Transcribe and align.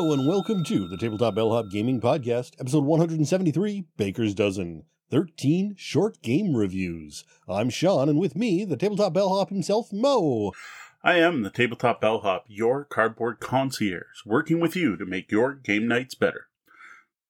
Hello 0.00 0.14
and 0.14 0.26
welcome 0.26 0.64
to 0.64 0.88
the 0.88 0.96
Tabletop 0.96 1.34
Bellhop 1.34 1.70
Gaming 1.70 2.00
Podcast, 2.00 2.52
episode 2.58 2.84
173, 2.84 3.84
Baker's 3.98 4.32
Dozen, 4.32 4.84
13 5.10 5.74
short 5.76 6.22
game 6.22 6.56
reviews. 6.56 7.22
I'm 7.46 7.68
Sean, 7.68 8.08
and 8.08 8.18
with 8.18 8.34
me, 8.34 8.64
the 8.64 8.78
Tabletop 8.78 9.12
Bellhop 9.12 9.50
himself, 9.50 9.92
Mo. 9.92 10.52
I 11.04 11.16
am 11.16 11.42
the 11.42 11.50
Tabletop 11.50 12.00
Bellhop, 12.00 12.44
your 12.48 12.86
cardboard 12.86 13.40
concierge, 13.40 14.24
working 14.24 14.58
with 14.58 14.74
you 14.74 14.96
to 14.96 15.04
make 15.04 15.30
your 15.30 15.52
game 15.52 15.86
nights 15.86 16.14
better. 16.14 16.46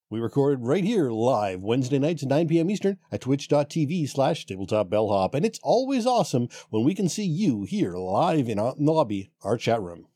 We 0.09 0.21
record 0.21 0.61
right 0.63 0.85
here 0.85 1.11
live 1.11 1.63
Wednesday 1.63 1.99
nights 1.99 2.23
at 2.23 2.29
9 2.29 2.47
p.m. 2.47 2.71
Eastern 2.71 2.99
at 3.11 3.23
twitch.tv 3.23 4.09
slash 4.09 4.47
tabletop 4.47 4.89
bellhop. 4.89 5.35
And 5.35 5.45
it's 5.45 5.59
always 5.65 6.07
awesome 6.07 6.49
when 6.69 6.85
we 6.85 6.95
can 6.95 7.09
see 7.09 7.27
you 7.27 7.65
here 7.65 7.97
live 7.97 8.49
in 8.49 8.59
the 8.59 8.75
lobby, 8.79 9.33
our 9.43 9.57
chat 9.57 9.83
room. 9.83 10.07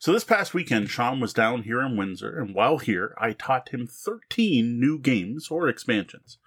So 0.00 0.12
this 0.12 0.22
past 0.22 0.54
weekend, 0.54 0.90
Sean 0.90 1.18
was 1.18 1.32
down 1.32 1.64
here 1.64 1.80
in 1.80 1.96
Windsor, 1.96 2.38
and 2.38 2.54
while 2.54 2.78
here, 2.78 3.16
I 3.18 3.32
taught 3.32 3.70
him 3.70 3.88
13 3.88 4.78
new 4.78 4.96
games 4.96 5.48
or 5.50 5.66
expansions. 5.68 6.38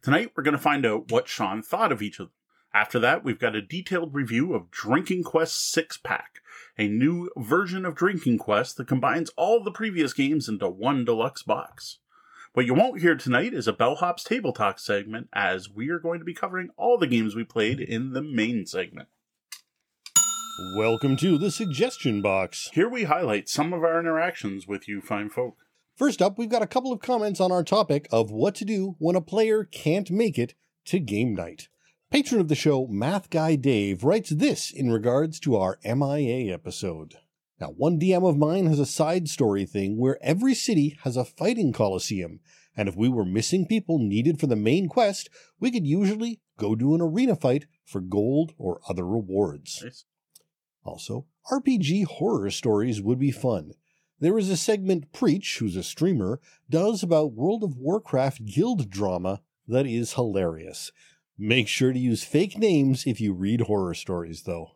Tonight, 0.00 0.30
we're 0.36 0.44
going 0.44 0.56
to 0.56 0.62
find 0.62 0.86
out 0.86 1.10
what 1.10 1.26
Sean 1.26 1.60
thought 1.60 1.90
of 1.90 2.02
each 2.02 2.20
of 2.20 2.28
them. 2.28 2.34
After 2.72 3.00
that, 3.00 3.24
we've 3.24 3.40
got 3.40 3.56
a 3.56 3.62
detailed 3.62 4.14
review 4.14 4.54
of 4.54 4.70
Drinking 4.70 5.24
Quest 5.24 5.72
6 5.72 5.96
Pack, 5.96 6.38
a 6.78 6.86
new 6.86 7.28
version 7.36 7.84
of 7.84 7.96
Drinking 7.96 8.38
Quest 8.38 8.76
that 8.76 8.86
combines 8.86 9.30
all 9.30 9.60
the 9.60 9.72
previous 9.72 10.12
games 10.12 10.48
into 10.48 10.68
one 10.68 11.04
deluxe 11.04 11.42
box. 11.42 11.98
What 12.52 12.66
you 12.66 12.74
won't 12.74 13.00
hear 13.00 13.16
tonight 13.16 13.54
is 13.54 13.66
a 13.66 13.72
Bellhop's 13.72 14.22
Table 14.22 14.52
Talk 14.52 14.78
segment, 14.78 15.28
as 15.32 15.68
we 15.68 15.88
are 15.88 15.98
going 15.98 16.20
to 16.20 16.24
be 16.24 16.32
covering 16.32 16.70
all 16.76 16.96
the 16.96 17.08
games 17.08 17.34
we 17.34 17.42
played 17.42 17.80
in 17.80 18.12
the 18.12 18.22
main 18.22 18.66
segment. 18.66 19.08
Welcome 20.58 21.16
to 21.18 21.38
the 21.38 21.50
suggestion 21.50 22.20
box. 22.20 22.70
Here 22.72 22.88
we 22.88 23.04
highlight 23.04 23.48
some 23.48 23.72
of 23.72 23.82
our 23.82 23.98
interactions 24.00 24.66
with 24.66 24.88
you 24.88 25.00
fine 25.00 25.30
folk. 25.30 25.56
First 25.96 26.20
up, 26.20 26.38
we've 26.38 26.50
got 26.50 26.62
a 26.62 26.66
couple 26.66 26.92
of 26.92 27.00
comments 27.00 27.40
on 27.40 27.52
our 27.52 27.62
topic 27.62 28.08
of 28.10 28.30
what 28.30 28.54
to 28.56 28.64
do 28.64 28.96
when 28.98 29.16
a 29.16 29.20
player 29.20 29.64
can't 29.64 30.10
make 30.10 30.38
it 30.38 30.54
to 30.86 30.98
game 30.98 31.34
night. 31.34 31.68
Patron 32.10 32.40
of 32.40 32.48
the 32.48 32.54
show, 32.54 32.86
Math 32.88 33.30
Guy 33.30 33.56
Dave, 33.56 34.02
writes 34.02 34.30
this 34.30 34.70
in 34.70 34.90
regards 34.90 35.38
to 35.40 35.56
our 35.56 35.78
MIA 35.84 36.52
episode. 36.52 37.14
Now, 37.60 37.68
one 37.68 37.98
DM 37.98 38.28
of 38.28 38.36
mine 38.36 38.66
has 38.66 38.78
a 38.78 38.86
side 38.86 39.28
story 39.28 39.66
thing 39.66 39.98
where 39.98 40.18
every 40.22 40.54
city 40.54 40.98
has 41.04 41.16
a 41.16 41.24
fighting 41.24 41.72
coliseum, 41.72 42.40
and 42.76 42.88
if 42.88 42.96
we 42.96 43.08
were 43.08 43.24
missing 43.24 43.66
people 43.66 43.98
needed 43.98 44.40
for 44.40 44.46
the 44.46 44.56
main 44.56 44.88
quest, 44.88 45.28
we 45.58 45.70
could 45.70 45.86
usually 45.86 46.40
go 46.58 46.74
do 46.74 46.94
an 46.94 47.00
arena 47.00 47.36
fight 47.36 47.66
for 47.84 48.00
gold 48.00 48.52
or 48.58 48.80
other 48.88 49.06
rewards. 49.06 49.80
Nice. 49.82 50.04
Also, 50.84 51.26
RPG 51.50 52.06
horror 52.06 52.50
stories 52.50 53.00
would 53.02 53.18
be 53.18 53.30
fun. 53.30 53.72
There 54.18 54.38
is 54.38 54.50
a 54.50 54.56
segment 54.56 55.12
Preach, 55.12 55.58
who's 55.58 55.76
a 55.76 55.82
streamer, 55.82 56.40
does 56.68 57.02
about 57.02 57.32
World 57.32 57.64
of 57.64 57.76
Warcraft 57.76 58.44
guild 58.44 58.90
drama 58.90 59.40
that 59.66 59.86
is 59.86 60.14
hilarious. 60.14 60.92
Make 61.38 61.68
sure 61.68 61.92
to 61.92 61.98
use 61.98 62.22
fake 62.22 62.58
names 62.58 63.06
if 63.06 63.20
you 63.20 63.32
read 63.32 63.62
horror 63.62 63.94
stories, 63.94 64.42
though. 64.42 64.72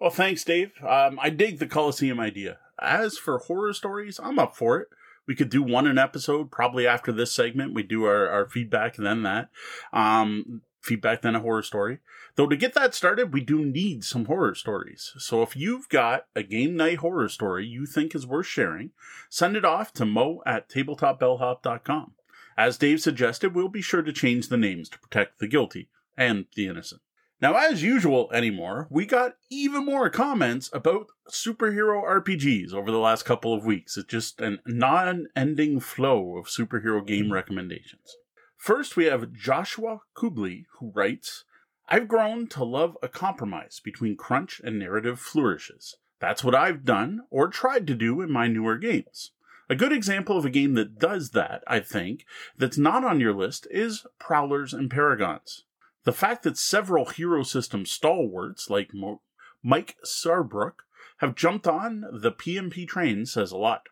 Well, 0.00 0.10
thanks, 0.10 0.42
Dave. 0.42 0.72
Um, 0.82 1.20
I 1.22 1.30
dig 1.30 1.58
the 1.58 1.66
Coliseum 1.66 2.18
idea. 2.18 2.58
As 2.80 3.18
for 3.18 3.38
horror 3.38 3.72
stories, 3.74 4.18
I'm 4.20 4.38
up 4.38 4.56
for 4.56 4.80
it. 4.80 4.88
We 5.28 5.36
could 5.36 5.50
do 5.50 5.62
one 5.62 5.86
an 5.86 5.98
episode, 5.98 6.50
probably 6.50 6.86
after 6.86 7.12
this 7.12 7.30
segment. 7.30 7.74
We 7.74 7.84
do 7.84 8.04
our, 8.04 8.28
our 8.28 8.48
feedback 8.48 8.96
and 8.98 9.06
then 9.06 9.22
that. 9.22 9.50
Um, 9.92 10.62
feedback, 10.80 11.22
than 11.22 11.36
a 11.36 11.40
horror 11.40 11.62
story. 11.62 11.98
Though 12.36 12.46
to 12.46 12.56
get 12.56 12.74
that 12.74 12.94
started, 12.94 13.32
we 13.32 13.40
do 13.40 13.64
need 13.64 14.04
some 14.04 14.24
horror 14.24 14.54
stories. 14.54 15.12
So 15.18 15.42
if 15.42 15.56
you've 15.56 15.88
got 15.88 16.26
a 16.34 16.42
game 16.42 16.76
night 16.76 16.98
horror 16.98 17.28
story 17.28 17.66
you 17.66 17.86
think 17.86 18.14
is 18.14 18.26
worth 18.26 18.46
sharing, 18.46 18.90
send 19.28 19.56
it 19.56 19.64
off 19.64 19.92
to 19.94 20.06
mo 20.06 20.42
at 20.46 20.68
tabletopbellhop.com. 20.68 22.12
As 22.56 22.78
Dave 22.78 23.00
suggested, 23.00 23.54
we'll 23.54 23.68
be 23.68 23.82
sure 23.82 24.02
to 24.02 24.12
change 24.12 24.48
the 24.48 24.56
names 24.56 24.88
to 24.90 24.98
protect 24.98 25.38
the 25.38 25.48
guilty 25.48 25.88
and 26.16 26.46
the 26.54 26.66
innocent. 26.66 27.00
Now, 27.40 27.54
as 27.56 27.82
usual 27.82 28.30
anymore, 28.34 28.86
we 28.90 29.06
got 29.06 29.36
even 29.48 29.86
more 29.86 30.10
comments 30.10 30.68
about 30.74 31.06
superhero 31.30 32.04
RPGs 32.04 32.74
over 32.74 32.90
the 32.90 32.98
last 32.98 33.22
couple 33.22 33.54
of 33.54 33.64
weeks. 33.64 33.96
It's 33.96 34.06
just 34.06 34.42
a 34.42 34.58
non 34.66 35.28
ending 35.34 35.80
flow 35.80 36.36
of 36.36 36.46
superhero 36.46 37.04
game 37.04 37.24
mm-hmm. 37.24 37.32
recommendations. 37.32 38.16
First, 38.60 38.94
we 38.94 39.06
have 39.06 39.32
Joshua 39.32 40.02
Kubli, 40.14 40.66
who 40.78 40.92
writes 40.94 41.44
I've 41.88 42.08
grown 42.08 42.46
to 42.48 42.62
love 42.62 42.98
a 43.02 43.08
compromise 43.08 43.80
between 43.82 44.18
crunch 44.18 44.60
and 44.62 44.78
narrative 44.78 45.18
flourishes. 45.18 45.96
That's 46.20 46.44
what 46.44 46.54
I've 46.54 46.84
done, 46.84 47.22
or 47.30 47.48
tried 47.48 47.86
to 47.86 47.94
do, 47.94 48.20
in 48.20 48.30
my 48.30 48.48
newer 48.48 48.76
games. 48.76 49.30
A 49.70 49.74
good 49.74 49.92
example 49.92 50.36
of 50.36 50.44
a 50.44 50.50
game 50.50 50.74
that 50.74 50.98
does 50.98 51.30
that, 51.30 51.64
I 51.66 51.80
think, 51.80 52.26
that's 52.58 52.76
not 52.76 53.02
on 53.02 53.18
your 53.18 53.32
list 53.32 53.66
is 53.70 54.06
Prowlers 54.18 54.74
and 54.74 54.90
Paragons. 54.90 55.62
The 56.04 56.12
fact 56.12 56.42
that 56.42 56.58
several 56.58 57.06
hero 57.06 57.42
system 57.42 57.86
stalwarts, 57.86 58.68
like 58.68 58.90
Mike 59.62 59.96
Surbrook, 60.04 60.84
have 61.20 61.34
jumped 61.34 61.66
on 61.66 62.04
the 62.12 62.30
PMP 62.30 62.86
train 62.86 63.24
says 63.24 63.52
a 63.52 63.56
lot. 63.56 63.88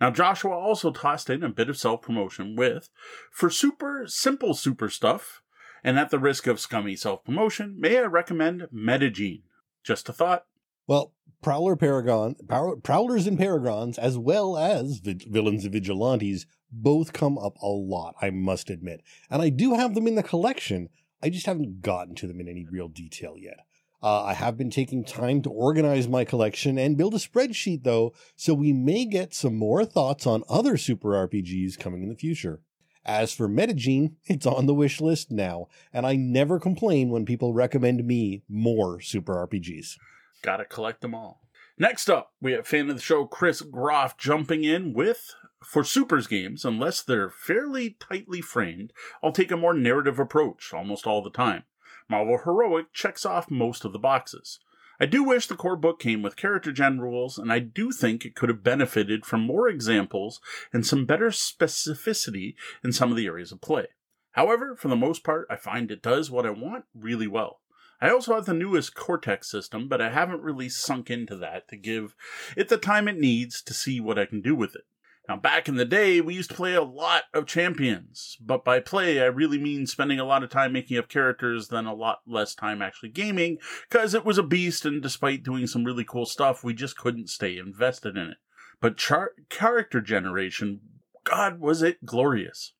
Now, 0.00 0.10
Joshua 0.10 0.56
also 0.56 0.90
tossed 0.92 1.28
in 1.28 1.42
a 1.42 1.48
bit 1.48 1.68
of 1.68 1.76
self 1.76 2.02
promotion 2.02 2.56
with, 2.56 2.88
for 3.30 3.50
super 3.50 4.04
simple 4.06 4.54
super 4.54 4.88
stuff, 4.88 5.42
and 5.82 5.98
at 5.98 6.10
the 6.10 6.18
risk 6.18 6.46
of 6.46 6.60
scummy 6.60 6.96
self 6.96 7.24
promotion, 7.24 7.76
may 7.78 7.98
I 7.98 8.02
recommend 8.02 8.68
Metagene? 8.72 9.42
Just 9.82 10.08
a 10.08 10.12
thought. 10.12 10.46
Well, 10.86 11.12
Prowler 11.42 11.76
Paragon, 11.76 12.36
Prowlers 12.82 13.26
and 13.26 13.38
Paragons, 13.38 13.98
as 13.98 14.18
well 14.18 14.56
as 14.56 15.00
Villains 15.04 15.64
and 15.64 15.72
Vigilantes, 15.72 16.46
both 16.70 17.12
come 17.12 17.38
up 17.38 17.56
a 17.62 17.68
lot, 17.68 18.14
I 18.20 18.30
must 18.30 18.70
admit. 18.70 19.02
And 19.30 19.40
I 19.40 19.48
do 19.48 19.74
have 19.74 19.94
them 19.94 20.06
in 20.06 20.16
the 20.16 20.22
collection. 20.22 20.88
I 21.22 21.30
just 21.30 21.46
haven't 21.46 21.80
gotten 21.80 22.14
to 22.16 22.26
them 22.26 22.40
in 22.40 22.48
any 22.48 22.66
real 22.70 22.88
detail 22.88 23.34
yet. 23.36 23.58
Uh, 24.02 24.22
I 24.24 24.34
have 24.34 24.56
been 24.56 24.70
taking 24.70 25.04
time 25.04 25.42
to 25.42 25.50
organize 25.50 26.06
my 26.06 26.24
collection 26.24 26.78
and 26.78 26.96
build 26.96 27.14
a 27.14 27.18
spreadsheet, 27.18 27.82
though, 27.82 28.12
so 28.36 28.54
we 28.54 28.72
may 28.72 29.04
get 29.04 29.34
some 29.34 29.56
more 29.56 29.84
thoughts 29.84 30.26
on 30.26 30.44
other 30.48 30.76
super 30.76 31.10
RPGs 31.10 31.78
coming 31.78 32.02
in 32.02 32.08
the 32.08 32.14
future. 32.14 32.60
As 33.04 33.32
for 33.32 33.48
Metagene, 33.48 34.12
it's 34.26 34.46
on 34.46 34.66
the 34.66 34.74
wish 34.74 35.00
list 35.00 35.30
now, 35.30 35.68
and 35.92 36.06
I 36.06 36.14
never 36.14 36.60
complain 36.60 37.10
when 37.10 37.26
people 37.26 37.54
recommend 37.54 38.06
me 38.06 38.42
more 38.48 39.00
super 39.00 39.34
RPGs. 39.46 39.96
Gotta 40.42 40.64
collect 40.64 41.00
them 41.00 41.14
all. 41.14 41.40
Next 41.76 42.08
up, 42.08 42.32
we 42.40 42.52
have 42.52 42.66
fan 42.66 42.90
of 42.90 42.96
the 42.96 43.02
show 43.02 43.24
Chris 43.24 43.62
Groff 43.62 44.16
jumping 44.16 44.64
in 44.64 44.92
with 44.92 45.34
for 45.62 45.84
Supers 45.84 46.26
games, 46.26 46.64
unless 46.64 47.02
they're 47.02 47.30
fairly 47.30 47.96
tightly 47.98 48.40
framed, 48.40 48.92
I'll 49.22 49.32
take 49.32 49.50
a 49.50 49.56
more 49.56 49.74
narrative 49.74 50.18
approach 50.18 50.72
almost 50.72 51.06
all 51.06 51.22
the 51.22 51.30
time. 51.30 51.64
Marvel 52.08 52.38
Heroic 52.44 52.92
checks 52.92 53.26
off 53.26 53.50
most 53.50 53.84
of 53.84 53.92
the 53.92 53.98
boxes. 53.98 54.58
I 55.00 55.06
do 55.06 55.22
wish 55.22 55.46
the 55.46 55.54
core 55.54 55.76
book 55.76 56.00
came 56.00 56.22
with 56.22 56.36
character 56.36 56.72
gen 56.72 57.00
rules, 57.00 57.38
and 57.38 57.52
I 57.52 57.60
do 57.60 57.92
think 57.92 58.24
it 58.24 58.34
could 58.34 58.48
have 58.48 58.64
benefited 58.64 59.24
from 59.24 59.42
more 59.42 59.68
examples 59.68 60.40
and 60.72 60.84
some 60.84 61.04
better 61.04 61.28
specificity 61.28 62.54
in 62.82 62.92
some 62.92 63.10
of 63.10 63.16
the 63.16 63.26
areas 63.26 63.52
of 63.52 63.60
play. 63.60 63.86
However, 64.32 64.74
for 64.74 64.88
the 64.88 64.96
most 64.96 65.22
part, 65.22 65.46
I 65.48 65.56
find 65.56 65.90
it 65.90 66.02
does 66.02 66.30
what 66.30 66.46
I 66.46 66.50
want 66.50 66.84
really 66.94 67.28
well. 67.28 67.60
I 68.00 68.10
also 68.10 68.34
have 68.34 68.46
the 68.46 68.54
newest 68.54 68.94
Cortex 68.94 69.50
system, 69.50 69.88
but 69.88 70.00
I 70.00 70.10
haven't 70.10 70.42
really 70.42 70.68
sunk 70.68 71.10
into 71.10 71.36
that 71.36 71.68
to 71.68 71.76
give 71.76 72.14
it 72.56 72.68
the 72.68 72.76
time 72.76 73.08
it 73.08 73.18
needs 73.18 73.60
to 73.62 73.74
see 73.74 74.00
what 74.00 74.18
I 74.18 74.26
can 74.26 74.40
do 74.40 74.54
with 74.54 74.74
it. 74.74 74.84
Now, 75.28 75.36
back 75.36 75.68
in 75.68 75.76
the 75.76 75.84
day, 75.84 76.22
we 76.22 76.34
used 76.34 76.48
to 76.50 76.56
play 76.56 76.72
a 76.72 76.82
lot 76.82 77.24
of 77.34 77.44
champions, 77.44 78.38
but 78.40 78.64
by 78.64 78.80
play, 78.80 79.20
I 79.20 79.26
really 79.26 79.58
mean 79.58 79.86
spending 79.86 80.18
a 80.18 80.24
lot 80.24 80.42
of 80.42 80.48
time 80.48 80.72
making 80.72 80.96
up 80.96 81.10
characters 81.10 81.68
than 81.68 81.84
a 81.84 81.94
lot 81.94 82.20
less 82.26 82.54
time 82.54 82.80
actually 82.80 83.10
gaming, 83.10 83.58
because 83.90 84.14
it 84.14 84.24
was 84.24 84.38
a 84.38 84.42
beast, 84.42 84.86
and 84.86 85.02
despite 85.02 85.42
doing 85.42 85.66
some 85.66 85.84
really 85.84 86.04
cool 86.04 86.24
stuff, 86.24 86.64
we 86.64 86.72
just 86.72 86.96
couldn't 86.96 87.28
stay 87.28 87.58
invested 87.58 88.16
in 88.16 88.28
it. 88.28 88.38
But 88.80 88.96
char- 88.96 89.34
character 89.50 90.00
generation, 90.00 90.80
God, 91.24 91.60
was 91.60 91.82
it 91.82 92.06
glorious. 92.06 92.72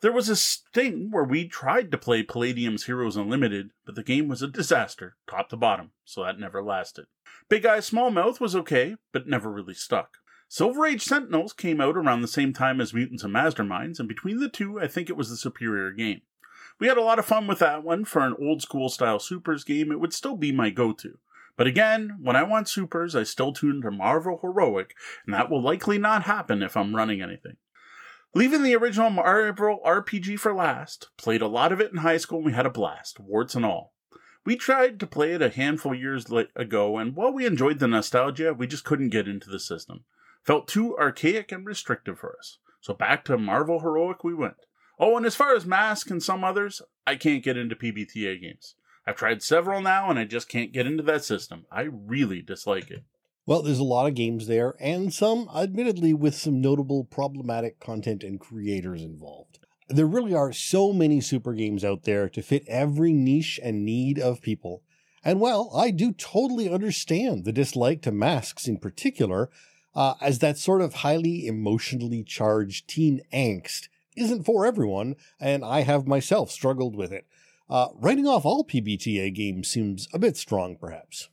There 0.00 0.12
was 0.12 0.30
a 0.30 0.36
sting 0.36 1.10
where 1.10 1.24
we 1.24 1.46
tried 1.46 1.90
to 1.90 1.98
play 1.98 2.22
Palladium's 2.22 2.86
Heroes 2.86 3.16
Unlimited, 3.16 3.72
but 3.84 3.94
the 3.94 4.02
game 4.02 4.28
was 4.28 4.40
a 4.40 4.48
disaster, 4.48 5.16
top 5.28 5.50
to 5.50 5.56
bottom, 5.58 5.90
so 6.06 6.24
that 6.24 6.38
never 6.38 6.62
lasted. 6.62 7.06
Big 7.50 7.66
Eye 7.66 7.80
Small 7.80 8.10
Mouth 8.10 8.40
was 8.40 8.56
okay, 8.56 8.96
but 9.12 9.28
never 9.28 9.50
really 9.50 9.74
stuck. 9.74 10.16
Silver 10.54 10.86
Age 10.86 11.02
Sentinels 11.02 11.52
came 11.52 11.80
out 11.80 11.96
around 11.96 12.20
the 12.20 12.28
same 12.28 12.52
time 12.52 12.80
as 12.80 12.94
Mutants 12.94 13.24
and 13.24 13.34
Masterminds, 13.34 13.98
and 13.98 14.08
between 14.08 14.38
the 14.38 14.48
two, 14.48 14.78
I 14.78 14.86
think 14.86 15.10
it 15.10 15.16
was 15.16 15.28
the 15.28 15.36
superior 15.36 15.90
game. 15.90 16.20
We 16.78 16.86
had 16.86 16.96
a 16.96 17.02
lot 17.02 17.18
of 17.18 17.26
fun 17.26 17.48
with 17.48 17.58
that 17.58 17.82
one. 17.82 18.04
For 18.04 18.20
an 18.20 18.36
old 18.38 18.62
school 18.62 18.88
style 18.88 19.18
Supers 19.18 19.64
game, 19.64 19.90
it 19.90 19.98
would 19.98 20.12
still 20.12 20.36
be 20.36 20.52
my 20.52 20.70
go 20.70 20.92
to. 20.92 21.18
But 21.56 21.66
again, 21.66 22.18
when 22.22 22.36
I 22.36 22.44
want 22.44 22.68
Supers, 22.68 23.16
I 23.16 23.24
still 23.24 23.52
tune 23.52 23.82
to 23.82 23.90
Marvel 23.90 24.38
Heroic, 24.40 24.94
and 25.26 25.34
that 25.34 25.50
will 25.50 25.60
likely 25.60 25.98
not 25.98 26.22
happen 26.22 26.62
if 26.62 26.76
I'm 26.76 26.94
running 26.94 27.20
anything. 27.20 27.56
Leaving 28.32 28.62
the 28.62 28.76
original 28.76 29.10
Marvel 29.10 29.80
RPG 29.84 30.38
for 30.38 30.54
last, 30.54 31.08
played 31.16 31.42
a 31.42 31.48
lot 31.48 31.72
of 31.72 31.80
it 31.80 31.90
in 31.90 31.98
high 31.98 32.18
school 32.18 32.38
and 32.38 32.46
we 32.46 32.52
had 32.52 32.64
a 32.64 32.70
blast, 32.70 33.18
warts 33.18 33.56
and 33.56 33.66
all. 33.66 33.92
We 34.44 34.54
tried 34.54 35.00
to 35.00 35.06
play 35.08 35.32
it 35.32 35.42
a 35.42 35.48
handful 35.48 35.96
years 35.96 36.26
ago, 36.54 36.96
and 36.96 37.16
while 37.16 37.32
we 37.32 37.44
enjoyed 37.44 37.80
the 37.80 37.88
nostalgia, 37.88 38.54
we 38.54 38.68
just 38.68 38.84
couldn't 38.84 39.08
get 39.08 39.26
into 39.26 39.50
the 39.50 39.58
system. 39.58 40.04
Felt 40.44 40.68
too 40.68 40.96
archaic 40.98 41.52
and 41.52 41.66
restrictive 41.66 42.18
for 42.18 42.36
us. 42.38 42.58
So 42.80 42.94
back 42.94 43.24
to 43.24 43.38
Marvel 43.38 43.80
Heroic 43.80 44.22
we 44.22 44.34
went. 44.34 44.56
Oh, 44.98 45.16
and 45.16 45.26
as 45.26 45.34
far 45.34 45.54
as 45.54 45.66
Mask 45.66 46.10
and 46.10 46.22
some 46.22 46.44
others, 46.44 46.82
I 47.06 47.16
can't 47.16 47.42
get 47.42 47.56
into 47.56 47.74
PBTA 47.74 48.40
games. 48.40 48.74
I've 49.06 49.16
tried 49.16 49.42
several 49.42 49.80
now 49.80 50.10
and 50.10 50.18
I 50.18 50.24
just 50.24 50.48
can't 50.48 50.72
get 50.72 50.86
into 50.86 51.02
that 51.04 51.24
system. 51.24 51.66
I 51.70 51.88
really 51.90 52.42
dislike 52.42 52.90
it. 52.90 53.04
Well, 53.46 53.62
there's 53.62 53.78
a 53.78 53.84
lot 53.84 54.06
of 54.06 54.14
games 54.14 54.46
there, 54.46 54.74
and 54.80 55.12
some, 55.12 55.50
admittedly, 55.54 56.14
with 56.14 56.34
some 56.34 56.62
notable 56.62 57.04
problematic 57.04 57.78
content 57.78 58.24
and 58.24 58.40
creators 58.40 59.02
involved. 59.02 59.58
There 59.88 60.06
really 60.06 60.34
are 60.34 60.50
so 60.50 60.94
many 60.94 61.20
super 61.20 61.52
games 61.52 61.84
out 61.84 62.04
there 62.04 62.30
to 62.30 62.40
fit 62.40 62.64
every 62.66 63.12
niche 63.12 63.60
and 63.62 63.84
need 63.84 64.18
of 64.18 64.40
people. 64.40 64.82
And 65.22 65.40
well, 65.40 65.70
I 65.76 65.90
do 65.90 66.12
totally 66.12 66.70
understand 66.70 67.44
the 67.44 67.52
dislike 67.52 68.00
to 68.02 68.12
masks 68.12 68.66
in 68.66 68.78
particular, 68.78 69.50
uh, 69.94 70.14
as 70.20 70.40
that 70.40 70.58
sort 70.58 70.80
of 70.80 70.94
highly 70.94 71.46
emotionally 71.46 72.22
charged 72.22 72.88
teen 72.88 73.22
angst 73.32 73.88
isn't 74.16 74.44
for 74.44 74.66
everyone, 74.66 75.16
and 75.40 75.64
I 75.64 75.80
have 75.80 76.06
myself 76.06 76.50
struggled 76.50 76.96
with 76.96 77.12
it. 77.12 77.26
Uh, 77.68 77.88
writing 77.94 78.26
off 78.26 78.44
all 78.44 78.64
PBTA 78.64 79.34
games 79.34 79.68
seems 79.68 80.08
a 80.12 80.18
bit 80.18 80.36
strong, 80.36 80.76
perhaps. 80.76 81.28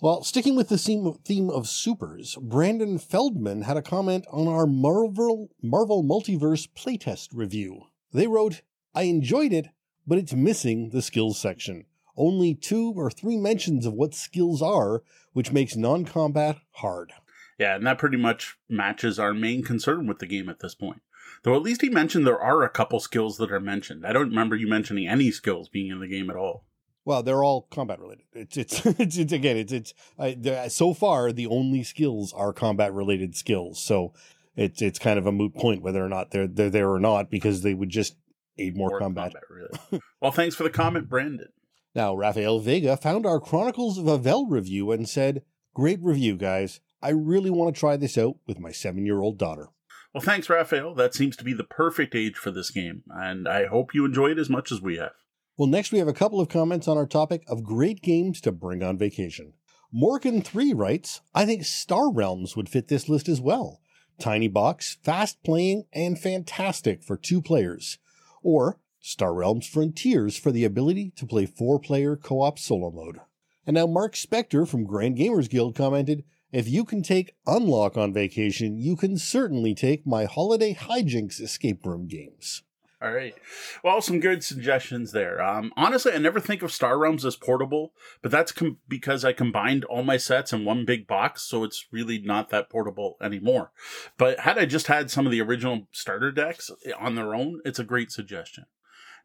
Well, 0.00 0.24
sticking 0.24 0.56
with 0.56 0.68
the 0.68 0.78
theme 0.78 1.50
of 1.50 1.68
supers, 1.68 2.36
Brandon 2.40 2.98
Feldman 2.98 3.62
had 3.62 3.76
a 3.76 3.82
comment 3.82 4.24
on 4.32 4.48
our 4.48 4.66
Marvel, 4.66 5.50
Marvel 5.62 6.02
Multiverse 6.02 6.68
playtest 6.76 7.28
review. 7.32 7.82
They 8.12 8.26
wrote, 8.26 8.62
I 8.94 9.02
enjoyed 9.02 9.52
it, 9.52 9.68
but 10.06 10.18
it's 10.18 10.34
missing 10.34 10.90
the 10.90 11.02
skills 11.02 11.38
section. 11.38 11.84
Only 12.16 12.54
two 12.54 12.92
or 12.96 13.10
three 13.10 13.36
mentions 13.36 13.86
of 13.86 13.94
what 13.94 14.14
skills 14.14 14.60
are, 14.60 15.02
which 15.32 15.52
makes 15.52 15.76
non 15.76 16.04
combat 16.04 16.58
hard. 16.72 17.12
Yeah, 17.58 17.76
and 17.76 17.86
that 17.86 17.98
pretty 17.98 18.16
much 18.16 18.56
matches 18.68 19.18
our 19.18 19.34
main 19.34 19.62
concern 19.62 20.06
with 20.06 20.18
the 20.18 20.26
game 20.26 20.48
at 20.48 20.60
this 20.60 20.74
point. 20.74 21.02
Though 21.42 21.56
at 21.56 21.62
least 21.62 21.82
he 21.82 21.88
mentioned 21.88 22.26
there 22.26 22.40
are 22.40 22.62
a 22.62 22.68
couple 22.68 23.00
skills 23.00 23.36
that 23.38 23.50
are 23.50 23.60
mentioned. 23.60 24.06
I 24.06 24.12
don't 24.12 24.28
remember 24.28 24.56
you 24.56 24.68
mentioning 24.68 25.08
any 25.08 25.30
skills 25.30 25.68
being 25.68 25.90
in 25.90 26.00
the 26.00 26.06
game 26.06 26.30
at 26.30 26.36
all. 26.36 26.64
Well, 27.04 27.22
they're 27.22 27.42
all 27.42 27.62
combat 27.62 27.98
related. 27.98 28.24
It's 28.32 28.56
it's 28.56 28.86
it's, 29.00 29.16
it's 29.16 29.32
again 29.32 29.56
it's 29.56 29.72
it's 29.72 29.94
uh, 30.18 30.68
so 30.68 30.94
far 30.94 31.32
the 31.32 31.46
only 31.46 31.82
skills 31.82 32.32
are 32.32 32.52
combat 32.52 32.92
related 32.92 33.36
skills. 33.36 33.82
So 33.82 34.12
it's 34.56 34.80
it's 34.80 34.98
kind 34.98 35.18
of 35.18 35.26
a 35.26 35.32
moot 35.32 35.54
point 35.54 35.82
whether 35.82 36.04
or 36.04 36.08
not 36.08 36.30
they're 36.30 36.46
they're 36.46 36.70
there 36.70 36.90
or 36.90 37.00
not 37.00 37.30
because 37.30 37.62
they 37.62 37.74
would 37.74 37.90
just 37.90 38.16
aid 38.58 38.76
more, 38.76 38.90
more 38.90 39.00
combat. 39.00 39.32
combat 39.32 39.42
really. 39.50 40.02
well, 40.20 40.32
thanks 40.32 40.54
for 40.54 40.62
the 40.62 40.70
comment, 40.70 41.08
Brandon. 41.08 41.48
Now, 41.94 42.14
Rafael 42.14 42.58
Vega 42.60 42.96
found 42.96 43.26
our 43.26 43.40
Chronicles 43.40 43.98
of 43.98 44.04
Avel 44.04 44.46
review 44.48 44.92
and 44.92 45.08
said, 45.08 45.42
"Great 45.74 46.00
review, 46.00 46.36
guys. 46.36 46.80
I 47.02 47.10
really 47.10 47.50
want 47.50 47.74
to 47.74 47.78
try 47.78 47.96
this 47.96 48.16
out 48.16 48.36
with 48.46 48.58
my 48.58 48.72
seven 48.72 49.06
year 49.06 49.20
old 49.20 49.38
daughter." 49.38 49.68
Well, 50.14 50.22
thanks, 50.22 50.50
Raphael. 50.50 50.94
That 50.94 51.14
seems 51.14 51.36
to 51.36 51.44
be 51.44 51.54
the 51.54 51.64
perfect 51.64 52.14
age 52.14 52.36
for 52.36 52.50
this 52.50 52.70
game, 52.70 53.02
and 53.08 53.48
I 53.48 53.66
hope 53.66 53.94
you 53.94 54.04
enjoy 54.04 54.32
it 54.32 54.38
as 54.38 54.50
much 54.50 54.70
as 54.70 54.82
we 54.82 54.98
have. 54.98 55.12
Well, 55.56 55.68
next 55.68 55.92
we 55.92 55.98
have 55.98 56.08
a 56.08 56.14
couple 56.14 56.40
of 56.40 56.48
comments 56.48 56.88
on 56.88 56.96
our 56.96 57.06
topic 57.06 57.44
of 57.46 57.62
great 57.62 58.02
games 58.02 58.40
to 58.42 58.52
bring 58.52 58.82
on 58.82 58.98
vacation. 58.98 59.52
Morgan3 59.94 60.72
writes, 60.74 61.20
I 61.34 61.44
think 61.44 61.64
Star 61.64 62.10
Realms 62.10 62.56
would 62.56 62.70
fit 62.70 62.88
this 62.88 63.08
list 63.08 63.28
as 63.28 63.40
well. 63.40 63.80
Tiny 64.18 64.48
box, 64.48 64.96
fast 65.02 65.42
playing, 65.42 65.84
and 65.92 66.18
fantastic 66.18 67.02
for 67.02 67.18
two 67.18 67.42
players. 67.42 67.98
Or 68.42 68.78
Star 69.00 69.34
Realms 69.34 69.66
Frontiers 69.66 70.38
for 70.38 70.50
the 70.50 70.64
ability 70.64 71.12
to 71.16 71.26
play 71.26 71.44
four 71.44 71.78
player 71.78 72.16
co 72.16 72.40
op 72.40 72.58
solo 72.58 72.90
mode. 72.90 73.18
And 73.66 73.74
now 73.74 73.86
Mark 73.86 74.14
Spector 74.14 74.66
from 74.66 74.84
Grand 74.84 75.18
Gamers 75.18 75.50
Guild 75.50 75.74
commented, 75.74 76.24
if 76.52 76.68
you 76.68 76.84
can 76.84 77.02
take 77.02 77.34
Unlock 77.46 77.96
on 77.96 78.12
vacation, 78.12 78.78
you 78.78 78.94
can 78.94 79.16
certainly 79.16 79.74
take 79.74 80.06
my 80.06 80.26
holiday 80.26 80.74
hijinks 80.74 81.40
escape 81.40 81.84
room 81.84 82.06
games. 82.06 82.62
All 83.02 83.12
right. 83.12 83.34
Well, 83.82 84.00
some 84.00 84.20
good 84.20 84.44
suggestions 84.44 85.10
there. 85.10 85.42
Um, 85.42 85.72
honestly, 85.76 86.12
I 86.12 86.18
never 86.18 86.38
think 86.38 86.62
of 86.62 86.70
Star 86.70 86.96
Realms 86.96 87.24
as 87.24 87.34
portable, 87.34 87.92
but 88.20 88.30
that's 88.30 88.52
com- 88.52 88.78
because 88.86 89.24
I 89.24 89.32
combined 89.32 89.84
all 89.86 90.04
my 90.04 90.16
sets 90.16 90.52
in 90.52 90.64
one 90.64 90.84
big 90.84 91.08
box, 91.08 91.42
so 91.42 91.64
it's 91.64 91.86
really 91.90 92.20
not 92.20 92.50
that 92.50 92.70
portable 92.70 93.16
anymore. 93.20 93.72
But 94.18 94.40
had 94.40 94.56
I 94.56 94.66
just 94.66 94.86
had 94.86 95.10
some 95.10 95.26
of 95.26 95.32
the 95.32 95.40
original 95.40 95.88
starter 95.90 96.30
decks 96.30 96.70
on 96.96 97.16
their 97.16 97.34
own, 97.34 97.60
it's 97.64 97.80
a 97.80 97.84
great 97.84 98.12
suggestion. 98.12 98.66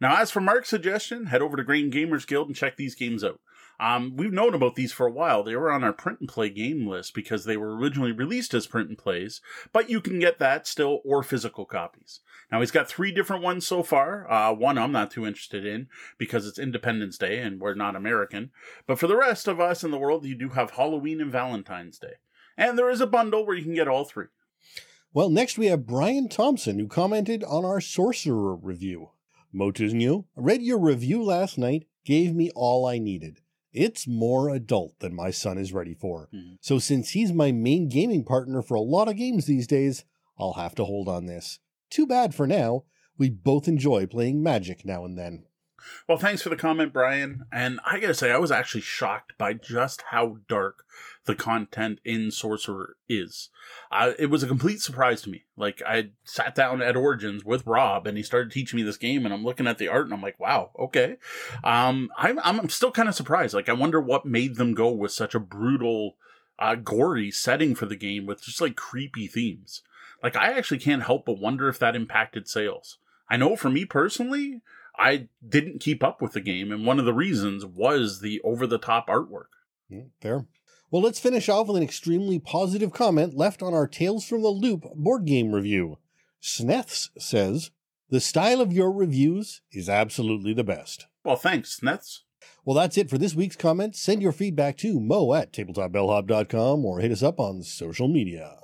Now, 0.02 0.20
as 0.20 0.32
for 0.32 0.42
Mark's 0.42 0.70
suggestion, 0.70 1.28
head 1.28 1.44
over 1.44 1.56
to 1.56 1.64
Grand 1.64 1.94
Gamers 1.94 2.26
Guild 2.26 2.48
and 2.48 2.56
check 2.56 2.78
these 2.78 2.96
games 2.96 3.24
out. 3.24 3.40
Um, 3.80 4.16
we've 4.16 4.34
known 4.34 4.56
about 4.56 4.76
these 4.76 4.92
for 4.92 5.06
a 5.06 5.12
while. 5.12 5.44
They 5.44 5.56
were 5.56 5.72
on 5.72 5.84
our 5.84 5.94
print 5.94 6.20
and 6.20 6.30
play 6.30 6.50
game 6.50 6.88
list 6.88 7.14
because 7.14 7.46
they 7.46 7.58
were 7.58 7.76
originally 7.76 8.12
released 8.12 8.54
as 8.54 8.66
print 8.66 8.90
and 8.90 8.98
plays, 8.98 9.40
but 9.72 9.90
you 9.90 10.02
can 10.02 10.20
get 10.20 10.40
that 10.40 10.66
still 10.66 11.02
or 11.06 11.22
physical 11.22 11.66
copies. 11.66 12.22
Now 12.52 12.60
he's 12.60 12.72
got 12.72 12.88
three 12.88 13.12
different 13.12 13.44
ones 13.44 13.68
so 13.68 13.84
far. 13.84 14.30
Uh, 14.32 14.54
one 14.54 14.78
I'm 14.78 14.92
not 14.92 15.12
too 15.12 15.28
interested 15.28 15.66
in 15.66 15.90
because 16.18 16.48
it's 16.48 16.58
Independence 16.58 17.18
Day 17.18 17.40
and 17.40 17.60
we're 17.60 17.76
not 17.76 17.96
American. 17.96 18.52
But 18.88 18.98
for 18.98 19.08
the 19.08 19.18
rest 19.18 19.48
of 19.48 19.60
us 19.60 19.84
in 19.84 19.92
the 19.92 19.98
world, 19.98 20.26
you 20.26 20.36
do 20.36 20.50
have 20.50 20.72
Halloween 20.72 21.22
and 21.22 21.32
Valentine's 21.32 22.00
Day. 22.00 22.16
And 22.58 22.78
there 22.78 22.90
is 22.90 23.02
a 23.02 23.08
bundle 23.08 23.46
where 23.46 23.56
you 23.56 23.64
can 23.64 23.76
get 23.76 23.88
all 23.88 24.06
three. 24.06 24.28
Well, 25.14 25.30
next 25.30 25.58
we 25.58 25.68
have 25.68 25.86
Brian 25.86 26.30
Thompson 26.30 26.80
who 26.80 26.88
commented 26.88 27.44
on 27.44 27.64
our 27.64 27.82
Sorcerer 27.82 28.56
review. 28.56 29.12
Motusnu, 29.54 30.26
read 30.36 30.62
your 30.62 30.80
review 30.80 31.24
last 31.24 31.58
night, 31.58 31.88
gave 32.06 32.34
me 32.34 32.50
all 32.56 32.86
I 32.86 32.98
needed 32.98 33.42
it's 33.78 34.08
more 34.08 34.50
adult 34.50 35.00
than 35.00 35.16
my 35.16 35.30
son 35.30 35.58
is 35.58 35.72
ready 35.72 35.94
for. 35.94 36.30
Mm-hmm. 36.34 36.56
So 36.62 36.80
since 36.80 37.12
he's 37.12 37.32
my 37.32 37.52
main 37.52 37.90
gaming 37.90 38.24
partner 38.24 38.62
for 38.62 38.76
a 38.76 38.82
lot 38.82 39.08
of 39.08 39.18
games 39.18 39.46
these 39.46 39.68
days, 39.68 40.04
I'll 40.40 40.54
have 40.54 40.76
to 40.76 40.86
hold 40.86 41.08
on 41.08 41.28
this. 41.28 41.60
Too 41.90 42.08
bad 42.08 42.34
for 42.34 42.48
now. 42.48 42.84
We 43.18 43.30
both 43.30 43.68
enjoy 43.68 44.08
playing 44.08 44.44
Magic 44.44 44.84
now 44.84 45.06
and 45.06 45.18
then. 45.18 45.46
Well, 46.08 46.18
thanks 46.18 46.42
for 46.42 46.50
the 46.50 46.56
comment, 46.56 46.92
Brian. 46.92 47.46
And 47.52 47.80
I 47.86 48.00
gotta 48.00 48.14
say, 48.14 48.32
I 48.32 48.38
was 48.38 48.52
actually 48.52 48.82
shocked 48.82 49.38
by 49.38 49.54
just 49.54 50.04
how 50.10 50.38
dark 50.50 50.84
the 51.28 51.36
content 51.36 52.00
in 52.04 52.32
Sorcerer 52.32 52.96
is. 53.08 53.50
Uh, 53.92 54.14
it 54.18 54.28
was 54.28 54.42
a 54.42 54.48
complete 54.48 54.82
surprise 54.82 55.22
to 55.22 55.30
me. 55.30 55.44
Like, 55.56 55.82
I 55.86 56.10
sat 56.24 56.56
down 56.56 56.82
at 56.82 56.96
Origins 56.96 57.46
with 57.46 57.68
Rob 57.68 58.08
and 58.08 58.18
he 58.18 58.24
started 58.24 58.52
teaching 58.52 58.78
me 58.78 58.84
this 58.84 58.98
game, 58.98 59.26
and 59.26 59.34
I'm 59.34 59.44
looking 59.44 59.68
at 59.68 59.78
the 59.78 59.90
art 59.90 60.06
and 60.06 60.14
I'm 60.14 60.22
like, 60.22 60.40
wow, 60.40 60.72
okay. 60.80 61.18
Um, 61.64 62.10
I'm, 62.18 62.40
I'm 62.40 62.70
still 62.70 62.92
kind 62.92 63.08
of 63.08 63.16
surprised. 63.16 63.54
Like, 63.54 63.70
I 63.70 63.74
wonder 63.74 64.02
what 64.02 64.26
made 64.26 64.56
them 64.56 64.74
go 64.74 64.90
with 64.90 65.12
such 65.12 65.36
a 65.36 65.40
brutal, 65.40 66.16
uh, 66.58 66.76
gory 66.76 67.30
setting 67.30 67.76
for 67.76 67.86
the 67.86 67.96
game 67.96 68.26
with 68.26 68.42
just 68.42 68.62
like 68.62 68.76
creepy 68.76 69.28
themes. 69.28 69.84
Like, 70.24 70.36
I 70.36 70.54
actually 70.54 70.80
can't 70.80 71.04
help 71.04 71.26
but 71.26 71.40
wonder 71.40 71.70
if 71.70 71.78
that 71.78 71.96
impacted 71.96 72.48
sales. 72.48 72.98
I 73.30 73.38
know 73.38 73.56
for 73.56 73.70
me 73.70 73.86
personally, 73.86 74.62
I 74.98 75.28
didn't 75.48 75.82
keep 75.82 76.04
up 76.04 76.22
with 76.22 76.32
the 76.32 76.42
game, 76.42 76.72
and 76.72 76.86
one 76.86 76.98
of 76.98 77.06
the 77.06 77.14
reasons 77.14 77.66
was 77.66 78.22
the 78.22 78.42
over 78.44 78.66
the 78.66 78.80
top 78.80 79.08
artwork. 79.08 79.50
Fair. 80.22 80.46
Well, 80.90 81.02
let's 81.02 81.20
finish 81.20 81.50
off 81.50 81.68
with 81.68 81.76
an 81.76 81.84
extremely 81.84 82.40
positive 82.40 82.94
comment 82.94 83.36
left 83.36 83.62
on 83.62 83.74
our 83.74 83.88
Tales 83.88 84.26
from 84.26 84.42
the 84.42 84.48
Loop 84.48 84.86
board 84.96 85.26
game 85.26 85.52
review. 85.52 85.98
Sneths 86.42 87.10
says, 87.18 87.72
The 88.10 88.22
style 88.22 88.62
of 88.62 88.72
your 88.72 88.94
reviews 88.94 89.62
is 89.70 89.90
absolutely 89.90 90.54
the 90.54 90.64
best. 90.64 91.08
Well, 91.26 91.36
thanks, 91.36 91.78
Sneths. 91.82 92.20
Well, 92.64 92.76
that's 92.76 92.98
it 92.98 93.10
for 93.10 93.18
this 93.18 93.36
week's 93.36 93.58
comments. 93.58 94.00
Send 94.00 94.22
your 94.22 94.32
feedback 94.32 94.78
to 94.78 95.02
mo 95.02 95.34
at 95.34 95.52
tabletopbellhop.com 95.52 96.86
or 96.86 97.00
hit 97.00 97.12
us 97.12 97.24
up 97.24 97.38
on 97.38 97.64
social 97.64 98.08
media. 98.08 98.56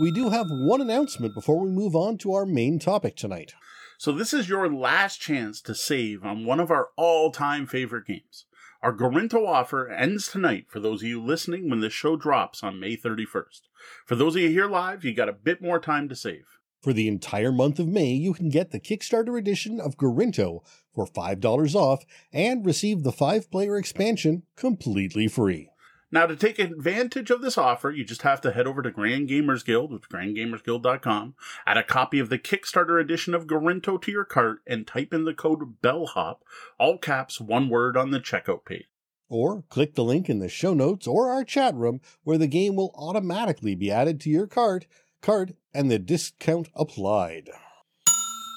We 0.00 0.10
do 0.10 0.30
have 0.30 0.46
one 0.50 0.80
announcement 0.80 1.34
before 1.34 1.60
we 1.60 1.70
move 1.70 1.94
on 1.94 2.18
to 2.18 2.32
our 2.32 2.44
main 2.44 2.80
topic 2.80 3.14
tonight. 3.14 3.54
So 3.96 4.10
this 4.10 4.34
is 4.34 4.48
your 4.48 4.68
last 4.68 5.20
chance 5.20 5.60
to 5.62 5.74
save 5.74 6.24
on 6.24 6.44
one 6.44 6.60
of 6.60 6.70
our 6.70 6.88
all-time 6.96 7.66
favorite 7.66 8.06
games. 8.06 8.44
Our 8.82 8.92
Gorinto 8.92 9.46
offer 9.46 9.88
ends 9.88 10.28
tonight 10.28 10.66
for 10.68 10.80
those 10.80 11.02
of 11.02 11.08
you 11.08 11.22
listening 11.22 11.70
when 11.70 11.80
the 11.80 11.90
show 11.90 12.16
drops 12.16 12.62
on 12.62 12.78
May 12.78 12.96
31st. 12.96 13.62
For 14.04 14.14
those 14.14 14.36
of 14.36 14.42
you 14.42 14.50
here 14.50 14.68
live, 14.68 15.04
you 15.04 15.14
got 15.14 15.28
a 15.28 15.32
bit 15.32 15.62
more 15.62 15.80
time 15.80 16.08
to 16.08 16.14
save. 16.14 16.44
For 16.82 16.92
the 16.92 17.08
entire 17.08 17.50
month 17.50 17.78
of 17.78 17.88
May, 17.88 18.12
you 18.12 18.32
can 18.34 18.48
get 18.48 18.70
the 18.70 18.78
Kickstarter 18.78 19.38
edition 19.38 19.80
of 19.80 19.96
Gorinto 19.96 20.60
for 20.94 21.06
$5 21.06 21.74
off 21.74 22.04
and 22.32 22.64
receive 22.64 23.02
the 23.02 23.12
5-player 23.12 23.76
expansion 23.76 24.42
completely 24.56 25.26
free. 25.26 25.70
Now, 26.16 26.24
to 26.24 26.34
take 26.34 26.58
advantage 26.58 27.30
of 27.30 27.42
this 27.42 27.58
offer, 27.58 27.90
you 27.90 28.02
just 28.02 28.22
have 28.22 28.40
to 28.40 28.50
head 28.50 28.66
over 28.66 28.80
to 28.80 28.90
Grand 28.90 29.28
Gamers 29.28 29.62
Guild, 29.62 29.92
with 29.92 30.08
grandgamersguild.com, 30.08 31.34
add 31.66 31.76
a 31.76 31.82
copy 31.82 32.18
of 32.18 32.30
the 32.30 32.38
Kickstarter 32.38 32.98
edition 32.98 33.34
of 33.34 33.46
Gorinto 33.46 34.00
to 34.00 34.10
your 34.10 34.24
cart, 34.24 34.60
and 34.66 34.86
type 34.86 35.12
in 35.12 35.26
the 35.26 35.34
code 35.34 35.82
BELLHOP, 35.82 36.38
all 36.80 36.96
caps, 36.96 37.38
one 37.38 37.68
word 37.68 37.98
on 37.98 38.12
the 38.12 38.18
checkout 38.18 38.64
page. 38.64 38.86
Or 39.28 39.64
click 39.68 39.94
the 39.94 40.04
link 40.04 40.30
in 40.30 40.38
the 40.38 40.48
show 40.48 40.72
notes 40.72 41.06
or 41.06 41.28
our 41.28 41.44
chat 41.44 41.74
room 41.74 42.00
where 42.24 42.38
the 42.38 42.46
game 42.46 42.76
will 42.76 42.94
automatically 42.94 43.74
be 43.74 43.90
added 43.90 44.18
to 44.22 44.30
your 44.30 44.46
cart, 44.46 44.86
card 45.20 45.54
and 45.74 45.90
the 45.90 45.98
discount 45.98 46.70
applied. 46.74 47.50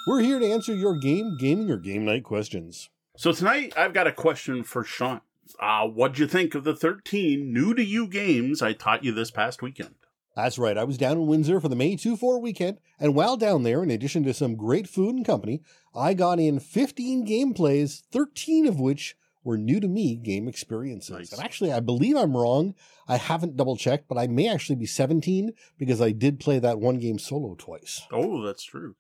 We're 0.08 0.22
here 0.22 0.40
to 0.40 0.50
answer 0.50 0.74
your 0.74 0.98
game, 0.98 1.36
gaming, 1.38 1.70
or 1.70 1.76
game 1.76 2.06
night 2.06 2.24
questions. 2.24 2.90
So 3.18 3.34
tonight 3.34 3.74
I've 3.76 3.94
got 3.94 4.08
a 4.08 4.14
question 4.14 4.64
for 4.64 4.86
Sean. 4.86 5.20
Uh, 5.60 5.88
what'd 5.88 6.20
you 6.20 6.28
think 6.28 6.56
of 6.56 6.64
the 6.64 6.76
13 6.76 7.52
new 7.52 7.74
to 7.74 7.84
you 7.84 8.08
games 8.08 8.62
I 8.62 8.74
taught 8.74 9.04
you 9.04 9.12
this 9.12 9.32
past 9.32 9.62
weekend? 9.62 9.96
That's 10.36 10.60
right, 10.60 10.78
I 10.78 10.84
was 10.84 10.98
down 10.98 11.18
in 11.18 11.28
Windsor 11.28 11.60
for 11.60 11.68
the 11.68 11.76
May 11.76 11.96
2 11.96 12.16
4 12.16 12.40
weekend, 12.40 12.78
and 13.00 13.16
while 13.16 13.36
down 13.36 13.64
there, 13.64 13.84
in 13.84 13.92
addition 13.92 14.24
to 14.24 14.34
some 14.34 14.56
great 14.56 14.88
food 14.88 15.16
and 15.16 15.26
company, 15.26 15.62
I 15.94 16.14
got 16.14 16.40
in 16.40 16.60
15 16.60 17.28
gameplays, 17.28 18.04
13 18.12 18.68
of 18.68 18.80
which 18.80 19.16
were 19.44 19.58
new 19.58 19.80
to 19.80 19.88
me 19.88 20.16
game 20.16 20.48
experiences. 20.48 21.10
Nice. 21.10 21.34
And 21.34 21.42
actually, 21.42 21.74
I 21.74 21.80
believe 21.80 22.16
I'm 22.16 22.38
wrong. 22.38 22.76
I 23.08 23.18
haven't 23.18 23.58
double 23.58 23.76
checked, 23.76 24.08
but 24.08 24.18
I 24.18 24.28
may 24.28 24.48
actually 24.48 24.76
be 24.76 24.86
17 24.86 25.54
because 25.78 26.00
I 26.02 26.12
did 26.12 26.40
play 26.40 26.60
that 26.60 26.80
one 26.80 27.00
game 27.00 27.20
solo 27.20 27.56
twice. 27.56 28.04
Oh, 28.12 28.42
that's 28.44 28.64
true. 28.64 28.96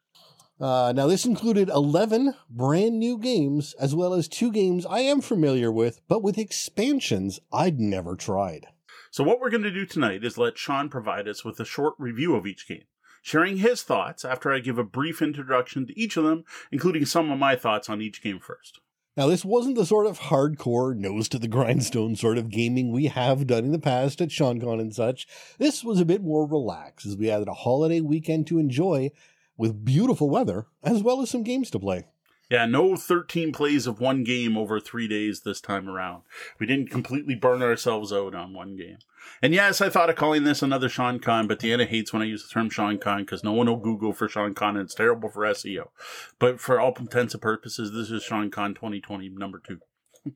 Uh, 0.59 0.91
now, 0.93 1.07
this 1.07 1.25
included 1.25 1.69
11 1.69 2.33
brand 2.49 2.99
new 2.99 3.17
games, 3.17 3.73
as 3.79 3.95
well 3.95 4.13
as 4.13 4.27
two 4.27 4.51
games 4.51 4.85
I 4.85 4.99
am 4.99 5.21
familiar 5.21 5.71
with, 5.71 6.01
but 6.09 6.21
with 6.21 6.37
expansions 6.37 7.39
I'd 7.51 7.79
never 7.79 8.15
tried. 8.15 8.67
So, 9.09 9.23
what 9.23 9.39
we're 9.39 9.49
going 9.49 9.63
to 9.63 9.71
do 9.71 9.85
tonight 9.85 10.23
is 10.23 10.37
let 10.37 10.57
Sean 10.57 10.89
provide 10.89 11.29
us 11.29 11.45
with 11.45 11.59
a 11.61 11.65
short 11.65 11.93
review 11.97 12.35
of 12.35 12.45
each 12.45 12.67
game, 12.67 12.83
sharing 13.21 13.57
his 13.57 13.83
thoughts 13.83 14.25
after 14.25 14.51
I 14.51 14.59
give 14.59 14.77
a 14.77 14.83
brief 14.83 15.21
introduction 15.21 15.87
to 15.87 15.97
each 15.97 16.17
of 16.17 16.25
them, 16.25 16.43
including 16.73 17.05
some 17.05 17.31
of 17.31 17.39
my 17.39 17.55
thoughts 17.55 17.89
on 17.89 18.01
each 18.01 18.21
game 18.21 18.39
first. 18.39 18.81
Now, 19.15 19.27
this 19.27 19.45
wasn't 19.45 19.75
the 19.75 19.85
sort 19.85 20.07
of 20.07 20.19
hardcore, 20.19 20.95
nose 20.95 21.29
to 21.29 21.39
the 21.39 21.47
grindstone 21.47 22.17
sort 22.17 22.37
of 22.37 22.49
gaming 22.49 22.91
we 22.91 23.07
have 23.07 23.47
done 23.47 23.63
in 23.63 23.71
the 23.71 23.79
past 23.79 24.21
at 24.21 24.29
SeanCon 24.29 24.79
and 24.79 24.93
such. 24.93 25.25
This 25.57 25.85
was 25.85 26.01
a 26.01 26.05
bit 26.05 26.21
more 26.21 26.45
relaxed 26.45 27.05
as 27.05 27.15
we 27.15 27.27
had 27.27 27.47
a 27.47 27.53
holiday 27.53 28.01
weekend 28.01 28.45
to 28.47 28.59
enjoy 28.59 29.11
with 29.59 29.85
beautiful 29.85 30.29
weather, 30.29 30.65
as 30.81 31.03
well 31.03 31.21
as 31.21 31.29
some 31.29 31.43
games 31.43 31.69
to 31.69 31.79
play. 31.79 32.05
Yeah, 32.49 32.65
no 32.65 32.95
13 32.95 33.51
plays 33.51 33.85
of 33.85 33.99
one 33.99 34.23
game 34.23 34.57
over 34.57 34.79
three 34.79 35.07
days 35.07 35.41
this 35.41 35.61
time 35.61 35.87
around. 35.87 36.23
We 36.59 36.65
didn't 36.65 36.89
completely 36.89 37.35
burn 37.35 37.61
ourselves 37.61 38.11
out 38.11 38.33
on 38.33 38.55
one 38.55 38.75
game. 38.75 38.97
And 39.43 39.53
yes, 39.53 39.81
I 39.81 39.89
thought 39.89 40.09
of 40.09 40.15
calling 40.15 40.45
this 40.45 40.63
another 40.63 40.89
Sean 40.89 41.19
Con, 41.19 41.45
but 41.45 41.59
Deanna 41.59 41.85
hates 41.85 42.11
when 42.11 42.23
I 42.23 42.25
use 42.25 42.41
the 42.41 42.51
term 42.51 42.71
Sean 42.71 42.97
Con 42.97 43.19
because 43.19 43.43
no 43.43 43.51
one 43.51 43.67
will 43.67 43.75
Google 43.75 44.13
for 44.13 44.27
Sean 44.27 44.55
Con 44.55 44.77
and 44.77 44.85
it's 44.85 44.95
terrible 44.95 45.29
for 45.29 45.41
SEO. 45.41 45.89
But 46.39 46.59
for 46.59 46.79
all 46.79 46.95
intents 46.97 47.35
and 47.35 47.41
purposes, 47.41 47.91
this 47.91 48.09
is 48.09 48.23
Sean 48.23 48.49
Con 48.49 48.73
2020 48.73 49.29
number 49.29 49.61
two. 49.63 49.79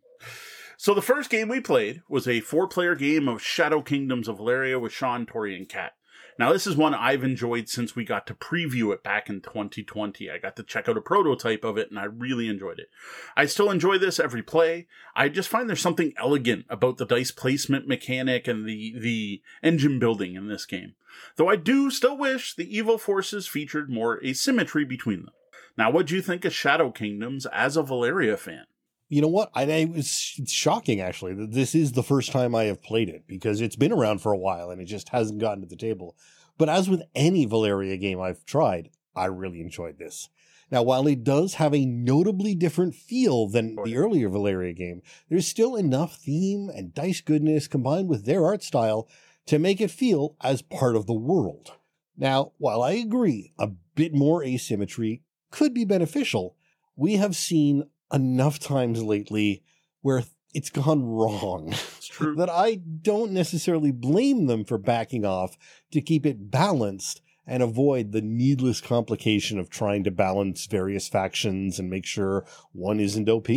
so 0.78 0.94
the 0.94 1.02
first 1.02 1.32
game 1.32 1.48
we 1.48 1.62
played 1.62 2.02
was 2.08 2.28
a 2.28 2.42
four 2.42 2.68
player 2.68 2.94
game 2.94 3.28
of 3.28 3.42
Shadow 3.42 3.82
Kingdoms 3.82 4.28
of 4.28 4.38
Valeria 4.38 4.78
with 4.78 4.92
Sean, 4.92 5.26
Tori, 5.26 5.56
and 5.56 5.68
Kat. 5.68 5.94
Now, 6.40 6.52
this 6.52 6.66
is 6.66 6.76
one 6.76 6.94
I've 6.94 7.24
enjoyed 7.24 7.70
since 7.70 7.96
we 7.96 8.06
got 8.06 8.26
to 8.28 8.34
preview 8.34 8.94
it 8.94 9.04
back 9.04 9.30
in 9.30 9.42
2020. 9.42 10.30
I 10.30 10.38
got 10.38 10.56
to 10.56 10.64
check 10.64 10.90
out 10.90 10.98
a 10.98 11.02
prototype 11.02 11.64
of 11.64 11.78
it 11.78 11.90
and 11.90 12.00
I 12.00 12.06
really 12.06 12.48
enjoyed 12.48 12.80
it. 12.80 12.90
I 13.38 13.46
still 13.46 13.70
enjoy 13.70 13.98
this 13.98 14.20
every 14.20 14.42
play. 14.42 14.88
I 15.16 15.30
just 15.30 15.50
find 15.50 15.70
there's 15.70 15.82
something 15.82 16.14
elegant 16.18 16.66
about 16.70 16.98
the 16.98 17.06
dice 17.06 17.32
placement 17.32 17.88
mechanic 17.88 18.48
and 18.48 18.68
the, 18.68 18.96
the 18.98 19.42
engine 19.62 20.00
building 20.00 20.36
in 20.36 20.48
this 20.48 20.66
game. 20.66 20.96
Though 21.36 21.50
I 21.50 21.56
do 21.56 21.92
still 21.92 22.18
wish 22.18 22.56
the 22.56 22.76
evil 22.76 22.98
forces 22.98 23.48
featured 23.48 23.90
more 23.90 24.24
asymmetry 24.24 24.86
between 24.86 25.24
them. 25.26 25.34
Now, 25.78 25.92
what 25.92 26.08
do 26.08 26.16
you 26.16 26.22
think 26.22 26.46
of 26.46 26.54
Shadow 26.54 26.92
Kingdoms 26.92 27.46
as 27.48 27.78
a 27.78 27.84
Valeria 27.84 28.38
fan? 28.38 28.66
You 29.14 29.22
know 29.22 29.28
what? 29.28 29.52
I, 29.54 29.72
I 29.72 29.86
was 29.86 30.34
it's 30.40 30.52
shocking 30.52 31.00
actually 31.00 31.36
that 31.36 31.52
this 31.52 31.76
is 31.76 31.92
the 31.92 32.02
first 32.02 32.32
time 32.32 32.56
I 32.56 32.64
have 32.64 32.82
played 32.82 33.10
it 33.10 33.28
because 33.28 33.62
it's 33.62 33.76
been 33.76 33.92
around 33.92 34.24
for 34.24 34.32
a 34.32 34.38
while 34.38 34.72
and 34.72 34.82
it 34.82 34.86
just 34.86 35.10
hasn't 35.10 35.40
gotten 35.40 35.62
to 35.62 35.70
the 35.70 35.76
table. 35.76 36.16
But 36.58 36.68
as 36.68 36.90
with 36.90 37.04
any 37.14 37.46
Valeria 37.46 37.96
game 37.98 38.20
I've 38.20 38.44
tried, 38.44 38.90
I 39.16 39.26
really 39.26 39.62
enjoyed 39.62 40.00
this. 40.00 40.30
Now, 40.72 40.82
while 40.82 41.06
it 41.06 41.24
does 41.24 41.54
have 41.56 41.76
a 41.76 41.86
notably 41.86 42.56
different 42.56 42.96
feel 42.96 43.48
than 43.48 43.76
the 43.84 43.98
earlier 43.98 44.30
Valeria 44.30 44.74
game, 44.74 45.04
there's 45.30 45.48
still 45.48 45.76
enough 45.76 46.16
theme 46.16 46.72
and 46.74 46.96
dice 46.96 47.22
goodness 47.22 47.68
combined 47.68 48.10
with 48.10 48.26
their 48.26 48.44
art 48.44 48.64
style 48.64 49.08
to 49.46 49.60
make 49.60 49.80
it 49.80 49.92
feel 49.92 50.36
as 50.42 50.64
part 50.64 50.96
of 50.96 51.06
the 51.06 51.14
world. 51.14 51.74
Now, 52.18 52.54
while 52.58 52.82
I 52.82 52.94
agree 52.94 53.54
a 53.60 53.68
bit 53.68 54.16
more 54.16 54.44
asymmetry 54.44 55.22
could 55.52 55.72
be 55.72 55.86
beneficial, 55.86 56.56
we 56.96 57.18
have 57.18 57.36
seen 57.36 57.84
enough 58.14 58.60
times 58.60 59.02
lately 59.02 59.64
where 60.02 60.24
it's 60.54 60.70
gone 60.70 61.04
wrong 61.04 61.70
It's 61.72 62.08
true. 62.08 62.36
that 62.38 62.50
I 62.50 62.76
don't 62.76 63.32
necessarily 63.32 63.92
blame 63.92 64.46
them 64.46 64.66
for 64.66 64.78
backing 64.78 65.26
off 65.26 65.58
to 65.92 66.02
keep 66.02 66.26
it 66.26 66.52
balanced 66.52 67.22
and 67.46 67.62
avoid 67.62 68.12
the 68.12 68.22
needless 68.22 68.80
complication 68.80 69.60
of 69.60 69.70
trying 69.70 70.04
to 70.04 70.12
balance 70.12 70.66
various 70.66 71.10
factions 71.10 71.80
and 71.80 71.90
make 71.90 72.06
sure 72.06 72.46
one 72.72 73.00
isn't 73.00 73.28
OP. 73.28 73.50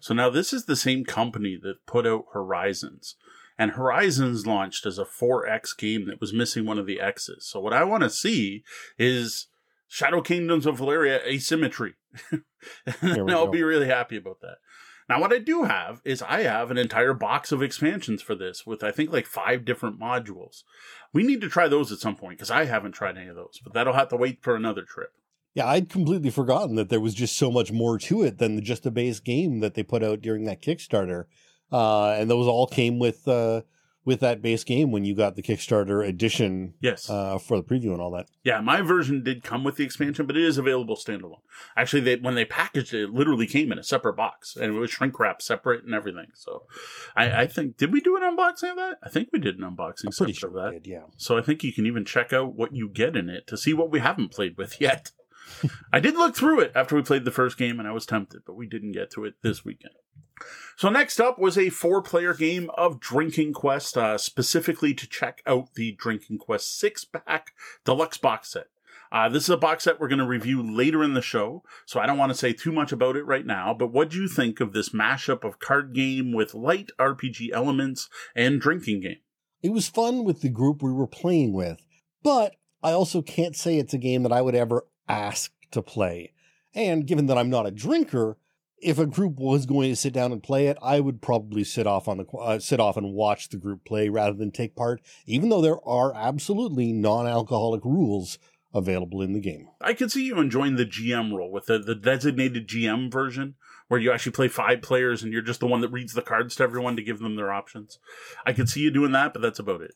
So 0.00 0.14
now 0.14 0.30
this 0.30 0.52
is 0.52 0.66
the 0.66 0.76
same 0.76 1.04
company 1.04 1.58
that 1.62 1.86
put 1.86 2.06
out 2.06 2.26
Horizons. 2.32 3.16
And 3.58 3.72
Horizons 3.72 4.46
launched 4.46 4.86
as 4.86 4.98
a 4.98 5.04
4X 5.04 5.76
game 5.76 6.06
that 6.06 6.20
was 6.20 6.32
missing 6.32 6.64
one 6.64 6.78
of 6.78 6.86
the 6.86 7.00
X's. 7.00 7.46
So 7.46 7.58
what 7.58 7.72
I 7.72 7.82
want 7.82 8.04
to 8.04 8.10
see 8.10 8.62
is 8.98 9.48
Shadow 9.88 10.20
Kingdoms 10.20 10.66
of 10.66 10.76
Valeria 10.76 11.20
asymmetry. 11.26 11.94
And 12.30 12.42
I'll 13.30 13.46
go. 13.46 13.52
be 13.52 13.62
really 13.62 13.86
happy 13.88 14.16
about 14.16 14.40
that. 14.40 14.56
Now, 15.08 15.20
what 15.20 15.32
I 15.32 15.38
do 15.38 15.62
have 15.62 16.02
is 16.04 16.20
I 16.20 16.42
have 16.42 16.70
an 16.70 16.76
entire 16.76 17.14
box 17.14 17.50
of 17.50 17.62
expansions 17.62 18.20
for 18.20 18.34
this 18.34 18.66
with 18.66 18.84
I 18.84 18.90
think 18.90 19.10
like 19.10 19.26
five 19.26 19.64
different 19.64 19.98
modules. 19.98 20.64
We 21.14 21.22
need 21.22 21.40
to 21.40 21.48
try 21.48 21.66
those 21.66 21.90
at 21.90 21.98
some 21.98 22.14
point 22.14 22.36
because 22.36 22.50
I 22.50 22.66
haven't 22.66 22.92
tried 22.92 23.16
any 23.16 23.28
of 23.28 23.36
those, 23.36 23.58
but 23.64 23.72
that'll 23.72 23.94
have 23.94 24.08
to 24.10 24.16
wait 24.16 24.42
for 24.42 24.54
another 24.54 24.82
trip. 24.82 25.12
Yeah, 25.54 25.66
I'd 25.66 25.88
completely 25.88 26.30
forgotten 26.30 26.76
that 26.76 26.90
there 26.90 27.00
was 27.00 27.14
just 27.14 27.36
so 27.38 27.50
much 27.50 27.72
more 27.72 27.98
to 27.98 28.22
it 28.22 28.38
than 28.38 28.62
just 28.62 28.84
a 28.84 28.90
base 28.90 29.18
game 29.18 29.60
that 29.60 29.74
they 29.74 29.82
put 29.82 30.04
out 30.04 30.20
during 30.20 30.44
that 30.44 30.62
Kickstarter. 30.62 31.24
Uh, 31.72 32.10
and 32.10 32.30
those 32.30 32.46
all 32.46 32.66
came 32.66 32.98
with 32.98 33.26
uh, 33.26 33.62
with 34.08 34.20
that 34.20 34.40
base 34.42 34.64
game 34.64 34.90
when 34.90 35.04
you 35.04 35.14
got 35.14 35.36
the 35.36 35.42
Kickstarter 35.42 36.04
edition 36.04 36.72
Yes. 36.80 37.08
uh, 37.10 37.36
for 37.38 37.58
the 37.58 37.62
preview 37.62 37.92
and 37.92 38.00
all 38.00 38.10
that. 38.12 38.26
Yeah, 38.42 38.60
my 38.62 38.80
version 38.80 39.22
did 39.22 39.44
come 39.44 39.62
with 39.64 39.76
the 39.76 39.84
expansion, 39.84 40.26
but 40.26 40.36
it 40.36 40.42
is 40.42 40.56
available 40.56 40.96
standalone. 40.96 41.42
Actually, 41.76 42.00
they 42.00 42.16
when 42.16 42.34
they 42.34 42.46
packaged 42.46 42.94
it, 42.94 43.02
it 43.04 43.10
literally 43.10 43.46
came 43.46 43.70
in 43.70 43.78
a 43.78 43.84
separate 43.84 44.14
box, 44.16 44.56
and 44.56 44.74
it 44.74 44.78
was 44.78 44.90
shrink 44.90 45.20
wrap 45.20 45.42
separate 45.42 45.84
and 45.84 45.94
everything. 45.94 46.26
So, 46.34 46.62
I, 47.14 47.42
I 47.42 47.46
think 47.46 47.76
did 47.76 47.92
we 47.92 48.00
do 48.00 48.16
an 48.16 48.22
unboxing 48.22 48.70
of 48.70 48.76
that? 48.76 48.96
I 49.02 49.10
think 49.10 49.28
we 49.32 49.38
did 49.38 49.58
an 49.58 49.62
unboxing 49.70 50.06
I'm 50.06 50.12
pretty 50.16 50.32
sure 50.32 50.48
of 50.48 50.54
that. 50.56 50.82
did, 50.82 50.86
yeah. 50.90 51.02
So 51.18 51.36
I 51.36 51.42
think 51.42 51.62
you 51.62 51.72
can 51.72 51.86
even 51.86 52.04
check 52.06 52.32
out 52.32 52.54
what 52.54 52.74
you 52.74 52.88
get 52.88 53.14
in 53.14 53.28
it 53.28 53.46
to 53.48 53.56
see 53.58 53.74
what 53.74 53.90
we 53.90 54.00
haven't 54.00 54.30
played 54.32 54.56
with 54.56 54.80
yet. 54.80 55.12
I 55.92 56.00
did 56.00 56.14
look 56.14 56.36
through 56.36 56.60
it 56.60 56.72
after 56.74 56.94
we 56.96 57.02
played 57.02 57.24
the 57.24 57.30
first 57.30 57.58
game, 57.58 57.78
and 57.78 57.88
I 57.88 57.92
was 57.92 58.06
tempted, 58.06 58.42
but 58.46 58.56
we 58.56 58.66
didn't 58.66 58.92
get 58.92 59.10
to 59.12 59.24
it 59.24 59.34
this 59.42 59.64
weekend. 59.64 59.94
So 60.76 60.88
next 60.88 61.20
up 61.20 61.38
was 61.38 61.58
a 61.58 61.70
four-player 61.70 62.34
game 62.34 62.70
of 62.76 63.00
Drinking 63.00 63.52
Quest, 63.52 63.96
uh, 63.96 64.18
specifically 64.18 64.94
to 64.94 65.08
check 65.08 65.42
out 65.46 65.74
the 65.74 65.92
Drinking 65.92 66.38
Quest 66.38 66.78
six-pack 66.78 67.52
deluxe 67.84 68.18
box 68.18 68.52
set. 68.52 68.66
Uh, 69.10 69.28
this 69.28 69.44
is 69.44 69.50
a 69.50 69.56
box 69.56 69.84
set 69.84 69.98
we're 69.98 70.08
going 70.08 70.18
to 70.18 70.26
review 70.26 70.62
later 70.62 71.02
in 71.02 71.14
the 71.14 71.22
show, 71.22 71.62
so 71.86 71.98
I 71.98 72.06
don't 72.06 72.18
want 72.18 72.30
to 72.30 72.38
say 72.38 72.52
too 72.52 72.72
much 72.72 72.92
about 72.92 73.16
it 73.16 73.24
right 73.24 73.46
now. 73.46 73.74
But 73.74 73.90
what 73.90 74.10
do 74.10 74.20
you 74.20 74.28
think 74.28 74.60
of 74.60 74.72
this 74.72 74.90
mashup 74.90 75.44
of 75.44 75.58
card 75.58 75.94
game 75.94 76.32
with 76.32 76.54
light 76.54 76.90
RPG 76.98 77.50
elements 77.52 78.08
and 78.36 78.60
drinking 78.60 79.00
game? 79.00 79.18
It 79.62 79.72
was 79.72 79.88
fun 79.88 80.24
with 80.24 80.42
the 80.42 80.50
group 80.50 80.82
we 80.82 80.92
were 80.92 81.06
playing 81.06 81.52
with, 81.54 81.80
but 82.22 82.56
I 82.82 82.92
also 82.92 83.22
can't 83.22 83.56
say 83.56 83.78
it's 83.78 83.94
a 83.94 83.98
game 83.98 84.22
that 84.22 84.32
I 84.32 84.42
would 84.42 84.54
ever 84.54 84.86
ask 85.08 85.52
to 85.70 85.82
play. 85.82 86.32
And 86.74 87.06
given 87.06 87.26
that 87.26 87.38
I'm 87.38 87.50
not 87.50 87.66
a 87.66 87.70
drinker, 87.70 88.36
if 88.80 88.98
a 88.98 89.06
group 89.06 89.38
was 89.38 89.66
going 89.66 89.90
to 89.90 89.96
sit 89.96 90.12
down 90.12 90.32
and 90.32 90.42
play 90.42 90.68
it, 90.68 90.78
I 90.82 91.00
would 91.00 91.20
probably 91.20 91.64
sit 91.64 91.86
off 91.86 92.08
on 92.08 92.18
the 92.18 92.24
uh, 92.36 92.58
sit 92.58 92.80
off 92.80 92.96
and 92.96 93.12
watch 93.12 93.48
the 93.48 93.56
group 93.56 93.84
play 93.84 94.08
rather 94.08 94.36
than 94.36 94.52
take 94.52 94.76
part. 94.76 95.00
Even 95.26 95.48
though 95.48 95.60
there 95.60 95.84
are 95.86 96.14
absolutely 96.14 96.92
non-alcoholic 96.92 97.84
rules 97.84 98.38
available 98.74 99.22
in 99.22 99.32
the 99.32 99.40
game. 99.40 99.68
I 99.80 99.94
could 99.94 100.12
see 100.12 100.26
you 100.26 100.38
enjoying 100.38 100.76
the 100.76 100.84
GM 100.84 101.34
role 101.34 101.50
with 101.50 101.66
the, 101.66 101.78
the 101.78 101.94
designated 101.94 102.68
GM 102.68 103.10
version, 103.10 103.54
where 103.88 103.98
you 103.98 104.12
actually 104.12 104.32
play 104.32 104.48
five 104.48 104.82
players 104.82 105.22
and 105.22 105.32
you're 105.32 105.42
just 105.42 105.60
the 105.60 105.66
one 105.66 105.80
that 105.80 105.92
reads 105.92 106.12
the 106.12 106.22
cards 106.22 106.54
to 106.56 106.62
everyone 106.62 106.94
to 106.96 107.02
give 107.02 107.18
them 107.18 107.36
their 107.36 107.52
options. 107.52 107.98
I 108.44 108.52
could 108.52 108.68
see 108.68 108.80
you 108.80 108.90
doing 108.90 109.12
that, 109.12 109.32
but 109.32 109.40
that's 109.40 109.58
about 109.58 109.80
it. 109.80 109.94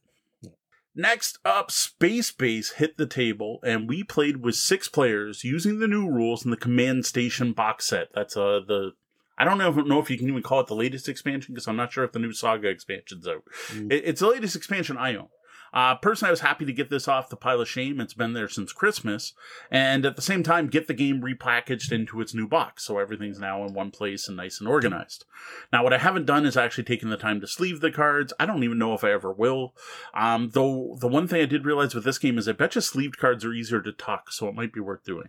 Next 0.95 1.39
up, 1.45 1.71
Space 1.71 2.31
Base 2.31 2.73
hit 2.73 2.99
the 2.99 3.07
table, 3.07 3.61
and 3.65 3.89
we 3.89 4.05
played 4.05 4.39
with 4.39 4.57
six 4.57 4.89
players 4.89 5.43
using 5.43 5.79
the 5.79 5.89
new 5.89 6.07
rules 6.09 6.45
in 6.45 6.51
the 6.51 6.57
Command 6.57 7.07
Station 7.07 7.53
box 7.53 7.87
set. 7.87 8.09
That's 8.15 8.37
uh 8.37 8.61
the 8.67 8.93
I 9.39 9.45
don't 9.45 9.59
know 9.59 9.71
if, 9.71 9.87
know 9.87 9.99
if 9.99 10.11
you 10.11 10.19
can 10.19 10.29
even 10.29 10.43
call 10.43 10.61
it 10.61 10.67
the 10.67 10.77
latest 10.77 11.09
expansion 11.09 11.55
because 11.55 11.67
I'm 11.67 11.77
not 11.77 11.93
sure 11.93 12.05
if 12.05 12.13
the 12.13 12.19
new 12.19 12.33
Saga 12.33 12.69
expansion's 12.69 13.27
out. 13.27 13.43
Mm. 13.69 13.91
It, 13.91 14.05
it's 14.05 14.21
the 14.21 14.29
latest 14.29 14.55
expansion 14.55 14.99
I 14.99 15.17
own. 15.17 15.29
Uh, 15.73 15.95
personally, 15.95 16.29
I 16.29 16.33
was 16.33 16.41
happy 16.41 16.65
to 16.67 16.73
get 16.73 16.91
this 16.91 17.09
off 17.09 17.31
the 17.31 17.37
pile 17.37 17.61
of 17.61 17.69
shame. 17.69 18.01
It's 18.01 18.15
been 18.15 18.35
there 18.35 18.49
since 18.49 18.73
Christmas, 18.73 19.33
and 19.71 20.05
at 20.05 20.17
the 20.17 20.23
same 20.23 20.43
time, 20.43 20.67
get 20.67 20.87
the 20.87 20.95
game 20.95 21.23
repackaged 21.23 21.91
into 21.93 22.21
its 22.21 22.35
new 22.35 22.47
box, 22.47 22.85
so 22.85 22.99
everything's 22.99 23.39
now 23.39 23.65
in 23.65 23.73
one 23.73 23.91
place 23.91 24.29
and 24.29 24.37
nice 24.37 24.61
and 24.61 24.69
organized. 24.69 25.25
Now, 25.73 25.83
what 25.83 25.95
I 25.95 25.99
haven't 25.99 26.27
done 26.27 26.45
is 26.45 26.57
actually 26.57 26.85
taken 26.85 27.09
the 27.09 27.17
time 27.17 27.41
to 27.41 27.47
sleeve 27.47 27.81
the 27.81 27.91
cards. 27.91 28.33
I 28.39 28.47
don't 28.47 28.65
even 28.65 28.79
know 28.79 28.95
if 28.95 29.05
I 29.05 29.13
ever 29.13 29.33
will. 29.33 29.75
Um, 30.15 30.51
though 30.53 30.97
the 31.01 31.09
one 31.09 31.27
thing 31.27 31.41
I 31.41 31.47
did 31.47 31.65
realize 31.65 31.95
with 31.95 32.05
this 32.05 32.19
game 32.19 32.39
is 32.39 32.49
I 32.49 32.53
bet 32.53 32.75
you 32.75 32.81
sleeved 32.81 33.19
cards 33.19 33.45
are 33.45 33.53
easier 33.53 33.81
to 33.81 33.93
tuck, 33.93 34.31
so 34.31 34.49
it 34.49 34.55
might 34.55 34.73
be 34.73 34.81
worth 34.81 35.05
doing. 35.05 35.29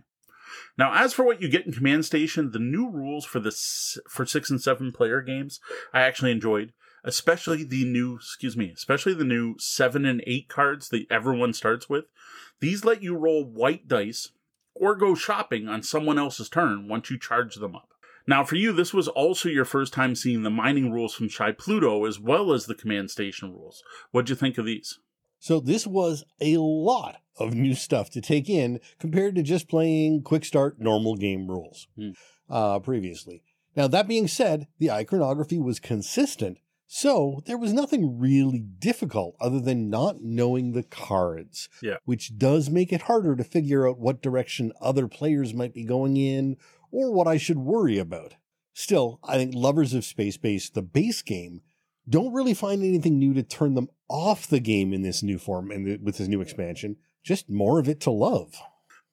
Now, 0.78 0.94
as 0.94 1.14
for 1.14 1.24
what 1.24 1.42
you 1.42 1.48
get 1.48 1.66
in 1.66 1.74
Command 1.74 2.06
Station, 2.06 2.52
the 2.52 2.60
new 2.60 2.90
rules 2.90 3.26
for 3.26 3.40
the 3.40 3.50
s- 3.50 3.98
for 4.10 4.26
six 4.26 4.50
and 4.50 4.62
seven 4.62 4.92
player 4.92 5.22
games, 5.22 5.60
I 5.94 6.02
actually 6.02 6.32
enjoyed. 6.32 6.74
Especially 7.04 7.64
the 7.64 7.86
new, 7.86 8.16
excuse 8.16 8.56
me, 8.56 8.72
especially 8.76 9.14
the 9.14 9.24
new 9.24 9.56
7 9.60 10.06
and 10.06 10.24
8 10.26 10.48
cards 10.48 10.90
that 10.90 11.06
everyone 11.12 11.54
starts 11.54 11.90
with. 11.90 12.06
These 12.60 12.86
let 12.86 13.04
you 13.04 13.16
roll 13.16 13.44
white 13.44 13.88
dice 13.88 14.30
or 14.74 14.96
go 14.96 15.16
shopping 15.16 15.68
on 15.68 15.84
someone 15.84 16.18
else's 16.18 16.50
turn 16.50 16.88
once 16.88 17.10
you 17.10 17.20
charge 17.20 17.56
them 17.56 17.76
up. 17.76 17.90
Now, 18.26 18.46
for 18.46 18.56
you, 18.56 18.72
this 18.72 18.94
was 18.94 19.10
also 19.10 19.50
your 19.50 19.66
first 19.66 19.92
time 19.92 20.16
seeing 20.16 20.44
the 20.44 20.50
mining 20.50 20.92
rules 20.92 21.14
from 21.14 21.28
Shy 21.28 21.52
Pluto 21.52 22.06
as 22.06 22.20
well 22.20 22.54
as 22.54 22.66
the 22.66 22.76
command 22.76 23.12
station 23.12 23.52
rules. 23.52 23.84
What'd 24.12 24.30
you 24.30 24.36
think 24.36 24.58
of 24.58 24.66
these? 24.66 25.00
So 25.40 25.60
this 25.60 25.86
was 25.86 26.24
a 26.40 26.56
lot 26.56 27.18
of 27.38 27.54
new 27.54 27.74
stuff 27.74 28.10
to 28.12 28.22
take 28.22 28.50
in 28.50 28.80
compared 28.98 29.36
to 29.36 29.44
just 29.44 29.68
playing 29.68 30.22
quick 30.24 30.46
start 30.46 30.80
normal 30.80 31.18
game 31.18 31.48
rules 31.50 31.88
Hmm. 31.98 32.12
uh, 32.50 32.80
previously. 32.80 33.44
Now, 33.76 33.88
that 33.88 34.08
being 34.08 34.30
said, 34.30 34.68
the 34.80 34.92
iconography 34.92 35.60
was 35.60 35.82
consistent, 35.82 36.60
so 36.96 37.42
there 37.48 37.58
was 37.58 37.74
nothing 37.74 38.20
really 38.20 38.60
difficult 38.60 39.36
other 39.42 39.60
than 39.60 39.90
not 39.90 40.22
knowing 40.22 40.74
the 40.74 40.84
cards, 40.84 41.68
Yeah. 41.82 41.98
which 42.06 42.38
does 42.38 42.70
make 42.70 42.94
it 42.94 43.02
harder 43.02 43.36
to 43.36 43.44
figure 43.44 43.90
out 43.90 43.98
what 43.98 44.22
direction 44.22 44.72
other 44.80 45.08
players 45.08 45.56
might 45.56 45.74
be 45.74 45.86
going 45.86 46.18
in 46.18 46.56
or 46.92 47.12
what 47.12 47.28
I 47.28 47.38
should 47.38 47.58
worry 47.58 47.98
about. 47.98 48.36
Still, 48.76 49.20
I 49.24 49.38
think 49.38 49.56
lovers 49.56 49.96
of 49.96 50.06
Space 50.06 50.38
Base, 50.38 50.70
the 50.70 50.84
base 50.84 51.24
game, 51.24 51.62
don't 52.08 52.32
really 52.32 52.54
find 52.54 52.84
anything 52.84 53.18
new 53.18 53.34
to 53.34 53.42
turn 53.42 53.74
them 53.74 53.90
off 54.08 54.46
the 54.46 54.60
game 54.60 54.94
in 54.94 55.02
this 55.02 55.24
new 55.24 55.40
form 55.40 55.72
and 55.72 56.00
with 56.04 56.18
this 56.18 56.28
new 56.28 56.42
expansion. 56.42 56.98
Just 57.24 57.50
more 57.50 57.80
of 57.80 57.90
it 57.90 58.02
to 58.02 58.12
love. 58.12 58.54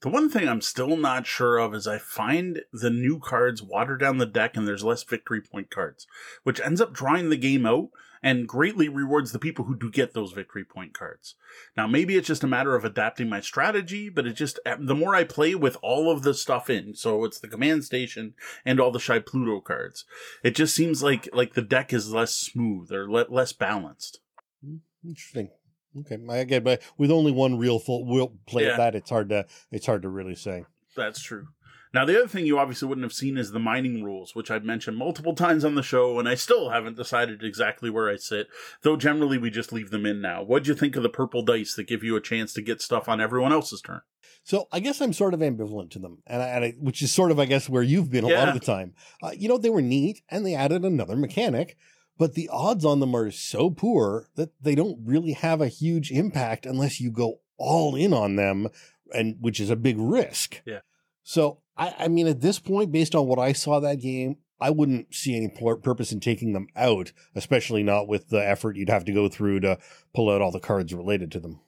The 0.02 0.09
one 0.09 0.30
thing 0.30 0.49
I'm 0.49 0.62
still 0.62 0.97
not 0.97 1.26
sure 1.26 1.59
of 1.59 1.75
is 1.75 1.87
I 1.87 1.99
find 1.99 2.62
the 2.73 2.90
new 2.90 3.19
cards 3.19 3.62
water 3.62 3.97
down 3.97 4.16
the 4.16 4.26
deck 4.26 4.57
and 4.57 4.66
there's 4.66 4.85
less 4.85 5.02
victory 5.02 5.42
point 5.42 5.71
cards, 5.71 6.07
which 6.42 6.61
ends 6.61 6.80
up 6.80 6.95
drawing 6.95 7.28
the 7.28 7.37
game 7.37 7.66
out 7.66 7.90
and 8.23 8.49
greatly 8.49 8.88
rewards 8.88 9.33
the 9.33 9.38
people 9.38 9.66
who 9.66 9.76
do 9.76 9.90
get 9.90 10.14
those 10.14 10.33
victory 10.33 10.64
point 10.64 10.95
cards. 10.95 11.35
Now, 11.76 11.87
maybe 11.87 12.16
it's 12.16 12.26
just 12.26 12.45
a 12.45 12.49
matter 12.49 12.75
of 12.75 12.85
adapting 12.85 13.28
my 13.28 13.40
strategy, 13.40 14.09
but 14.09 14.26
it 14.26 14.35
just, 14.35 14.59
eh, 14.64 14.76
the 14.78 14.95
more 14.95 15.14
I 15.14 15.25
play 15.25 15.54
with 15.54 15.76
all 15.83 16.11
of 16.11 16.23
the 16.23 16.35
stuff 16.35 16.71
in, 16.71 16.95
so 16.95 17.25
it's 17.25 17.38
the 17.38 17.49
command 17.49 17.85
station 17.85 18.35
and 18.64 18.80
all 18.80 18.90
the 18.90 19.00
Shy 19.00 19.19
Pluto 19.19 19.61
cards, 19.61 20.04
it 20.42 20.54
just 20.54 20.75
seems 20.75 21.02
like, 21.02 21.28
like 21.33 21.54
the 21.54 21.62
deck 21.62 21.92
is 21.92 22.12
less 22.12 22.35
smooth 22.35 22.92
or 22.92 23.11
le- 23.11 23.26
less 23.28 23.52
balanced. 23.52 24.21
Hmm, 24.64 24.76
interesting. 25.04 25.50
Okay, 25.99 26.18
I 26.28 26.44
get, 26.44 26.62
but 26.62 26.82
with 26.99 27.11
only 27.11 27.32
one 27.32 27.59
real 27.59 27.78
full 27.78 28.04
will 28.04 28.35
play 28.47 28.66
Yeah. 28.66 28.76
that, 28.76 28.94
it's 28.94 29.11
hard 29.11 29.28
to 29.30 29.47
it's 29.70 29.87
hard 29.87 30.02
to 30.02 30.09
really 30.09 30.37
say. 30.37 30.64
That's 30.97 31.20
true. 31.20 31.49
Now, 31.92 32.04
the 32.04 32.16
other 32.16 32.28
thing 32.28 32.47
you 32.47 32.56
obviously 32.56 32.87
wouldn't 32.87 33.04
have 33.04 33.12
seen 33.12 33.37
is 33.37 33.50
the 33.50 33.59
mining 33.59 34.04
rules, 34.04 34.32
which 34.37 34.49
I've 34.49 34.62
mentioned 34.64 34.97
multiple 34.97 35.35
times 35.35 35.64
on 35.64 35.75
the 35.75 35.82
show, 35.82 36.20
and 36.20 36.28
I 36.28 36.37
still 36.37 36.70
haven't 36.70 36.97
decided 36.97 37.42
exactly 37.42 37.90
where 37.90 38.09
I 38.09 38.14
sit, 38.14 38.47
though 38.82 38.97
generally 38.97 39.38
we 39.38 39.50
just 39.50 39.73
leave 39.73 39.90
them 39.90 40.06
in 40.06 40.20
now. 40.20 40.44
What'd 40.44 40.68
you 40.68 40.75
think 40.76 40.94
of 40.94 41.02
the 41.02 41.09
purple 41.09 41.42
dice 41.42 41.75
that 41.75 41.88
give 41.88 42.04
you 42.04 42.14
a 42.14 42.20
chance 42.20 42.52
to 42.52 42.62
get 42.62 42.80
stuff 42.80 43.09
on 43.09 43.20
everyone 43.20 43.52
else's 43.52 43.80
turn? 43.80 44.02
So 44.44 44.68
I 44.70 44.78
guess 44.78 45.00
I'm 45.00 45.12
sort 45.12 45.35
of 45.35 45.40
ambivalent 45.40 45.90
to 45.90 45.99
them, 45.99 46.18
and 46.28 46.40
I, 46.40 46.47
and 46.47 46.64
I 46.64 46.75
which 46.78 47.02
is 47.02 47.12
sort 47.12 47.32
of 47.32 47.40
I 47.40 47.44
guess 47.44 47.68
where 47.68 47.82
you've 47.82 48.11
been 48.11 48.25
a 48.25 48.28
lot 48.28 48.49
of 48.49 48.54
the 48.54 48.61
time. 48.61 48.94
Uh, 49.20 49.32
you 49.37 49.49
know, 49.49 49.59
they 49.59 49.68
were 49.70 49.82
neat, 49.82 50.23
and 50.28 50.47
they 50.47 50.54
added 50.54 50.85
another 50.85 51.16
mechanic, 51.16 51.76
but 52.20 52.34
the 52.34 52.50
odds 52.52 52.84
on 52.84 53.00
them 53.00 53.16
are 53.16 53.30
so 53.30 53.70
poor 53.70 54.28
that 54.34 54.50
they 54.60 54.74
don't 54.74 54.98
really 55.02 55.32
have 55.32 55.62
a 55.62 55.68
huge 55.68 56.12
impact 56.12 56.66
unless 56.66 57.00
you 57.00 57.10
go 57.10 57.40
all 57.56 57.96
in 57.96 58.12
on 58.12 58.36
them, 58.36 58.68
and 59.14 59.38
which 59.40 59.58
is 59.58 59.70
a 59.70 59.74
big 59.74 59.96
risk. 59.98 60.60
Yeah. 60.66 60.80
So 61.23 61.62
I, 61.78 61.95
I 61.99 62.08
mean, 62.08 62.26
at 62.26 62.42
this 62.42 62.58
point, 62.58 62.92
based 62.92 63.14
on 63.14 63.26
what 63.26 63.38
I 63.38 63.54
saw 63.54 63.80
that 63.80 64.02
game, 64.02 64.36
I 64.60 64.68
wouldn't 64.68 65.14
see 65.14 65.34
any 65.34 65.49
pur- 65.49 65.76
purpose 65.76 66.12
in 66.12 66.21
taking 66.21 66.52
them 66.52 66.66
out, 66.76 67.12
especially 67.34 67.82
not 67.82 68.06
with 68.06 68.28
the 68.28 68.47
effort 68.47 68.76
you'd 68.76 68.90
have 68.90 69.06
to 69.06 69.14
go 69.14 69.30
through 69.30 69.60
to 69.60 69.78
pull 70.14 70.28
out 70.28 70.42
all 70.42 70.52
the 70.52 70.60
cards 70.60 70.92
related 70.92 71.32
to 71.32 71.40
them. 71.40 71.60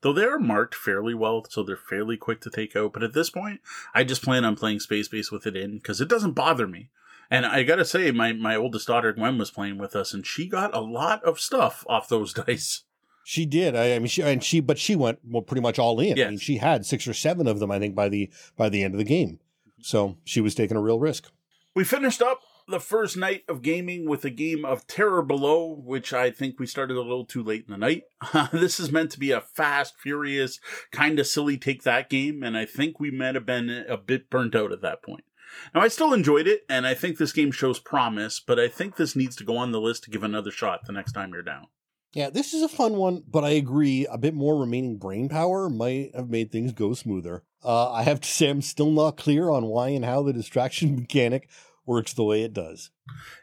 Though 0.00 0.12
they 0.12 0.24
are 0.24 0.40
marked 0.40 0.74
fairly 0.74 1.14
well, 1.14 1.46
so 1.48 1.62
they're 1.62 1.76
fairly 1.76 2.16
quick 2.16 2.40
to 2.40 2.50
take 2.50 2.74
out. 2.74 2.92
But 2.92 3.04
at 3.04 3.14
this 3.14 3.30
point, 3.30 3.60
I 3.94 4.02
just 4.02 4.24
plan 4.24 4.44
on 4.44 4.56
playing 4.56 4.80
Space 4.80 5.06
Base 5.06 5.30
with 5.30 5.46
it 5.46 5.54
in 5.54 5.76
because 5.76 6.00
it 6.00 6.08
doesn't 6.08 6.32
bother 6.32 6.66
me. 6.66 6.90
And 7.30 7.44
I 7.46 7.62
gotta 7.62 7.84
say, 7.84 8.10
my, 8.12 8.32
my 8.32 8.56
oldest 8.56 8.86
daughter 8.86 9.12
Gwen 9.12 9.38
was 9.38 9.50
playing 9.50 9.78
with 9.78 9.96
us, 9.96 10.14
and 10.14 10.26
she 10.26 10.48
got 10.48 10.74
a 10.74 10.80
lot 10.80 11.22
of 11.24 11.40
stuff 11.40 11.84
off 11.88 12.08
those 12.08 12.32
dice. 12.46 12.84
She 13.24 13.44
did. 13.44 13.74
I, 13.74 13.96
I 13.96 13.98
mean, 13.98 14.06
she 14.06 14.22
and 14.22 14.42
she, 14.42 14.60
but 14.60 14.78
she 14.78 14.94
went 14.94 15.18
well, 15.24 15.42
pretty 15.42 15.60
much 15.60 15.80
all 15.80 15.98
in. 15.98 16.20
I 16.20 16.28
mean, 16.30 16.38
she 16.38 16.58
had 16.58 16.86
six 16.86 17.08
or 17.08 17.14
seven 17.14 17.48
of 17.48 17.58
them, 17.58 17.72
I 17.72 17.80
think, 17.80 17.94
by 17.94 18.08
the 18.08 18.30
by 18.56 18.68
the 18.68 18.84
end 18.84 18.94
of 18.94 18.98
the 18.98 19.04
game. 19.04 19.40
So 19.82 20.16
she 20.24 20.40
was 20.40 20.54
taking 20.54 20.76
a 20.76 20.80
real 20.80 21.00
risk. 21.00 21.30
We 21.74 21.82
finished 21.82 22.22
up 22.22 22.40
the 22.68 22.80
first 22.80 23.16
night 23.16 23.42
of 23.48 23.62
gaming 23.62 24.08
with 24.08 24.24
a 24.24 24.30
game 24.30 24.64
of 24.64 24.86
Terror 24.86 25.22
Below, 25.22 25.82
which 25.84 26.12
I 26.12 26.30
think 26.30 26.58
we 26.58 26.66
started 26.66 26.96
a 26.96 27.02
little 27.02 27.24
too 27.24 27.42
late 27.42 27.64
in 27.66 27.72
the 27.72 27.78
night. 27.78 28.04
this 28.52 28.80
is 28.80 28.90
meant 28.90 29.10
to 29.12 29.18
be 29.18 29.30
a 29.30 29.40
fast, 29.40 29.94
furious, 29.98 30.58
kind 30.90 31.18
of 31.18 31.26
silly 31.26 31.58
take 31.58 31.82
that 31.82 32.10
game, 32.10 32.42
and 32.42 32.56
I 32.56 32.64
think 32.64 32.98
we 32.98 33.10
might 33.10 33.34
have 33.34 33.46
been 33.46 33.70
a 33.88 33.96
bit 33.96 34.30
burnt 34.30 34.54
out 34.54 34.72
at 34.72 34.82
that 34.82 35.02
point. 35.02 35.24
Now, 35.74 35.80
I 35.80 35.88
still 35.88 36.12
enjoyed 36.12 36.46
it, 36.46 36.64
and 36.68 36.86
I 36.86 36.94
think 36.94 37.18
this 37.18 37.32
game 37.32 37.50
shows 37.50 37.78
promise, 37.78 38.40
but 38.40 38.58
I 38.58 38.68
think 38.68 38.96
this 38.96 39.16
needs 39.16 39.36
to 39.36 39.44
go 39.44 39.56
on 39.56 39.72
the 39.72 39.80
list 39.80 40.04
to 40.04 40.10
give 40.10 40.22
another 40.22 40.50
shot 40.50 40.86
the 40.86 40.92
next 40.92 41.12
time 41.12 41.32
you're 41.32 41.42
down. 41.42 41.66
Yeah, 42.12 42.30
this 42.30 42.54
is 42.54 42.62
a 42.62 42.68
fun 42.68 42.94
one, 42.96 43.24
but 43.28 43.44
I 43.44 43.50
agree. 43.50 44.06
A 44.10 44.16
bit 44.16 44.32
more 44.32 44.58
remaining 44.58 44.96
brain 44.96 45.28
power 45.28 45.68
might 45.68 46.14
have 46.14 46.30
made 46.30 46.50
things 46.50 46.72
go 46.72 46.94
smoother. 46.94 47.44
Uh, 47.62 47.92
I 47.92 48.04
have 48.04 48.20
to 48.20 48.28
say, 48.28 48.48
I'm 48.48 48.62
still 48.62 48.90
not 48.90 49.18
clear 49.18 49.50
on 49.50 49.66
why 49.66 49.88
and 49.88 50.04
how 50.04 50.22
the 50.22 50.32
distraction 50.32 50.96
mechanic 51.00 51.50
works 51.84 52.12
the 52.12 52.24
way 52.24 52.42
it 52.42 52.52
does. 52.52 52.90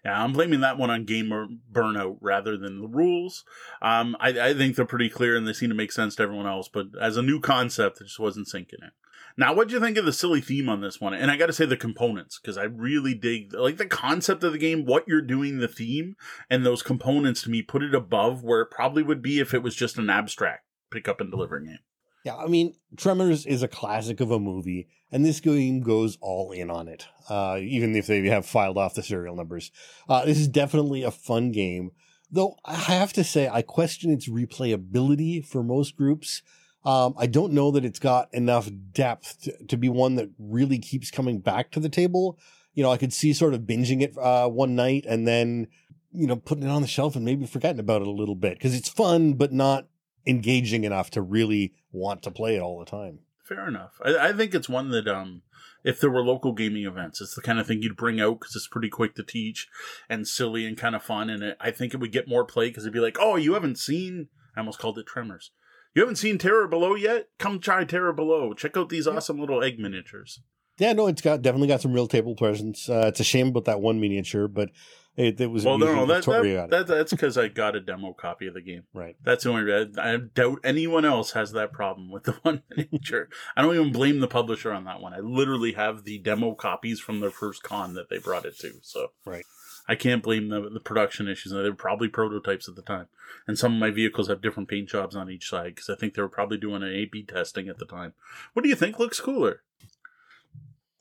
Yeah, 0.03 0.21
I'm 0.21 0.33
blaming 0.33 0.61
that 0.61 0.77
one 0.77 0.89
on 0.89 1.05
gamer 1.05 1.47
burnout 1.71 2.17
rather 2.19 2.57
than 2.57 2.81
the 2.81 2.87
rules. 2.87 3.45
Um, 3.81 4.17
I, 4.19 4.29
I 4.29 4.53
think 4.53 4.75
they're 4.75 4.85
pretty 4.85 5.09
clear 5.09 5.37
and 5.37 5.47
they 5.47 5.53
seem 5.53 5.69
to 5.69 5.75
make 5.75 5.91
sense 5.91 6.15
to 6.15 6.23
everyone 6.23 6.47
else, 6.47 6.67
but 6.67 6.87
as 6.99 7.15
a 7.15 7.21
new 7.21 7.39
concept, 7.39 8.01
it 8.01 8.05
just 8.05 8.19
wasn't 8.19 8.47
sinking 8.47 8.79
in. 8.81 8.91
Now, 9.37 9.53
what 9.53 9.67
do 9.67 9.73
you 9.73 9.79
think 9.79 9.97
of 9.97 10.05
the 10.05 10.13
silly 10.13 10.41
theme 10.41 10.69
on 10.69 10.81
this 10.81 11.01
one? 11.01 11.13
And 11.13 11.31
I 11.31 11.37
got 11.37 11.47
to 11.47 11.53
say 11.53 11.65
the 11.65 11.77
components 11.77 12.39
because 12.39 12.57
I 12.57 12.63
really 12.63 13.13
dig 13.13 13.53
like 13.53 13.77
the 13.77 13.85
concept 13.85 14.43
of 14.43 14.51
the 14.51 14.57
game, 14.57 14.85
what 14.85 15.07
you're 15.07 15.21
doing, 15.21 15.57
the 15.57 15.67
theme, 15.67 16.15
and 16.49 16.65
those 16.65 16.83
components. 16.83 17.43
To 17.43 17.49
me, 17.49 17.61
put 17.61 17.83
it 17.83 17.95
above 17.95 18.43
where 18.43 18.61
it 18.61 18.71
probably 18.71 19.03
would 19.03 19.21
be 19.21 19.39
if 19.39 19.53
it 19.53 19.63
was 19.63 19.75
just 19.75 19.97
an 19.97 20.09
abstract 20.09 20.65
pick 20.91 21.07
up 21.07 21.19
and 21.19 21.31
deliver 21.31 21.59
game. 21.59 21.79
Yeah, 22.23 22.37
I 22.37 22.47
mean, 22.47 22.75
Tremors 22.95 23.45
is 23.45 23.63
a 23.63 23.67
classic 23.67 24.21
of 24.21 24.31
a 24.31 24.39
movie, 24.39 24.87
and 25.11 25.25
this 25.25 25.41
game 25.41 25.81
goes 25.81 26.17
all 26.21 26.51
in 26.51 26.69
on 26.69 26.87
it, 26.87 27.05
uh, 27.29 27.57
even 27.59 27.95
if 27.95 28.07
they 28.07 28.25
have 28.27 28.45
filed 28.45 28.77
off 28.77 28.93
the 28.93 29.03
serial 29.03 29.35
numbers. 29.35 29.71
Uh, 30.07 30.23
this 30.23 30.37
is 30.37 30.47
definitely 30.47 31.03
a 31.03 31.11
fun 31.11 31.51
game, 31.51 31.91
though 32.31 32.55
I 32.63 32.75
have 32.75 33.11
to 33.13 33.25
say 33.25 33.49
I 33.49 33.61
question 33.61 34.11
its 34.11 34.29
replayability 34.29 35.45
for 35.45 35.63
most 35.63 35.97
groups. 35.97 36.41
Um, 36.85 37.13
I 37.17 37.27
don't 37.27 37.53
know 37.53 37.71
that 37.71 37.85
it's 37.85 37.99
got 37.99 38.33
enough 38.33 38.69
depth 38.91 39.41
to, 39.43 39.65
to 39.67 39.77
be 39.77 39.89
one 39.89 40.15
that 40.15 40.29
really 40.37 40.79
keeps 40.79 41.11
coming 41.11 41.39
back 41.39 41.71
to 41.71 41.79
the 41.79 41.89
table. 41.89 42.37
You 42.73 42.83
know, 42.83 42.91
I 42.91 42.97
could 42.97 43.13
see 43.13 43.33
sort 43.33 43.53
of 43.53 43.61
binging 43.61 44.01
it 44.01 44.17
uh, 44.17 44.49
one 44.49 44.75
night 44.75 45.05
and 45.07 45.27
then, 45.27 45.67
you 46.11 46.27
know, 46.27 46.35
putting 46.35 46.65
it 46.65 46.69
on 46.69 46.81
the 46.81 46.87
shelf 46.87 47.15
and 47.15 47.23
maybe 47.23 47.45
forgetting 47.45 47.79
about 47.79 48.01
it 48.01 48.07
a 48.07 48.11
little 48.11 48.35
bit 48.35 48.57
because 48.57 48.75
it's 48.75 48.89
fun, 48.89 49.35
but 49.35 49.53
not 49.53 49.87
engaging 50.25 50.83
enough 50.83 51.09
to 51.11 51.21
really 51.21 51.73
want 51.91 52.23
to 52.23 52.31
play 52.31 52.55
it 52.55 52.61
all 52.61 52.79
the 52.79 52.85
time. 52.85 53.19
Fair 53.43 53.67
enough. 53.67 53.93
I, 54.03 54.29
I 54.29 54.33
think 54.33 54.53
it's 54.53 54.69
one 54.69 54.89
that, 54.89 55.07
um, 55.07 55.43
if 55.83 55.99
there 55.99 56.09
were 56.09 56.23
local 56.23 56.53
gaming 56.53 56.85
events, 56.85 57.19
it's 57.21 57.35
the 57.35 57.41
kind 57.41 57.59
of 57.59 57.67
thing 57.67 57.81
you'd 57.81 57.97
bring 57.97 58.21
out 58.21 58.39
because 58.39 58.55
it's 58.55 58.67
pretty 58.67 58.89
quick 58.89 59.15
to 59.15 59.23
teach 59.23 59.67
and 60.09 60.27
silly 60.27 60.65
and 60.65 60.77
kind 60.77 60.95
of 60.95 61.03
fun. 61.03 61.29
And 61.29 61.43
it, 61.43 61.57
I 61.59 61.71
think 61.71 61.93
it 61.93 61.99
would 61.99 62.13
get 62.13 62.27
more 62.27 62.45
play 62.45 62.69
because 62.69 62.85
it'd 62.85 62.93
be 62.93 62.99
like, 63.01 63.17
oh, 63.19 63.35
you 63.35 63.53
haven't 63.53 63.77
seen, 63.77 64.29
I 64.55 64.61
almost 64.61 64.79
called 64.79 64.97
it 64.97 65.05
Tremors. 65.05 65.51
You 65.95 66.01
haven't 66.01 66.15
seen 66.15 66.37
Terror 66.37 66.67
Below 66.67 66.95
yet? 66.95 67.29
Come 67.37 67.59
try 67.59 67.83
Terror 67.85 68.13
Below. 68.13 68.53
Check 68.53 68.75
out 68.77 68.89
these 68.89 69.07
awesome 69.07 69.39
little 69.39 69.63
egg 69.63 69.79
miniatures. 69.79 70.41
Yeah, 70.79 70.93
no, 70.93 71.07
it's 71.07 71.21
got 71.21 71.41
definitely 71.43 71.67
got 71.67 71.81
some 71.81 71.93
real 71.93 72.07
table 72.07 72.35
presence. 72.35 72.89
Uh, 72.89 73.05
it's 73.07 73.19
a 73.19 73.23
shame 73.23 73.49
about 73.49 73.65
that 73.65 73.79
one 73.79 73.99
miniature, 73.99 74.47
but 74.47 74.69
it, 75.15 75.39
it 75.39 75.51
was 75.51 75.63
Well, 75.63 75.77
no, 75.77 75.93
no, 75.93 76.05
that 76.07 76.25
that, 76.25 76.41
that, 76.41 76.69
that, 76.71 76.87
that's 76.87 77.11
because 77.11 77.37
I 77.37 77.47
got 77.47 77.75
a 77.75 77.79
demo 77.79 78.13
copy 78.13 78.47
of 78.47 78.55
the 78.55 78.61
game. 78.61 78.83
right. 78.91 79.15
That's 79.21 79.43
the 79.43 79.51
only 79.51 79.61
reason. 79.61 79.99
I 79.99 80.17
doubt 80.17 80.61
anyone 80.63 81.05
else 81.05 81.33
has 81.33 81.51
that 81.51 81.71
problem 81.71 82.09
with 82.09 82.23
the 82.23 82.31
one 82.41 82.63
miniature. 82.75 83.29
I 83.55 83.61
don't 83.61 83.75
even 83.75 83.91
blame 83.91 84.19
the 84.19 84.27
publisher 84.27 84.73
on 84.73 84.85
that 84.85 84.99
one. 84.99 85.13
I 85.13 85.19
literally 85.19 85.73
have 85.73 86.05
the 86.05 86.17
demo 86.17 86.55
copies 86.55 86.99
from 86.99 87.19
their 87.19 87.29
first 87.29 87.61
con 87.61 87.93
that 87.93 88.09
they 88.09 88.17
brought 88.17 88.45
it 88.45 88.57
to. 88.59 88.71
So 88.81 89.09
Right. 89.25 89.45
I 89.87 89.95
can't 89.95 90.23
blame 90.23 90.49
the, 90.49 90.69
the 90.69 90.79
production 90.79 91.27
issues. 91.27 91.51
They 91.51 91.61
were 91.61 91.73
probably 91.73 92.07
prototypes 92.07 92.69
at 92.69 92.75
the 92.75 92.81
time. 92.81 93.07
And 93.47 93.59
some 93.59 93.73
of 93.73 93.79
my 93.79 93.89
vehicles 93.89 94.29
have 94.29 94.41
different 94.41 94.69
paint 94.69 94.89
jobs 94.89 95.15
on 95.15 95.29
each 95.29 95.49
side 95.49 95.75
because 95.75 95.89
I 95.89 95.95
think 95.95 96.13
they 96.13 96.21
were 96.21 96.29
probably 96.29 96.57
doing 96.57 96.83
an 96.83 96.93
A 96.93 97.05
B 97.05 97.23
testing 97.23 97.67
at 97.67 97.79
the 97.79 97.85
time. 97.85 98.13
What 98.53 98.63
do 98.63 98.69
you 98.69 98.75
think 98.75 98.97
looks 98.97 99.19
cooler? 99.19 99.61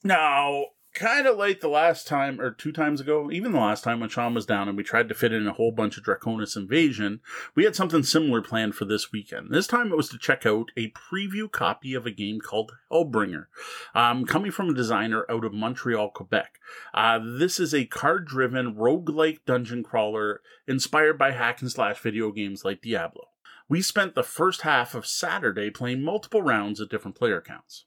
Now, 0.03 0.67
kind 0.95 1.27
of 1.27 1.37
like 1.37 1.61
the 1.61 1.69
last 1.69 2.07
time 2.07 2.41
or 2.41 2.51
two 2.51 2.73
times 2.73 3.01
ago, 3.01 3.31
even 3.31 3.53
the 3.53 3.61
last 3.61 3.83
time 3.83 4.01
when 4.01 4.09
Sean 4.09 4.35
was 4.35 4.47
down 4.47 4.69
and 4.69 4.77
we 4.77 4.83
tried 4.83 5.09
to 5.09 5.15
fit 5.15 5.33
in 5.33 5.47
a 5.47 5.53
whole 5.53 5.73
bunch 5.73 5.97
of 5.97 6.05
Draconis 6.05 6.57
Invasion, 6.57 7.21
we 7.55 7.65
had 7.65 7.75
something 7.75 8.03
similar 8.03 8.43
planned 8.43 8.75
for 8.75 8.85
this 8.85 9.11
weekend. 9.13 9.49
This 9.51 9.67
time 9.67 9.91
it 9.91 9.97
was 9.97 10.09
to 10.11 10.19
check 10.19 10.45
out 10.45 10.71
a 10.77 10.91
preview 10.93 11.51
copy 11.51 11.95
of 11.95 12.07
a 12.07 12.11
game 12.11 12.41
called 12.41 12.73
Hellbringer, 12.91 13.47
um, 13.95 14.27
coming 14.27 14.51
from 14.51 14.69
a 14.69 14.75
designer 14.75 15.25
out 15.31 15.45
of 15.45 15.55
Montreal, 15.55 16.11
Quebec. 16.11 16.59
Uh, 16.93 17.19
this 17.39 17.59
is 17.59 17.75
a 17.75 17.87
card 17.87 18.27
driven 18.27 18.75
roguelike 18.75 19.41
dungeon 19.47 19.83
crawler 19.83 20.43
inspired 20.67 21.19
by 21.19 21.33
hack 21.33 21.63
and 21.63 21.71
slash 21.71 21.99
video 22.01 22.31
games 22.33 22.65
like 22.65 22.83
Diablo. 22.83 23.29
We 23.69 23.81
spent 23.81 24.15
the 24.15 24.23
first 24.23 24.63
half 24.63 24.95
of 24.95 25.07
Saturday 25.07 25.71
playing 25.71 26.03
multiple 26.03 26.43
rounds 26.43 26.81
at 26.81 26.91
different 26.91 27.17
player 27.17 27.41
counts. 27.41 27.87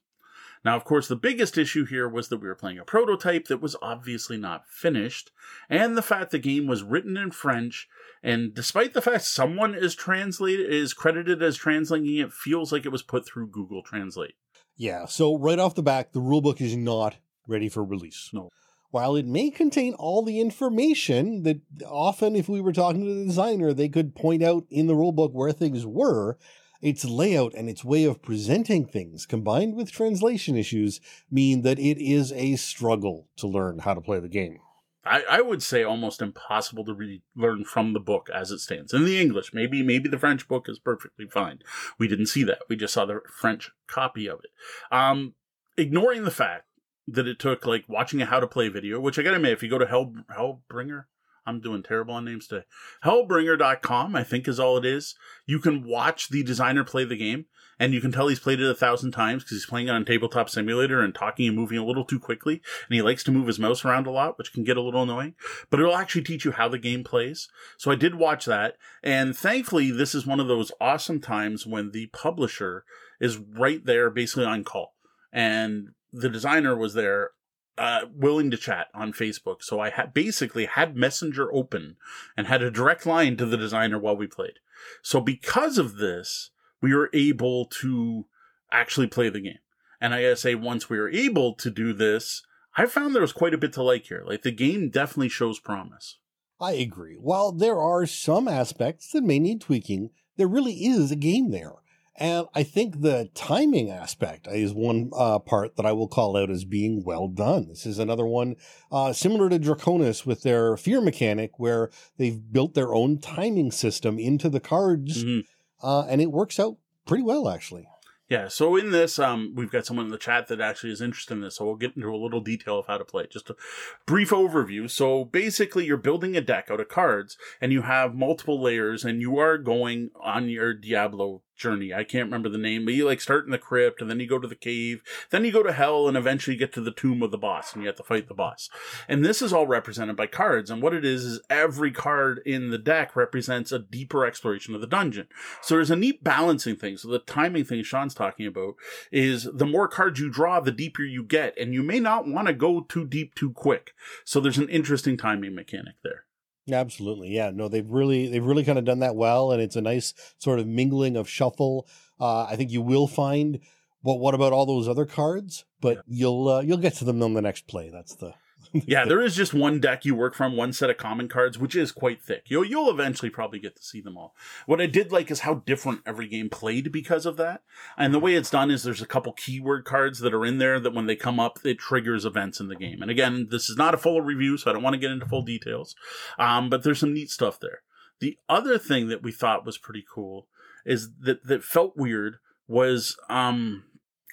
Now, 0.66 0.74
of 0.74 0.82
course, 0.82 1.06
the 1.06 1.14
biggest 1.14 1.56
issue 1.56 1.84
here 1.84 2.08
was 2.08 2.26
that 2.26 2.40
we 2.40 2.48
were 2.48 2.56
playing 2.56 2.80
a 2.80 2.84
prototype 2.84 3.46
that 3.46 3.62
was 3.62 3.76
obviously 3.80 4.36
not 4.36 4.66
finished, 4.68 5.30
and 5.70 5.96
the 5.96 6.02
fact 6.02 6.32
the 6.32 6.40
game 6.40 6.66
was 6.66 6.82
written 6.82 7.16
in 7.16 7.30
French, 7.30 7.88
and 8.20 8.52
despite 8.52 8.92
the 8.92 9.00
fact 9.00 9.22
someone 9.22 9.76
is 9.76 9.94
translated 9.94 10.68
is 10.68 10.92
credited 10.92 11.40
as 11.40 11.56
translating 11.56 12.16
it, 12.16 12.32
feels 12.32 12.72
like 12.72 12.84
it 12.84 12.90
was 12.90 13.04
put 13.04 13.24
through 13.24 13.46
Google 13.46 13.80
Translate. 13.80 14.34
Yeah, 14.76 15.06
so 15.06 15.38
right 15.38 15.60
off 15.60 15.76
the 15.76 15.84
back, 15.84 16.10
the 16.10 16.20
rulebook 16.20 16.60
is 16.60 16.74
not 16.74 17.18
ready 17.46 17.68
for 17.68 17.84
release. 17.84 18.30
No. 18.32 18.50
While 18.90 19.14
it 19.14 19.24
may 19.24 19.50
contain 19.50 19.94
all 19.94 20.24
the 20.24 20.40
information 20.40 21.44
that 21.44 21.60
often, 21.86 22.34
if 22.34 22.48
we 22.48 22.60
were 22.60 22.72
talking 22.72 23.04
to 23.04 23.14
the 23.14 23.26
designer, 23.26 23.72
they 23.72 23.88
could 23.88 24.16
point 24.16 24.42
out 24.42 24.64
in 24.68 24.88
the 24.88 24.94
rulebook 24.94 25.32
where 25.32 25.52
things 25.52 25.86
were, 25.86 26.38
its 26.80 27.04
layout 27.04 27.54
and 27.54 27.68
its 27.68 27.84
way 27.84 28.04
of 28.04 28.22
presenting 28.22 28.86
things, 28.86 29.26
combined 29.26 29.74
with 29.74 29.90
translation 29.90 30.56
issues, 30.56 31.00
mean 31.30 31.62
that 31.62 31.78
it 31.78 31.98
is 31.98 32.32
a 32.32 32.56
struggle 32.56 33.28
to 33.36 33.46
learn 33.46 33.80
how 33.80 33.94
to 33.94 34.00
play 34.00 34.20
the 34.20 34.28
game. 34.28 34.58
I, 35.06 35.22
I 35.30 35.40
would 35.40 35.62
say 35.62 35.84
almost 35.84 36.20
impossible 36.20 36.84
to 36.84 36.94
really 36.94 37.22
learn 37.34 37.64
from 37.64 37.92
the 37.92 38.00
book 38.00 38.28
as 38.34 38.50
it 38.50 38.58
stands. 38.58 38.92
In 38.92 39.04
the 39.04 39.20
English, 39.20 39.54
maybe 39.54 39.82
maybe 39.82 40.08
the 40.08 40.18
French 40.18 40.48
book 40.48 40.68
is 40.68 40.78
perfectly 40.78 41.26
fine. 41.26 41.60
We 41.98 42.08
didn't 42.08 42.26
see 42.26 42.42
that. 42.44 42.62
We 42.68 42.76
just 42.76 42.94
saw 42.94 43.06
the 43.06 43.20
French 43.32 43.70
copy 43.86 44.26
of 44.26 44.40
it. 44.40 44.50
Um, 44.90 45.34
ignoring 45.76 46.24
the 46.24 46.30
fact 46.30 46.64
that 47.06 47.28
it 47.28 47.38
took 47.38 47.64
like 47.66 47.84
watching 47.88 48.20
a 48.20 48.26
how 48.26 48.40
to 48.40 48.46
play 48.46 48.68
video, 48.68 48.98
which 49.00 49.18
I 49.18 49.22
gotta 49.22 49.36
admit, 49.36 49.52
if 49.52 49.62
you 49.62 49.70
go 49.70 49.78
to 49.78 49.86
Hell 49.86 50.12
Hellbringer, 50.36 51.04
I'm 51.46 51.60
doing 51.60 51.82
terrible 51.82 52.14
on 52.14 52.24
names 52.24 52.46
today. 52.46 52.64
Hellbringer.com, 53.04 54.16
I 54.16 54.24
think, 54.24 54.48
is 54.48 54.58
all 54.58 54.76
it 54.76 54.84
is. 54.84 55.14
You 55.46 55.60
can 55.60 55.86
watch 55.86 56.28
the 56.28 56.42
designer 56.42 56.84
play 56.84 57.04
the 57.04 57.16
game, 57.16 57.46
and 57.78 57.92
you 57.92 58.00
can 58.00 58.10
tell 58.10 58.28
he's 58.28 58.40
played 58.40 58.60
it 58.60 58.68
a 58.68 58.74
thousand 58.74 59.12
times 59.12 59.42
because 59.42 59.58
he's 59.58 59.66
playing 59.66 59.88
on 59.88 60.04
Tabletop 60.04 60.50
Simulator 60.50 61.00
and 61.00 61.14
talking 61.14 61.46
and 61.46 61.56
moving 61.56 61.78
a 61.78 61.84
little 61.84 62.04
too 62.04 62.18
quickly, 62.18 62.54
and 62.88 62.94
he 62.94 63.02
likes 63.02 63.22
to 63.24 63.32
move 63.32 63.46
his 63.46 63.58
mouse 63.58 63.84
around 63.84 64.06
a 64.06 64.10
lot, 64.10 64.38
which 64.38 64.52
can 64.52 64.64
get 64.64 64.76
a 64.76 64.82
little 64.82 65.02
annoying. 65.02 65.34
But 65.70 65.80
it'll 65.80 65.96
actually 65.96 66.24
teach 66.24 66.44
you 66.44 66.52
how 66.52 66.68
the 66.68 66.78
game 66.78 67.04
plays. 67.04 67.48
So 67.78 67.90
I 67.90 67.94
did 67.94 68.16
watch 68.16 68.44
that, 68.46 68.76
and 69.02 69.36
thankfully, 69.36 69.90
this 69.90 70.14
is 70.14 70.26
one 70.26 70.40
of 70.40 70.48
those 70.48 70.72
awesome 70.80 71.20
times 71.20 71.66
when 71.66 71.92
the 71.92 72.06
publisher 72.08 72.84
is 73.20 73.38
right 73.38 73.84
there, 73.84 74.10
basically 74.10 74.46
on 74.46 74.64
call, 74.64 74.94
and 75.32 75.90
the 76.12 76.28
designer 76.28 76.76
was 76.76 76.94
there 76.94 77.30
uh, 77.78 78.02
willing 78.12 78.50
to 78.50 78.56
chat 78.56 78.88
on 78.94 79.12
Facebook. 79.12 79.62
So 79.62 79.80
I 79.80 79.90
had 79.90 80.14
basically 80.14 80.66
had 80.66 80.96
Messenger 80.96 81.52
open 81.52 81.96
and 82.36 82.46
had 82.46 82.62
a 82.62 82.70
direct 82.70 83.06
line 83.06 83.36
to 83.36 83.46
the 83.46 83.56
designer 83.56 83.98
while 83.98 84.16
we 84.16 84.26
played. 84.26 84.58
So 85.02 85.20
because 85.20 85.78
of 85.78 85.96
this, 85.96 86.50
we 86.80 86.94
were 86.94 87.10
able 87.12 87.66
to 87.66 88.26
actually 88.70 89.06
play 89.06 89.28
the 89.28 89.40
game. 89.40 89.58
And 90.00 90.14
I 90.14 90.22
gotta 90.22 90.36
say, 90.36 90.54
once 90.54 90.90
we 90.90 90.98
were 90.98 91.10
able 91.10 91.54
to 91.54 91.70
do 91.70 91.92
this, 91.92 92.42
I 92.76 92.86
found 92.86 93.14
there 93.14 93.22
was 93.22 93.32
quite 93.32 93.54
a 93.54 93.58
bit 93.58 93.72
to 93.74 93.82
like 93.82 94.04
here. 94.04 94.22
Like 94.26 94.42
the 94.42 94.50
game 94.52 94.90
definitely 94.90 95.30
shows 95.30 95.58
promise. 95.58 96.18
I 96.60 96.72
agree. 96.72 97.16
While 97.18 97.52
there 97.52 97.78
are 97.78 98.06
some 98.06 98.48
aspects 98.48 99.10
that 99.12 99.24
may 99.24 99.38
need 99.38 99.60
tweaking, 99.60 100.10
there 100.36 100.48
really 100.48 100.84
is 100.84 101.10
a 101.10 101.16
game 101.16 101.50
there. 101.50 101.72
And 102.18 102.46
I 102.54 102.62
think 102.62 103.02
the 103.02 103.28
timing 103.34 103.90
aspect 103.90 104.48
is 104.50 104.72
one 104.72 105.10
uh, 105.14 105.38
part 105.38 105.76
that 105.76 105.84
I 105.84 105.92
will 105.92 106.08
call 106.08 106.36
out 106.36 106.50
as 106.50 106.64
being 106.64 107.04
well 107.04 107.28
done. 107.28 107.68
This 107.68 107.84
is 107.84 107.98
another 107.98 108.26
one 108.26 108.56
uh, 108.90 109.12
similar 109.12 109.50
to 109.50 109.58
Draconis 109.58 110.24
with 110.24 110.42
their 110.42 110.76
fear 110.76 111.00
mechanic, 111.00 111.58
where 111.58 111.90
they've 112.16 112.40
built 112.52 112.74
their 112.74 112.94
own 112.94 113.18
timing 113.18 113.70
system 113.70 114.18
into 114.18 114.48
the 114.48 114.60
cards, 114.60 115.24
mm-hmm. 115.24 115.86
uh, 115.86 116.06
and 116.06 116.22
it 116.22 116.32
works 116.32 116.58
out 116.58 116.76
pretty 117.06 117.22
well, 117.22 117.48
actually. 117.48 117.86
Yeah, 118.28 118.48
so 118.48 118.74
in 118.74 118.90
this, 118.90 119.20
um, 119.20 119.52
we've 119.54 119.70
got 119.70 119.86
someone 119.86 120.06
in 120.06 120.12
the 120.12 120.18
chat 120.18 120.48
that 120.48 120.60
actually 120.60 120.90
is 120.90 121.00
interested 121.00 121.34
in 121.34 121.42
this, 121.42 121.56
so 121.56 121.64
we'll 121.64 121.76
get 121.76 121.94
into 121.94 122.12
a 122.12 122.16
little 122.16 122.40
detail 122.40 122.80
of 122.80 122.86
how 122.86 122.98
to 122.98 123.04
play. 123.04 123.28
Just 123.30 123.50
a 123.50 123.56
brief 124.04 124.30
overview. 124.30 124.90
So 124.90 125.24
basically, 125.24 125.84
you're 125.84 125.96
building 125.96 126.36
a 126.36 126.40
deck 126.40 126.68
out 126.68 126.80
of 126.80 126.88
cards, 126.88 127.36
and 127.60 127.72
you 127.72 127.82
have 127.82 128.16
multiple 128.16 128.60
layers, 128.60 129.04
and 129.04 129.20
you 129.20 129.38
are 129.38 129.58
going 129.58 130.10
on 130.20 130.48
your 130.48 130.74
Diablo 130.74 131.42
journey. 131.56 131.92
I 131.92 132.04
can't 132.04 132.26
remember 132.26 132.48
the 132.48 132.58
name, 132.58 132.84
but 132.84 132.94
you 132.94 133.06
like 133.06 133.20
start 133.20 133.44
in 133.44 133.50
the 133.50 133.58
crypt 133.58 134.00
and 134.00 134.10
then 134.10 134.20
you 134.20 134.28
go 134.28 134.38
to 134.38 134.48
the 134.48 134.54
cave, 134.54 135.02
then 135.30 135.44
you 135.44 135.52
go 135.52 135.62
to 135.62 135.72
hell 135.72 136.08
and 136.08 136.16
eventually 136.16 136.56
get 136.56 136.72
to 136.74 136.80
the 136.80 136.90
tomb 136.90 137.22
of 137.22 137.30
the 137.30 137.38
boss 137.38 137.72
and 137.72 137.82
you 137.82 137.86
have 137.88 137.96
to 137.96 138.02
fight 138.02 138.28
the 138.28 138.34
boss. 138.34 138.68
And 139.08 139.24
this 139.24 139.42
is 139.42 139.52
all 139.52 139.66
represented 139.66 140.16
by 140.16 140.26
cards. 140.26 140.70
And 140.70 140.82
what 140.82 140.94
it 140.94 141.04
is 141.04 141.24
is 141.24 141.40
every 141.48 141.90
card 141.90 142.40
in 142.44 142.70
the 142.70 142.78
deck 142.78 143.16
represents 143.16 143.72
a 143.72 143.78
deeper 143.78 144.24
exploration 144.24 144.74
of 144.74 144.80
the 144.80 144.86
dungeon. 144.86 145.28
So 145.62 145.76
there's 145.76 145.90
a 145.90 145.96
neat 145.96 146.22
balancing 146.22 146.76
thing. 146.76 146.96
So 146.96 147.08
the 147.08 147.18
timing 147.18 147.64
thing 147.64 147.82
Sean's 147.82 148.14
talking 148.14 148.46
about 148.46 148.74
is 149.10 149.48
the 149.52 149.66
more 149.66 149.88
cards 149.88 150.20
you 150.20 150.30
draw, 150.30 150.60
the 150.60 150.72
deeper 150.72 151.02
you 151.02 151.24
get. 151.24 151.58
And 151.58 151.72
you 151.72 151.82
may 151.82 152.00
not 152.00 152.28
want 152.28 152.48
to 152.48 152.54
go 152.54 152.82
too 152.82 153.06
deep 153.06 153.34
too 153.34 153.52
quick. 153.52 153.92
So 154.24 154.40
there's 154.40 154.58
an 154.58 154.68
interesting 154.68 155.16
timing 155.16 155.54
mechanic 155.54 155.94
there. 156.02 156.25
Absolutely. 156.70 157.28
Yeah. 157.28 157.50
No, 157.50 157.68
they've 157.68 157.88
really 157.88 158.28
they've 158.28 158.44
really 158.44 158.64
kind 158.64 158.78
of 158.78 158.84
done 158.84 159.00
that 159.00 159.16
well 159.16 159.52
and 159.52 159.62
it's 159.62 159.76
a 159.76 159.80
nice 159.80 160.14
sort 160.38 160.58
of 160.58 160.66
mingling 160.66 161.16
of 161.16 161.28
shuffle. 161.28 161.86
Uh, 162.18 162.44
I 162.44 162.56
think 162.56 162.70
you 162.70 162.82
will 162.82 163.06
find 163.06 163.60
well 164.02 164.18
what 164.18 164.34
about 164.34 164.52
all 164.52 164.66
those 164.66 164.88
other 164.88 165.06
cards? 165.06 165.64
But 165.80 165.96
yeah. 165.96 166.02
you'll 166.08 166.48
uh, 166.48 166.60
you'll 166.62 166.78
get 166.78 166.94
to 166.94 167.04
them 167.04 167.22
on 167.22 167.34
the 167.34 167.42
next 167.42 167.66
play. 167.66 167.90
That's 167.90 168.16
the 168.16 168.34
yeah, 168.72 169.04
there 169.04 169.20
is 169.20 169.34
just 169.34 169.54
one 169.54 169.80
deck 169.80 170.04
you 170.04 170.14
work 170.14 170.34
from, 170.34 170.56
one 170.56 170.72
set 170.72 170.90
of 170.90 170.96
common 170.96 171.28
cards, 171.28 171.58
which 171.58 171.74
is 171.74 171.92
quite 171.92 172.22
thick. 172.22 172.44
You'll 172.46 172.64
you'll 172.64 172.90
eventually 172.90 173.30
probably 173.30 173.58
get 173.58 173.76
to 173.76 173.82
see 173.82 174.00
them 174.00 174.16
all. 174.16 174.34
What 174.66 174.80
I 174.80 174.86
did 174.86 175.12
like 175.12 175.30
is 175.30 175.40
how 175.40 175.54
different 175.66 176.00
every 176.06 176.28
game 176.28 176.48
played 176.48 176.92
because 176.92 177.26
of 177.26 177.36
that. 177.36 177.62
And 177.96 178.12
the 178.12 178.18
way 178.18 178.34
it's 178.34 178.50
done 178.50 178.70
is 178.70 178.82
there's 178.82 179.02
a 179.02 179.06
couple 179.06 179.32
keyword 179.32 179.84
cards 179.84 180.20
that 180.20 180.34
are 180.34 180.44
in 180.44 180.58
there 180.58 180.80
that 180.80 180.94
when 180.94 181.06
they 181.06 181.16
come 181.16 181.40
up, 181.40 181.58
it 181.64 181.78
triggers 181.78 182.24
events 182.24 182.60
in 182.60 182.68
the 182.68 182.76
game. 182.76 183.02
And 183.02 183.10
again, 183.10 183.48
this 183.50 183.68
is 183.68 183.76
not 183.76 183.94
a 183.94 183.98
full 183.98 184.20
review, 184.20 184.56
so 184.56 184.70
I 184.70 184.74
don't 184.74 184.82
want 184.82 184.94
to 184.94 185.00
get 185.00 185.10
into 185.10 185.26
full 185.26 185.42
details. 185.42 185.94
Um, 186.38 186.70
but 186.70 186.82
there's 186.82 187.00
some 187.00 187.14
neat 187.14 187.30
stuff 187.30 187.60
there. 187.60 187.82
The 188.20 188.38
other 188.48 188.78
thing 188.78 189.08
that 189.08 189.22
we 189.22 189.32
thought 189.32 189.66
was 189.66 189.78
pretty 189.78 190.04
cool 190.08 190.48
is 190.84 191.10
that 191.20 191.44
that 191.44 191.64
felt 191.64 191.96
weird 191.96 192.36
was 192.68 193.16
um 193.28 193.84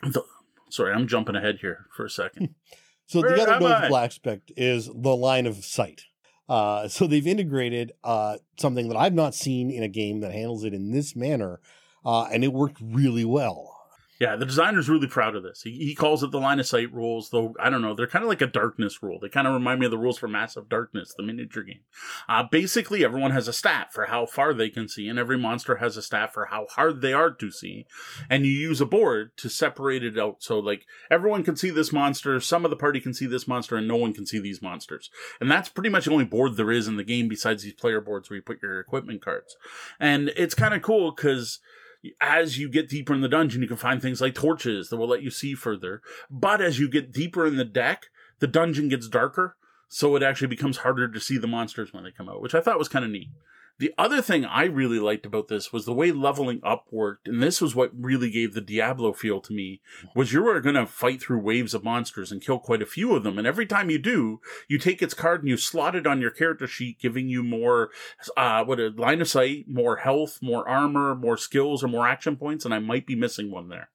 the 0.02 0.24
sorry, 0.70 0.94
I'm 0.94 1.08
jumping 1.08 1.36
ahead 1.36 1.60
here 1.62 1.86
for 1.96 2.06
a 2.06 2.10
second. 2.10 2.56
So 3.06 3.22
Where 3.22 3.36
the 3.36 3.44
other 3.44 3.60
notable 3.60 3.98
aspect 3.98 4.52
is 4.56 4.88
the 4.88 5.16
line 5.16 5.46
of 5.46 5.64
sight. 5.64 6.04
Uh, 6.48 6.88
so 6.88 7.08
they've 7.08 7.28
integrated 7.28 7.92
uh, 8.04 8.38
something 8.58 8.88
that 8.90 8.98
I've 8.98 9.14
not 9.14 9.36
seen 9.36 9.70
in 9.72 9.84
a 9.84 9.90
game 9.90 10.22
that 10.22 10.32
handles 10.32 10.64
it 10.64 10.74
in 10.74 10.92
this 10.92 11.16
manner, 11.16 11.60
uh, 12.06 12.24
and 12.26 12.44
it 12.44 12.54
worked 12.54 12.78
really 12.82 13.26
well. 13.26 13.83
Yeah, 14.24 14.38
the 14.38 14.46
designer's 14.46 14.88
really 14.88 15.08
proud 15.08 15.36
of 15.36 15.44
this. 15.44 15.64
He, 15.64 15.72
he 15.72 15.94
calls 15.94 16.24
it 16.24 16.32
the 16.32 16.40
line 16.40 16.58
of 16.58 16.66
sight 16.66 16.94
rules, 16.94 17.30
though 17.30 17.54
I 17.60 17.70
don't 17.70 17.82
know. 17.82 17.94
They're 17.94 18.08
kind 18.08 18.24
of 18.24 18.30
like 18.30 18.40
a 18.40 18.48
darkness 18.48 19.04
rule. 19.04 19.20
They 19.20 19.28
kind 19.28 19.48
of 19.48 19.54
remind 19.54 19.82
me 19.82 19.86
of 19.86 19.92
the 19.92 19.98
rules 19.98 20.18
for 20.18 20.30
Massive 20.30 20.70
Darkness, 20.70 21.14
the 21.14 21.24
miniature 21.24 21.64
game. 21.64 21.82
Uh, 22.30 22.44
basically, 22.50 23.04
everyone 23.04 23.32
has 23.32 23.50
a 23.50 23.54
stat 23.54 23.92
for 23.92 24.06
how 24.06 24.26
far 24.26 24.54
they 24.54 24.70
can 24.70 24.88
see, 24.88 25.10
and 25.10 25.20
every 25.20 25.38
monster 25.38 25.76
has 25.76 25.98
a 25.98 26.02
stat 26.02 26.34
for 26.34 26.46
how 26.46 26.68
hard 26.70 27.02
they 27.02 27.12
are 27.12 27.32
to 27.32 27.52
see. 27.52 27.86
And 28.30 28.46
you 28.46 28.54
use 28.54 28.80
a 28.80 28.86
board 28.86 29.36
to 29.40 29.50
separate 29.50 30.06
it 30.06 30.18
out. 30.18 30.38
So, 30.40 30.58
like, 30.58 30.86
everyone 31.12 31.44
can 31.44 31.58
see 31.58 31.70
this 31.70 31.92
monster, 31.92 32.40
some 32.40 32.64
of 32.64 32.72
the 32.72 32.78
party 32.78 33.02
can 33.02 33.14
see 33.14 33.26
this 33.26 33.46
monster, 33.46 33.76
and 33.76 33.90
no 33.90 33.98
one 33.98 34.14
can 34.14 34.26
see 34.26 34.40
these 34.40 34.62
monsters. 34.62 35.10
And 35.42 35.52
that's 35.52 35.68
pretty 35.68 35.90
much 35.90 36.06
the 36.06 36.14
only 36.14 36.24
board 36.24 36.56
there 36.56 36.72
is 36.72 36.88
in 36.88 36.96
the 36.96 37.04
game 37.04 37.28
besides 37.28 37.64
these 37.64 37.74
player 37.74 38.00
boards 38.00 38.30
where 38.30 38.38
you 38.38 38.42
put 38.42 38.62
your 38.64 38.80
equipment 38.80 39.22
cards. 39.22 39.58
And 40.00 40.32
it's 40.38 40.56
kind 40.56 40.74
of 40.74 40.82
cool 40.82 41.12
because 41.12 41.60
as 42.22 42.58
you 42.58 42.70
get 42.70 42.90
deeper 42.90 43.14
in 43.14 43.22
the 43.22 43.30
dungeon, 43.30 43.62
you 43.62 43.68
can 43.68 43.78
find 43.78 44.02
things 44.02 44.22
like 44.22 44.36
torches 44.36 44.90
that 44.90 44.98
will 44.98 45.08
let 45.08 45.24
you 45.24 45.32
see 45.32 45.56
further. 45.56 46.02
But 46.30 46.62
as 46.62 46.80
you 46.80 46.90
get 46.90 47.12
deeper 47.12 47.46
in 47.46 47.58
the 47.58 47.66
deck, 47.66 48.08
the 48.40 48.48
dungeon 48.48 48.90
gets 48.90 49.08
darker, 49.08 49.56
so 49.88 50.16
it 50.16 50.24
actually 50.24 50.48
becomes 50.48 50.78
harder 50.78 51.08
to 51.08 51.20
see 51.20 51.38
the 51.38 51.48
monsters 51.48 51.94
when 51.94 52.04
they 52.04 52.12
come 52.12 52.28
out, 52.28 52.42
which 52.42 52.56
I 52.56 52.62
thought 52.62 52.80
was 52.80 52.90
kind 52.90 53.06
of 53.06 53.12
neat. 53.12 53.30
The 53.84 53.94
other 53.98 54.22
thing 54.22 54.46
I 54.46 54.64
really 54.64 54.98
liked 54.98 55.26
about 55.26 55.50
this 55.50 55.74
was 55.74 55.84
the 55.84 55.94
way 55.94 56.14
leveling 56.14 56.62
up 56.64 56.86
worked, 56.90 57.28
and 57.28 57.44
this 57.44 57.60
was 57.60 57.76
what 57.76 57.92
really 57.94 58.32
gave 58.32 58.54
the 58.54 58.62
Diablo 58.62 59.12
feel 59.12 59.42
to 59.42 59.52
me, 59.52 59.82
was 60.16 60.32
you 60.32 60.42
were 60.42 60.62
going 60.62 60.76
to 60.76 60.86
fight 60.86 61.22
through 61.22 61.40
waves 61.40 61.74
of 61.74 61.84
monsters 61.84 62.32
and 62.32 62.42
kill 62.42 62.60
quite 62.60 62.82
a 62.82 62.86
few 62.86 63.14
of 63.14 63.24
them, 63.24 63.38
and 63.38 63.46
every 63.46 63.66
time 63.66 63.90
you 63.90 64.00
do, 64.00 64.40
you 64.70 64.78
take 64.78 65.02
its 65.02 65.14
card 65.14 65.42
and 65.42 65.50
you 65.50 65.58
slot 65.58 65.98
it 65.98 66.08
on 66.08 66.22
your 66.22 66.32
character 66.32 66.66
sheet, 66.66 66.98
giving 66.98 67.28
you 67.28 67.44
more, 67.44 67.90
uh, 68.38 68.64
what 68.64 68.80
a 68.80 68.88
line 68.88 69.20
of 69.20 69.28
sight, 69.28 69.66
more 69.68 69.98
health, 69.98 70.40
more 70.42 70.66
armor, 70.66 71.14
more 71.14 71.36
skills, 71.36 71.84
or 71.84 71.90
more 71.90 72.08
action 72.08 72.38
points, 72.38 72.64
and 72.64 72.74
I 72.74 72.80
might 72.80 73.06
be 73.06 73.18
missing 73.18 73.52
one 73.52 73.68
there. 73.68 73.90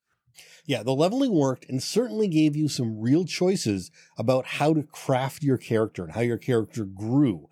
Yeah, 0.66 0.82
the 0.82 0.92
leveling 0.92 1.32
worked 1.32 1.64
and 1.70 1.82
certainly 1.82 2.28
gave 2.28 2.54
you 2.54 2.68
some 2.68 3.00
real 3.00 3.24
choices 3.24 3.90
about 4.18 4.44
how 4.44 4.74
to 4.74 4.82
craft 4.82 5.42
your 5.42 5.56
character 5.56 6.04
and 6.04 6.12
how 6.12 6.20
your 6.20 6.36
character 6.36 6.84
grew. 6.84 7.48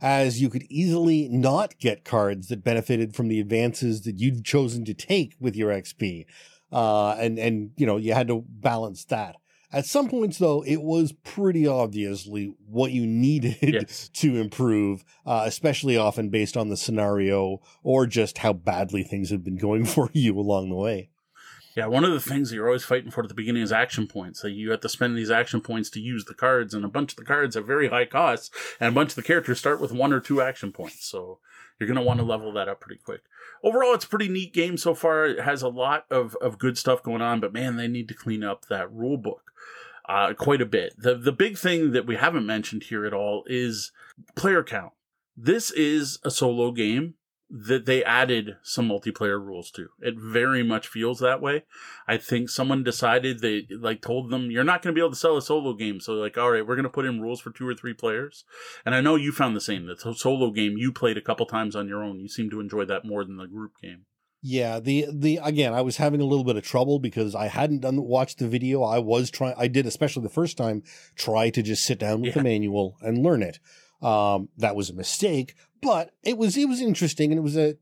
As 0.00 0.40
you 0.40 0.48
could 0.48 0.64
easily 0.70 1.28
not 1.28 1.78
get 1.78 2.04
cards 2.04 2.48
that 2.48 2.64
benefited 2.64 3.14
from 3.14 3.28
the 3.28 3.40
advances 3.40 4.02
that 4.02 4.18
you'd 4.18 4.44
chosen 4.44 4.84
to 4.86 4.94
take 4.94 5.34
with 5.38 5.54
your 5.54 5.70
XP. 5.70 6.26
Uh, 6.72 7.10
and, 7.18 7.38
and, 7.38 7.72
you 7.76 7.84
know, 7.86 7.96
you 7.96 8.14
had 8.14 8.28
to 8.28 8.44
balance 8.48 9.04
that. 9.06 9.36
At 9.72 9.86
some 9.86 10.08
points, 10.08 10.38
though, 10.38 10.62
it 10.62 10.82
was 10.82 11.12
pretty 11.12 11.66
obviously 11.66 12.54
what 12.66 12.90
you 12.90 13.06
needed 13.06 13.56
Yes. 13.62 14.08
to 14.14 14.36
improve, 14.36 15.04
uh, 15.24 15.44
especially 15.46 15.96
often 15.96 16.28
based 16.28 16.56
on 16.56 16.70
the 16.70 16.76
scenario 16.76 17.60
or 17.82 18.06
just 18.06 18.38
how 18.38 18.52
badly 18.52 19.04
things 19.04 19.30
had 19.30 19.44
been 19.44 19.56
going 19.56 19.84
for 19.86 20.10
you 20.12 20.38
along 20.38 20.70
the 20.70 20.76
way. 20.76 21.10
Yeah, 21.76 21.86
one 21.86 22.04
of 22.04 22.12
the 22.12 22.20
things 22.20 22.50
that 22.50 22.56
you're 22.56 22.66
always 22.66 22.84
fighting 22.84 23.10
for 23.10 23.22
at 23.22 23.28
the 23.28 23.34
beginning 23.34 23.62
is 23.62 23.72
action 23.72 24.08
points. 24.08 24.40
So 24.40 24.48
you 24.48 24.70
have 24.72 24.80
to 24.80 24.88
spend 24.88 25.16
these 25.16 25.30
action 25.30 25.60
points 25.60 25.88
to 25.90 26.00
use 26.00 26.24
the 26.24 26.34
cards, 26.34 26.74
and 26.74 26.84
a 26.84 26.88
bunch 26.88 27.12
of 27.12 27.16
the 27.16 27.24
cards 27.24 27.54
have 27.54 27.66
very 27.66 27.88
high 27.88 28.06
costs, 28.06 28.50
and 28.80 28.88
a 28.88 28.94
bunch 28.94 29.10
of 29.10 29.16
the 29.16 29.22
characters 29.22 29.60
start 29.60 29.80
with 29.80 29.92
one 29.92 30.12
or 30.12 30.20
two 30.20 30.42
action 30.42 30.72
points. 30.72 31.04
So 31.06 31.38
you're 31.78 31.86
going 31.86 31.96
to 31.96 32.02
want 32.02 32.18
to 32.18 32.26
level 32.26 32.52
that 32.52 32.68
up 32.68 32.80
pretty 32.80 33.00
quick. 33.02 33.22
Overall, 33.62 33.94
it's 33.94 34.04
a 34.04 34.08
pretty 34.08 34.28
neat 34.28 34.52
game 34.52 34.76
so 34.76 34.94
far. 34.94 35.26
It 35.26 35.40
has 35.40 35.62
a 35.62 35.68
lot 35.68 36.06
of, 36.10 36.36
of 36.40 36.58
good 36.58 36.76
stuff 36.76 37.02
going 37.02 37.22
on, 37.22 37.40
but 37.40 37.52
man, 37.52 37.76
they 37.76 37.88
need 37.88 38.08
to 38.08 38.14
clean 38.14 38.42
up 38.42 38.66
that 38.66 38.92
rule 38.92 39.16
book 39.16 39.52
uh, 40.08 40.34
quite 40.34 40.60
a 40.60 40.66
bit. 40.66 40.94
The, 40.98 41.14
the 41.14 41.32
big 41.32 41.56
thing 41.56 41.92
that 41.92 42.06
we 42.06 42.16
haven't 42.16 42.46
mentioned 42.46 42.84
here 42.84 43.06
at 43.06 43.14
all 43.14 43.44
is 43.46 43.92
player 44.34 44.64
count. 44.64 44.92
This 45.36 45.70
is 45.70 46.18
a 46.24 46.30
solo 46.30 46.72
game 46.72 47.14
that 47.52 47.84
they 47.84 48.04
added 48.04 48.56
some 48.62 48.88
multiplayer 48.88 49.44
rules 49.44 49.70
to. 49.72 49.88
It 50.00 50.14
very 50.16 50.62
much 50.62 50.86
feels 50.86 51.18
that 51.18 51.40
way. 51.42 51.64
I 52.06 52.16
think 52.16 52.48
someone 52.48 52.84
decided 52.84 53.40
they 53.40 53.66
like 53.70 54.00
told 54.00 54.30
them 54.30 54.50
you're 54.50 54.62
not 54.62 54.82
going 54.82 54.94
to 54.94 54.98
be 54.98 55.02
able 55.02 55.10
to 55.10 55.16
sell 55.16 55.36
a 55.36 55.42
solo 55.42 55.74
game, 55.74 56.00
so 56.00 56.12
like 56.12 56.38
all 56.38 56.52
right, 56.52 56.64
we're 56.66 56.76
going 56.76 56.84
to 56.84 56.88
put 56.88 57.06
in 57.06 57.20
rules 57.20 57.40
for 57.40 57.50
two 57.50 57.66
or 57.66 57.74
three 57.74 57.94
players. 57.94 58.44
And 58.86 58.94
I 58.94 59.00
know 59.00 59.16
you 59.16 59.32
found 59.32 59.56
the 59.56 59.60
same. 59.60 59.86
The 59.86 60.14
solo 60.14 60.50
game 60.52 60.76
you 60.76 60.92
played 60.92 61.16
a 61.16 61.22
couple 61.22 61.44
times 61.46 61.74
on 61.74 61.88
your 61.88 62.04
own. 62.04 62.20
You 62.20 62.28
seem 62.28 62.50
to 62.50 62.60
enjoy 62.60 62.84
that 62.84 63.04
more 63.04 63.24
than 63.24 63.36
the 63.36 63.46
group 63.46 63.72
game. 63.82 64.04
Yeah, 64.42 64.80
the 64.80 65.06
the 65.12 65.38
again, 65.42 65.74
I 65.74 65.82
was 65.82 65.98
having 65.98 66.20
a 66.20 66.24
little 66.24 66.44
bit 66.44 66.56
of 66.56 66.62
trouble 66.62 66.98
because 66.98 67.34
I 67.34 67.48
hadn't 67.48 67.80
done 67.80 68.00
watched 68.02 68.38
the 68.38 68.48
video. 68.48 68.82
I 68.82 68.98
was 68.98 69.30
trying, 69.30 69.54
I 69.58 69.66
did 69.66 69.86
especially 69.86 70.22
the 70.22 70.30
first 70.30 70.56
time 70.56 70.82
try 71.14 71.50
to 71.50 71.62
just 71.62 71.84
sit 71.84 71.98
down 71.98 72.20
with 72.22 72.28
Yeah. 72.28 72.42
the 72.42 72.44
manual 72.44 72.96
and 73.02 73.22
learn 73.22 73.42
it. 73.42 73.58
Um, 74.02 74.48
that 74.56 74.76
was 74.76 74.90
a 74.90 74.94
mistake, 74.94 75.54
but 75.82 76.12
it 76.22 76.38
was 76.38 76.56
it 76.56 76.68
was 76.68 76.80
interesting 76.80 77.30
and 77.32 77.38
it 77.38 77.42
was 77.42 77.56
a 77.56 77.76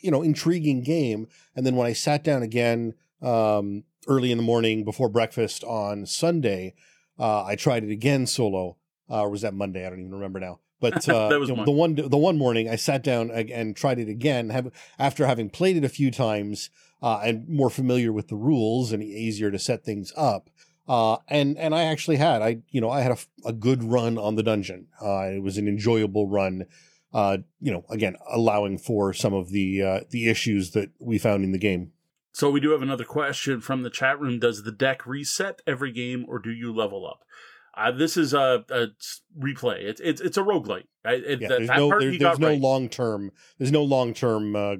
you 0.00 0.10
know 0.10 0.22
intriguing 0.22 0.82
game. 0.82 1.28
And 1.54 1.66
then 1.66 1.76
when 1.76 1.86
I 1.86 1.92
sat 1.92 2.22
down 2.22 2.42
again 2.42 2.94
um, 3.22 3.84
early 4.06 4.30
in 4.30 4.38
the 4.38 4.44
morning 4.44 4.84
before 4.84 5.08
breakfast 5.08 5.64
on 5.64 6.06
Sunday, 6.06 6.74
uh, 7.18 7.44
I 7.44 7.56
tried 7.56 7.84
it 7.84 7.90
again 7.90 8.26
solo. 8.26 8.76
Uh, 9.08 9.22
or 9.22 9.30
was 9.30 9.42
that 9.42 9.54
Monday? 9.54 9.86
I 9.86 9.90
don't 9.90 10.00
even 10.00 10.14
remember 10.14 10.40
now. 10.40 10.58
But 10.80 11.08
uh, 11.08 11.28
That 11.28 11.40
was 11.40 11.48
you 11.48 11.56
know, 11.56 11.64
the 11.64 11.70
one 11.70 11.94
the 11.94 12.16
one 12.16 12.36
morning 12.36 12.68
I 12.68 12.76
sat 12.76 13.02
down 13.02 13.30
and 13.30 13.76
tried 13.76 13.98
it 13.98 14.08
again. 14.08 14.50
Have 14.50 14.70
after 14.98 15.26
having 15.26 15.50
played 15.50 15.76
it 15.76 15.84
a 15.84 15.88
few 15.88 16.10
times 16.10 16.70
uh, 17.02 17.20
and 17.24 17.48
more 17.48 17.70
familiar 17.70 18.12
with 18.12 18.28
the 18.28 18.36
rules 18.36 18.92
and 18.92 19.02
easier 19.02 19.50
to 19.50 19.58
set 19.58 19.84
things 19.84 20.12
up. 20.16 20.50
Uh, 20.88 21.16
and 21.28 21.58
and 21.58 21.74
I 21.74 21.84
actually 21.84 22.16
had 22.16 22.42
I 22.42 22.58
you 22.70 22.80
know 22.80 22.90
I 22.90 23.00
had 23.00 23.12
a, 23.12 23.18
a 23.48 23.52
good 23.52 23.82
run 23.82 24.18
on 24.18 24.36
the 24.36 24.42
dungeon. 24.42 24.86
Uh, 25.02 25.28
it 25.34 25.42
was 25.42 25.58
an 25.58 25.66
enjoyable 25.68 26.28
run. 26.28 26.66
Uh, 27.12 27.38
you 27.60 27.72
know, 27.72 27.84
again, 27.88 28.14
allowing 28.30 28.76
for 28.78 29.12
some 29.12 29.32
of 29.34 29.50
the 29.50 29.82
uh, 29.82 30.00
the 30.10 30.28
issues 30.28 30.72
that 30.72 30.90
we 30.98 31.18
found 31.18 31.44
in 31.44 31.52
the 31.52 31.58
game. 31.58 31.92
So 32.32 32.50
we 32.50 32.60
do 32.60 32.70
have 32.72 32.82
another 32.82 33.04
question 33.04 33.60
from 33.62 33.82
the 33.82 33.88
chat 33.90 34.20
room. 34.20 34.38
Does 34.38 34.62
the 34.64 34.72
deck 34.72 35.06
reset 35.06 35.62
every 35.66 35.90
game, 35.92 36.26
or 36.28 36.38
do 36.38 36.50
you 36.50 36.74
level 36.74 37.06
up? 37.06 37.20
Uh, 37.74 37.90
this 37.90 38.16
is 38.16 38.32
a 38.34 38.64
replay. 39.38 39.82
It's 39.82 40.00
it's 40.00 40.20
it's 40.20 40.36
a 40.36 40.42
roguelike. 40.42 40.84
I, 41.04 41.12
it, 41.14 41.40
Yeah, 41.40 41.48
that, 41.48 41.56
there's 41.58 41.68
that 41.68 41.76
no 41.78 41.88
there- 41.98 42.18
there's 42.18 42.38
no 42.38 42.48
right. 42.48 42.60
long 42.60 42.88
term 42.88 43.30
there's 43.58 43.72
no 43.72 43.82
long 43.82 44.12
term 44.14 44.54
uh, 44.56 44.76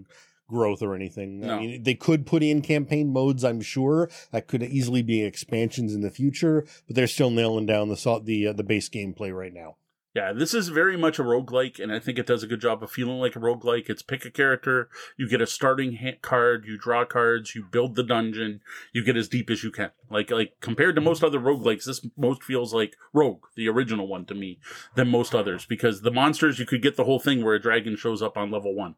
growth 0.49 0.83
or 0.83 0.95
anything. 0.95 1.41
No. 1.41 1.57
I 1.57 1.61
mean, 1.61 1.83
they 1.83 1.95
could 1.95 2.27
put 2.27 2.43
in 2.43 2.63
campaign 2.63 3.13
modes. 3.13 3.45
I'm 3.45 3.61
sure 3.61 4.09
that 4.31 4.47
could 4.47 4.63
easily 4.63 5.03
be 5.03 5.23
expansions 5.23 5.95
in 5.95 6.01
the 6.01 6.11
future, 6.11 6.67
but 6.87 6.97
they're 6.97 7.07
still 7.07 7.31
nailing 7.31 7.67
down 7.67 7.89
the 7.89 8.23
the 8.25 8.49
uh, 8.49 8.53
the 8.53 8.65
base 8.65 8.89
gameplay 8.89 9.35
right 9.35 9.53
now. 9.53 9.77
Yeah, 10.17 10.33
this 10.33 10.55
is 10.55 10.69
very 10.69 10.97
much 10.97 11.19
a 11.19 11.23
roguelike, 11.23 11.79
and 11.79 11.93
I 11.93 11.99
think 11.99 12.19
it 12.19 12.25
does 12.25 12.43
a 12.43 12.47
good 12.47 12.63
job 12.63 12.83
of 12.83 12.91
feeling 12.91 13.19
like 13.19 13.37
a 13.37 13.39
roguelike. 13.39 13.91
It's 13.91 14.01
pick 14.01 14.25
a 14.25 14.31
character, 14.31 14.89
you 15.19 15.29
get 15.29 15.43
a 15.43 15.47
starting 15.47 15.99
card, 16.23 16.65
you 16.67 16.79
draw 16.79 17.05
cards, 17.05 17.55
you 17.55 17.67
build 17.71 17.97
the 17.97 18.03
dungeon, 18.03 18.63
you 18.95 19.05
get 19.05 19.19
as 19.19 19.29
deep 19.29 19.51
as 19.51 19.63
you 19.63 19.71
can. 19.71 19.91
Like 20.09 20.31
like 20.31 20.55
compared 20.63 20.95
to 20.95 21.03
most 21.03 21.23
other 21.23 21.39
roguelikes, 21.39 21.85
this 21.85 22.07
most 22.17 22.43
feels 22.43 22.73
like 22.73 22.97
Rogue, 23.13 23.45
the 23.57 23.69
original 23.69 24.09
one 24.09 24.25
to 24.25 24.35
me, 24.35 24.59
than 24.95 25.11
most 25.11 25.35
others, 25.35 25.67
because 25.67 26.01
the 26.01 26.11
monsters 26.11 26.59
you 26.59 26.65
could 26.65 26.81
get 26.81 26.97
the 26.97 27.05
whole 27.05 27.21
thing 27.21 27.45
where 27.45 27.55
a 27.55 27.61
dragon 27.61 27.95
shows 27.95 28.23
up 28.23 28.39
on 28.39 28.51
level 28.51 28.75
one, 28.75 28.95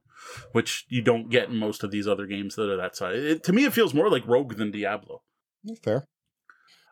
which 0.53 0.87
you 0.89 1.03
don't 1.03 1.31
get 1.31 1.49
in 1.49 1.57
most 1.57 1.83
of 1.83 1.91
these 1.91 2.07
other 2.07 2.27
games 2.27 2.55
that 2.55 2.71
are 2.71 2.77
that 2.77 2.95
size. 2.95 3.25
It, 3.25 3.43
to 3.43 3.53
me, 3.53 3.65
it 3.65 3.73
feels 3.73 3.93
more 3.93 4.09
like 4.09 4.25
Rogue 4.25 4.55
than 4.55 4.71
Diablo. 4.71 5.23
Fair. 5.83 6.07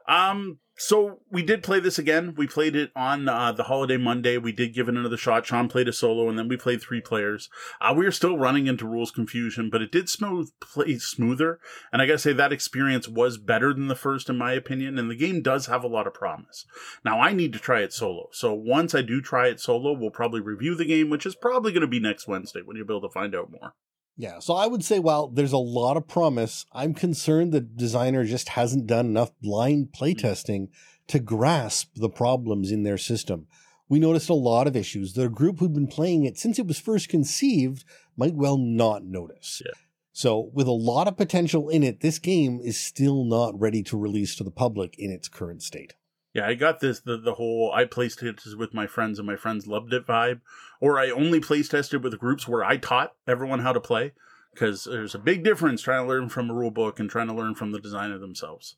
Um, 0.09 0.59
so 0.79 1.21
we 1.31 1.42
did 1.42 1.62
play 1.62 1.81
this 1.81 1.99
again. 1.99 2.35
We 2.37 2.47
played 2.47 2.77
it 2.77 2.90
on 2.95 3.29
uh, 3.29 3.53
the 3.53 3.64
holiday 3.64 3.97
Monday. 3.97 4.37
We 4.37 4.53
did 4.53 4.75
give 4.75 4.88
it 4.88 4.95
another 4.95 5.16
shot. 5.16 5.47
Sean 5.47 5.69
played 5.69 5.88
a 5.88 5.92
solo, 5.92 6.29
and 6.29 6.38
then 6.38 6.49
we 6.49 6.59
played 6.59 6.83
three 6.83 7.01
players. 7.01 7.49
Uh, 7.81 7.95
we 7.97 8.05
are 8.05 8.12
still 8.12 8.37
running 8.37 8.66
into 8.66 8.87
rules 8.87 9.11
confusion, 9.11 9.71
but 9.71 9.81
it 9.81 9.90
did 9.90 10.11
smooth 10.11 10.51
play 10.61 10.99
smoother. 10.99 11.61
And 11.92 12.03
I 12.03 12.07
gotta 12.07 12.19
say 12.19 12.35
that 12.35 12.53
experience 12.53 13.09
was 13.09 13.38
better 13.38 13.73
than 13.73 13.88
the 13.88 13.95
first, 13.95 14.29
in 14.29 14.37
my 14.37 14.53
opinion. 14.53 14.99
And 14.99 15.11
the 15.11 15.16
game 15.16 15.40
does 15.40 15.64
have 15.66 15.83
a 15.83 15.88
lot 15.88 16.07
of 16.07 16.12
promise. 16.12 16.66
Now 17.05 17.21
I 17.21 17.33
need 17.33 17.55
to 17.55 17.59
try 17.59 17.81
it 17.81 17.95
solo. 17.95 18.29
So 18.33 18.53
once 18.53 18.95
I 18.95 19.01
do 19.01 19.23
try 19.23 19.49
it 19.49 19.61
solo, 19.61 19.95
we'll 19.95 20.11
probably 20.11 20.40
review 20.40 20.75
the 20.75 20.85
game, 20.85 21.09
which 21.09 21.25
is 21.25 21.35
probably 21.35 21.73
going 21.73 21.81
to 21.81 21.87
be 21.87 22.01
next 22.01 22.29
Wednesday 22.29 22.61
when 22.62 22.77
you'll 22.77 22.87
be 22.87 22.95
able 22.95 23.09
to 23.09 23.12
find 23.12 23.35
out 23.35 23.51
more. 23.51 23.73
Yeah, 24.16 24.38
so 24.38 24.55
I 24.55 24.66
would 24.66 24.83
say 24.83 24.98
while 24.98 25.29
there's 25.29 25.52
a 25.52 25.59
lot 25.59 25.96
of 25.96 26.09
promise, 26.09 26.64
I'm 26.72 26.94
concerned 26.94 27.52
the 27.52 27.61
designer 27.61 28.24
just 28.24 28.50
hasn't 28.50 28.87
done 28.87 29.07
enough 29.07 29.31
blind 29.42 29.88
mm. 29.88 29.98
playtesting 29.98 30.68
to 31.09 31.18
grasp 31.18 31.92
the 31.96 32.09
problems 32.09 32.72
in 32.72 32.83
their 32.83 32.98
system. 32.98 33.46
We 33.88 34.00
noticed 34.00 34.31
a 34.31 34.35
lot 34.35 34.66
of 34.66 34.74
issues 34.74 35.12
that 35.12 35.24
a 35.24 35.29
group 35.29 35.59
who'd 35.59 35.74
been 35.74 35.87
playing 35.87 36.24
it 36.24 36.38
since 36.38 36.59
it 36.59 36.66
was 36.66 36.81
first 36.81 37.09
conceived 37.09 37.85
might 38.16 38.35
well 38.35 38.57
not 38.57 39.05
notice. 39.05 39.62
Yeah. 39.64 39.72
So, 40.12 40.50
with 40.55 40.66
a 40.66 40.72
lot 40.72 41.09
of 41.09 41.18
potential 41.18 41.68
in 41.68 41.83
it, 41.83 42.00
this 42.00 42.18
game 42.18 42.59
is 42.64 42.81
still 42.81 43.22
not 43.22 43.59
ready 43.61 43.83
to 43.83 43.98
release 43.98 44.35
to 44.37 44.44
the 44.44 44.50
public 44.50 44.98
in 44.98 45.11
its 45.11 45.29
current 45.29 45.62
state. 45.62 45.92
Yeah, 46.33 46.46
I 46.46 46.55
got 46.55 46.81
this 46.81 47.00
the 47.00 47.18
the 47.18 47.35
whole 47.35 47.70
I 47.74 47.85
placed 47.85 48.22
it 48.22 48.40
with 48.59 48.74
my 48.74 48.87
friends 48.87 49.18
and 49.18 49.26
my 49.26 49.37
friends 49.37 49.66
loved 49.66 49.92
it 49.92 50.07
vibe, 50.07 50.40
or 50.81 50.99
I 50.99 51.11
only 51.11 51.41
place 51.41 51.69
tested 51.69 52.03
with 52.03 52.19
groups 52.19 52.47
where 52.47 52.65
I 52.65 52.77
taught 52.77 53.12
everyone 53.27 53.61
how 53.61 53.73
to 53.73 53.81
play 53.81 54.12
because 54.53 54.85
there's 54.85 55.15
a 55.15 55.19
big 55.19 55.45
difference 55.45 55.83
trying 55.83 56.05
to 56.05 56.09
learn 56.09 56.29
from 56.29 56.51
a 56.51 56.55
rule 56.55 56.71
book 56.71 56.99
and 56.99 57.11
trying 57.11 57.29
to 57.29 57.35
learn 57.35 57.55
from 57.55 57.73
the 57.73 57.81
designer 57.81 58.19
themselves. 58.19 58.77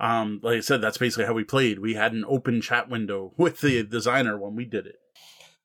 Um, 0.00 0.40
like 0.42 0.58
I 0.58 0.60
said, 0.60 0.80
that's 0.80 0.98
basically 0.98 1.24
how 1.24 1.32
we 1.32 1.44
played. 1.44 1.78
We 1.78 1.94
had 1.94 2.12
an 2.12 2.24
open 2.28 2.60
chat 2.60 2.88
window 2.88 3.32
with 3.38 3.60
the 3.60 3.82
designer 3.82 4.38
when 4.38 4.54
we 4.54 4.64
did 4.64 4.86
it. 4.86 4.96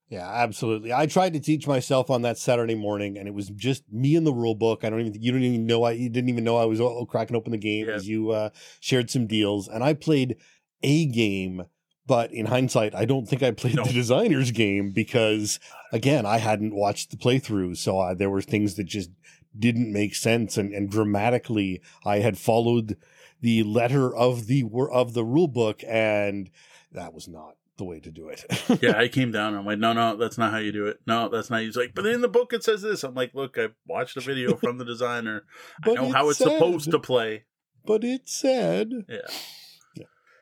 Yeah, 0.10 0.30
absolutely. 0.30 0.92
I 0.92 1.06
tried 1.06 1.32
to 1.34 1.40
teach 1.40 1.68
myself 1.68 2.10
on 2.10 2.24
that 2.24 2.38
Saturday 2.38 2.76
morning, 2.76 3.18
and 3.18 3.30
it 3.30 3.34
was 3.34 3.48
just 3.50 3.84
me 3.90 4.18
and 4.18 4.28
the 4.28 4.34
rule 4.34 4.56
book. 4.56 4.84
I 4.84 4.90
don't 4.90 5.00
even 5.00 5.22
you 5.22 5.32
don't 5.32 5.42
even 5.42 5.66
know 5.66 5.84
I 5.84 5.92
you 5.92 6.10
didn't 6.10 6.30
even 6.30 6.44
know 6.44 6.58
I 6.58 6.66
was 6.66 6.82
oh, 6.82 7.06
cracking 7.06 7.38
open 7.38 7.54
the 7.54 7.58
game 7.58 7.88
Yeah. 7.88 7.94
as 7.94 8.10
you 8.10 8.32
uh, 8.32 8.50
shared 8.82 9.10
some 9.10 9.26
deals, 9.26 9.70
and 9.70 9.86
I 9.86 9.94
played 9.94 10.36
a 10.84 11.06
game. 11.06 11.64
But 12.08 12.32
in 12.34 12.48
hindsight, 12.48 12.96
I 12.96 13.06
don't 13.06 13.28
think 13.28 13.44
I 13.44 13.52
played 13.52 13.76
No. 13.76 13.84
the 13.86 13.94
designer's 13.94 14.52
game 14.52 14.90
because, 14.92 15.60
again, 15.94 16.26
I 16.26 16.38
hadn't 16.40 16.74
watched 16.76 17.12
the 17.12 17.18
playthrough, 17.18 17.78
so 17.78 18.00
uh, 18.00 18.14
there 18.16 18.30
were 18.30 18.42
things 18.42 18.76
that 18.76 18.86
just 18.86 19.12
didn't 19.58 19.92
make 19.94 20.16
sense, 20.16 20.58
and, 20.58 20.74
and 20.74 20.90
grammatically, 20.90 21.82
I 22.06 22.20
had 22.20 22.38
followed 22.38 22.98
the 23.42 23.64
letter 23.64 24.14
of 24.16 24.48
the 24.48 24.64
of 24.92 25.14
the 25.14 25.24
rule 25.24 25.48
book, 25.48 25.82
and 25.88 26.50
that 26.92 27.14
was 27.14 27.28
not 27.28 27.56
the 27.78 27.84
way 27.86 28.00
to 28.00 28.12
do 28.12 28.30
it. 28.30 28.46
Yeah, 28.82 28.98
I 28.98 29.08
came 29.08 29.32
down. 29.32 29.54
I'm 29.56 29.66
like, 29.66 29.80
no, 29.80 29.94
no, 29.94 30.16
that's 30.16 30.38
not 30.38 30.52
how 30.52 30.58
you 30.60 30.72
do 30.72 30.86
it. 30.88 31.00
No, 31.08 31.30
that's 31.30 31.50
not. 31.50 31.62
He's 31.62 31.76
like, 31.78 31.94
but 31.96 32.06
in 32.06 32.22
the 32.22 32.28
book 32.28 32.54
it 32.54 32.64
says 32.64 32.82
this. 32.82 33.04
I'm 33.04 33.16
like, 33.16 33.34
look, 33.34 33.58
I 33.58 33.70
watched 33.88 34.18
a 34.18 34.22
video 34.22 34.56
from 34.58 34.78
the 34.78 34.86
designer. 34.86 35.44
I 35.84 35.94
know 35.94 36.06
it 36.06 36.12
how 36.14 36.30
it's 36.30 36.38
supposed 36.40 36.92
to 36.92 37.00
play. 37.00 37.44
but 37.86 38.04
it 38.04 38.28
said. 38.30 38.92
Yeah. 39.10 39.20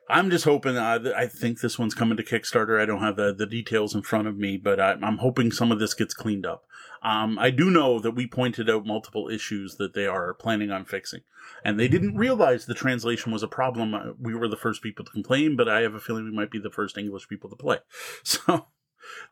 I'm 0.09 0.31
just 0.31 0.45
hoping. 0.45 0.75
Uh, 0.75 1.13
I 1.15 1.27
think 1.27 1.59
this 1.61 1.77
one's 1.77 1.93
coming 1.93 2.17
to 2.17 2.23
Kickstarter. 2.23 2.81
I 2.81 2.85
don't 2.85 3.01
have 3.01 3.15
the, 3.15 3.33
the 3.33 3.45
details 3.45 3.93
in 3.93 4.01
front 4.01 4.27
of 4.27 4.37
me, 4.37 4.57
but 4.57 4.79
I, 4.79 4.93
I'm 4.93 5.19
hoping 5.19 5.51
some 5.51 5.71
of 5.71 5.79
this 5.79 5.93
gets 5.93 6.15
cleaned 6.15 6.47
up. 6.47 6.65
Um, 7.03 7.37
I 7.37 7.51
do 7.51 7.69
know 7.69 7.99
that 7.99 8.11
we 8.11 8.25
pointed 8.25 8.69
out 8.69 8.85
multiple 8.85 9.29
issues 9.29 9.75
that 9.75 9.93
they 9.93 10.07
are 10.07 10.33
planning 10.33 10.71
on 10.71 10.83
fixing, 10.83 11.21
and 11.63 11.79
they 11.79 11.87
didn't 11.87 12.17
realize 12.17 12.65
the 12.65 12.73
translation 12.73 13.31
was 13.31 13.43
a 13.43 13.47
problem. 13.47 13.93
Uh, 13.93 14.13
We 14.19 14.33
were 14.33 14.47
the 14.47 14.57
first 14.57 14.81
people 14.81 15.05
to 15.05 15.11
complain, 15.11 15.55
but 15.55 15.69
I 15.69 15.81
have 15.81 15.93
a 15.93 15.99
feeling 15.99 16.25
we 16.25 16.35
might 16.35 16.51
be 16.51 16.59
the 16.59 16.71
first 16.71 16.97
English 16.97 17.27
people 17.29 17.49
to 17.49 17.55
play. 17.55 17.77
So 18.23 18.67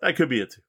that 0.01 0.15
could 0.15 0.29
be 0.29 0.41
it 0.41 0.51
too. 0.53 0.61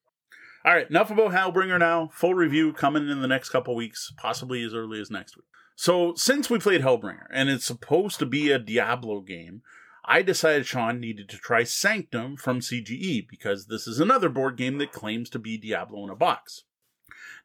All 0.65 0.75
right, 0.75 0.91
enough 0.91 1.11
about 1.11 1.31
Hellbringer 1.31 1.79
now. 1.79 2.11
Full 2.13 2.35
review 2.35 2.73
coming 2.73 3.09
in 3.09 3.23
the 3.23 3.29
next 3.29 3.51
couple 3.51 3.75
weeks, 3.77 4.13
possibly 4.17 4.63
as 4.65 4.75
early 4.75 5.01
as 5.01 5.11
next 5.11 5.37
week. 5.37 5.47
So, 5.77 6.15
since 6.17 6.51
we 6.51 6.59
played 6.59 6.83
Hellbringer 6.83 7.27
and 7.33 7.49
it's 7.49 7.65
supposed 7.65 8.19
to 8.19 8.27
be 8.27 8.51
a 8.51 8.59
Diablo 8.59 9.21
game, 9.21 9.63
I 10.11 10.23
decided 10.23 10.67
Sean 10.67 11.01
needed 11.01 11.29
to 11.29 11.37
try 11.37 11.65
Sanctum 11.65 12.39
from 12.39 12.61
CGE 12.61 13.29
because 13.29 13.67
this 13.67 13.87
is 13.87 14.01
another 14.01 14.31
board 14.31 14.57
game 14.57 14.79
that 14.79 14.91
claims 14.91 15.29
to 15.31 15.39
be 15.39 15.59
Diablo 15.59 16.03
in 16.03 16.09
a 16.09 16.17
box. 16.17 16.65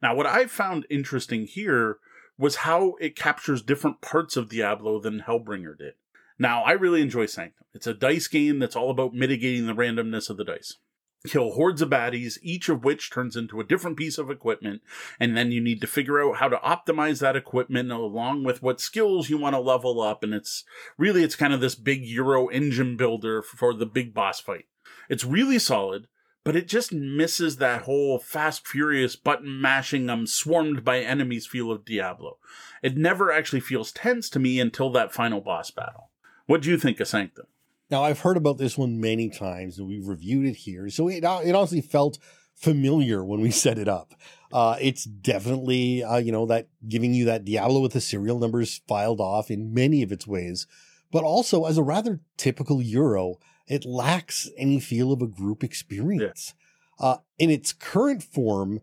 Now, 0.02 0.16
what 0.16 0.26
I 0.26 0.46
found 0.46 0.88
interesting 0.90 1.46
here 1.46 1.98
was 2.38 2.58
how 2.58 2.96
it 3.02 3.18
captures 3.18 3.62
different 3.62 4.00
parts 4.00 4.38
of 4.38 4.48
Diablo 4.48 5.02
than 5.02 5.24
Hellbringer 5.28 5.78
did. 5.78 5.96
Now, 6.40 6.64
I 6.64 6.72
really 6.72 7.02
enjoy 7.02 7.26
Sanctum. 7.26 7.66
It's 7.74 7.86
a 7.86 7.94
dice 7.94 8.30
game 8.30 8.60
that's 8.60 8.78
all 8.78 8.90
about 8.90 9.14
mitigating 9.14 9.68
the 9.68 9.76
randomness 9.76 10.30
of 10.30 10.38
the 10.38 10.46
dice. 10.46 10.78
Kill 11.26 11.52
hordes 11.52 11.82
of 11.82 11.90
baddies, 11.90 12.38
each 12.42 12.68
of 12.68 12.84
which 12.84 13.10
turns 13.10 13.38
into 13.38 13.62
a 13.62 13.64
different 13.64 13.96
piece 13.96 14.18
of 14.18 14.30
equipment, 14.30 14.82
and 15.22 15.38
then 15.38 15.54
you 15.54 15.62
need 15.62 15.80
to 15.80 15.88
figure 15.88 16.22
out 16.22 16.38
how 16.38 16.50
to 16.50 16.58
optimize 16.58 17.22
that 17.22 17.38
equipment 17.38 17.92
along 17.92 18.44
with 18.44 18.62
what 18.62 18.82
skills 18.82 19.30
you 19.30 19.38
want 19.38 19.54
to 19.56 19.60
level 19.62 20.02
up. 20.02 20.22
And 20.22 20.34
it's 20.34 20.66
really, 20.98 21.24
it's 21.24 21.38
kind 21.38 21.54
of 21.54 21.62
this 21.62 21.76
big 21.76 22.04
Euro 22.06 22.48
engine 22.48 22.98
builder 22.98 23.42
for 23.42 23.74
the 23.74 23.86
big 23.86 24.14
boss 24.14 24.42
fight. 24.42 24.66
It's 25.10 25.24
really 25.24 25.60
solid, 25.60 26.08
but 26.44 26.58
it 26.58 26.68
just 26.68 26.92
misses 26.92 27.56
that 27.56 27.84
whole 27.84 28.20
fast, 28.20 28.68
furious 28.68 29.16
button 29.16 29.62
mashing, 29.62 30.10
I'm 30.10 30.28
swarmed 30.28 30.84
by 30.84 31.00
enemies 31.00 31.48
feel 31.48 31.72
of 31.72 31.86
Diablo. 31.86 32.38
It 32.82 32.98
never 32.98 33.32
actually 33.32 33.62
feels 33.62 33.94
tense 33.94 34.30
to 34.32 34.40
me 34.40 34.60
until 34.60 34.92
that 34.92 35.14
final 35.14 35.40
boss 35.40 35.72
battle. 35.72 36.10
What 36.48 36.62
do 36.62 36.70
you 36.70 36.78
think 36.78 37.00
of 37.00 37.08
Sanctum? 37.08 37.46
Now, 37.94 38.06
I've 38.06 38.22
heard 38.22 38.38
about 38.38 38.58
this 38.58 38.76
one 38.76 39.00
many 39.00 39.30
times 39.30 39.78
and 39.78 39.88
we've 39.88 40.08
reviewed 40.08 40.48
it 40.48 40.56
here. 40.56 40.90
So 40.90 41.10
it, 41.10 41.24
uh, 41.24 41.42
it 41.46 41.54
honestly 41.54 41.80
felt 41.80 42.18
familiar 42.56 43.24
when 43.24 43.40
we 43.40 43.52
set 43.66 43.78
it 43.78 43.88
up. 43.88 44.16
Uh, 44.52 44.78
it's 44.82 45.04
definitely, 45.04 46.04
uh, 46.04 46.18
you 46.18 46.32
know, 46.32 46.48
that 46.48 46.70
giving 46.90 47.14
you 47.14 47.26
that 47.26 47.46
Diablo 47.46 47.82
with 47.82 47.94
the 47.94 48.02
serial 48.02 48.40
numbers 48.40 48.82
filed 48.88 49.22
off 49.22 49.52
in 49.52 49.76
many 49.76 50.02
of 50.02 50.12
its 50.12 50.26
ways, 50.26 50.66
but 51.12 51.24
also 51.24 51.66
as 51.66 51.78
a 51.78 51.84
rather 51.84 52.20
typical 52.36 52.82
Euro, 52.82 53.36
it 53.68 53.86
lacks 53.86 54.50
any 54.58 54.80
feel 54.80 55.12
of 55.12 55.22
a 55.22 55.28
group 55.28 55.64
experience. 55.64 56.56
Yeah. 57.00 57.06
Uh, 57.06 57.18
in 57.38 57.52
its 57.52 57.74
current 57.74 58.24
form, 58.24 58.80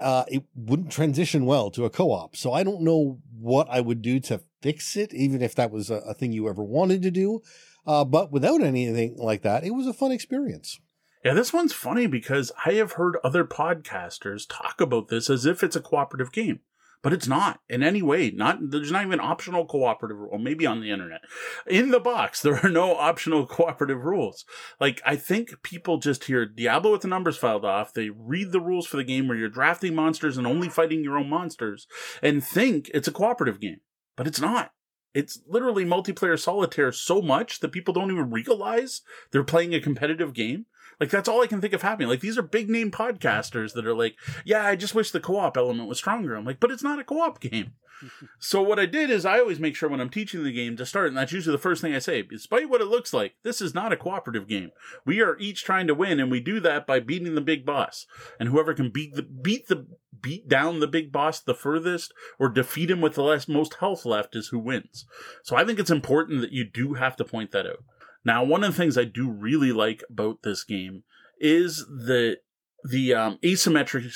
uh, 0.00 0.22
it 0.28 0.44
wouldn't 0.54 0.92
transition 0.92 1.46
well 1.46 1.68
to 1.72 1.84
a 1.84 1.90
co-op. 1.90 2.36
So 2.36 2.52
I 2.52 2.62
don't 2.62 2.82
know 2.82 3.18
what 3.36 3.66
I 3.68 3.80
would 3.80 4.02
do 4.02 4.20
to 4.20 4.40
fix 4.60 4.96
it, 4.96 5.12
even 5.12 5.42
if 5.42 5.56
that 5.56 5.72
was 5.72 5.90
a, 5.90 5.96
a 5.96 6.14
thing 6.14 6.30
you 6.30 6.48
ever 6.48 6.62
wanted 6.62 7.02
to 7.02 7.10
do. 7.10 7.42
Uh, 7.86 8.04
but 8.04 8.30
without 8.30 8.62
anything 8.62 9.16
like 9.18 9.42
that, 9.42 9.64
it 9.64 9.74
was 9.74 9.86
a 9.86 9.92
fun 9.92 10.12
experience. 10.12 10.80
Yeah, 11.24 11.34
this 11.34 11.52
one's 11.52 11.72
funny 11.72 12.06
because 12.06 12.50
I 12.66 12.72
have 12.74 12.92
heard 12.92 13.16
other 13.22 13.44
podcasters 13.44 14.46
talk 14.48 14.80
about 14.80 15.08
this 15.08 15.30
as 15.30 15.46
if 15.46 15.62
it's 15.62 15.76
a 15.76 15.80
cooperative 15.80 16.32
game 16.32 16.60
but 17.02 17.12
it's 17.12 17.26
not 17.26 17.60
in 17.68 17.82
any 17.82 18.00
way. 18.00 18.30
Not 18.30 18.70
there's 18.70 18.92
not 18.92 19.04
even 19.04 19.20
optional 19.20 19.66
cooperative 19.66 20.16
rule. 20.16 20.38
Maybe 20.38 20.66
on 20.66 20.80
the 20.80 20.90
internet, 20.90 21.20
in 21.66 21.90
the 21.90 22.00
box 22.00 22.40
there 22.42 22.64
are 22.64 22.70
no 22.70 22.96
optional 22.96 23.46
cooperative 23.46 24.04
rules. 24.04 24.44
Like 24.80 25.02
I 25.04 25.16
think 25.16 25.62
people 25.62 25.98
just 25.98 26.24
hear 26.24 26.46
Diablo 26.46 26.92
with 26.92 27.02
the 27.02 27.08
numbers 27.08 27.36
filed 27.36 27.64
off. 27.64 27.92
They 27.92 28.08
read 28.08 28.52
the 28.52 28.60
rules 28.60 28.86
for 28.86 28.96
the 28.96 29.04
game 29.04 29.28
where 29.28 29.36
you're 29.36 29.48
drafting 29.48 29.94
monsters 29.94 30.38
and 30.38 30.46
only 30.46 30.68
fighting 30.68 31.02
your 31.02 31.18
own 31.18 31.28
monsters, 31.28 31.86
and 32.22 32.42
think 32.42 32.90
it's 32.94 33.08
a 33.08 33.12
cooperative 33.12 33.60
game, 33.60 33.80
but 34.16 34.26
it's 34.26 34.40
not. 34.40 34.70
It's 35.14 35.40
literally 35.46 35.84
multiplayer 35.84 36.38
solitaire 36.38 36.92
so 36.92 37.20
much 37.20 37.60
that 37.60 37.72
people 37.72 37.92
don't 37.92 38.10
even 38.10 38.30
realize 38.30 39.02
they're 39.30 39.44
playing 39.44 39.74
a 39.74 39.80
competitive 39.80 40.32
game. 40.32 40.66
Like 41.00 41.10
that's 41.10 41.28
all 41.28 41.42
I 41.42 41.46
can 41.46 41.60
think 41.60 41.72
of 41.72 41.82
happening. 41.82 42.08
Like 42.08 42.20
these 42.20 42.38
are 42.38 42.42
big 42.42 42.70
name 42.70 42.90
podcasters 42.90 43.72
that 43.74 43.86
are 43.86 43.94
like, 43.94 44.16
yeah, 44.44 44.64
I 44.64 44.76
just 44.76 44.94
wish 44.94 45.10
the 45.10 45.20
co-op 45.20 45.56
element 45.56 45.88
was 45.88 45.98
stronger. 45.98 46.34
I'm 46.34 46.44
like, 46.44 46.60
but 46.60 46.70
it's 46.70 46.82
not 46.82 46.98
a 46.98 47.04
co-op 47.04 47.40
game. 47.40 47.72
so 48.38 48.62
what 48.62 48.78
I 48.78 48.86
did 48.86 49.10
is 49.10 49.24
I 49.24 49.38
always 49.38 49.60
make 49.60 49.76
sure 49.76 49.88
when 49.88 50.00
I'm 50.00 50.10
teaching 50.10 50.42
the 50.42 50.52
game 50.52 50.76
to 50.76 50.86
start, 50.86 51.08
and 51.08 51.16
that's 51.16 51.32
usually 51.32 51.54
the 51.54 51.62
first 51.62 51.82
thing 51.82 51.94
I 51.94 51.98
say, 51.98 52.22
despite 52.22 52.68
what 52.68 52.80
it 52.80 52.86
looks 52.86 53.12
like, 53.12 53.34
this 53.42 53.60
is 53.60 53.74
not 53.74 53.92
a 53.92 53.96
cooperative 53.96 54.48
game. 54.48 54.70
We 55.04 55.20
are 55.20 55.38
each 55.38 55.64
trying 55.64 55.86
to 55.86 55.94
win, 55.94 56.20
and 56.20 56.30
we 56.30 56.40
do 56.40 56.60
that 56.60 56.86
by 56.86 57.00
beating 57.00 57.34
the 57.34 57.40
big 57.40 57.64
boss. 57.64 58.06
And 58.38 58.48
whoever 58.48 58.74
can 58.74 58.90
beat 58.90 59.14
the 59.14 59.22
beat 59.22 59.68
the 59.68 59.86
beat 60.20 60.48
down 60.48 60.78
the 60.78 60.86
big 60.86 61.10
boss 61.10 61.40
the 61.40 61.54
furthest 61.54 62.12
or 62.38 62.48
defeat 62.48 62.90
him 62.90 63.00
with 63.00 63.14
the 63.14 63.22
less 63.22 63.48
most 63.48 63.74
health 63.74 64.06
left 64.06 64.36
is 64.36 64.48
who 64.48 64.58
wins. 64.58 65.04
So 65.42 65.56
I 65.56 65.64
think 65.64 65.78
it's 65.78 65.90
important 65.90 66.40
that 66.42 66.52
you 66.52 66.64
do 66.64 66.94
have 66.94 67.16
to 67.16 67.24
point 67.24 67.50
that 67.52 67.66
out. 67.66 67.84
Now, 68.24 68.44
one 68.44 68.62
of 68.62 68.72
the 68.72 68.76
things 68.76 68.96
I 68.96 69.04
do 69.04 69.30
really 69.30 69.72
like 69.72 70.02
about 70.10 70.42
this 70.42 70.64
game 70.64 71.04
is 71.38 71.84
the 71.86 72.38
the 72.84 73.14
um, 73.14 73.38
asymmetry 73.44 74.10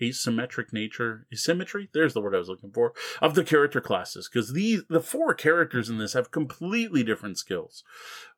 asymmetric 0.00 0.72
nature 0.72 1.26
asymmetry? 1.32 1.88
There's 1.92 2.14
the 2.14 2.20
word 2.20 2.34
i 2.34 2.38
was 2.38 2.48
looking 2.48 2.72
for 2.72 2.92
of 3.20 3.34
the 3.34 3.44
character 3.44 3.80
classes 3.80 4.28
because 4.32 4.52
these 4.52 4.82
the 4.88 5.00
four 5.00 5.34
characters 5.34 5.88
in 5.88 5.98
this 5.98 6.14
have 6.14 6.30
completely 6.30 7.02
different 7.02 7.38
skills 7.38 7.84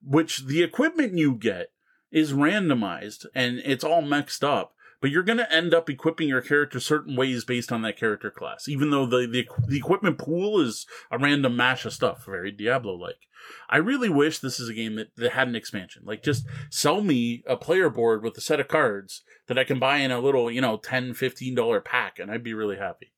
which 0.03 0.47
the 0.47 0.63
equipment 0.63 1.17
you 1.17 1.35
get 1.35 1.71
is 2.11 2.33
randomized 2.33 3.27
and 3.35 3.61
it's 3.65 3.85
all 3.85 4.03
mixed 4.03 4.43
up 4.43 4.75
but 5.03 5.11
you're 5.11 5.25
going 5.25 5.39
to 5.39 5.53
end 5.53 5.75
up 5.75 5.91
equipping 5.91 6.29
your 6.29 6.41
character 6.41 6.79
certain 6.79 7.17
ways 7.17 7.45
based 7.45 7.73
on 7.73 7.83
that 7.83 7.99
character 7.99 8.31
class, 8.31 8.69
even 8.69 8.91
though 8.91 9.05
the, 9.05 9.27
the, 9.27 9.47
the 9.67 9.77
equipment 9.77 10.17
pool 10.17 10.61
is 10.61 10.87
a 11.11 11.19
random 11.19 11.57
mash 11.57 11.85
of 11.85 11.93
stuff, 11.93 12.25
very 12.25 12.53
Diablo 12.53 12.95
like. 12.95 13.27
I 13.69 13.79
really 13.79 14.09
wish 14.09 14.39
this 14.39 14.61
is 14.61 14.69
a 14.69 14.75
game 14.75 14.95
that, 14.95 15.09
that 15.17 15.33
had 15.33 15.49
an 15.49 15.57
expansion. 15.57 16.05
Like, 16.07 16.23
just 16.23 16.47
sell 16.71 17.03
me 17.03 17.43
a 17.49 17.57
player 17.57 17.91
board 17.91 18.23
with 18.23 18.39
a 18.39 18.41
set 18.41 18.61
of 18.61 18.69
cards 18.69 19.23
that 19.49 19.59
I 19.59 19.65
can 19.65 19.81
buy 19.81 19.97
in 19.99 20.13
a 20.13 20.21
little, 20.21 20.49
you 20.49 20.61
know, 20.61 20.79
$10, 20.79 21.11
$15 21.11 21.85
pack, 21.85 22.21
and 22.21 22.31
I'd 22.31 22.45
be 22.45 22.55
really 22.55 22.77
happy. 22.77 23.13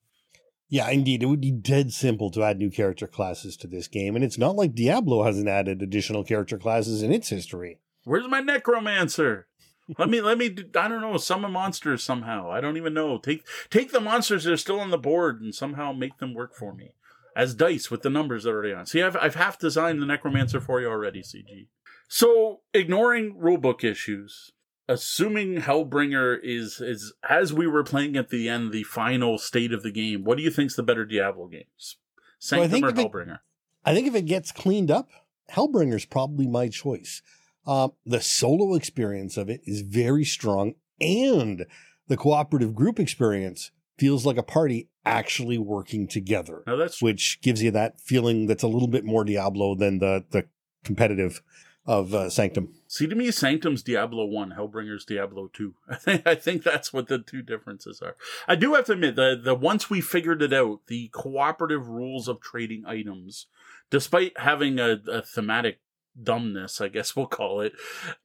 Yeah, 0.70 0.88
indeed. 0.88 1.22
It 1.22 1.26
would 1.26 1.42
be 1.42 1.50
dead 1.50 1.92
simple 1.92 2.30
to 2.30 2.42
add 2.42 2.58
new 2.58 2.70
character 2.70 3.06
classes 3.06 3.56
to 3.58 3.66
this 3.66 3.86
game. 3.86 4.16
And 4.16 4.24
it's 4.24 4.38
not 4.38 4.56
like 4.56 4.74
Diablo 4.74 5.22
hasn't 5.22 5.48
added 5.48 5.82
additional 5.82 6.24
character 6.24 6.56
classes 6.56 7.02
in 7.02 7.12
its 7.12 7.28
history. 7.28 7.78
Where's 8.04 8.28
my 8.28 8.40
necromancer? 8.40 9.46
let 9.98 10.08
me 10.08 10.20
let 10.20 10.38
me 10.38 10.46
I 10.76 10.88
don't 10.88 11.00
know 11.00 11.16
summon 11.16 11.52
monsters 11.52 12.02
somehow. 12.02 12.50
I 12.50 12.60
don't 12.60 12.76
even 12.76 12.94
know. 12.94 13.18
Take 13.18 13.46
take 13.70 13.92
the 13.92 14.00
monsters 14.00 14.44
that 14.44 14.52
are 14.52 14.58
still 14.58 14.80
on 14.80 14.90
the 14.90 14.98
board 14.98 15.40
and 15.40 15.54
somehow 15.54 15.92
make 15.92 16.18
them 16.18 16.34
work 16.34 16.54
for 16.54 16.74
me 16.74 16.94
as 17.36 17.54
dice 17.54 17.90
with 17.90 18.02
the 18.02 18.10
numbers 18.10 18.46
already 18.46 18.72
on. 18.72 18.86
See, 18.86 19.02
I've 19.02 19.16
I've 19.16 19.34
half 19.34 19.58
designed 19.58 20.00
the 20.00 20.06
necromancer 20.06 20.60
for 20.60 20.80
you 20.80 20.88
already, 20.88 21.20
CG. 21.20 21.66
So 22.08 22.60
ignoring 22.72 23.34
rulebook 23.34 23.84
issues, 23.84 24.52
assuming 24.88 25.56
Hellbringer 25.56 26.38
is 26.42 26.80
is 26.80 27.12
as 27.28 27.52
we 27.52 27.66
were 27.66 27.84
playing 27.84 28.16
at 28.16 28.30
the 28.30 28.48
end, 28.48 28.72
the 28.72 28.84
final 28.84 29.38
state 29.38 29.72
of 29.72 29.82
the 29.82 29.92
game. 29.92 30.24
What 30.24 30.38
do 30.38 30.44
you 30.44 30.50
think's 30.50 30.76
the 30.76 30.82
better 30.82 31.04
Diablo 31.04 31.48
games, 31.48 31.96
Sanctum 32.38 32.80
well, 32.80 32.90
or 32.90 32.94
Hellbringer? 32.94 33.34
It, 33.34 33.40
I 33.84 33.94
think 33.94 34.06
if 34.06 34.14
it 34.14 34.26
gets 34.26 34.52
cleaned 34.52 34.90
up, 34.90 35.10
Hellbringer's 35.50 36.06
probably 36.06 36.46
my 36.46 36.68
choice. 36.68 37.20
Um, 37.66 37.92
the 38.04 38.20
solo 38.20 38.74
experience 38.74 39.36
of 39.36 39.48
it 39.48 39.62
is 39.64 39.80
very 39.80 40.24
strong, 40.24 40.74
and 41.00 41.66
the 42.08 42.16
cooperative 42.16 42.74
group 42.74 43.00
experience 43.00 43.70
feels 43.96 44.26
like 44.26 44.36
a 44.36 44.42
party 44.42 44.88
actually 45.04 45.58
working 45.58 46.08
together. 46.08 46.62
Now 46.66 46.76
that's 46.76 47.02
which 47.02 47.40
gives 47.42 47.62
you 47.62 47.70
that 47.72 48.00
feeling 48.00 48.46
that's 48.46 48.62
a 48.62 48.68
little 48.68 48.88
bit 48.88 49.04
more 49.04 49.24
Diablo 49.24 49.74
than 49.74 49.98
the 49.98 50.24
the 50.30 50.46
competitive 50.84 51.42
of 51.86 52.14
uh, 52.14 52.30
Sanctum. 52.30 52.72
See, 52.88 53.06
to 53.06 53.14
me, 53.14 53.30
Sanctum's 53.30 53.82
Diablo 53.82 54.24
One, 54.24 54.54
Hellbringer's 54.56 55.04
Diablo 55.04 55.50
Two. 55.52 55.74
I 55.88 55.96
think 55.96 56.26
I 56.26 56.34
think 56.34 56.62
that's 56.62 56.92
what 56.92 57.08
the 57.08 57.18
two 57.18 57.42
differences 57.42 58.00
are. 58.00 58.16
I 58.48 58.54
do 58.56 58.74
have 58.74 58.86
to 58.86 58.92
admit 58.92 59.16
that 59.16 59.42
the 59.44 59.54
once 59.54 59.90
we 59.90 60.00
figured 60.00 60.42
it 60.42 60.52
out, 60.52 60.80
the 60.86 61.08
cooperative 61.08 61.88
rules 61.88 62.28
of 62.28 62.40
trading 62.40 62.84
items, 62.86 63.46
despite 63.90 64.38
having 64.38 64.78
a, 64.78 64.98
a 65.08 65.22
thematic 65.22 65.80
dumbness, 66.20 66.80
I 66.80 66.88
guess 66.88 67.16
we'll 67.16 67.26
call 67.26 67.60
it, 67.60 67.72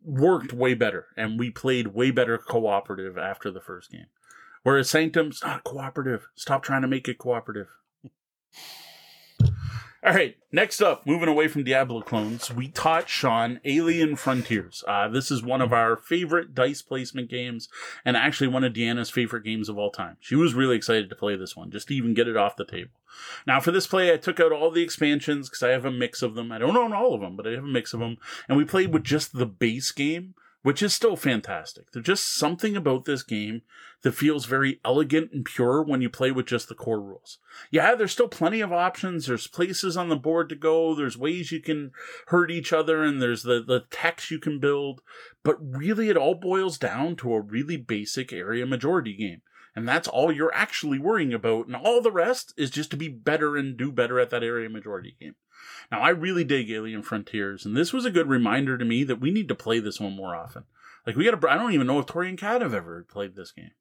worked 0.04 0.54
way 0.54 0.74
better. 0.74 1.08
And 1.18 1.40
we 1.40 1.50
played 1.50 1.88
way 1.88 2.12
better 2.12 2.38
cooperative 2.38 3.18
after 3.18 3.52
the 3.52 3.62
first 3.62 3.92
game. 3.92 4.08
Whereas 4.64 4.90
Sanctum's 4.90 5.42
not 5.44 5.64
cooperative. 5.64 6.28
Stop 6.36 6.64
trying 6.64 6.82
to 6.82 6.88
make 6.88 7.08
it 7.08 7.18
cooperative. 7.18 7.68
All 10.02 10.14
right, 10.14 10.38
next 10.50 10.80
up, 10.82 11.06
moving 11.06 11.28
away 11.28 11.50
from 11.50 11.66
Diablo 11.66 12.02
clones, 12.02 12.50
we 12.50 12.70
taught 12.70 13.10
Sean 13.10 13.60
Alien 13.66 14.16
Frontiers. 14.16 14.82
Uh, 14.88 15.10
this 15.10 15.30
is 15.30 15.44
one 15.44 15.62
of 15.62 15.74
our 15.74 15.98
favorite 15.98 16.56
dice 16.56 16.82
placement 16.82 17.30
games, 17.30 17.68
and 18.06 18.16
actually 18.16 18.48
one 18.48 18.64
of 18.64 18.72
Deanna's 18.72 19.10
favorite 19.10 19.44
games 19.44 19.68
of 19.68 19.78
all 19.78 19.92
time. 19.92 20.16
She 20.22 20.38
was 20.38 20.54
really 20.54 20.78
excited 20.78 21.10
to 21.10 21.18
play 21.18 21.36
this 21.36 21.54
one, 21.54 21.70
just 21.70 21.90
to 21.90 21.96
even 21.96 22.14
get 22.14 22.30
it 22.30 22.38
off 22.38 22.56
the 22.56 22.64
table. 22.64 22.92
Now, 23.46 23.60
for 23.60 23.72
this 23.72 23.88
play, 23.88 24.14
I 24.14 24.16
took 24.16 24.40
out 24.40 24.54
all 24.54 24.72
the 24.72 24.84
expansions 24.84 25.50
because 25.50 25.64
I 25.64 25.72
have 25.72 25.84
a 25.84 25.92
mix 25.92 26.22
of 26.22 26.34
them. 26.34 26.50
I 26.50 26.60
don't 26.60 26.78
own 26.78 26.94
all 26.94 27.14
of 27.14 27.20
them, 27.20 27.36
but 27.36 27.46
I 27.46 27.52
have 27.52 27.66
a 27.66 27.68
mix 27.68 27.94
of 27.94 28.00
them, 28.00 28.20
and 28.48 28.58
we 28.58 28.64
played 28.64 28.94
with 28.94 29.04
just 29.04 29.34
the 29.34 29.46
base 29.46 29.92
game 29.92 30.34
which 30.62 30.84
is 30.84 30.94
still 30.94 31.16
fantastic. 31.16 31.92
There's 31.92 32.06
just 32.06 32.36
something 32.36 32.76
about 32.76 33.06
this 33.06 33.24
game 33.24 33.62
that 34.02 34.14
feels 34.14 34.46
very 34.46 34.80
elegant 34.86 35.32
and 35.34 35.44
pure 35.44 35.84
when 35.84 36.02
you 36.02 36.10
play 36.10 36.32
with 36.32 36.46
just 36.46 36.70
the 36.70 36.76
core 36.76 37.02
rules. 37.02 37.40
Yeah, 37.70 37.96
there's 37.96 38.12
still 38.12 38.28
plenty 38.28 38.62
of 38.62 38.72
options. 38.72 39.26
There's 39.26 39.48
places 39.48 39.98
on 39.98 40.10
the 40.10 40.16
board 40.16 40.50
to 40.50 40.56
go. 40.56 40.96
There's 40.96 41.18
ways 41.18 41.52
you 41.52 41.60
can 41.60 41.92
hurt 42.28 42.50
each 42.50 42.72
other 42.72 43.04
and 43.04 43.22
there's 43.22 43.44
the, 43.44 43.62
the 43.62 43.86
text 43.92 44.32
you 44.32 44.40
can 44.40 44.60
build. 44.60 45.02
But 45.44 45.58
really, 45.60 46.10
it 46.10 46.18
all 46.18 46.36
boils 46.36 46.78
down 46.78 47.16
to 47.18 47.34
a 47.34 47.42
really 47.42 47.78
basic 47.78 48.32
area 48.32 48.66
majority 48.66 49.16
game. 49.16 49.42
And 49.76 49.88
that's 49.88 50.08
all 50.08 50.32
you're 50.32 50.54
actually 50.54 51.00
worrying 51.00 51.34
about. 51.34 51.68
And 51.68 51.76
all 51.76 52.02
the 52.02 52.12
rest 52.12 52.54
is 52.58 52.70
just 52.70 52.92
to 52.92 52.98
be 52.98 53.08
better 53.08 53.56
and 53.56 53.78
do 53.78 53.92
better 53.92 54.20
at 54.20 54.30
that 54.30 54.44
area 54.44 54.70
majority 54.70 55.16
game. 55.20 55.36
Now, 55.92 56.02
I 56.02 56.10
really 56.10 56.44
dig 56.44 56.70
Alien 56.70 57.02
Frontiers, 57.02 57.66
and 57.66 57.76
this 57.76 57.92
was 57.92 58.06
a 58.06 58.12
good 58.12 58.28
reminder 58.28 58.78
to 58.78 58.86
me 58.86 59.04
that 59.04 59.20
we 59.20 59.32
need 59.32 59.48
to 59.50 59.56
play 59.56 59.80
this 59.80 60.00
one 60.00 60.16
more 60.16 60.36
often. 60.36 60.64
Like, 61.06 61.16
we 61.16 61.26
got 61.26 61.40
to, 61.40 61.50
I 61.50 61.56
don't 61.56 61.74
even 61.74 61.88
know 61.88 62.00
if 62.00 62.06
Tori 62.06 62.30
and 62.30 62.38
Kat 62.38 62.62
have 62.62 62.74
ever 62.74 63.06
played 63.10 63.36
this 63.36 63.52
game. 63.52 63.72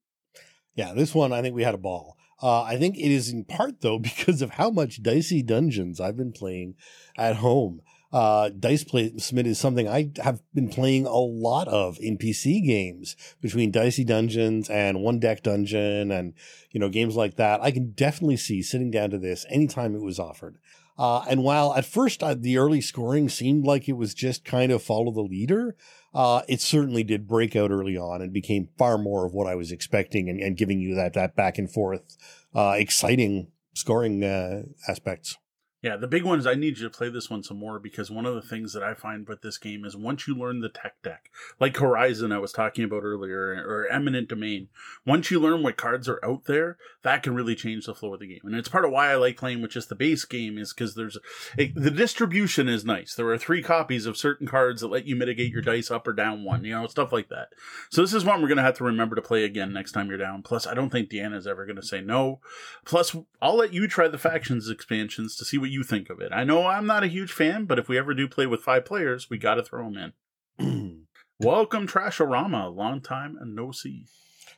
Yeah, 0.79 0.95
this 0.95 1.13
one, 1.13 1.33
I 1.33 1.43
think 1.43 1.57
we 1.57 1.65
had 1.65 1.75
a 1.75 1.79
ball. 1.79 2.17
Uh, 2.41 2.63
I 2.63 2.77
think 2.77 2.97
it 2.97 3.11
is 3.11 3.31
in 3.31 3.45
part, 3.45 3.81
though, 3.81 3.99
because 4.11 4.41
of 4.43 4.51
how 4.51 4.71
much 4.71 5.03
Dicey 5.03 5.43
Dungeons 5.43 6.01
I've 6.01 6.17
been 6.17 6.31
playing 6.31 6.77
at 7.17 7.37
home. 7.37 7.81
Uh, 8.13 8.51
Dice 8.51 8.85
Placement 8.85 9.49
is 9.49 9.59
something 9.59 9.89
I 9.89 10.13
have 10.23 10.41
been 10.55 10.69
playing 10.69 11.05
a 11.05 11.19
lot 11.19 11.67
of 11.67 11.99
in 12.01 12.17
PC 12.17 12.65
games 12.65 13.17
between 13.43 13.73
Dicey 13.73 14.05
Dungeons 14.05 14.71
and 14.71 15.03
One 15.03 15.19
Deck 15.19 15.43
Dungeon 15.43 16.13
and, 16.13 16.33
you 16.71 16.79
know, 16.79 16.89
games 16.89 17.17
like 17.17 17.35
that. 17.37 17.61
I 17.61 17.73
can 17.73 17.91
definitely 17.91 18.37
see 18.37 18.63
sitting 18.63 18.93
down 18.93 19.11
to 19.11 19.19
this 19.19 19.45
anytime 19.51 19.97
it 19.97 20.01
was 20.01 20.21
offered. 20.21 20.59
Uh, 20.97 21.25
and 21.29 21.43
while 21.43 21.75
at 21.75 21.85
first 21.85 22.23
uh, 22.23 22.35
the 22.35 22.57
early 22.57 22.81
scoring 22.81 23.29
seemed 23.29 23.65
like 23.65 23.89
it 23.89 23.97
was 23.97 24.15
just 24.15 24.45
kind 24.45 24.73
of 24.73 24.83
follow 24.83 25.13
the 25.13 25.21
leader, 25.21 25.77
uh, 26.15 26.43
it 26.49 26.61
certainly 26.61 27.05
did 27.05 27.29
break 27.29 27.55
out 27.55 27.71
early 27.71 27.97
on 27.97 28.23
and 28.23 28.33
became 28.33 28.69
far 28.79 28.99
more 28.99 29.27
of 29.27 29.33
what 29.33 29.47
I 29.47 29.55
was 29.55 29.73
expecting 29.73 30.29
and, 30.29 30.41
and 30.41 30.57
giving 30.57 30.81
you 30.81 30.95
that, 30.95 31.15
that 31.15 31.37
back 31.37 31.59
and 31.59 31.71
forth, 31.71 32.17
uh, 32.55 32.75
exciting 32.77 33.49
scoring, 33.75 34.25
uh, 34.25 34.63
aspects. 34.89 35.37
Yeah, 35.81 35.97
the 35.97 36.09
big 36.09 36.25
one 36.25 36.41
is 36.41 36.47
I 36.47 36.55
need 36.55 36.79
you 36.79 36.89
to 36.89 36.97
play 36.97 37.09
this 37.09 37.31
one 37.31 37.45
some 37.45 37.59
more 37.59 37.79
because 37.79 38.11
one 38.11 38.27
of 38.27 38.35
the 38.35 38.43
things 38.43 38.73
that 38.73 38.83
I 38.83 38.95
find 38.95 39.29
with 39.29 39.43
this 39.43 39.59
game 39.59 39.85
is 39.85 39.97
once 39.97 40.27
you 40.27 40.35
learn 40.35 40.61
the 40.61 40.69
tech 40.69 41.01
deck, 41.05 41.31
like 41.61 41.77
Horizon 41.77 42.33
I 42.33 42.39
was 42.39 42.51
talking 42.51 42.83
about 42.83 43.05
earlier, 43.05 43.65
or 43.65 43.87
Eminent 43.89 44.29
Domain, 44.29 44.69
once 45.07 45.31
you 45.31 45.39
learn 45.39 45.63
what 45.63 45.77
cards 45.77 46.09
are 46.09 46.19
out 46.25 46.47
there, 46.47 46.79
that 47.03 47.23
can 47.23 47.33
really 47.37 47.55
change 47.55 47.87
the 47.87 47.95
flow 47.95 48.15
of 48.15 48.19
the 48.19 48.27
game. 48.27 48.41
And 48.43 48.57
it's 48.57 48.69
part 48.69 48.85
of 48.85 48.91
why 48.91 49.13
I 49.13 49.15
like 49.15 49.37
playing 49.37 49.63
with 49.63 49.71
just 49.71 49.89
the 49.89 49.95
base 49.95 50.25
game 50.25 50.59
is 50.59 50.73
because 50.73 50.97
there's 50.97 51.17
the 51.57 51.93
distribution 51.93 52.69
is 52.69 52.85
nice. 52.85 53.15
There 53.15 53.29
are 53.29 53.39
three 53.39 53.63
copies 53.63 54.05
of 54.05 54.17
certain 54.17 54.49
cards 54.49 54.81
that 54.81 54.89
let 54.89 55.07
you 55.07 55.15
mitigate 55.15 55.53
your 55.53 55.63
dice 55.63 55.93
up 55.93 56.09
or 56.09 56.13
down 56.13 56.43
one, 56.43 56.65
you 56.65 56.73
know, 56.73 56.89
stuff 56.89 57.13
like 57.13 57.29
that. 57.29 57.51
So 57.89 58.03
this 58.03 58.15
is 58.15 58.25
one 58.25 58.43
we're 58.43 58.49
gonna 58.49 58.63
have 58.63 58.79
to 58.79 58.85
remember 58.85 59.15
to 59.15 59.23
play 59.23 59.45
again 59.45 59.73
next 59.73 59.93
time 59.93 60.09
you're 60.09 60.19
down. 60.19 60.43
Plus, 60.43 60.67
I 60.67 60.75
don't 60.75 60.91
think 60.91 61.09
Deanna's 61.09 61.47
ever 61.47 61.67
gonna 61.67 61.85
say 61.85 62.01
no. 62.01 62.41
Plus, 62.85 63.15
I'll 63.41 63.57
let 63.57 63.73
you 63.73 63.87
try 63.87 64.09
the 64.09 64.19
factions 64.19 64.69
expansions 64.69 65.37
to 65.37 65.45
see 65.45 65.57
what 65.57 65.68
you 65.69 65.83
think 65.83 66.11
of 66.11 66.21
it. 66.21 66.33
I 66.33 66.45
know 66.45 66.67
I'm 66.67 66.87
not 66.87 67.05
a 67.05 67.09
huge 67.09 67.33
fan, 67.33 67.65
but 67.65 67.79
if 67.79 67.89
we 67.89 67.99
ever 67.99 68.15
do 68.15 68.29
play 68.29 68.47
with 68.47 68.63
five 68.63 68.85
players, 68.85 69.31
we 69.31 69.39
got 69.39 69.55
to 69.55 69.63
throw 69.63 69.91
them 69.91 70.13
in. 70.59 71.07
Welcome, 71.41 71.87
Trashorama. 71.87 72.75
Long 72.75 73.01
time 73.01 73.37
and 73.41 73.55
no 73.55 73.71
see. 73.71 74.07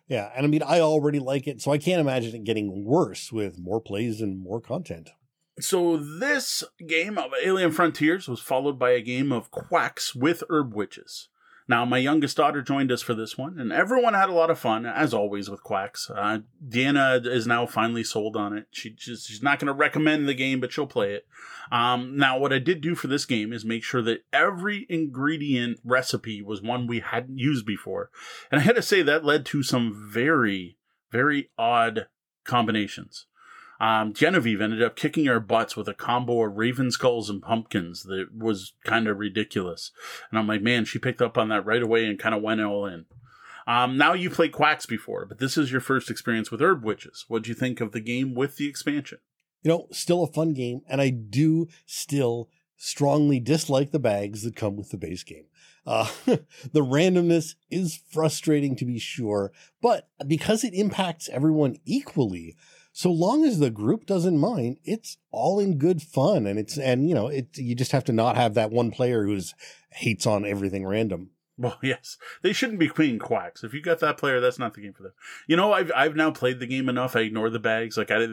Yeah, 0.08 0.30
and 0.34 0.44
I 0.44 0.48
mean, 0.48 0.62
I 0.62 0.80
already 0.80 1.20
like 1.20 1.46
it, 1.46 1.61
so 1.61 1.70
I 1.70 1.78
can't 1.78 2.00
imagine 2.00 2.34
it 2.34 2.44
getting 2.44 2.84
worse 2.84 3.30
with 3.30 3.61
more 3.61 3.80
plays 3.80 4.20
and 4.20 4.42
more 4.42 4.61
content. 4.61 5.11
So 5.61 5.96
this 5.96 6.64
game 6.86 7.18
of 7.18 7.30
Alien 7.44 7.70
Frontiers 7.70 8.26
was 8.26 8.40
followed 8.40 8.78
by 8.78 8.90
a 8.90 9.02
game 9.02 9.30
of 9.30 9.50
Quacks 9.50 10.14
with 10.14 10.42
Herb 10.48 10.74
Witches. 10.74 11.28
Now, 11.70 11.84
my 11.84 11.98
youngest 11.98 12.36
daughter 12.36 12.62
joined 12.62 12.90
us 12.90 13.00
for 13.00 13.14
this 13.14 13.38
one, 13.38 13.60
and 13.60 13.72
everyone 13.72 14.14
had 14.14 14.28
a 14.28 14.32
lot 14.32 14.50
of 14.50 14.58
fun, 14.58 14.84
as 14.84 15.14
always 15.14 15.48
with 15.48 15.62
Quacks. 15.62 16.10
Uh, 16.10 16.40
Deanna 16.68 17.24
is 17.24 17.46
now 17.46 17.64
finally 17.64 18.02
sold 18.02 18.34
on 18.34 18.58
it. 18.58 18.66
She 18.72 18.90
just, 18.90 19.28
she's 19.28 19.40
not 19.40 19.60
going 19.60 19.68
to 19.68 19.72
recommend 19.72 20.26
the 20.26 20.34
game, 20.34 20.58
but 20.58 20.72
she'll 20.72 20.88
play 20.88 21.14
it. 21.14 21.28
Um, 21.70 22.16
now, 22.16 22.36
what 22.40 22.52
I 22.52 22.58
did 22.58 22.80
do 22.80 22.96
for 22.96 23.06
this 23.06 23.24
game 23.24 23.52
is 23.52 23.64
make 23.64 23.84
sure 23.84 24.02
that 24.02 24.24
every 24.32 24.84
ingredient 24.88 25.78
recipe 25.84 26.42
was 26.42 26.60
one 26.60 26.88
we 26.88 26.98
hadn't 26.98 27.38
used 27.38 27.66
before. 27.66 28.10
And 28.50 28.60
I 28.60 28.64
had 28.64 28.74
to 28.74 28.82
say 28.82 29.02
that 29.02 29.24
led 29.24 29.46
to 29.46 29.62
some 29.62 29.94
very, 30.12 30.76
very 31.12 31.50
odd 31.56 32.08
combinations. 32.42 33.26
Um, 33.81 34.12
Genevieve 34.12 34.61
ended 34.61 34.83
up 34.83 34.95
kicking 34.95 35.28
our 35.28 35.41
butts 35.41 35.74
with 35.74 35.89
a 35.89 35.95
combo 35.95 36.45
of 36.45 36.57
raven 36.57 36.91
skulls 36.91 37.31
and 37.31 37.41
pumpkins 37.41 38.03
that 38.05 38.28
was 38.37 38.74
kind 38.85 39.09
of 39.09 39.18
ridiculous. 39.18 39.91
And 40.31 40.39
I'm 40.39 40.47
like, 40.47 40.61
man, 40.61 40.85
she 40.85 40.99
picked 40.99 41.22
up 41.22 41.39
on 41.39 41.49
that 41.49 41.64
right 41.64 41.83
away 41.83 42.05
and 42.07 42.18
kind 42.18 42.35
of 42.35 42.43
went 42.43 42.61
all 42.61 42.85
in. 42.85 43.07
Um, 43.66 43.97
now 43.97 44.12
you 44.12 44.28
played 44.31 44.53
Quacks 44.53 44.85
before, 44.85 45.24
but 45.24 45.39
this 45.39 45.57
is 45.57 45.72
your 45.72 45.81
first 45.81 46.11
experience 46.11 46.51
with 46.51 46.61
Herb 46.61 46.85
Witches. 46.85 47.24
What'd 47.28 47.49
you 47.49 47.55
think 47.55 47.81
of 47.81 47.93
the 47.93 48.01
game 48.01 48.35
with 48.35 48.57
the 48.57 48.68
expansion? 48.68 49.18
You 49.62 49.70
know, 49.70 49.87
still 49.93 50.24
a 50.24 50.26
fun 50.26 50.55
game, 50.55 50.83
and 50.89 51.01
I 51.01 51.11
do 51.11 51.68
still 51.87 52.49
strongly 52.76 53.39
dislike 53.39 53.91
the 53.91 53.99
bags 53.99 54.43
that 54.43 54.57
come 54.57 54.76
with 54.76 54.91
the 54.91 54.97
base 54.97 55.22
game. 55.22 55.45
Uh, 55.87 56.09
the 56.26 56.85
randomness 56.85 57.55
is 57.70 58.01
frustrating 58.11 58.74
to 58.76 58.85
be 58.85 58.99
sure, 58.99 59.53
but 59.81 60.09
because 60.26 60.64
it 60.64 60.74
impacts 60.74 61.28
everyone 61.28 61.76
equally, 61.85 62.57
so 63.01 63.11
long 63.11 63.46
as 63.46 63.59
the 63.59 63.70
group 63.70 64.05
doesn't 64.05 64.36
mind, 64.36 64.76
it's 64.84 65.16
all 65.30 65.59
in 65.59 65.78
good 65.78 66.03
fun. 66.03 66.46
And 66.46 66.59
it's, 66.59 66.76
and 66.76 67.09
you 67.09 67.14
know, 67.14 67.28
it, 67.28 67.57
you 67.57 67.74
just 67.74 67.92
have 67.92 68.05
to 68.05 68.12
not 68.12 68.36
have 68.36 68.53
that 68.53 68.70
one 68.70 68.90
player 68.90 69.24
who's 69.24 69.55
hates 69.88 70.26
on 70.26 70.44
everything 70.44 70.86
random. 70.86 71.30
Well, 71.57 71.78
yes, 71.82 72.18
they 72.42 72.53
shouldn't 72.53 72.78
be 72.78 72.88
queen 72.88 73.18
quacks. 73.18 73.64
If 73.64 73.72
you 73.72 73.80
got 73.80 74.01
that 74.01 74.18
player, 74.18 74.38
that's 74.38 74.59
not 74.59 74.74
the 74.74 74.82
game 74.82 74.92
for 74.92 75.03
them. 75.03 75.12
You 75.46 75.57
know, 75.57 75.72
I've 75.72 75.90
I've 75.96 76.14
now 76.14 76.30
played 76.30 76.61
the 76.61 76.66
game 76.66 76.90
enough. 76.90 77.16
I 77.16 77.20
ignore 77.20 77.48
the 77.48 77.59
bags. 77.59 77.96
Like 77.96 78.11
I, 78.11 78.26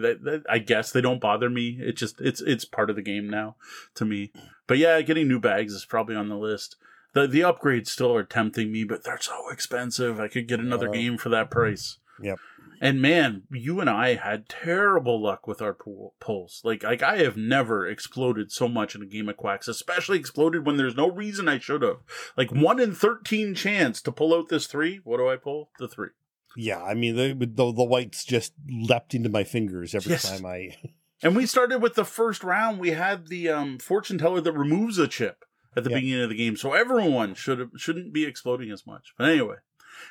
I 0.49 0.59
guess 0.59 0.91
they 0.91 0.99
don't 0.99 1.22
bother 1.22 1.49
me. 1.49 1.78
It 1.80 1.95
just 1.95 2.20
it's 2.20 2.41
it's 2.41 2.65
part 2.65 2.89
of 2.89 2.97
the 2.97 3.01
game 3.01 3.30
now 3.30 3.55
to 3.95 4.03
me. 4.03 4.34
But 4.68 4.80
yeah, 4.80 4.99
getting 4.99 5.30
new 5.30 5.39
bags 5.39 5.72
is 5.72 5.86
probably 5.86 6.18
on 6.18 6.28
the 6.28 6.36
list. 6.36 6.76
The 7.13 7.26
the 7.26 7.39
upgrades 7.39 7.88
still 7.88 8.13
are 8.13 8.24
tempting 8.26 8.70
me, 8.74 8.84
but 8.84 9.05
they're 9.05 9.18
so 9.22 9.49
expensive. 9.49 10.20
I 10.20 10.28
could 10.28 10.49
get 10.49 10.59
another 10.59 10.89
uh, 10.89 10.91
game 10.91 11.18
for 11.18 11.30
that 11.30 11.49
price. 11.49 11.99
Yep. 12.22 12.39
And 12.80 13.01
man, 13.01 13.43
you 13.51 13.80
and 13.80 13.89
I 13.89 14.15
had 14.15 14.47
terrible 14.47 15.22
luck 15.22 15.47
with 15.47 15.61
our 15.61 15.74
pool, 15.74 16.13
pulls. 16.20 16.61
Like, 16.63 16.84
like 16.84 17.01
I 17.01 17.18
have 17.18 17.36
never 17.36 17.88
exploded 17.88 18.51
so 18.51 18.68
much 18.68 18.93
in 18.93 19.01
a 19.01 19.07
game 19.07 19.30
of 19.30 19.38
quacks, 19.38 19.68
especially 19.68 20.20
exploded 20.20 20.65
when 20.65 20.78
there's 20.78 20.95
no 20.95 21.09
reason 21.09 21.47
I 21.47 21.57
should 21.57 21.82
have. 21.82 21.97
Like 22.36 22.51
one 22.51 22.80
in 22.80 22.93
thirteen 22.93 23.55
chance 23.55 24.01
to 24.03 24.11
pull 24.11 24.34
out 24.34 24.49
this 24.49 24.68
three. 24.68 25.01
What 25.03 25.18
do 25.18 25.28
I 25.28 25.38
pull? 25.38 25.72
The 25.80 25.88
three. 25.88 26.09
Yeah, 26.55 26.82
I 26.82 26.93
mean 26.93 27.15
the 27.15 27.34
the, 27.34 27.72
the 27.72 27.84
whites 27.84 28.24
just 28.24 28.53
leapt 28.70 29.13
into 29.13 29.30
my 29.30 29.43
fingers 29.43 29.95
every 29.95 30.11
yes. 30.11 30.30
time 30.30 30.45
I. 30.45 30.76
and 31.24 31.36
we 31.36 31.45
started 31.45 31.82
with 31.82 31.95
the 31.95 32.05
first 32.05 32.43
round. 32.43 32.80
We 32.80 32.91
had 32.91 33.28
the 33.28 33.49
um, 33.49 33.80
fortune 33.80 34.18
teller 34.18 34.41
that 34.41 34.51
removes 34.51 34.97
a 34.97 35.07
chip 35.07 35.45
at 35.76 35.84
the 35.84 35.91
yep. 35.91 35.99
beginning 35.99 36.24
of 36.24 36.30
the 36.30 36.36
game, 36.36 36.55
so 36.55 36.74
everyone 36.74 37.36
should 37.36 37.70
shouldn't 37.76 38.13
be 38.13 38.26
exploding 38.26 38.72
as 38.72 38.86
much. 38.86 39.13
But 39.18 39.30
anyway, 39.30 39.57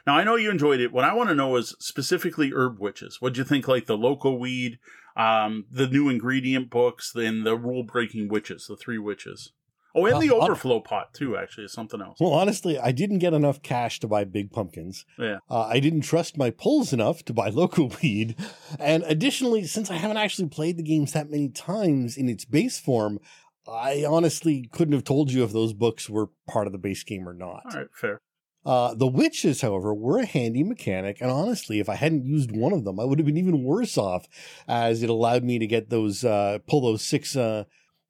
now 0.07 0.16
I 0.16 0.24
know 0.24 0.37
you 0.37 0.51
enjoyed 0.51 0.80
it. 0.80 0.93
What 0.93 1.05
I 1.05 1.14
want 1.14 1.28
to 1.28 1.34
know 1.34 1.57
is 1.57 1.74
specifically 1.78 2.53
herb 2.55 2.78
witches. 2.78 3.20
What 3.20 3.34
do 3.34 3.39
you 3.39 3.45
think? 3.45 3.68
Like 3.68 3.87
the 3.87 3.97
local 3.97 4.39
weed, 4.39 4.78
um, 5.16 5.66
the 5.70 5.87
new 5.87 6.09
ingredient 6.09 6.70
books, 6.70 7.12
then 7.12 7.45
the 7.45 7.57
rule 7.57 7.82
breaking 7.82 8.28
witches, 8.28 8.66
the 8.66 8.76
three 8.76 8.99
witches. 8.99 9.53
Oh, 9.97 10.05
and 10.05 10.20
the 10.20 10.34
overflow 10.34 10.80
pot 10.80 11.14
too. 11.14 11.39
Actually, 11.39 11.64
is 11.64 11.72
something 11.72 12.03
else. 12.03 12.18
Well, 12.20 12.32
honestly, 12.32 12.78
I 12.78 12.93
didn't 12.93 13.20
get 13.20 13.32
enough 13.32 13.62
cash 13.62 13.99
to 14.01 14.07
buy 14.07 14.24
big 14.24 14.53
pumpkins. 14.53 15.07
Yeah, 15.18 15.39
uh, 15.49 15.62
I 15.62 15.80
didn't 15.80 16.03
trust 16.03 16.37
my 16.37 16.51
pulls 16.51 16.93
enough 16.93 17.24
to 17.24 17.32
buy 17.32 17.49
local 17.53 17.91
weed, 18.03 18.37
and 18.78 19.05
additionally, 19.05 19.64
since 19.64 19.91
I 19.91 19.95
haven't 19.95 20.18
actually 20.18 20.49
played 20.49 20.76
the 20.76 20.82
games 20.82 21.12
that 21.12 21.30
many 21.30 21.49
times 21.49 22.18
in 22.18 22.28
its 22.28 22.45
base 22.45 22.78
form, 22.78 23.20
I 23.66 24.05
honestly 24.05 24.68
couldn't 24.70 24.93
have 24.93 25.05
told 25.05 25.32
you 25.32 25.43
if 25.45 25.53
those 25.53 25.72
books 25.72 26.11
were 26.11 26.28
part 26.47 26.66
of 26.66 26.72
the 26.72 26.78
base 26.78 27.03
game 27.03 27.26
or 27.26 27.34
not. 27.34 27.62
All 27.64 27.78
right, 27.78 27.89
fair. 27.95 28.20
Uh, 28.66 28.94
the 28.94 29.06
witches, 29.06 29.60
however, 29.60 29.94
were 29.94 30.18
a 30.18 30.26
handy 30.26 30.64
mechanic, 30.64 31.18
and 31.20 31.30
honestly, 31.30 31.78
if 31.78 31.88
I 31.88 31.94
hadn't 31.94 32.26
used 32.26 32.50
one 32.50 32.72
of 32.72 32.84
them, 32.84 32.98
I 32.98 33.04
would 33.04 33.20
have 33.20 33.26
been 33.26 33.36
even 33.36 33.62
worse 33.62 33.96
off, 33.96 34.26
as 34.66 35.04
it 35.04 35.08
allowed 35.08 35.44
me 35.44 35.60
to 35.60 35.68
get 35.68 35.88
those 35.88 36.24
uh, 36.24 36.58
pull 36.66 36.80
those 36.80 37.02
six 37.02 37.36
uh, 37.36 37.64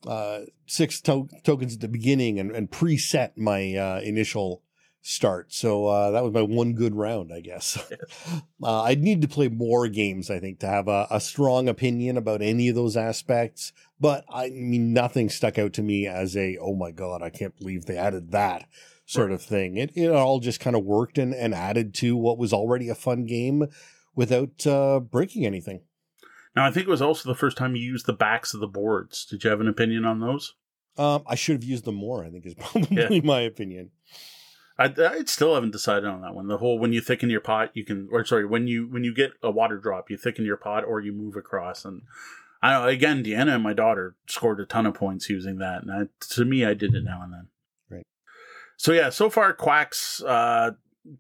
uh 0.07 0.41
six 0.67 1.03
to- 1.03 1.29
tokens 1.45 1.75
at 1.75 1.81
the 1.81 1.89
beginning 1.89 2.41
and, 2.41 2.53
and 2.53 2.71
preset 2.71 3.37
my 3.37 3.75
uh, 3.75 4.01
initial 4.01 4.63
start. 5.03 5.53
So 5.53 5.89
uh, 5.89 6.11
that 6.13 6.25
was 6.25 6.33
my 6.33 6.41
one 6.41 6.73
good 6.73 6.95
round, 6.95 7.33
I 7.35 7.41
guess. 7.41 7.79
I'd 8.65 9.03
need 9.03 9.21
to 9.23 9.29
play 9.29 9.49
more 9.49 9.89
games, 9.89 10.31
I 10.31 10.41
think, 10.41 10.61
to 10.61 10.67
have 10.67 10.89
a, 10.89 11.07
a 11.11 11.21
strong 11.21 11.69
opinion 11.69 12.17
about 12.17 12.41
any 12.41 12.71
of 12.71 12.75
those 12.75 12.97
aspects. 12.97 13.75
But 14.01 14.25
I 14.33 14.49
mean, 14.49 14.95
nothing 14.95 15.29
stuck 15.29 15.59
out 15.59 15.75
to 15.75 15.83
me 15.83 16.07
as 16.07 16.35
a 16.35 16.57
oh 16.57 16.75
my 16.75 16.93
god, 16.93 17.21
I 17.21 17.29
can't 17.29 17.57
believe 17.59 17.85
they 17.85 17.99
added 17.99 18.31
that 18.31 18.67
sort 19.07 19.33
of 19.33 19.41
thing. 19.41 19.77
It, 19.77 19.93
it 19.97 20.11
all 20.11 20.41
just 20.41 20.61
kind 20.61 20.77
of 20.77 20.85
worked 20.85 21.17
and, 21.17 21.33
and 21.33 21.55
added 21.55 21.95
to 21.95 22.17
what 22.17 22.37
was 22.37 22.53
already 22.53 22.89
a 22.89 22.95
fun 22.95 23.25
game 23.25 23.67
without 24.15 24.67
uh, 24.67 25.01
breaking 25.01 25.47
anything. 25.47 25.81
Now, 26.55 26.67
I 26.67 26.71
think 26.71 26.87
it 26.87 26.91
was 26.91 27.03
also 27.03 27.29
the 27.29 27.39
first 27.39 27.57
time 27.57 27.77
you 27.77 27.83
used 27.83 28.07
the 28.07 28.13
backs 28.13 28.53
of 28.53 28.61
the 28.61 28.67
boards. 28.67 29.25
Did 29.25 29.45
you 29.45 29.51
have 29.51 29.61
an 29.61 29.69
opinion 29.69 30.05
on 30.05 30.21
those? 30.21 30.55
Um, 30.99 31.23
I 31.27 31.35
should 31.35 31.57
have 31.57 31.65
used 31.65 31.85
them 31.85 31.95
more. 31.95 32.25
I 32.25 32.31
think 32.31 32.47
is 32.47 32.55
probably 32.59 33.17
yeah. 33.17 33.21
my 33.23 33.41
opinion. 33.41 33.91
I, 34.79 34.93
I 34.99 35.25
still 35.25 35.55
haven't 35.55 35.71
decided 35.71 36.07
on 36.07 36.23
that 36.23 36.35
one. 36.35 36.49
The 36.49 36.59
whole 36.59 36.79
when 36.79 36.93
you 36.93 37.01
thicken 37.01 37.31
your 37.31 37.41
pot, 37.41 37.71
you 37.75 37.85
can, 37.85 38.09
or 38.11 38.25
sorry, 38.25 38.47
when 38.47 38.67
you 38.67 38.89
when 38.89 39.05
you 39.05 39.15
get 39.15 39.33
a 39.43 39.51
water 39.51 39.79
drop, 39.79 40.11
you 40.11 40.17
thicken 40.17 40.45
your 40.45 40.57
pot 40.57 40.85
or 40.85 41.01
you 41.01 41.13
move 41.13 41.37
across. 41.37 41.85
And 41.85 42.03
I 42.63 42.91
again, 42.91 43.23
Deanna 43.23 43.55
and 43.55 43.63
my 43.63 43.73
daughter 43.73 44.17
scored 44.27 44.61
a 44.61 44.67
ton 44.67 44.87
of 44.87 44.95
points 44.95 45.29
using 45.29 45.59
that. 45.59 45.83
And 45.83 45.93
I, 45.93 46.09
to 46.35 46.45
me, 46.45 46.65
I 46.65 46.75
did 46.75 46.95
it 46.95 47.05
now 47.05 47.23
and 47.23 47.33
then. 47.33 47.49
So 48.77 48.93
yeah, 48.93 49.11
so 49.11 49.31
far 49.31 49.53
Quacks, 49.53 50.23
uh, 50.23 50.73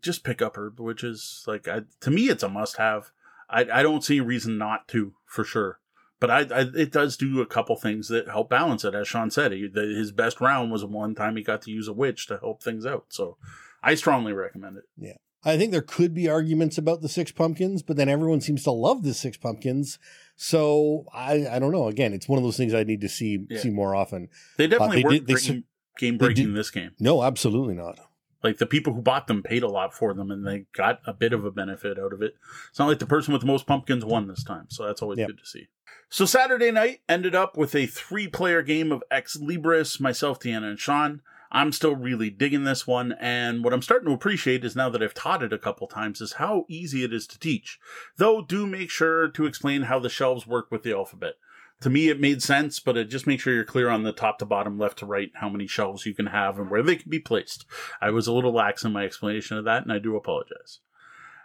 just 0.03 0.25
pick 0.25 0.43
up 0.43 0.57
Herb 0.57 0.79
Witches 0.81 1.45
like 1.47 1.69
I, 1.69 1.83
to 2.01 2.11
me 2.11 2.29
it's 2.29 2.43
a 2.43 2.49
must 2.49 2.77
have. 2.77 3.11
I, 3.49 3.61
I 3.73 3.83
don't 3.83 4.03
see 4.05 4.19
a 4.19 4.25
reason 4.25 4.59
not 4.59 4.89
to 4.89 5.15
for 5.25 5.45
sure. 5.45 5.79
But 6.19 6.31
I, 6.31 6.39
I, 6.41 6.61
it 6.75 6.93
does 6.93 7.17
do 7.17 7.41
a 7.43 7.47
couple 7.47 7.77
things 7.77 8.09
that 8.09 8.27
help 8.29 8.49
balance 8.49 8.85
it. 8.85 8.95
As 8.95 9.07
Sean 9.07 9.31
said, 9.31 9.53
he, 9.53 9.69
the, 9.69 9.83
his 9.83 10.13
best 10.13 10.41
round 10.41 10.73
was 10.73 10.83
one 10.85 11.15
time 11.15 11.37
he 11.37 11.43
got 11.43 11.61
to 11.63 11.71
use 11.71 11.89
a 11.89 11.93
witch 11.93 12.27
to 12.29 12.39
help 12.39 12.63
things 12.63 12.87
out. 12.87 13.05
So 13.11 13.37
I 13.83 13.95
strongly 13.97 14.33
recommend 14.33 14.79
it. 14.79 14.85
Yeah. 14.97 15.13
I 15.45 15.59
think 15.59 15.71
there 15.73 15.83
could 15.83 16.15
be 16.15 16.29
arguments 16.29 16.79
about 16.79 17.03
the 17.03 17.09
six 17.11 17.31
pumpkins, 17.33 17.83
but 17.83 17.97
then 17.97 18.09
everyone 18.09 18.41
seems 18.41 18.65
to 18.65 18.71
love 18.73 19.03
the 19.05 19.13
six 19.15 19.37
pumpkins. 19.37 19.99
So 20.37 21.05
I, 21.15 21.47
I 21.49 21.59
don't 21.59 21.71
know. 21.71 21.87
Again, 21.87 22.15
it's 22.15 22.29
one 22.29 22.39
of 22.39 22.45
those 22.45 22.57
things 22.57 22.73
I 22.75 22.83
need 22.83 23.03
to 23.03 23.09
see 23.09 23.45
Yeah. 23.49 23.61
see 23.61 23.71
more 23.71 23.95
often. 23.95 24.29
They 24.57 24.67
definitely 24.67 25.05
Uh, 25.05 25.09
they 25.11 25.19
did- 25.19 25.27
they 25.29 25.63
game 25.99 26.19
breaking 26.19 26.55
this 26.55 26.71
game. 26.71 26.93
No, 26.99 27.23
absolutely 27.23 27.75
not. 27.75 27.99
Like 28.43 28.59
the 28.59 28.67
people 28.67 28.93
who 28.93 29.03
bought 29.03 29.27
them 29.27 29.43
paid 29.43 29.63
a 29.63 29.69
lot 29.69 29.93
for 29.93 30.15
them, 30.15 30.31
and 30.31 30.47
they 30.47 30.67
got 30.73 31.01
a 31.07 31.13
bit 31.13 31.33
of 31.33 31.45
a 31.45 31.51
benefit 31.51 31.99
out 31.99 32.13
of 32.13 32.23
it. 32.23 32.35
It's 32.69 32.79
not 32.79 32.87
like 32.87 32.99
the 32.99 33.07
person 33.07 33.33
with 33.33 33.41
the 33.41 33.49
most 33.49 33.67
pumpkins 33.67 34.05
won 34.05 34.29
this 34.29 34.45
time, 34.45 34.67
so 34.69 34.87
that's 34.87 35.03
always 35.03 35.19
good 35.19 35.39
to 35.39 35.47
see. 35.47 35.69
So 36.09 36.25
Saturday 36.25 36.71
night 36.71 37.01
ended 37.09 37.35
up 37.35 37.57
with 37.57 37.75
a 37.75 37.87
three-player 37.87 38.63
game 38.63 38.93
of 38.93 39.03
Ex 39.11 39.37
Libris. 39.37 39.99
Myself, 40.01 40.39
Deanna, 40.39 40.71
and 40.71 40.79
Sean. 40.79 41.23
I'm 41.51 41.73
still 41.73 41.95
really 41.95 42.29
digging 42.29 42.65
this 42.65 42.87
one, 42.87 43.13
and 43.13 43.65
what 43.65 43.73
I'm 43.73 43.81
starting 43.81 44.09
to 44.09 44.15
appreciate 44.15 44.65
is 44.65 44.77
now 44.77 44.91
that 44.91 45.03
I've 45.03 45.15
taught 45.15 45.43
it 45.43 45.53
a 45.53 45.59
couple 45.59 45.87
times 45.87 46.21
is 46.21 46.35
how 46.35 46.67
easy 46.69 47.05
it 47.05 47.13
is 47.13 47.27
to 47.29 47.39
teach. 47.39 47.79
Though, 48.17 48.43
do 48.43 48.67
make 48.67 48.91
sure 48.91 49.29
to 49.29 49.47
explain 49.47 49.83
how 49.83 49.99
the 49.99 50.09
shelves 50.09 50.47
work 50.47 50.71
with 50.71 50.83
the 50.83 50.93
alphabet. 50.93 51.35
To 51.83 51.91
me, 51.91 52.09
it 52.09 52.21
made 52.21 52.43
sense, 52.43 52.81
but 52.81 52.97
it 52.97 53.11
just 53.11 53.27
make 53.27 53.41
sure 53.41 53.55
you're 53.55 53.65
clear 53.65 53.91
on 53.91 54.03
the 54.03 54.13
top 54.13 54.39
to 54.39 54.47
bottom, 54.47 54.79
left 54.79 54.99
to 55.01 55.07
right, 55.07 55.31
how 55.35 55.49
many 55.49 55.67
shelves 55.67 56.07
you 56.07 56.15
can 56.15 56.27
have 56.27 56.59
and 56.59 56.71
where 56.71 56.83
they 56.83 56.97
can 56.97 57.11
be 57.11 57.19
placed. 57.19 57.67
I 58.01 58.11
was 58.11 58.27
a 58.27 58.33
little 58.33 58.53
lax 58.53 58.85
in 58.85 58.93
my 58.93 59.05
explanation 59.05 59.59
of 59.59 59.65
that, 59.67 59.83
and 59.83 59.93
I 59.93 59.99
do 59.99 60.17
apologize. 60.17 60.81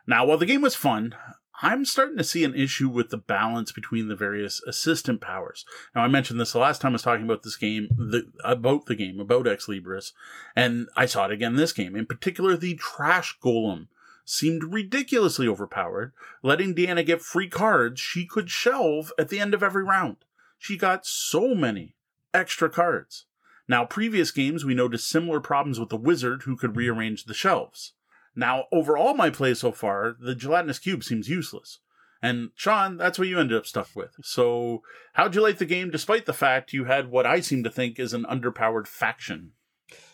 Now, 0.08 0.26
while 0.26 0.38
the 0.38 0.46
game 0.46 0.62
was 0.62 0.76
fun, 0.76 1.16
I'm 1.62 1.86
starting 1.86 2.18
to 2.18 2.24
see 2.24 2.44
an 2.44 2.56
issue 2.56 2.90
with 2.90 3.10
the 3.10 3.18
balance 3.18 3.72
between 3.72 4.08
the 4.08 4.16
various 4.16 4.64
assistant 4.64 5.22
powers. 5.22 5.64
Now, 5.94 6.02
I 6.02 6.08
mentioned 6.08 6.40
this 6.40 6.54
the 6.54 6.60
last 6.60 6.82
time 6.82 6.94
I 6.94 6.94
was 6.94 7.04
talking 7.04 7.26
about 7.26 7.44
this 7.44 7.56
game, 7.56 7.88
the, 7.92 8.32
about 8.44 8.88
the 8.88 8.96
game, 8.96 9.20
about 9.20 9.48
Ex 9.48 9.68
Libris, 9.68 10.14
and 10.56 10.88
I 10.96 11.06
saw 11.06 11.26
it 11.26 11.32
again 11.32 11.56
this 11.56 11.74
game. 11.74 11.96
In 11.96 12.08
particular, 12.08 12.58
the 12.58 12.76
Trash 12.76 13.38
Golem 13.44 13.88
seemed 14.26 14.74
ridiculously 14.74 15.48
overpowered, 15.48 16.14
letting 16.44 16.76
Deanna 16.76 17.06
get 17.06 17.22
free 17.22 17.48
cards 17.48 18.00
she 18.00 18.26
could 18.26 18.50
shelve 18.50 19.12
at 19.18 19.30
the 19.30 19.40
end 19.40 19.54
of 19.54 19.64
every 19.64 19.84
round. 19.84 20.18
She 20.58 20.78
got 20.78 21.06
so 21.06 21.56
many 21.56 21.96
extra 22.34 22.70
cards. 22.70 23.26
Now, 23.68 23.86
previous 23.86 24.32
games, 24.32 24.66
we 24.66 24.74
noticed 24.74 25.10
similar 25.10 25.40
problems 25.40 25.80
with 25.80 25.90
the 25.90 25.98
wizard 25.98 26.44
who 26.44 26.58
could 26.58 26.76
rearrange 26.76 27.26
the 27.26 27.34
shelves. 27.34 27.94
Now, 28.36 28.66
over 28.72 28.98
all 28.98 29.14
my 29.14 29.30
play 29.30 29.54
so 29.54 29.72
far, 29.72 30.16
the 30.20 30.36
gelatinous 30.36 30.80
cube 30.80 31.04
seems 31.04 31.30
useless. 31.30 31.80
And 32.22 32.52
Sean, 32.56 32.98
that's 32.98 33.18
what 33.18 33.28
you 33.28 33.40
ended 33.40 33.58
up 33.58 33.66
stuck 33.66 33.90
with. 33.96 34.16
So, 34.22 34.84
how'd 35.14 35.36
you 35.36 35.42
like 35.42 35.58
the 35.58 35.66
game 35.66 35.90
despite 35.90 36.26
the 36.26 36.34
fact 36.34 36.74
you 36.74 36.86
had 36.86 37.10
what 37.10 37.26
I 37.26 37.40
seem 37.40 37.64
to 37.64 37.70
think 37.70 38.00
is 38.00 38.14
an 38.14 38.26
underpowered 38.26 38.88
faction? 38.88 39.54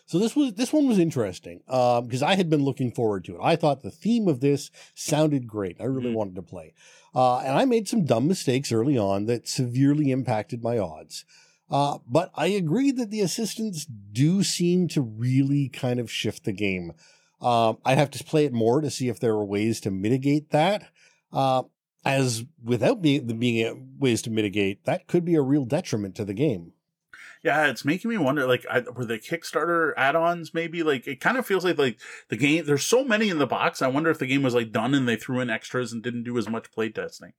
So 0.06 0.18
this 0.18 0.34
was 0.34 0.54
this 0.54 0.72
one 0.72 0.88
was 0.88 0.98
interesting 0.98 1.60
because 1.66 2.22
I 2.22 2.34
had 2.34 2.48
been 2.48 2.64
looking 2.64 2.90
forward 2.92 3.24
to 3.26 3.36
it. 3.36 3.40
I 3.42 3.56
thought 3.56 3.82
the 3.82 3.90
theme 3.90 4.28
of 4.28 4.40
this 4.40 4.70
sounded 4.94 5.46
great. 5.46 5.76
I 5.80 5.84
really 5.84 6.10
Mhm. 6.10 6.14
wanted 6.14 6.36
to 6.36 6.42
play, 6.42 6.74
uh, 7.14 7.38
and 7.38 7.56
I 7.56 7.64
made 7.64 7.88
some 7.88 8.04
dumb 8.04 8.26
mistakes 8.26 8.72
early 8.72 8.96
on 8.96 9.26
that 9.26 9.48
severely 9.48 10.10
impacted 10.10 10.62
my 10.62 10.78
odds. 10.78 11.24
Uh, 11.70 11.98
but 12.08 12.30
I 12.34 12.46
agree 12.46 12.90
that 12.92 13.10
the 13.10 13.20
assistants 13.20 13.84
do 13.84 14.42
seem 14.42 14.88
to 14.88 15.02
really 15.02 15.68
kind 15.68 16.00
of 16.00 16.10
shift 16.10 16.44
the 16.44 16.52
game. 16.52 16.92
Um, 17.42 17.78
I'd 17.84 17.98
have 17.98 18.10
to 18.12 18.24
play 18.24 18.46
it 18.46 18.52
more 18.52 18.80
to 18.80 18.90
see 18.90 19.08
if 19.08 19.20
there 19.20 19.32
are 19.32 19.44
ways 19.44 19.78
to 19.80 19.90
mitigate 19.90 20.50
that. 20.50 20.90
Uh, 21.30 21.64
as 22.04 22.44
without 22.64 23.02
being, 23.02 23.26
being 23.38 23.96
ways 23.98 24.22
to 24.22 24.30
mitigate, 24.30 24.84
that 24.84 25.06
could 25.06 25.24
be 25.26 25.34
a 25.34 25.42
real 25.42 25.66
detriment 25.66 26.14
to 26.14 26.24
the 26.24 26.32
game. 26.32 26.72
Yeah, 27.42 27.66
it's 27.66 27.84
making 27.84 28.10
me 28.10 28.18
wonder. 28.18 28.46
Like, 28.46 28.66
I, 28.70 28.80
were 28.80 29.04
the 29.04 29.18
Kickstarter 29.18 29.92
add-ons 29.96 30.52
maybe? 30.52 30.82
Like, 30.82 31.06
it 31.06 31.20
kind 31.20 31.36
of 31.36 31.46
feels 31.46 31.64
like 31.64 31.78
like 31.78 31.98
the 32.28 32.36
game. 32.36 32.66
There's 32.66 32.84
so 32.84 33.04
many 33.04 33.28
in 33.28 33.38
the 33.38 33.46
box. 33.46 33.80
I 33.80 33.88
wonder 33.88 34.10
if 34.10 34.18
the 34.18 34.26
game 34.26 34.42
was 34.42 34.54
like 34.54 34.72
done 34.72 34.94
and 34.94 35.08
they 35.08 35.16
threw 35.16 35.40
in 35.40 35.50
extras 35.50 35.92
and 35.92 36.02
didn't 36.02 36.24
do 36.24 36.36
as 36.38 36.48
much 36.48 36.70
playtesting. 36.70 37.32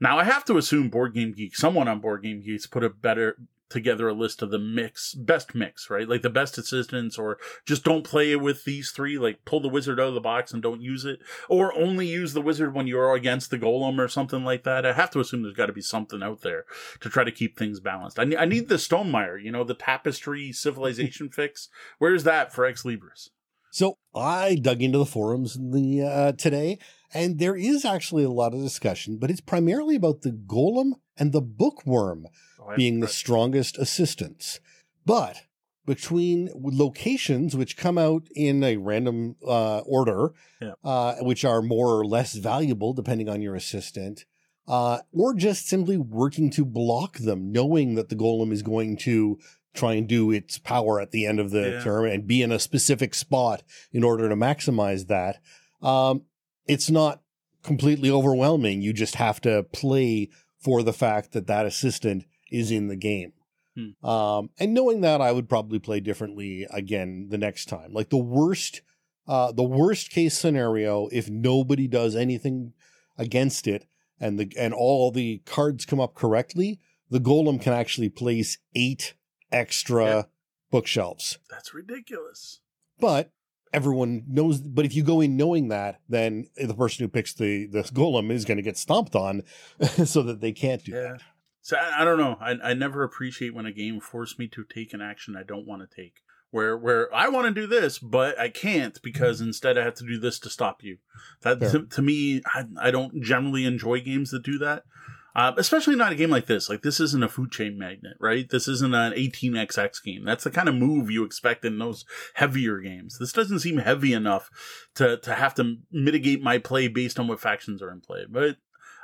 Now, 0.00 0.18
I 0.18 0.24
have 0.24 0.44
to 0.46 0.56
assume 0.56 0.90
Board 0.90 1.14
Game 1.14 1.32
Geek, 1.32 1.56
someone 1.56 1.88
on 1.88 2.00
Board 2.00 2.22
Game 2.22 2.42
Geeks, 2.42 2.66
put 2.66 2.84
a 2.84 2.90
better 2.90 3.36
together 3.68 4.08
a 4.08 4.14
list 4.14 4.42
of 4.42 4.50
the 4.50 4.58
mix, 4.58 5.14
best 5.14 5.54
mix, 5.54 5.90
right? 5.90 6.08
Like 6.08 6.22
the 6.22 6.30
best 6.30 6.58
assistants, 6.58 7.18
or 7.18 7.38
just 7.66 7.84
don't 7.84 8.04
play 8.04 8.36
with 8.36 8.64
these 8.64 8.90
three. 8.90 9.18
Like 9.18 9.44
pull 9.44 9.60
the 9.60 9.68
wizard 9.68 10.00
out 10.00 10.08
of 10.08 10.14
the 10.14 10.20
box 10.20 10.52
and 10.52 10.62
don't 10.62 10.80
use 10.80 11.04
it, 11.04 11.20
or 11.48 11.76
only 11.76 12.06
use 12.06 12.32
the 12.32 12.42
wizard 12.42 12.74
when 12.74 12.86
you're 12.86 13.14
against 13.14 13.50
the 13.50 13.58
golem 13.58 13.98
or 13.98 14.08
something 14.08 14.44
like 14.44 14.64
that. 14.64 14.86
I 14.86 14.92
have 14.92 15.10
to 15.10 15.20
assume 15.20 15.42
there's 15.42 15.54
got 15.54 15.66
to 15.66 15.72
be 15.72 15.80
something 15.80 16.22
out 16.22 16.42
there 16.42 16.64
to 17.00 17.08
try 17.08 17.24
to 17.24 17.32
keep 17.32 17.58
things 17.58 17.80
balanced. 17.80 18.18
I 18.18 18.24
need, 18.24 18.36
I 18.36 18.44
need 18.44 18.68
the 18.68 18.76
Stonemaier, 18.76 19.42
you 19.42 19.50
know, 19.50 19.64
the 19.64 19.74
tapestry 19.74 20.52
civilization 20.52 21.28
fix. 21.32 21.68
Where's 21.98 22.24
that 22.24 22.52
for 22.52 22.64
Ex 22.64 22.82
Libris? 22.82 23.30
So 23.74 23.98
I 24.14 24.54
dug 24.54 24.82
into 24.82 24.98
the 24.98 25.04
forums 25.04 25.56
in 25.56 25.72
the 25.72 26.02
uh, 26.02 26.32
today, 26.32 26.78
and 27.14 27.38
there 27.38 27.56
is 27.56 27.84
actually 27.84 28.24
a 28.24 28.30
lot 28.30 28.54
of 28.54 28.60
discussion, 28.60 29.16
but 29.18 29.30
it's 29.30 29.40
primarily 29.40 29.96
about 29.96 30.22
the 30.22 30.32
golem 30.32 30.92
and 31.16 31.32
the 31.32 31.40
bookworm 31.42 32.26
Oh, 32.60 32.74
being 32.76 33.00
the 33.00 33.08
strongest 33.08 33.78
assistants. 33.78 34.58
But 35.06 35.42
between 35.86 36.48
locations 36.54 37.54
which 37.54 37.76
come 37.76 37.98
out 37.98 38.26
in 38.34 38.64
a 38.64 38.76
random 38.78 39.36
uh, 39.46 39.80
order, 39.80 40.32
Yeah. 40.62 40.72
uh, 40.82 41.16
which 41.20 41.44
are 41.44 41.60
more 41.60 41.98
or 41.98 42.06
less 42.06 42.34
valuable 42.34 42.94
depending 42.94 43.28
on 43.28 43.42
your 43.42 43.54
assistant, 43.54 44.24
uh, 44.66 45.00
or 45.12 45.34
just 45.34 45.68
simply 45.68 45.98
working 45.98 46.48
to 46.52 46.64
block 46.64 47.18
them, 47.18 47.52
knowing 47.52 47.96
that 47.96 48.08
the 48.08 48.16
golem 48.16 48.50
is 48.50 48.62
going 48.62 48.96
to 48.98 49.38
try 49.74 49.92
and 49.94 50.08
do 50.08 50.30
its 50.30 50.56
power 50.56 51.00
at 51.00 51.10
the 51.10 51.26
end 51.26 51.38
of 51.38 51.50
the 51.50 51.70
Yeah. 51.72 51.80
term 51.84 52.06
and 52.06 52.26
be 52.26 52.40
in 52.40 52.50
a 52.52 52.58
specific 52.58 53.12
spot 53.14 53.62
in 53.92 54.02
order 54.02 54.28
to 54.28 54.36
maximize 54.36 55.08
that. 55.08 55.40
Um, 55.82 56.22
it's 56.66 56.90
not 56.90 57.22
completely 57.62 58.10
overwhelming. 58.10 58.82
You 58.82 58.92
just 58.92 59.16
have 59.16 59.40
to 59.42 59.62
play 59.64 60.30
for 60.58 60.82
the 60.82 60.92
fact 60.92 61.32
that 61.32 61.46
that 61.46 61.66
assistant 61.66 62.24
is 62.50 62.70
in 62.70 62.88
the 62.88 62.96
game. 62.96 63.32
Hmm. 63.76 64.06
Um, 64.08 64.50
and 64.58 64.72
knowing 64.74 65.00
that, 65.00 65.20
I 65.20 65.32
would 65.32 65.48
probably 65.48 65.78
play 65.78 66.00
differently 66.00 66.66
again 66.70 67.28
the 67.30 67.38
next 67.38 67.66
time. 67.68 67.92
Like 67.92 68.10
the 68.10 68.16
worst, 68.16 68.82
uh, 69.26 69.52
the 69.52 69.64
worst 69.64 70.10
case 70.10 70.38
scenario, 70.38 71.08
if 71.10 71.28
nobody 71.28 71.88
does 71.88 72.14
anything 72.14 72.72
against 73.18 73.66
it, 73.66 73.86
and 74.20 74.38
the 74.38 74.52
and 74.58 74.72
all 74.72 75.10
the 75.10 75.42
cards 75.44 75.84
come 75.84 76.00
up 76.00 76.14
correctly, 76.14 76.78
the 77.10 77.18
golem 77.18 77.60
can 77.60 77.72
actually 77.72 78.08
place 78.08 78.58
eight 78.74 79.14
extra 79.50 80.04
Yeah. 80.04 80.22
bookshelves. 80.70 81.38
That's 81.50 81.74
ridiculous. 81.74 82.60
But 83.00 83.32
everyone 83.74 84.24
knows. 84.26 84.60
But 84.60 84.86
if 84.86 84.94
you 84.94 85.02
go 85.02 85.20
in 85.20 85.36
knowing 85.36 85.68
that, 85.68 86.00
then 86.08 86.46
the 86.56 86.74
person 86.74 87.04
who 87.04 87.08
picks 87.08 87.34
the 87.34 87.66
the 87.66 87.82
golem 87.82 88.30
is 88.30 88.44
going 88.44 88.56
to 88.56 88.62
get 88.62 88.78
stomped 88.78 89.14
on, 89.14 89.42
so 90.04 90.22
that 90.22 90.40
they 90.40 90.52
can't 90.52 90.82
do 90.84 90.92
Yeah. 90.92 91.02
that. 91.02 91.22
So 91.60 91.76
I, 91.76 92.02
I 92.02 92.04
don't 92.04 92.18
know. 92.18 92.36
I, 92.40 92.70
I 92.70 92.74
never 92.74 93.02
appreciate 93.02 93.54
when 93.54 93.66
a 93.66 93.72
game 93.72 94.00
forces 94.00 94.38
me 94.38 94.48
to 94.48 94.64
take 94.64 94.92
an 94.94 95.00
action 95.00 95.36
I 95.36 95.42
don't 95.42 95.66
want 95.66 95.82
to 95.82 95.96
take. 96.02 96.14
Where 96.50 96.78
where 96.78 97.12
I 97.12 97.28
want 97.28 97.52
to 97.52 97.60
do 97.60 97.66
this, 97.66 97.98
but 97.98 98.38
I 98.38 98.48
can't 98.48 99.00
because 99.02 99.38
mm-hmm. 99.38 99.48
instead 99.48 99.76
I 99.76 99.82
have 99.82 99.94
to 99.94 100.06
do 100.06 100.20
this 100.20 100.38
to 100.40 100.50
stop 100.50 100.84
you. 100.84 100.98
That 101.42 101.60
to, 101.60 101.86
to 101.86 102.02
me, 102.02 102.42
I, 102.46 102.64
I 102.80 102.90
don't 102.92 103.20
generally 103.22 103.64
enjoy 103.64 104.00
games 104.00 104.30
that 104.30 104.44
do 104.44 104.58
that. 104.58 104.84
Uh, 105.36 105.52
especially 105.56 105.96
not 105.96 106.12
a 106.12 106.16
game 106.16 106.30
like 106.30 106.46
this. 106.46 106.68
Like 106.68 106.82
this 106.82 107.00
isn't 107.00 107.24
a 107.24 107.28
Food 107.28 107.50
Chain 107.50 107.76
Magnate, 107.76 108.16
right? 108.20 108.48
This 108.48 108.68
isn't 108.68 108.94
an 108.94 109.12
18xx 109.12 110.02
game. 110.04 110.24
That's 110.24 110.44
the 110.44 110.50
kind 110.50 110.68
of 110.68 110.76
move 110.76 111.10
you 111.10 111.24
expect 111.24 111.64
in 111.64 111.78
those 111.78 112.04
heavier 112.34 112.78
games. 112.78 113.18
This 113.18 113.32
doesn't 113.32 113.58
seem 113.58 113.78
heavy 113.78 114.12
enough 114.12 114.48
to 114.94 115.16
to 115.18 115.34
have 115.34 115.54
to 115.54 115.76
mitigate 115.90 116.42
my 116.42 116.58
play 116.58 116.86
based 116.86 117.18
on 117.18 117.26
what 117.26 117.40
factions 117.40 117.82
are 117.82 117.90
in 117.90 118.00
play. 118.00 118.26
But 118.30 118.58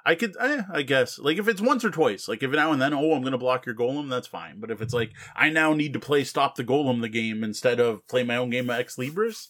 I 0.05 0.14
could, 0.14 0.35
eh, 0.41 0.62
I 0.72 0.83
guess, 0.83 1.18
like 1.18 1.39
if 1.39 1.49
it's 1.49 1.61
once 1.61 1.85
or 1.85 1.91
twice, 1.91 2.28
like 2.28 2.43
if 2.43 2.51
now 2.51 2.72
and 2.72 2.81
then, 2.81 2.95
oh, 2.95 3.12
I'm 3.12 3.22
going 3.22 3.33
to 3.33 3.39
block 3.39 3.66
your 3.66 3.74
golem, 3.74 4.09
that's 4.09 4.28
fine. 4.28 4.61
But 4.61 4.70
if 4.70 4.81
it's 4.81 4.95
like 4.95 5.12
I 5.35 5.51
now 5.51 5.74
need 5.74 5.93
to 5.95 6.01
play 6.01 6.24
stop 6.24 6.55
the 6.55 6.64
golem 6.64 7.01
the 7.01 7.09
game 7.09 7.43
instead 7.45 7.81
of 7.81 8.07
play 8.07 8.22
my 8.22 8.37
own 8.37 8.51
game 8.51 8.70
of 8.70 8.78
Ex 8.78 8.97
Libris, 8.97 9.49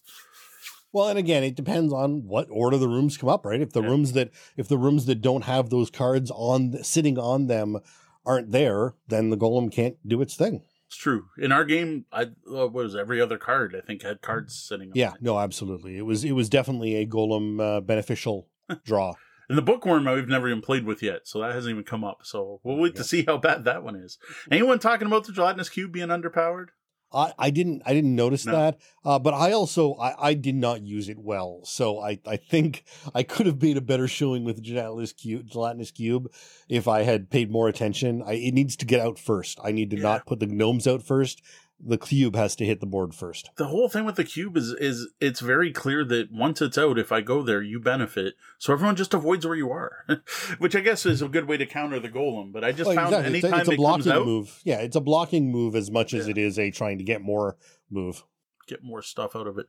Well, 0.92 1.08
and 1.08 1.18
again, 1.18 1.44
it 1.44 1.54
depends 1.54 1.92
on 1.92 2.26
what 2.26 2.48
order 2.50 2.76
the 2.76 2.88
rooms 2.88 3.16
come 3.16 3.28
up, 3.28 3.46
right? 3.46 3.60
If 3.60 3.72
the 3.72 3.82
Yeah. 3.82 3.88
rooms 3.90 4.12
that 4.12 4.30
if 4.56 4.66
the 4.68 4.78
rooms 4.78 5.06
that 5.06 5.20
don't 5.20 5.44
have 5.44 5.70
those 5.70 5.90
cards 5.90 6.30
on 6.32 6.82
sitting 6.82 7.18
on 7.18 7.46
them 7.46 7.78
aren't 8.26 8.50
there, 8.50 8.94
then 9.08 9.30
the 9.30 9.36
golem 9.36 9.70
can't 9.72 9.96
do 10.06 10.20
its 10.20 10.34
thing. 10.36 10.62
it's 10.86 10.96
true. 10.96 11.26
In 11.38 11.52
our 11.52 11.64
game, 11.64 12.04
I 12.12 12.30
what 12.44 12.72
was 12.72 12.96
every 12.96 13.20
other 13.20 13.38
card 13.38 13.76
I 13.76 13.80
think 13.80 14.02
had 14.02 14.20
cards 14.22 14.54
sitting. 14.56 14.88
on 14.88 14.96
Yeah, 14.96 15.14
it. 15.14 15.22
no, 15.22 15.38
absolutely. 15.38 15.96
It 15.96 16.02
was 16.02 16.24
it 16.24 16.32
was 16.32 16.48
definitely 16.48 16.96
a 16.96 17.06
golem 17.06 17.60
uh, 17.60 17.80
beneficial 17.80 18.48
draw. 18.84 19.14
And 19.48 19.56
the 19.58 19.62
bookworm 19.62 20.06
I've 20.08 20.26
never 20.28 20.48
even 20.48 20.60
played 20.62 20.84
with 20.84 21.00
yet, 21.02 21.26
so 21.28 21.40
that 21.40 21.54
hasn't 21.54 21.70
even 21.72 21.84
come 21.84 22.02
up. 22.04 22.20
So 22.24 22.60
we'll 22.64 22.76
wait 22.76 22.94
to 22.96 23.04
see 23.04 23.24
how 23.24 23.36
bad 23.38 23.64
that 23.64 23.82
one 23.84 23.94
is. 23.96 24.18
Anyone 24.50 24.78
talking 24.80 25.06
about 25.06 25.26
the 25.26 25.32
gelatinous 25.32 25.68
cube 25.68 25.92
being 25.92 26.08
underpowered? 26.08 26.68
I, 27.12 27.32
I 27.38 27.50
didn't 27.50 27.82
I 27.86 27.92
didn't 27.92 28.14
notice 28.14 28.46
No. 28.46 28.52
that, 28.52 28.78
uh, 29.04 29.18
but 29.18 29.34
I 29.34 29.52
also 29.52 29.94
I, 29.94 30.28
I 30.30 30.34
did 30.34 30.54
not 30.54 30.82
use 30.82 31.08
it 31.08 31.18
well, 31.18 31.60
so 31.64 32.00
I, 32.00 32.18
I 32.26 32.36
think 32.36 32.84
I 33.14 33.22
could 33.22 33.46
have 33.46 33.60
made 33.60 33.76
a 33.76 33.80
better 33.80 34.06
showing 34.08 34.44
with 34.44 34.62
gelatinous 34.62 35.12
cube, 35.12 35.46
gelatinous 35.48 35.90
cube 35.90 36.30
if 36.68 36.86
I 36.86 37.02
had 37.02 37.30
paid 37.30 37.50
more 37.50 37.68
attention. 37.68 38.22
I, 38.22 38.34
it 38.34 38.54
needs 38.54 38.76
to 38.76 38.86
get 38.86 39.00
out 39.00 39.18
first. 39.18 39.58
I 39.64 39.72
need 39.72 39.90
to 39.90 39.96
Yeah. 39.96 40.02
not 40.02 40.26
put 40.26 40.40
the 40.40 40.46
gnomes 40.46 40.86
out 40.86 41.02
first. 41.02 41.42
The 41.82 41.96
cube 41.98 42.36
has 42.36 42.54
to 42.56 42.66
hit 42.66 42.80
the 42.80 42.86
board 42.86 43.14
first. 43.14 43.50
the 43.56 43.68
whole 43.68 43.88
thing 43.88 44.04
with 44.04 44.16
the 44.16 44.24
cube 44.24 44.56
is 44.56 44.70
is 44.72 45.08
it's 45.20 45.40
very 45.40 45.72
clear 45.72 46.04
that 46.04 46.30
once 46.30 46.60
it's 46.60 46.76
out, 46.76 46.98
if 46.98 47.10
I 47.10 47.20
go 47.22 47.42
there, 47.42 47.62
you 47.62 47.80
benefit. 47.80 48.34
So 48.58 48.72
everyone 48.72 48.96
just 48.96 49.14
avoids 49.14 49.46
where 49.46 49.56
you 49.56 49.70
are, 49.70 50.04
which 50.58 50.76
I 50.76 50.80
guess 50.80 51.06
is 51.06 51.22
a 51.22 51.28
good 51.28 51.48
way 51.48 51.56
to 51.56 51.64
counter 51.66 51.98
the 51.98 52.10
golem. 52.10 52.52
But 52.52 52.64
I 52.64 52.72
just 52.72 52.86
Well, 52.88 52.96
found 52.96 53.08
exactly. 53.14 53.38
It's 53.38 53.44
a- 53.44 53.46
anytime 53.46 53.60
it's 53.60 53.68
a, 53.70 53.72
it 53.72 53.76
blocking 53.76 54.12
out, 54.12 54.26
move. 54.26 54.60
Yeah, 54.64 54.80
it's 54.80 54.96
a 54.96 55.00
blocking 55.00 55.50
move 55.50 55.74
as 55.74 55.90
much 55.90 56.12
as 56.12 56.28
it 56.28 56.36
is 56.36 56.58
a 56.58 56.70
trying 56.70 56.98
to 56.98 57.04
get 57.04 57.22
more 57.22 57.56
move. 57.90 58.24
get 58.68 58.82
more 58.84 59.00
stuff 59.02 59.34
out 59.34 59.46
of 59.46 59.56
it. 59.58 59.66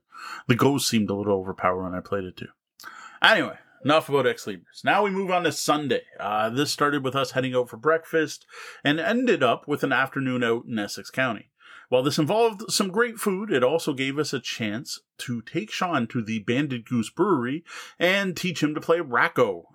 The 0.48 0.56
ghost 0.56 0.88
seemed 0.90 1.10
a 1.10 1.16
little 1.16 1.38
overpowered 1.40 1.84
when 1.84 1.96
I 1.96 2.02
played 2.02 2.26
it 2.26 2.36
too. 2.38 2.50
Anyway, 3.24 3.56
enough 3.86 4.10
about 4.10 4.28
Ex 4.28 4.46
Libris. 4.46 4.84
Now 4.84 5.04
we 5.04 5.12
move 5.12 5.32
on 5.32 5.44
to 5.44 5.52
Sunday. 5.52 6.02
Uh, 6.20 6.50
this 6.50 6.72
started 6.72 7.04
with 7.04 7.16
us 7.16 7.32
heading 7.32 7.56
out 7.56 7.70
for 7.70 7.78
breakfast 7.78 8.46
and 8.84 9.00
ended 9.00 9.44
up 9.44 9.68
with 9.68 9.84
an 9.84 9.94
afternoon 9.94 10.44
out 10.44 10.66
in 10.66 10.78
Essex 10.78 11.10
County. 11.10 11.50
While 11.92 12.04
this 12.04 12.18
involved 12.18 12.72
some 12.72 12.88
great 12.88 13.18
food, 13.18 13.52
it 13.52 13.66
also 13.66 13.92
gave 13.92 14.18
us 14.18 14.32
a 14.32 14.40
chance 14.40 15.02
to 15.18 15.42
take 15.42 15.70
Sean 15.70 16.08
to 16.08 16.22
the 16.22 16.40
Banded 16.40 16.86
Goose 16.86 17.10
Brewery 17.10 17.66
and 18.00 18.38
teach 18.38 18.64
him 18.64 18.74
to 18.74 18.80
play 18.80 19.02
Rack-O. 19.02 19.66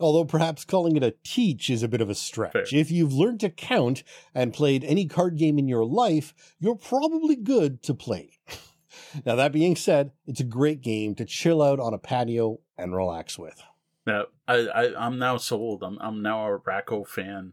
Although 0.00 0.24
perhaps 0.24 0.64
calling 0.64 0.96
it 0.96 1.04
a 1.04 1.14
teach 1.22 1.70
is 1.70 1.84
a 1.84 1.88
bit 1.88 2.00
of 2.00 2.10
a 2.10 2.16
stretch. 2.16 2.52
Fair. 2.52 2.64
If 2.72 2.90
you've 2.90 3.12
learned 3.12 3.38
to 3.38 3.50
count 3.50 4.02
and 4.34 4.52
played 4.52 4.82
any 4.82 5.06
card 5.06 5.38
game 5.38 5.60
in 5.60 5.68
your 5.68 5.84
life, 5.84 6.34
you're 6.58 6.74
probably 6.74 7.36
good 7.36 7.84
to 7.84 7.94
play. 7.94 8.40
now, 9.24 9.36
that 9.36 9.52
being 9.52 9.76
said, 9.76 10.10
it's 10.26 10.40
a 10.40 10.44
great 10.44 10.80
game 10.80 11.14
to 11.14 11.24
chill 11.24 11.62
out 11.62 11.78
on 11.78 11.94
a 11.94 11.98
patio 11.98 12.58
and 12.76 12.96
relax 12.96 13.38
with. 13.38 13.62
Now, 14.08 14.24
I, 14.48 14.66
I, 14.66 15.06
I'm 15.06 15.20
now 15.20 15.36
sold. 15.36 15.84
I'm, 15.84 15.98
I'm 16.00 16.20
now 16.20 16.44
a 16.46 16.56
Rack-O 16.56 17.04
fan. 17.04 17.52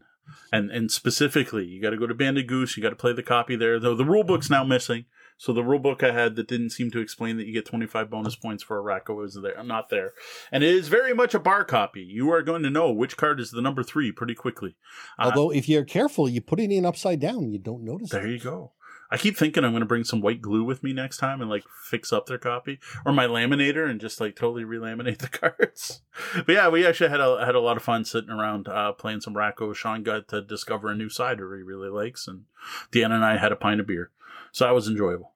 And 0.52 0.70
and 0.70 0.90
specifically, 0.90 1.64
you 1.64 1.80
got 1.80 1.90
to 1.90 1.96
go 1.96 2.06
to 2.06 2.14
Banded 2.14 2.46
Goose. 2.46 2.76
You 2.76 2.82
got 2.82 2.90
to 2.90 2.96
play 2.96 3.12
the 3.12 3.22
copy 3.22 3.56
there. 3.56 3.78
Though 3.78 3.94
the 3.94 4.04
rule 4.04 4.24
book's 4.24 4.50
now 4.50 4.64
missing, 4.64 5.04
so 5.38 5.52
the 5.52 5.64
rule 5.64 5.78
book 5.78 6.02
I 6.02 6.12
had 6.12 6.36
that 6.36 6.48
didn't 6.48 6.70
seem 6.70 6.90
to 6.90 7.00
explain 7.00 7.36
that 7.38 7.46
you 7.46 7.52
get 7.54 7.64
25 7.64 8.10
bonus 8.10 8.36
points 8.36 8.62
for 8.62 8.76
a 8.76 8.82
Rack-O 8.82 9.22
is 9.22 9.38
there. 9.42 9.58
i'm 9.58 9.66
not 9.66 9.88
there, 9.88 10.12
and 10.52 10.62
it 10.62 10.74
is 10.74 10.88
very 10.88 11.14
much 11.14 11.34
a 11.34 11.38
bar 11.40 11.64
copy. 11.64 12.02
You 12.02 12.30
are 12.32 12.42
going 12.42 12.62
to 12.62 12.70
know 12.70 12.92
which 12.92 13.16
card 13.16 13.40
is 13.40 13.50
the 13.50 13.62
number 13.62 13.82
three 13.82 14.12
pretty 14.12 14.34
quickly. 14.34 14.76
Uh, 15.18 15.24
Although, 15.24 15.50
if 15.50 15.68
you're 15.68 15.84
careful, 15.84 16.28
you 16.28 16.40
put 16.40 16.60
it 16.60 16.70
in 16.70 16.84
upside 16.84 17.20
down, 17.20 17.50
you 17.50 17.58
don't 17.58 17.84
notice 17.84 18.10
there 18.10 18.26
it. 18.26 18.32
you 18.32 18.38
go. 18.38 18.72
I 19.10 19.16
keep 19.16 19.36
thinking 19.36 19.64
I'm 19.64 19.72
going 19.72 19.80
to 19.80 19.86
bring 19.86 20.04
some 20.04 20.20
white 20.20 20.40
glue 20.40 20.62
with 20.62 20.84
me 20.84 20.92
next 20.92 21.16
time 21.16 21.40
and 21.40 21.50
like 21.50 21.64
fix 21.84 22.12
up 22.12 22.26
their 22.26 22.38
copy 22.38 22.78
or 23.04 23.12
my 23.12 23.26
laminator 23.26 23.88
and 23.88 24.00
just 24.00 24.20
like 24.20 24.36
totally 24.36 24.64
relaminate 24.64 25.18
the 25.18 25.28
cards. 25.28 26.02
But 26.34 26.52
yeah, 26.52 26.68
we 26.68 26.86
actually 26.86 27.10
had 27.10 27.20
a 27.20 27.44
had 27.44 27.54
a 27.54 27.60
lot 27.60 27.76
of 27.76 27.82
fun 27.82 28.04
sitting 28.04 28.30
around 28.30 28.68
uh, 28.68 28.92
playing 28.92 29.20
some 29.20 29.36
Rack-O. 29.36 29.72
Sean 29.72 30.02
got 30.02 30.28
to 30.28 30.40
discover 30.40 30.88
a 30.88 30.94
new 30.94 31.08
cider 31.08 31.56
he 31.56 31.62
really 31.62 31.88
likes, 31.88 32.28
and 32.28 32.44
Deanna 32.92 33.14
and 33.14 33.24
I 33.24 33.36
had 33.36 33.52
a 33.52 33.56
pint 33.56 33.80
of 33.80 33.86
beer, 33.86 34.10
so 34.52 34.64
that 34.64 34.74
was 34.74 34.86
enjoyable. 34.86 35.32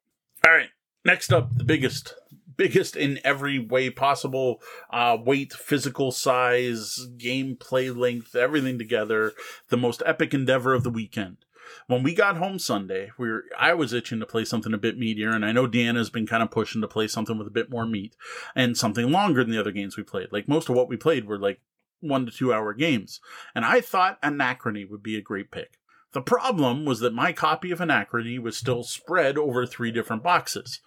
All 0.46 0.52
right, 0.52 0.70
next 1.04 1.32
up, 1.32 1.56
the 1.56 1.64
biggest. 1.64 2.14
Biggest 2.56 2.94
in 2.94 3.18
every 3.24 3.58
way 3.58 3.90
possible, 3.90 4.62
uh, 4.88 5.16
weight, 5.20 5.52
physical 5.52 6.12
size, 6.12 7.08
gameplay 7.16 7.92
length, 7.92 8.36
everything 8.36 8.78
together. 8.78 9.32
The 9.70 9.76
most 9.76 10.04
epic 10.06 10.32
endeavor 10.32 10.72
of 10.72 10.84
the 10.84 10.90
weekend 10.90 11.43
when 11.86 12.02
we 12.02 12.14
got 12.14 12.36
home 12.36 12.58
Sunday, 12.58 13.10
we 13.18 13.30
were 13.30 13.44
I 13.58 13.74
was 13.74 13.92
itching 13.92 14.20
to 14.20 14.26
play 14.26 14.44
something 14.44 14.72
a 14.72 14.78
bit 14.78 14.98
meatier, 14.98 15.34
and 15.34 15.44
I 15.44 15.52
know 15.52 15.66
Deanna's 15.66 16.10
been 16.10 16.26
kind 16.26 16.42
of 16.42 16.50
pushing 16.50 16.80
to 16.80 16.88
play 16.88 17.08
something 17.08 17.38
with 17.38 17.46
a 17.46 17.52
bit 17.52 17.70
more 17.70 17.86
meat 17.86 18.16
and 18.54 18.76
something 18.76 19.10
longer 19.10 19.42
than 19.42 19.52
the 19.52 19.60
other 19.60 19.72
games 19.72 19.96
we 19.96 20.02
played. 20.02 20.28
Like 20.32 20.48
most 20.48 20.68
of 20.68 20.76
what 20.76 20.88
we 20.88 20.96
played 20.96 21.26
were 21.26 21.38
like 21.38 21.60
one 22.00 22.26
to 22.26 22.32
two 22.32 22.52
hour 22.52 22.72
games, 22.74 23.20
and 23.54 23.64
I 23.64 23.80
thought 23.80 24.20
Anachrony 24.22 24.88
would 24.88 25.02
be 25.02 25.16
a 25.16 25.22
great 25.22 25.50
pick. 25.50 25.78
The 26.12 26.22
problem 26.22 26.84
was 26.84 27.00
that 27.00 27.12
my 27.12 27.32
copy 27.32 27.72
of 27.72 27.80
Anachrony 27.80 28.38
was 28.38 28.56
still 28.56 28.84
spread 28.84 29.36
over 29.36 29.66
three 29.66 29.90
different 29.90 30.22
boxes. 30.22 30.80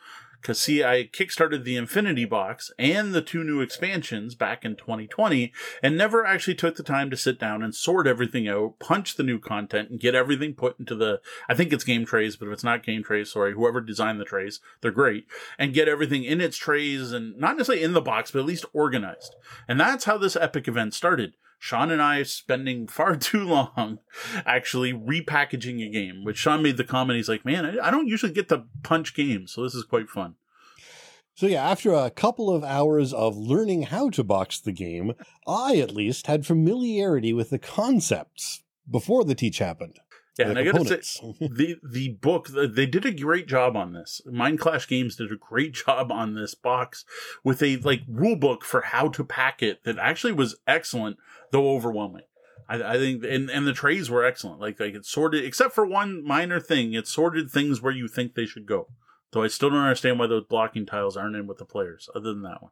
Because, 0.47 0.61
see, 0.61 0.81
I 0.81 1.03
kickstarted 1.03 1.65
the 1.65 1.75
Infinity 1.75 2.23
box 2.23 2.71
and 2.79 3.13
the 3.13 3.21
two 3.21 3.43
new 3.43 3.59
expansions 3.59 4.33
back 4.33 4.63
in 4.63 4.77
2020 4.77 5.51
and 5.83 5.97
never 5.97 6.25
actually 6.25 6.55
took 6.55 6.77
the 6.77 6.83
time 6.83 7.09
to 7.09 7.17
sit 7.17 7.37
down 7.37 7.61
and 7.61 7.75
sort 7.75 8.07
everything 8.07 8.47
out, 8.47 8.79
punch 8.79 9.17
the 9.17 9.23
new 9.23 9.39
content, 9.39 9.89
and 9.89 9.99
get 9.99 10.15
everything 10.15 10.53
put 10.53 10.79
into 10.79 10.95
the, 10.95 11.19
I 11.49 11.53
think 11.53 11.73
it's 11.73 11.83
game 11.83 12.05
trays, 12.05 12.37
but 12.37 12.47
if 12.47 12.53
it's 12.53 12.63
not 12.63 12.81
game 12.81 13.03
trays, 13.03 13.33
sorry, 13.33 13.55
whoever 13.55 13.81
designed 13.81 14.21
the 14.21 14.23
trays, 14.23 14.61
they're 14.79 14.89
great, 14.89 15.27
and 15.59 15.73
get 15.73 15.89
everything 15.89 16.23
in 16.23 16.39
its 16.39 16.55
trays 16.55 17.11
and 17.11 17.37
not 17.37 17.57
necessarily 17.57 17.83
in 17.83 17.91
the 17.91 17.99
box, 17.99 18.31
but 18.31 18.39
at 18.39 18.45
least 18.45 18.63
organized. 18.71 19.35
And 19.67 19.77
that's 19.77 20.05
how 20.05 20.17
this 20.17 20.37
epic 20.37 20.69
event 20.69 20.93
started. 20.93 21.33
Sean 21.59 21.91
and 21.91 22.01
I 22.01 22.23
spending 22.23 22.87
far 22.87 23.15
too 23.15 23.43
long 23.43 23.99
actually 24.45 24.93
repackaging 24.93 25.85
a 25.85 25.89
game, 25.89 26.23
which 26.23 26.37
Sean 26.37 26.61
made 26.61 26.77
the 26.77 26.83
comment, 26.83 27.17
he's 27.17 27.29
like, 27.29 27.45
man, 27.45 27.65
I 27.65 27.87
I 27.87 27.91
don't 27.91 28.07
usually 28.07 28.33
get 28.33 28.49
to 28.49 28.65
punch 28.83 29.15
games, 29.15 29.51
so 29.51 29.63
this 29.63 29.75
is 29.75 29.83
quite 29.83 30.09
fun. 30.09 30.35
So, 31.35 31.45
yeah, 31.45 31.69
after 31.69 31.93
a 31.93 32.09
couple 32.09 32.49
of 32.49 32.63
hours 32.63 33.13
of 33.13 33.37
learning 33.37 33.83
how 33.83 34.09
to 34.09 34.23
box 34.23 34.59
the 34.59 34.71
game, 34.71 35.13
I 35.47 35.77
at 35.77 35.93
least 35.93 36.25
had 36.25 36.47
familiarity 36.47 37.31
with 37.31 37.51
the 37.51 37.59
concepts 37.59 38.63
before 38.89 39.23
the 39.23 39.35
teach 39.35 39.59
happened. 39.59 39.99
Yeah, 40.37 40.49
and 40.49 40.59
I 40.59 40.63
gotta 40.63 40.85
say, 40.85 41.35
the 41.39 41.77
the 41.83 42.09
book 42.09 42.49
they 42.49 42.85
did 42.85 43.05
a 43.05 43.11
great 43.11 43.47
job 43.47 43.75
on 43.75 43.93
this. 43.93 44.21
Mindclash 44.27 44.87
Games 44.87 45.15
did 45.15 45.31
a 45.31 45.35
great 45.35 45.73
job 45.85 46.11
on 46.11 46.35
this 46.35 46.53
box 46.53 47.05
with 47.43 47.61
a 47.63 47.77
like 47.77 48.01
rule 48.07 48.35
book 48.35 48.63
for 48.63 48.81
how 48.81 49.07
to 49.09 49.23
pack 49.23 49.63
it 49.63 49.83
that 49.83 49.97
actually 49.97 50.33
was 50.33 50.55
excellent 50.67 51.17
though 51.51 51.71
overwhelming. 51.71 52.23
I, 52.69 52.83
I 52.83 52.97
think 52.97 53.23
and, 53.23 53.49
and 53.49 53.65
the 53.65 53.73
trays 53.73 54.09
were 54.09 54.23
excellent. 54.23 54.59
Like 54.59 54.79
like 54.79 54.93
it 54.93 55.05
sorted 55.05 55.43
except 55.43 55.73
for 55.73 55.85
one 55.85 56.23
minor 56.23 56.59
thing 56.59 56.93
it 56.93 57.07
sorted 57.07 57.49
things 57.49 57.81
where 57.81 57.93
you 57.93 58.07
think 58.07 58.35
they 58.35 58.45
should 58.45 58.65
go. 58.65 58.87
Though 59.31 59.43
i 59.43 59.47
still 59.47 59.69
don't 59.69 59.79
understand 59.79 60.19
why 60.19 60.27
those 60.27 60.45
blocking 60.45 60.85
tiles 60.85 61.17
aren't 61.17 61.35
in 61.35 61.47
with 61.47 61.57
the 61.57 61.65
players 61.65 62.09
other 62.15 62.33
than 62.33 62.43
that 62.43 62.61
one 62.61 62.71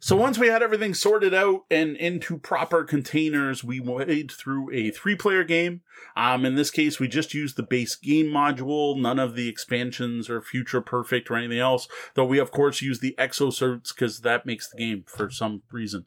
so 0.00 0.14
once 0.14 0.38
we 0.38 0.46
had 0.46 0.62
everything 0.62 0.94
sorted 0.94 1.34
out 1.34 1.64
and 1.70 1.96
into 1.96 2.38
proper 2.38 2.84
containers, 2.84 3.64
we 3.64 3.80
wade 3.80 4.30
through 4.30 4.72
a 4.72 4.90
three-player 4.90 5.42
game. 5.42 5.80
Um, 6.16 6.44
in 6.44 6.54
this 6.54 6.70
case, 6.70 7.00
we 7.00 7.08
just 7.08 7.34
used 7.34 7.56
the 7.56 7.64
base 7.64 7.96
game 7.96 8.26
module, 8.26 8.96
none 8.96 9.18
of 9.18 9.34
the 9.34 9.48
expansions 9.48 10.30
or 10.30 10.40
future 10.40 10.80
perfect 10.80 11.30
or 11.30 11.36
anything 11.36 11.58
else. 11.58 11.88
Though 12.14 12.24
we 12.24 12.38
of 12.38 12.52
course 12.52 12.80
use 12.80 13.00
the 13.00 13.16
exosuits 13.18 13.88
because 13.88 14.20
that 14.20 14.46
makes 14.46 14.68
the 14.68 14.78
game 14.78 15.04
for 15.06 15.30
some 15.30 15.62
reason. 15.72 16.06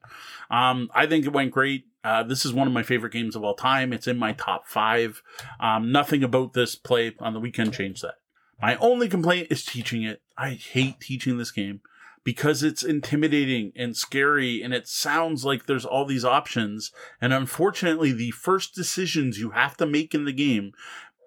Um, 0.50 0.90
I 0.96 1.06
think 1.06 1.26
it 1.26 1.34
went 1.34 1.52
great. 1.52 1.86
Uh, 2.04 2.24
this 2.24 2.46
is 2.46 2.54
one 2.54 2.68
of 2.68 2.74
my 2.74 2.84
favorite 2.84 3.14
games 3.14 3.36
of 3.36 3.44
all 3.44 3.56
time. 3.56 3.92
It's 3.94 4.08
in 4.08 4.18
my 4.18 4.34
top 4.34 4.68
five. 4.68 5.22
Um, 5.60 5.92
nothing 5.92 6.24
about 6.24 6.54
this 6.54 6.76
play 6.76 7.14
on 7.20 7.34
the 7.34 7.40
weekend 7.40 7.74
changed 7.74 8.04
that. 8.04 8.16
My 8.62 8.76
only 8.78 9.10
complaint 9.10 9.48
is 9.50 9.66
teaching 9.66 10.04
it. 10.04 10.22
I 10.38 10.52
hate 10.52 11.00
teaching 11.00 11.38
this 11.38 11.52
game 11.52 11.82
because 12.24 12.64
it's 12.64 12.84
intimidating 12.84 13.72
and 13.76 13.98
scary 13.98 14.62
and 14.62 14.74
it 14.74 14.88
sounds 14.88 15.44
like 15.44 15.66
there's 15.66 15.86
all 15.86 16.06
these 16.06 16.26
options. 16.26 16.92
And 17.20 17.34
unfortunately, 17.34 18.12
the 18.12 18.32
first 18.32 18.76
decisions 18.76 19.40
you 19.40 19.52
have 19.52 19.76
to 19.78 19.86
make 19.86 20.14
in 20.14 20.26
the 20.26 20.34
game 20.34 20.74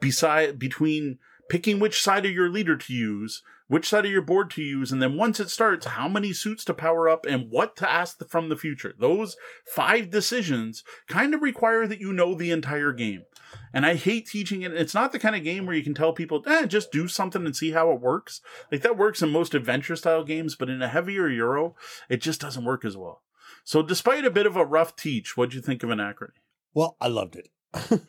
beside 0.01 0.59
between 0.59 1.18
picking 1.49 1.78
which 1.78 2.03
side 2.03 2.24
of 2.24 2.32
your 2.32 2.49
leader 2.49 2.76
to 2.76 2.92
use, 2.92 3.42
which 3.66 3.88
side 3.88 4.05
of 4.05 4.12
your 4.12 4.22
board 4.22 4.51
to 4.53 4.62
use, 4.62 4.92
and 4.92 5.03
then 5.03 5.16
once 5.16 5.40
it 5.40 5.51
starts, 5.51 5.86
how 5.86 6.09
many 6.09 6.32
suits 6.32 6.64
to 6.64 6.74
power 6.74 7.09
up 7.09 7.26
and 7.26 7.51
what 7.51 7.76
to 7.76 7.90
ask 7.90 8.26
from 8.28 8.49
the 8.49 8.57
future. 8.57 8.95
Those 8.99 9.36
five 9.66 10.11
decisions 10.11 10.84
kind 11.09 11.34
of 11.34 11.42
require 11.42 11.86
that 11.86 12.01
you 12.01 12.12
know 12.12 12.34
the 12.34 12.51
entire 12.51 12.92
game. 12.92 13.24
And 13.73 13.85
I 13.85 13.95
hate 13.95 14.27
teaching 14.27 14.63
it. 14.63 14.73
It's 14.73 14.95
not 14.95 15.13
the 15.13 15.19
kind 15.19 15.35
of 15.37 15.45
game 15.45 15.67
where 15.67 15.75
you 15.75 15.83
can 15.83 15.95
tell 15.95 16.13
people, 16.13 16.43
eh, 16.47 16.67
just 16.67 16.93
do 16.93 17.09
something 17.09 17.45
and 17.45 17.57
see 17.57 17.73
how 17.73 17.91
it 17.91 18.01
works. 18.01 18.41
Like 18.71 18.83
that 18.83 18.97
works 18.99 19.23
in 19.23 19.31
most 19.31 19.55
adventure 19.55 19.97
style 19.97 20.25
games, 20.25 20.55
but 20.55 20.71
in 20.71 20.83
a 20.83 20.89
heavier 20.89 21.29
Euro, 21.29 21.75
it 22.09 22.19
just 22.21 22.41
doesn't 22.41 22.65
work 22.65 22.85
as 22.85 22.97
well. 22.97 23.23
So 23.65 23.83
despite 23.83 24.25
a 24.25 24.31
bit 24.31 24.47
of 24.47 24.57
a 24.57 24.65
rough 24.65 24.95
teach, 24.97 25.37
what'd 25.37 25.55
you 25.55 25.61
think 25.61 25.83
of 25.83 25.91
Anachrony? 25.91 26.35
Well, 26.75 26.97
I 27.01 27.09
loved 27.09 27.37
it. 27.37 27.49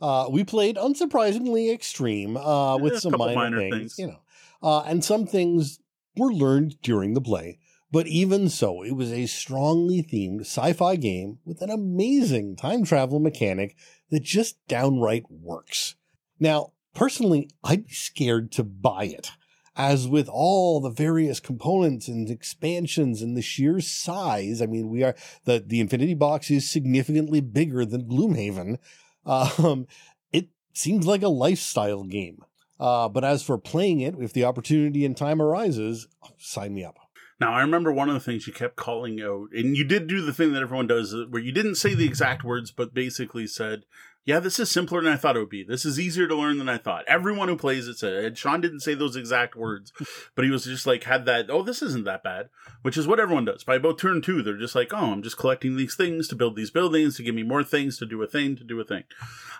uh, 0.00 0.28
we 0.30 0.44
played 0.44 0.76
unsurprisingly 0.76 1.72
extreme 1.72 2.36
uh, 2.36 2.76
with 2.78 2.94
Yeah, 2.94 2.98
some 3.00 3.14
minor, 3.16 3.34
minor 3.34 3.58
things, 3.58 3.96
things. 3.96 3.98
you 3.98 4.06
know, 4.08 4.20
uh, 4.62 4.80
and 4.82 5.04
some 5.04 5.26
things 5.26 5.80
were 6.16 6.32
learned 6.32 6.80
during 6.82 7.14
the 7.14 7.20
play. 7.20 7.58
But 7.90 8.06
even 8.06 8.50
so, 8.50 8.82
it 8.82 8.92
was 8.92 9.10
a 9.10 9.24
strongly 9.26 10.02
themed 10.02 10.42
sci-fi 10.42 10.96
game 10.96 11.38
with 11.46 11.62
an 11.62 11.70
amazing 11.70 12.54
time 12.56 12.84
travel 12.84 13.18
mechanic 13.18 13.76
that 14.10 14.22
just 14.22 14.56
downright 14.68 15.24
works. 15.30 15.94
Now, 16.40 16.72
personally, 16.94 17.50
I'd 17.64 17.86
be 17.86 17.92
scared 17.92 18.52
to 18.52 18.64
buy 18.64 19.04
it. 19.04 19.30
As 19.76 20.08
with 20.08 20.28
all 20.28 20.80
the 20.80 20.90
various 20.90 21.38
components 21.38 22.08
and 22.08 22.28
expansions 22.28 23.22
and 23.22 23.36
the 23.36 23.42
sheer 23.42 23.80
size, 23.80 24.60
I 24.60 24.66
mean, 24.66 24.88
we 24.88 25.04
are 25.04 25.14
the 25.44 25.62
the 25.64 25.78
Infinity 25.78 26.14
Box 26.14 26.50
is 26.50 26.68
significantly 26.68 27.40
bigger 27.40 27.84
than 27.84 28.08
Gloomhaven. 28.08 28.78
Um, 29.24 29.86
it 30.32 30.48
seems 30.72 31.06
like 31.06 31.22
a 31.22 31.28
lifestyle 31.28 32.02
game. 32.02 32.42
Uh, 32.80 33.08
but 33.08 33.24
as 33.24 33.42
for 33.42 33.58
playing 33.58 34.00
it, 34.00 34.14
if 34.18 34.32
the 34.32 34.44
opportunity 34.44 35.04
and 35.04 35.16
time 35.16 35.40
arises, 35.40 36.08
sign 36.38 36.74
me 36.74 36.84
up. 36.84 36.98
Now, 37.40 37.52
I 37.52 37.60
remember 37.60 37.92
one 37.92 38.08
of 38.08 38.14
the 38.14 38.20
things 38.20 38.46
you 38.46 38.52
kept 38.52 38.76
calling 38.76 39.20
out, 39.20 39.50
and 39.52 39.76
you 39.76 39.84
did 39.84 40.08
do 40.08 40.20
the 40.20 40.32
thing 40.32 40.52
that 40.52 40.62
everyone 40.62 40.88
does, 40.88 41.14
uh, 41.14 41.24
where 41.28 41.42
you 41.42 41.52
didn't 41.52 41.76
say 41.76 41.94
the 41.94 42.06
exact 42.06 42.42
words, 42.42 42.72
but 42.72 42.94
basically 42.94 43.46
said, 43.46 43.84
yeah, 44.28 44.40
this 44.40 44.60
is 44.60 44.70
simpler 44.70 45.00
than 45.00 45.10
I 45.10 45.16
thought 45.16 45.36
it 45.36 45.38
would 45.38 45.48
be. 45.48 45.64
This 45.64 45.86
is 45.86 45.98
easier 45.98 46.28
to 46.28 46.34
learn 46.34 46.58
than 46.58 46.68
I 46.68 46.76
thought. 46.76 47.06
Everyone 47.08 47.48
who 47.48 47.56
plays 47.56 47.88
it 47.88 47.96
said, 47.96 48.36
Sean 48.36 48.60
didn't 48.60 48.80
say 48.80 48.92
those 48.92 49.16
exact 49.16 49.56
words, 49.56 49.90
but 50.34 50.44
he 50.44 50.50
was 50.50 50.64
just 50.64 50.86
like, 50.86 51.04
had 51.04 51.24
that, 51.24 51.48
oh, 51.48 51.62
this 51.62 51.80
isn't 51.80 52.04
that 52.04 52.22
bad, 52.22 52.50
which 52.82 52.98
is 52.98 53.06
what 53.06 53.18
everyone 53.18 53.46
does. 53.46 53.64
By 53.64 53.76
about 53.76 53.98
turn 53.98 54.20
two, 54.20 54.42
they're 54.42 54.58
just 54.58 54.74
like, 54.74 54.92
oh, 54.92 55.12
I'm 55.12 55.22
just 55.22 55.38
collecting 55.38 55.76
these 55.78 55.94
things 55.94 56.28
to 56.28 56.36
build 56.36 56.56
these 56.56 56.70
buildings, 56.70 57.16
to 57.16 57.22
give 57.22 57.34
me 57.34 57.42
more 57.42 57.64
things, 57.64 57.96
to 58.00 58.04
do 58.04 58.22
a 58.22 58.26
thing, 58.26 58.54
to 58.56 58.64
do 58.64 58.78
a 58.78 58.84
thing. 58.84 59.04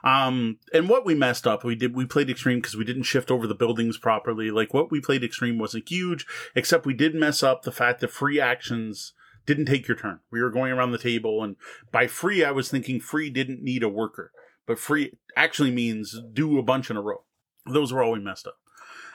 Um, 0.05 0.59
and 0.71 0.87
what 0.87 1.07
we 1.07 1.15
messed 1.15 1.47
up, 1.47 1.65
we 1.65 1.75
did, 1.75 1.97
we 1.97 2.05
played 2.05 2.29
extreme 2.29 2.59
because 2.59 2.77
we 2.77 2.85
didn't 2.85 3.05
shift 3.05 3.31
over 3.31 3.47
the 3.47 3.55
buildings 3.55 3.97
properly. 3.97 4.51
Like 4.51 4.75
what 4.75 4.91
we 4.91 5.01
played 5.01 5.25
extreme 5.25 5.59
wasn't 5.59 5.89
huge, 5.89 6.27
except 6.55 6.85
we 6.85 6.93
did 6.93 7.15
mess 7.15 7.43
up 7.43 7.63
the 7.63 7.73
fact 7.73 8.03
that 8.03 8.11
free 8.11 8.39
actions 8.39 9.15
didn't 9.47 9.65
take 9.65 9.89
your 9.89 9.97
turn. 9.97 10.21
We 10.31 10.43
were 10.43 10.51
going 10.51 10.73
around 10.73 10.93
the 10.93 10.99
table, 10.99 11.43
and 11.43 11.57
by 11.91 12.07
free, 12.07 12.45
I 12.45 12.51
was 12.51 12.69
thinking 12.71 13.01
free 13.01 13.31
didn't 13.31 13.63
need 13.63 13.83
a 13.83 13.89
worker 13.89 14.31
but 14.69 14.79
free 14.79 15.15
actually 15.35 15.73
means 15.73 16.15
do 16.33 16.59
a 16.59 16.63
bunch 16.63 16.91
in 16.91 16.97
a 16.97 17.03
row. 17.03 17.25
Those 17.67 17.93
were 17.93 18.03
all 18.03 18.13
we 18.13 18.21
messed 18.21 18.47
up. 18.47 18.59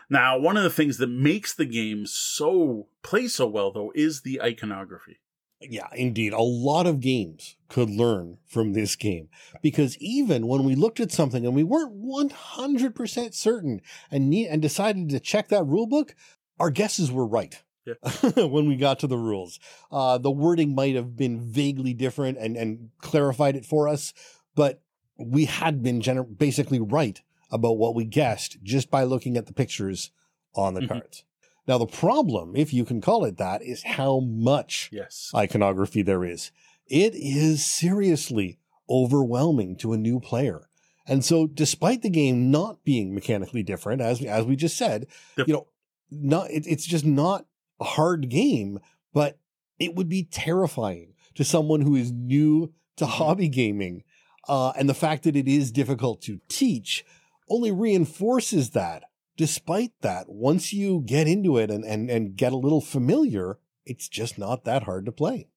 Now, 0.09 0.37
one 0.37 0.57
of 0.57 0.63
the 0.63 0.69
things 0.69 0.97
that 0.97 1.07
makes 1.07 1.53
the 1.53 1.65
game 1.65 2.05
so 2.05 2.87
play 3.03 3.27
so 3.29 3.47
well 3.47 3.71
though 3.71 3.93
is 3.95 4.21
the 4.21 4.41
iconography. 4.41 5.19
Yeah, 5.61 5.87
indeed. 5.95 6.33
A 6.33 6.41
lot 6.41 6.87
of 6.87 6.99
games 6.99 7.55
could 7.69 7.89
learn 7.89 8.39
from 8.45 8.73
this 8.73 8.97
game 8.97 9.29
because 9.61 9.97
even 9.99 10.47
when 10.47 10.65
we 10.65 10.75
looked 10.75 10.99
at 10.99 11.11
something 11.11 11.45
and 11.45 11.55
we 11.55 11.63
weren't 11.63 12.03
100% 12.03 13.33
certain 13.33 13.79
and 14.11 14.29
ne- 14.29 14.47
and 14.47 14.61
decided 14.61 15.09
to 15.09 15.21
check 15.21 15.47
that 15.49 15.65
rule 15.65 15.87
book, 15.87 16.15
our 16.59 16.69
guesses 16.69 17.11
were 17.11 17.25
right. 17.25 17.63
Yeah. 17.85 17.93
when 18.35 18.67
we 18.67 18.75
got 18.75 18.99
to 18.99 19.07
the 19.07 19.17
rules, 19.17 19.59
uh, 19.91 20.17
the 20.17 20.31
wording 20.31 20.75
might 20.75 20.95
have 20.95 21.15
been 21.15 21.39
vaguely 21.39 21.93
different 21.93 22.37
and, 22.39 22.57
and 22.57 22.89
clarified 22.99 23.55
it 23.55 23.65
for 23.65 23.87
us, 23.87 24.13
but 24.55 24.82
we 25.17 25.45
had 25.45 25.83
been 25.83 26.01
gener- 26.01 26.37
basically 26.37 26.79
right 26.79 27.21
about 27.51 27.77
what 27.77 27.95
we 27.95 28.05
guessed 28.05 28.57
just 28.63 28.89
by 28.89 29.03
looking 29.03 29.37
at 29.37 29.45
the 29.45 29.53
pictures 29.53 30.11
on 30.55 30.73
the 30.73 30.81
mm-hmm. 30.81 30.93
cards. 30.93 31.23
Now, 31.67 31.77
the 31.77 31.85
problem, 31.85 32.55
if 32.55 32.73
you 32.73 32.83
can 32.83 32.99
call 32.99 33.23
it 33.23 33.37
that, 33.37 33.61
is 33.61 33.83
how 33.83 34.19
much 34.19 34.89
yes. 34.91 35.31
iconography 35.33 36.01
there 36.01 36.25
is. 36.25 36.51
It 36.87 37.13
is 37.15 37.65
seriously 37.65 38.59
overwhelming 38.89 39.77
to 39.77 39.93
a 39.93 39.97
new 39.97 40.19
player. 40.19 40.67
And 41.07 41.23
so, 41.23 41.47
despite 41.47 42.01
the 42.01 42.09
game 42.09 42.51
not 42.51 42.83
being 42.83 43.13
mechanically 43.13 43.63
different, 43.63 44.01
as 44.01 44.19
we, 44.19 44.27
as 44.27 44.45
we 44.45 44.55
just 44.55 44.77
said, 44.77 45.07
yep. 45.37 45.47
you 45.47 45.53
know, 45.53 45.67
not 46.11 46.49
it, 46.51 46.65
it's 46.67 46.85
just 46.85 47.05
not 47.05 47.45
a 47.79 47.85
hard 47.85 48.29
game, 48.29 48.79
but 49.13 49.37
it 49.79 49.95
would 49.95 50.09
be 50.09 50.23
terrifying 50.23 51.13
to 51.35 51.43
someone 51.43 51.81
who 51.81 51.95
is 51.95 52.11
new 52.11 52.73
to 52.97 53.05
mm-hmm. 53.05 53.13
hobby 53.13 53.49
gaming 53.49 54.03
uh, 54.47 54.71
and 54.71 54.89
the 54.89 54.93
fact 54.93 55.23
that 55.23 55.35
it 55.35 55.47
is 55.47 55.71
difficult 55.71 56.21
to 56.23 56.39
teach 56.47 57.05
only 57.49 57.71
reinforces 57.71 58.71
that. 58.71 59.03
Despite 59.35 59.93
that, 60.01 60.29
once 60.29 60.73
you 60.73 61.01
get 61.05 61.27
into 61.27 61.57
it 61.57 61.71
and, 61.71 61.83
and, 61.83 62.09
and 62.09 62.35
get 62.35 62.53
a 62.53 62.57
little 62.57 62.81
familiar, 62.81 63.57
it's 63.85 64.07
just 64.07 64.37
not 64.37 64.63
that 64.65 64.83
hard 64.83 65.05
to 65.05 65.11
play. 65.11 65.47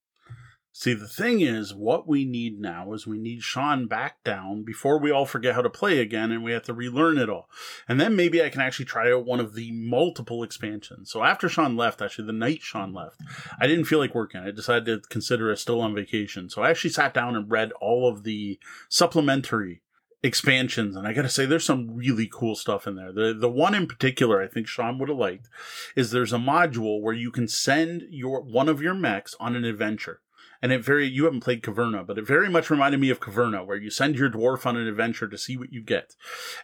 See, 0.79 0.93
the 0.93 1.09
thing 1.09 1.41
is, 1.41 1.73
what 1.73 2.07
we 2.07 2.27
need 2.27 2.61
now 2.61 2.93
is 2.93 3.07
we 3.07 3.17
need 3.17 3.43
Sean 3.43 3.87
back 3.87 4.23
down 4.25 4.63
before 4.63 5.01
we 5.01 5.11
all 5.11 5.25
forget 5.25 5.55
how 5.55 5.63
to 5.63 5.71
play 5.71 6.01
again 6.01 6.31
and 6.31 6.45
we 6.45 6.53
have 6.53 6.65
to 6.65 6.75
relearn 6.75 7.17
it 7.17 7.31
all. 7.31 7.49
And 7.89 7.99
then 7.99 8.15
maybe 8.15 8.43
I 8.43 8.51
can 8.51 8.61
actually 8.61 8.85
try 8.85 9.11
out 9.11 9.25
one 9.25 9.41
of 9.41 9.55
the 9.55 9.73
multiple 9.73 10.43
expansions. 10.43 11.11
So 11.11 11.25
after 11.25 11.49
Sean 11.49 11.79
left, 11.79 12.03
actually, 12.03 12.27
the 12.27 12.35
night 12.35 12.61
Sean 12.61 12.93
left, 12.93 13.23
I 13.59 13.67
didn't 13.67 13.87
feel 13.87 13.99
like 13.99 14.15
working. 14.15 14.43
I 14.43 14.51
decided 14.51 14.85
to 14.85 15.09
consider 15.09 15.51
it 15.51 15.57
still 15.57 15.81
on 15.81 15.95
vacation. 15.95 16.51
So 16.51 16.61
I 16.61 16.69
actually 16.69 16.91
sat 16.91 17.15
down 17.15 17.37
and 17.37 17.51
read 17.51 17.73
all 17.81 18.07
of 18.07 18.25
the 18.25 18.59
supplementary 18.91 19.81
expansions 20.23 20.95
and 20.95 21.07
I 21.07 21.15
got 21.15 21.23
to 21.23 21.31
say 21.31 21.47
there's 21.47 21.65
some 21.65 21.97
really 21.97 22.29
cool 22.31 22.55
stuff 22.55 22.87
in 22.87 22.97
there. 22.97 23.13
The 23.13 23.33
the 23.33 23.51
one 23.51 23.75
in 23.75 23.87
particular 23.87 24.43
I 24.43 24.49
think 24.49 24.67
Sean 24.67 24.99
would 24.99 25.09
have 25.09 25.17
liked 25.17 25.49
is 25.95 26.11
there's 26.11 26.33
a 26.33 26.39
module 26.39 27.01
where 27.01 27.15
you 27.15 27.31
can 27.31 27.49
send 27.49 28.03
your 28.11 28.43
one 28.43 28.69
of 28.69 28.83
your 28.83 28.95
mechs 28.95 29.35
on 29.39 29.57
an 29.57 29.65
adventure 29.65 30.21
and 30.63 30.73
it 30.73 30.85
very 30.85 31.07
you 31.07 31.25
haven't 31.25 31.41
played 31.41 31.63
Caverna, 31.63 32.07
but 32.07 32.19
it 32.19 32.27
very 32.27 32.49
much 32.49 32.71
reminded 32.71 33.01
me 33.01 33.11
of 33.11 33.21
Caverna, 33.21 33.67
where 33.67 33.77
you 33.77 33.91
send 33.91 34.17
your 34.17 34.31
dwarf 34.31 34.67
on 34.67 34.77
an 34.77 34.87
adventure 34.87 35.29
to 35.29 35.39
see 35.39 35.57
what 35.57 35.73
you 35.73 35.83
get. 35.83 36.15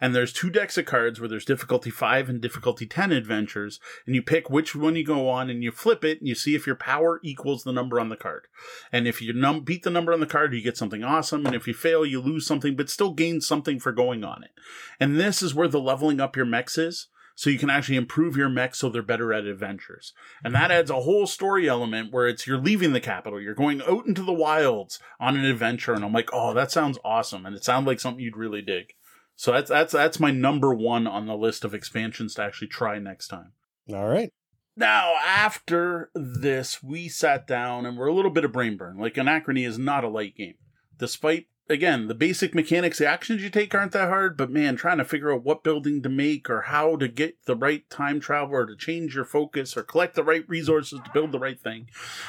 And 0.01 0.15
there's 0.15 0.33
two 0.33 0.51
decks 0.51 0.79
of 0.79 0.87
cards 0.87 1.21
where 1.21 1.29
there's 1.29 1.45
difficulty 1.45 1.91
five 1.91 2.29
and 2.29 2.41
difficulty 2.41 2.87
ten 2.87 3.13
adventures, 3.13 3.81
and 4.07 4.15
you 4.15 4.23
pick 4.23 4.51
which 4.51 4.75
one 4.75 4.97
you 4.97 5.05
go 5.05 5.29
on, 5.29 5.51
and 5.51 5.63
you 5.63 5.71
flip 5.71 6.05
it, 6.05 6.19
and 6.19 6.29
you 6.29 6.35
see 6.35 6.55
if 6.55 6.67
your 6.67 6.77
power 6.77 7.21
equals 7.23 7.65
the 7.65 7.73
number 7.73 8.01
on 8.01 8.09
the 8.09 8.17
card. 8.17 8.47
And 8.91 9.07
if 9.07 9.21
you 9.23 9.33
num- 9.33 9.65
beat 9.65 9.83
the 9.83 9.91
number 9.91 10.13
on 10.13 10.21
the 10.21 10.27
card, 10.27 10.55
you 10.55 10.63
get 10.63 10.77
something 10.77 11.05
awesome, 11.05 11.47
and 11.47 11.55
if 11.55 11.67
you 11.67 11.75
fail, 11.75 12.05
you 12.05 12.21
lose 12.21 12.47
something, 12.47 12.77
but 12.77 12.91
still 12.91 13.13
gain 13.13 13.41
something 13.41 13.79
for 13.79 13.93
going 13.93 14.25
on 14.25 14.43
it. 14.43 14.51
And 14.99 15.19
this 15.19 15.43
is 15.43 15.55
where 15.55 15.69
the 15.69 15.81
leveling 15.81 16.21
up 16.21 16.37
your 16.37 16.47
mechs 16.47 16.79
is 16.79 17.09
so 17.35 17.51
you 17.51 17.59
can 17.59 17.71
actually 17.71 17.97
improve 17.97 18.37
your 18.37 18.49
mech 18.49 18.75
so 18.75 18.89
they're 18.89 19.03
better 19.03 19.33
at 19.33 19.45
adventures. 19.45 20.13
And 20.45 20.55
that 20.55 20.71
adds 20.71 20.91
a 20.91 21.01
whole 21.01 21.27
story 21.27 21.69
element 21.69 22.13
where 22.13 22.29
it's 22.29 22.47
you're 22.47 22.59
leaving 22.59 22.93
the 22.93 23.01
capital, 23.01 23.41
you're 23.41 23.55
going 23.55 23.83
out 23.83 24.07
into 24.07 24.23
the 24.23 24.33
wilds 24.33 24.99
on 25.19 25.37
an 25.37 25.45
adventure, 25.45 25.95
and 25.95 26.05
I'm 26.05 26.13
like, 26.13 26.31
oh, 26.33 26.55
that 26.55 26.71
sounds 26.71 26.99
awesome, 27.05 27.47
and 27.47 27.57
it 27.57 27.65
sounds 27.65 27.87
like 27.87 28.01
something 28.01 28.23
you'd 28.23 28.37
really 28.37 28.63
dig. 28.63 28.95
So 29.37 29.53
that's 29.53 29.71
that's 29.71 29.93
that's 29.93 30.21
my 30.21 30.31
number 30.31 30.75
one 30.75 31.07
on 31.07 31.27
the 31.27 31.37
list 31.37 31.65
of 31.65 31.75
expansions 31.75 32.35
to 32.35 32.43
actually 32.43 32.69
try 32.69 32.99
next 32.99 33.29
time. 33.29 33.53
All 33.93 34.09
right. 34.09 34.33
Now, 34.77 35.15
after 35.27 36.11
this, 36.15 36.83
we 36.83 37.09
sat 37.09 37.47
down 37.47 37.85
and 37.85 37.99
we're 37.99 38.07
a 38.07 38.15
little 38.15 38.31
bit 38.31 38.45
of 38.45 38.53
brain 38.53 38.77
burn. 38.77 38.99
Like 38.99 39.15
Anachrony 39.15 39.67
is 39.67 39.79
not 39.79 40.05
a 40.05 40.09
light 40.09 40.35
game. 40.35 40.55
Despite 40.97 41.47
again, 41.73 42.09
the 42.09 42.15
basic 42.15 42.55
mechanics, 42.55 42.99
the 42.99 43.07
actions 43.07 43.43
you 43.43 43.51
take 43.51 43.75
aren't 43.75 43.93
that 43.93 44.09
hard, 44.09 44.37
but 44.37 44.51
man, 44.51 44.77
trying 44.77 44.99
to 44.99 45.05
figure 45.05 45.33
out 45.33 45.45
what 45.45 45.65
building 45.65 46.03
to 46.03 46.09
make 46.09 46.49
or 46.49 46.63
how 46.63 46.97
to 46.97 47.09
get 47.09 47.45
the 47.47 47.57
right 47.57 47.89
time 47.91 48.21
travel 48.21 48.55
or 48.55 48.67
to 48.67 48.77
change 48.77 49.15
your 49.15 49.25
focus 49.25 49.77
or 49.77 49.83
collect 49.83 50.15
the 50.15 50.25
right 50.25 50.49
resources 50.49 51.01
to 51.05 51.11
build 51.13 51.33
the 51.33 51.39
right 51.39 51.61
thing 51.61 51.89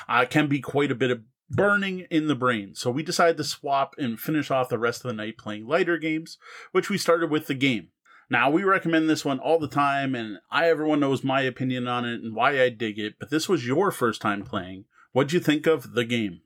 uh, 0.09 0.25
can 0.29 0.47
be 0.47 0.59
quite 0.59 0.91
a 0.91 0.95
bit 0.95 1.11
of 1.11 1.21
burning 1.49 2.07
in 2.09 2.27
the 2.27 2.35
brain. 2.35 2.73
So 2.75 2.89
we 2.89 3.03
decided 3.03 3.37
to 3.37 3.43
swap 3.43 3.95
and 3.97 4.19
finish 4.19 4.49
off 4.49 4.69
the 4.69 4.79
rest 4.79 5.05
of 5.05 5.09
the 5.09 5.15
night 5.15 5.37
playing 5.37 5.67
lighter 5.67 5.97
games, 5.97 6.37
which 6.71 6.89
we 6.89 6.97
started 6.97 7.29
with 7.29 7.47
the 7.47 7.53
game. 7.53 7.89
Now, 8.29 8.49
we 8.49 8.63
recommend 8.63 9.09
this 9.09 9.25
one 9.25 9.39
all 9.39 9.59
the 9.59 9.67
time, 9.67 10.15
and 10.15 10.37
I 10.49 10.69
everyone 10.69 10.99
knows 10.99 11.23
my 11.23 11.41
opinion 11.41 11.87
on 11.87 12.05
it 12.05 12.21
and 12.21 12.35
why 12.35 12.61
I 12.61 12.69
dig 12.69 12.97
it, 12.97 13.15
but 13.19 13.29
this 13.29 13.47
was 13.47 13.67
your 13.67 13.91
first 13.91 14.21
time 14.21 14.43
playing. 14.43 14.85
What'd 15.11 15.33
you 15.33 15.39
think 15.39 15.67
of 15.67 15.93
the 15.93 16.05
game? 16.05 16.41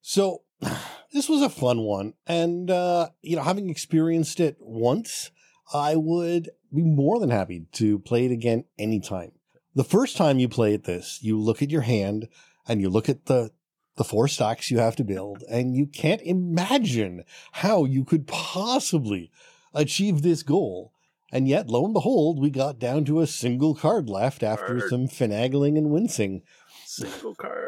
So, 0.00 0.42
this 1.14 1.28
was 1.28 1.40
a 1.40 1.48
fun 1.48 1.80
one. 1.80 2.12
And, 2.26 2.70
uh, 2.70 3.08
you 3.22 3.36
know, 3.36 3.42
having 3.42 3.70
experienced 3.70 4.40
it 4.40 4.56
once, 4.60 5.30
I 5.72 5.94
would 5.96 6.50
be 6.74 6.82
more 6.82 7.20
than 7.20 7.30
happy 7.30 7.66
to 7.72 8.00
play 8.00 8.26
it 8.26 8.32
again 8.32 8.64
anytime. 8.78 9.32
The 9.74 9.84
first 9.84 10.16
time 10.16 10.40
you 10.40 10.48
play 10.48 10.74
at 10.74 10.84
this, 10.84 11.20
you 11.22 11.40
look 11.40 11.62
at 11.62 11.70
your 11.70 11.82
hand 11.82 12.28
and 12.66 12.80
you 12.80 12.90
look 12.90 13.08
at 13.08 13.26
the, 13.26 13.52
the 13.96 14.04
four 14.04 14.26
stacks 14.26 14.70
you 14.72 14.78
have 14.78 14.96
to 14.96 15.04
build 15.04 15.44
and 15.48 15.76
you 15.76 15.86
can't 15.86 16.20
imagine 16.22 17.22
how 17.52 17.84
you 17.84 18.04
could 18.04 18.26
possibly 18.26 19.30
achieve 19.72 20.22
this 20.22 20.42
goal. 20.42 20.92
And 21.32 21.48
yet, 21.48 21.68
lo 21.68 21.84
and 21.84 21.94
behold, 21.94 22.40
we 22.40 22.50
got 22.50 22.78
down 22.78 23.04
to 23.06 23.20
a 23.20 23.26
single 23.26 23.74
card 23.74 24.08
left 24.08 24.42
after 24.42 24.78
card. 24.78 24.90
some 24.90 25.08
finagling 25.08 25.78
and 25.78 25.90
wincing. 25.90 26.42
Single 26.86 27.34
card. 27.34 27.63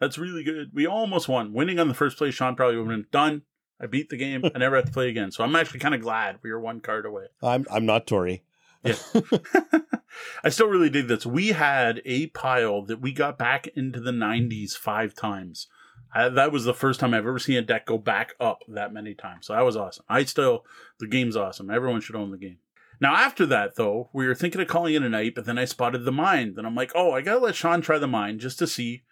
That's 0.00 0.18
really 0.18 0.44
good. 0.44 0.70
We 0.72 0.86
almost 0.86 1.28
won. 1.28 1.52
Winning 1.52 1.78
on 1.78 1.88
the 1.88 1.94
first 1.94 2.18
place, 2.18 2.34
Sean 2.34 2.54
probably 2.54 2.76
would 2.76 2.90
have 2.90 2.96
been 2.96 3.06
done. 3.10 3.42
I 3.80 3.86
beat 3.86 4.10
the 4.10 4.16
game. 4.16 4.42
I 4.54 4.58
never 4.58 4.76
have 4.76 4.86
to 4.86 4.92
play 4.92 5.08
again. 5.08 5.30
So 5.30 5.44
I'm 5.44 5.54
actually 5.56 5.80
kind 5.80 5.94
of 5.94 6.00
glad 6.00 6.38
we 6.42 6.50
were 6.50 6.60
one 6.60 6.80
card 6.80 7.06
away. 7.06 7.26
I'm 7.42 7.66
I'm 7.70 7.86
not 7.86 8.06
Tori. 8.06 8.42
Yeah. 8.82 8.96
I 10.44 10.48
still 10.48 10.68
really 10.68 10.90
dig 10.90 11.08
this. 11.08 11.26
We 11.26 11.48
had 11.48 12.00
a 12.04 12.28
pile 12.28 12.82
that 12.82 13.00
we 13.00 13.12
got 13.12 13.38
back 13.38 13.66
into 13.68 14.00
the 14.00 14.10
90s 14.10 14.72
five 14.76 15.14
times. 15.14 15.68
I, 16.12 16.28
that 16.28 16.52
was 16.52 16.64
the 16.64 16.74
first 16.74 17.00
time 17.00 17.12
I've 17.12 17.26
ever 17.26 17.38
seen 17.38 17.58
a 17.58 17.62
deck 17.62 17.86
go 17.86 17.98
back 17.98 18.34
up 18.40 18.62
that 18.68 18.92
many 18.92 19.14
times. 19.14 19.46
So 19.46 19.52
that 19.52 19.64
was 19.64 19.76
awesome. 19.76 20.04
I 20.08 20.24
still, 20.24 20.64
the 20.98 21.06
game's 21.06 21.36
awesome. 21.36 21.70
Everyone 21.70 22.00
should 22.00 22.16
own 22.16 22.30
the 22.30 22.38
game. 22.38 22.58
Now, 23.00 23.14
after 23.14 23.46
that, 23.46 23.76
though, 23.76 24.08
we 24.12 24.26
were 24.26 24.34
thinking 24.34 24.60
of 24.60 24.68
calling 24.68 24.94
it 24.94 25.02
a 25.02 25.08
night, 25.08 25.34
but 25.34 25.44
then 25.44 25.58
I 25.58 25.66
spotted 25.66 26.04
the 26.04 26.12
mind. 26.12 26.56
And 26.56 26.66
I'm 26.66 26.74
like, 26.74 26.92
oh, 26.94 27.12
I 27.12 27.20
got 27.20 27.34
to 27.34 27.40
let 27.40 27.54
Sean 27.54 27.80
try 27.80 27.98
the 27.98 28.08
mind 28.08 28.40
just 28.40 28.58
to 28.58 28.66
see 28.66 29.02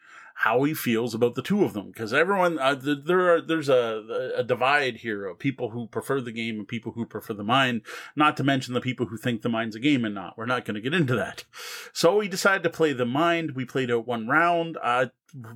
how 0.40 0.62
he 0.64 0.74
feels 0.74 1.14
about 1.14 1.34
the 1.34 1.42
two 1.42 1.64
of 1.64 1.72
them 1.72 1.86
because 1.88 2.12
everyone 2.12 2.58
uh, 2.58 2.74
there 2.74 3.34
are 3.34 3.40
there's 3.40 3.68
a, 3.68 4.32
a 4.36 4.44
divide 4.44 4.96
here 4.98 5.26
of 5.26 5.38
people 5.38 5.70
who 5.70 5.86
prefer 5.86 6.20
the 6.20 6.32
game 6.32 6.58
and 6.58 6.68
people 6.68 6.92
who 6.92 7.06
prefer 7.06 7.32
the 7.34 7.42
mind 7.44 7.82
not 8.14 8.36
to 8.36 8.44
mention 8.44 8.74
the 8.74 8.80
people 8.80 9.06
who 9.06 9.16
think 9.16 9.42
the 9.42 9.48
mind's 9.48 9.76
a 9.76 9.80
game 9.80 10.04
and 10.04 10.14
not 10.14 10.36
we're 10.36 10.46
not 10.46 10.64
going 10.64 10.74
to 10.74 10.80
get 10.80 10.94
into 10.94 11.14
that 11.14 11.44
so 11.92 12.18
we 12.18 12.28
decided 12.28 12.62
to 12.62 12.70
play 12.70 12.92
the 12.92 13.06
mind 13.06 13.52
we 13.52 13.64
played 13.64 13.90
out 13.90 14.06
one 14.06 14.26
round 14.28 14.76
uh, 14.82 15.06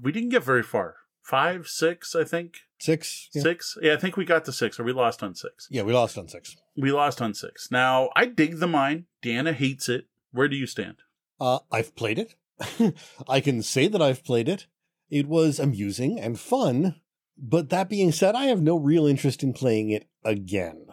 we 0.02 0.12
didn't 0.12 0.30
get 0.30 0.42
very 0.44 0.62
far 0.62 0.96
five, 1.30 1.68
six, 1.68 2.16
I 2.16 2.24
think. 2.24 2.58
Six. 2.78 3.28
Yeah. 3.32 3.42
Six? 3.42 3.78
Yeah, 3.80 3.94
I 3.94 3.96
think 3.98 4.16
we 4.16 4.24
got 4.24 4.44
to 4.46 4.52
six, 4.52 4.80
or 4.80 4.84
we 4.84 4.92
lost 4.92 5.22
on 5.22 5.36
six. 5.36 5.68
Yeah, 5.70 5.82
we 5.82 5.92
lost 5.92 6.18
on 6.18 6.26
six. 6.26 6.56
We 6.76 6.90
lost 6.90 7.22
on 7.22 7.34
six. 7.34 7.70
Now, 7.70 8.10
I 8.16 8.26
dig 8.26 8.58
the 8.58 8.66
mind 8.66 9.04
Deanna 9.22 9.52
hates 9.52 9.88
it. 9.88 10.06
Where 10.32 10.48
do 10.48 10.56
you 10.56 10.66
stand? 10.66 10.96
Uh, 11.40 11.60
I've 11.70 11.94
played 11.94 12.18
it. 12.18 12.34
I 13.28 13.40
can 13.40 13.62
say 13.62 13.88
that 13.88 14.02
I've 14.02 14.24
played 14.24 14.48
it. 14.48 14.66
It 15.11 15.26
was 15.26 15.58
amusing 15.58 16.20
and 16.20 16.38
fun, 16.38 17.00
but 17.36 17.70
that 17.70 17.88
being 17.88 18.12
said, 18.12 18.34
I 18.34 18.44
have 18.44 18.62
no 18.62 18.76
real 18.76 19.06
interest 19.06 19.42
in 19.42 19.52
playing 19.52 19.90
it 19.90 20.08
again. 20.24 20.86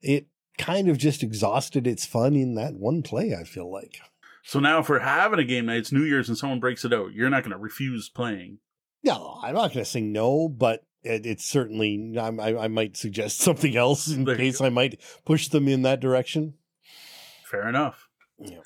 It 0.00 0.28
kind 0.56 0.88
of 0.88 0.98
just 0.98 1.22
exhausted 1.22 1.86
its 1.86 2.06
fun 2.06 2.34
in 2.34 2.54
that 2.54 2.74
one 2.74 3.02
play, 3.02 3.34
I 3.34 3.44
feel 3.44 3.70
like. 3.70 3.98
So 4.42 4.60
now, 4.60 4.78
if 4.78 4.88
we're 4.88 5.00
having 5.00 5.38
a 5.38 5.44
game 5.44 5.66
night, 5.66 5.78
it's 5.78 5.92
New 5.92 6.04
Year's, 6.04 6.28
and 6.28 6.38
someone 6.38 6.60
breaks 6.60 6.84
it 6.84 6.92
out, 6.92 7.12
you're 7.12 7.28
not 7.28 7.42
going 7.42 7.52
to 7.52 7.58
refuse 7.58 8.08
playing. 8.08 8.58
No, 9.04 9.38
I'm 9.42 9.54
not 9.54 9.74
going 9.74 9.84
to 9.84 9.90
say 9.90 10.00
no, 10.00 10.48
but 10.48 10.84
it, 11.02 11.26
it's 11.26 11.44
certainly, 11.44 12.16
I, 12.18 12.28
I, 12.28 12.64
I 12.64 12.68
might 12.68 12.96
suggest 12.96 13.40
something 13.40 13.76
else 13.76 14.08
in 14.08 14.24
There 14.24 14.36
case 14.36 14.60
I 14.60 14.70
might 14.70 15.00
push 15.24 15.48
them 15.48 15.68
in 15.68 15.82
that 15.82 16.00
direction. 16.00 16.54
Fair 17.44 17.68
enough. 17.68 18.08
Yeah. 18.38 18.60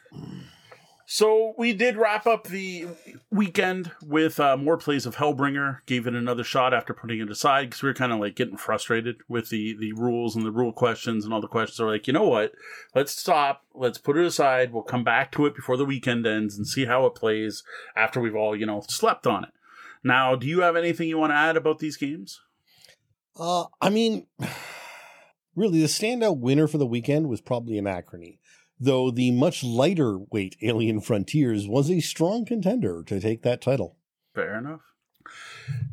So 1.14 1.52
we 1.58 1.74
did 1.74 1.98
wrap 1.98 2.26
up 2.26 2.44
the 2.46 2.86
weekend 3.30 3.90
with 4.02 4.40
uh, 4.40 4.56
more 4.56 4.78
plays 4.78 5.04
of 5.04 5.16
Hellbringer. 5.16 5.80
Gave 5.84 6.06
it 6.06 6.14
another 6.14 6.42
shot 6.42 6.72
after 6.72 6.94
putting 6.94 7.20
it 7.20 7.30
aside 7.30 7.68
because 7.68 7.82
we 7.82 7.90
were 7.90 7.94
kind 7.94 8.14
of 8.14 8.18
like 8.18 8.34
getting 8.34 8.56
frustrated 8.56 9.16
with 9.28 9.50
the 9.50 9.76
the 9.78 9.92
rules 9.92 10.34
and 10.34 10.42
the 10.42 10.50
rule 10.50 10.72
questions 10.72 11.26
and 11.26 11.34
all 11.34 11.42
the 11.42 11.48
questions. 11.48 11.76
So 11.76 11.84
we're 11.84 11.92
like, 11.92 12.06
you 12.06 12.14
know 12.14 12.26
what? 12.26 12.52
Let's 12.94 13.12
stop. 13.12 13.62
Let's 13.74 13.98
put 13.98 14.16
it 14.16 14.24
aside. 14.24 14.72
We'll 14.72 14.84
come 14.84 15.04
back 15.04 15.30
to 15.32 15.44
it 15.44 15.54
before 15.54 15.76
the 15.76 15.84
weekend 15.84 16.26
ends 16.26 16.56
and 16.56 16.66
see 16.66 16.86
how 16.86 17.04
it 17.04 17.14
plays 17.14 17.62
after 17.94 18.18
we've 18.18 18.34
all 18.34 18.56
you 18.56 18.64
know 18.64 18.82
slept 18.88 19.26
on 19.26 19.44
it. 19.44 19.50
Now, 20.02 20.34
do 20.34 20.46
you 20.46 20.62
have 20.62 20.76
anything 20.76 21.10
you 21.10 21.18
want 21.18 21.32
to 21.32 21.36
add 21.36 21.58
about 21.58 21.78
these 21.78 21.98
games? 21.98 22.40
Uh, 23.38 23.66
I 23.82 23.90
mean, 23.90 24.28
really, 25.54 25.82
the 25.82 25.88
standout 25.88 26.38
winner 26.38 26.66
for 26.66 26.78
the 26.78 26.86
weekend 26.86 27.28
was 27.28 27.42
probably 27.42 27.74
Anachrony, 27.74 28.38
though 28.82 29.10
the 29.10 29.30
much 29.30 29.62
lighter 29.62 30.18
weight 30.30 30.56
Alien 30.62 31.00
Frontiers 31.00 31.68
was 31.68 31.90
a 31.90 32.00
strong 32.00 32.44
contender 32.44 33.02
to 33.06 33.20
take 33.20 33.42
that 33.42 33.60
title. 33.60 33.96
Fair 34.34 34.58
enough. 34.58 34.80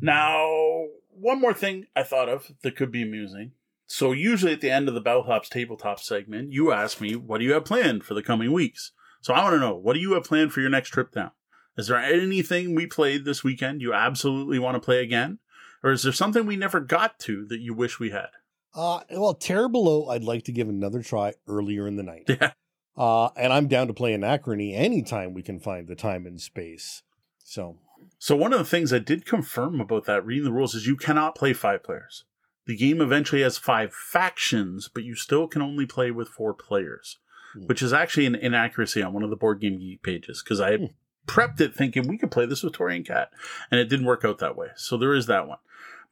Now, 0.00 0.86
one 1.10 1.40
more 1.40 1.54
thing 1.54 1.86
I 1.94 2.02
thought 2.02 2.28
of 2.28 2.52
that 2.62 2.76
could 2.76 2.90
be 2.90 3.02
amusing. 3.02 3.52
So, 3.86 4.12
usually 4.12 4.52
at 4.52 4.60
the 4.60 4.70
end 4.70 4.88
of 4.88 4.94
the 4.94 5.00
Bellhop's 5.00 5.48
tabletop 5.48 6.00
segment, 6.00 6.52
you 6.52 6.72
ask 6.72 7.00
me, 7.00 7.16
what 7.16 7.38
do 7.38 7.44
you 7.44 7.52
have 7.54 7.64
planned 7.64 8.04
for 8.04 8.14
the 8.14 8.22
coming 8.22 8.52
weeks? 8.52 8.92
So, 9.20 9.34
I 9.34 9.42
want 9.42 9.54
to 9.54 9.60
know, 9.60 9.76
what 9.76 9.94
do 9.94 10.00
you 10.00 10.12
have 10.14 10.24
planned 10.24 10.52
for 10.52 10.60
your 10.60 10.70
next 10.70 10.90
trip 10.90 11.12
down? 11.12 11.32
Is 11.76 11.88
there 11.88 11.98
anything 11.98 12.74
we 12.74 12.86
played 12.86 13.24
this 13.24 13.42
weekend 13.42 13.80
you 13.80 13.92
absolutely 13.92 14.58
want 14.58 14.76
to 14.76 14.80
play 14.80 15.02
again? 15.02 15.38
Or 15.82 15.92
is 15.92 16.02
there 16.02 16.12
something 16.12 16.46
we 16.46 16.56
never 16.56 16.80
got 16.80 17.18
to 17.20 17.46
that 17.46 17.60
you 17.60 17.74
wish 17.74 17.98
we 17.98 18.10
had? 18.10 18.28
Uh, 18.74 19.00
well, 19.10 19.34
Terror 19.34 19.68
Below, 19.68 20.08
I'd 20.08 20.22
like 20.22 20.44
to 20.44 20.52
give 20.52 20.68
another 20.68 21.02
try 21.02 21.34
earlier 21.48 21.86
in 21.86 21.96
the 21.96 22.02
night. 22.02 22.28
Yeah. 22.40 22.52
Uh, 22.96 23.28
and 23.36 23.52
I'm 23.52 23.68
down 23.68 23.86
to 23.86 23.94
play 23.94 24.12
Anachrony 24.16 24.74
anytime 24.74 25.32
we 25.32 25.42
can 25.42 25.58
find 25.60 25.86
the 25.88 25.94
time 25.94 26.26
and 26.26 26.40
space. 26.40 27.02
So, 27.44 27.78
So, 28.18 28.36
one 28.36 28.52
of 28.52 28.58
the 28.58 28.64
things 28.64 28.92
I 28.92 28.98
did 28.98 29.24
confirm 29.24 29.80
about 29.80 30.04
that 30.06 30.24
reading 30.26 30.44
the 30.44 30.52
rules 30.52 30.74
is 30.74 30.86
you 30.86 30.96
cannot 30.96 31.34
play 31.34 31.52
five 31.52 31.82
players. 31.82 32.24
The 32.66 32.76
game 32.76 33.00
eventually 33.00 33.42
has 33.42 33.58
five 33.58 33.94
factions, 33.94 34.88
but 34.92 35.04
you 35.04 35.14
still 35.14 35.48
can 35.48 35.62
only 35.62 35.86
play 35.86 36.10
with 36.10 36.28
four 36.28 36.52
players, 36.54 37.18
Hmm. 37.54 37.66
which 37.66 37.82
is 37.82 37.92
actually 37.92 38.26
an 38.26 38.34
inaccuracy 38.34 39.02
on 39.02 39.12
one 39.12 39.22
of 39.22 39.30
the 39.30 39.36
Board 39.36 39.60
Game 39.60 39.78
Geek 39.78 40.02
pages 40.02 40.42
because 40.42 40.60
I 40.60 40.76
Hmm. 40.76 40.84
prepped 41.26 41.60
it 41.60 41.74
thinking 41.74 42.06
we 42.08 42.18
could 42.18 42.30
play 42.30 42.46
this 42.46 42.62
with 42.62 42.74
Tori 42.74 42.96
and 42.96 43.06
Cat, 43.06 43.30
and 43.70 43.80
it 43.80 43.88
didn't 43.88 44.06
work 44.06 44.24
out 44.24 44.38
that 44.38 44.56
way. 44.56 44.68
So, 44.76 44.96
there 44.96 45.14
is 45.14 45.26
that 45.26 45.46
one. 45.48 45.58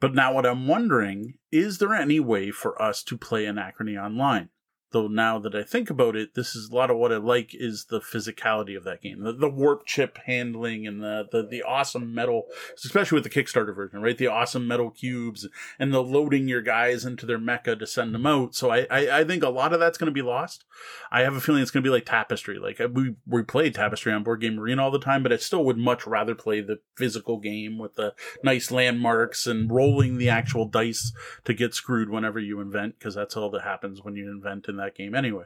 But 0.01 0.15
now, 0.15 0.33
what 0.33 0.47
I'm 0.47 0.67
wondering 0.69 1.39
is 1.51 1.79
there 1.79 1.93
any 1.95 2.21
way 2.21 2.51
for 2.51 2.81
us 2.81 3.03
to 3.05 3.19
play 3.19 3.45
Anachrony 3.45 3.97
online? 4.03 4.49
Though 4.91 5.07
now 5.07 5.39
that 5.41 5.55
I 5.55 5.65
think 5.65 5.91
about 5.91 6.17
it, 6.17 6.35
this 6.35 6.57
is 6.57 6.71
a 6.71 6.75
lot 6.75 6.91
of 6.91 6.97
what 6.97 7.13
I 7.13 7.19
like 7.19 7.51
is 7.53 7.87
the 7.91 8.01
physicality 8.01 8.75
of 8.75 8.85
that 8.85 9.03
game, 9.03 9.21
the, 9.21 9.35
the 9.35 9.51
warp 9.51 9.85
chip 9.85 10.19
handling 10.25 10.87
and 10.87 11.03
the, 11.03 11.27
the 11.31 11.47
the 11.47 11.63
awesome 11.63 12.15
metal, 12.15 12.45
especially 12.83 13.17
with 13.17 13.25
the 13.25 13.31
Kickstarter 13.31 13.77
version, 13.77 14.01
right? 14.01 14.17
The 14.17 14.29
awesome 14.29 14.67
metal 14.67 14.91
cubes 14.91 15.47
and 15.79 15.93
the 15.93 16.03
loading 16.03 16.49
your 16.49 16.63
guys 16.63 17.05
into 17.05 17.27
their 17.27 17.39
mecha 17.39 17.79
to 17.79 17.87
send 17.87 18.15
them 18.15 18.25
out. 18.25 18.55
So 18.55 18.71
I 18.71 18.87
I, 18.91 19.19
I 19.21 19.25
think 19.25 19.43
a 19.43 19.51
lot 19.51 19.75
of 19.75 19.81
that's 19.81 19.99
going 19.99 20.07
to 20.07 20.13
be 20.13 20.23
lost. 20.23 20.65
I 21.13 21.21
have 21.21 21.35
a 21.35 21.41
feeling 21.41 21.61
it's 21.61 21.71
going 21.71 21.83
to 21.83 21.89
be 21.89 21.93
like 21.93 22.07
Tapestry. 22.07 22.59
Like 22.59 22.81
we 22.95 23.15
we 23.27 23.43
played 23.43 23.75
Tapestry 23.75 24.13
on 24.13 24.25
Board 24.25 24.41
Game 24.41 24.59
Arena 24.59 24.83
all 24.83 24.91
the 24.91 24.99
time, 24.99 25.23
but 25.23 25.35
I 25.35 25.37
still 25.37 25.65
would 25.67 25.77
much 25.77 26.07
rather 26.07 26.35
play 26.35 26.63
the 26.63 26.79
physical 26.97 27.39
game 27.39 27.77
with 27.77 27.97
the 27.97 28.15
nice 28.43 28.71
landmarks 28.71 29.47
and 29.47 29.71
rolling 29.71 30.17
the 30.17 30.31
actual 30.31 30.67
dice 30.67 31.13
to 31.45 31.53
get 31.53 31.75
screwed 31.75 32.09
whenever 32.09 32.39
you 32.39 32.61
invent, 32.61 32.99
because 32.99 33.15
that's 33.15 33.37
all 33.37 33.51
that 33.51 33.65
happens 33.65 34.03
when 34.03 34.17
you 34.17 34.31
invent 34.31 34.67
in 34.67 34.78
that 34.79 34.97
game 34.97 35.15
anyway. 35.15 35.45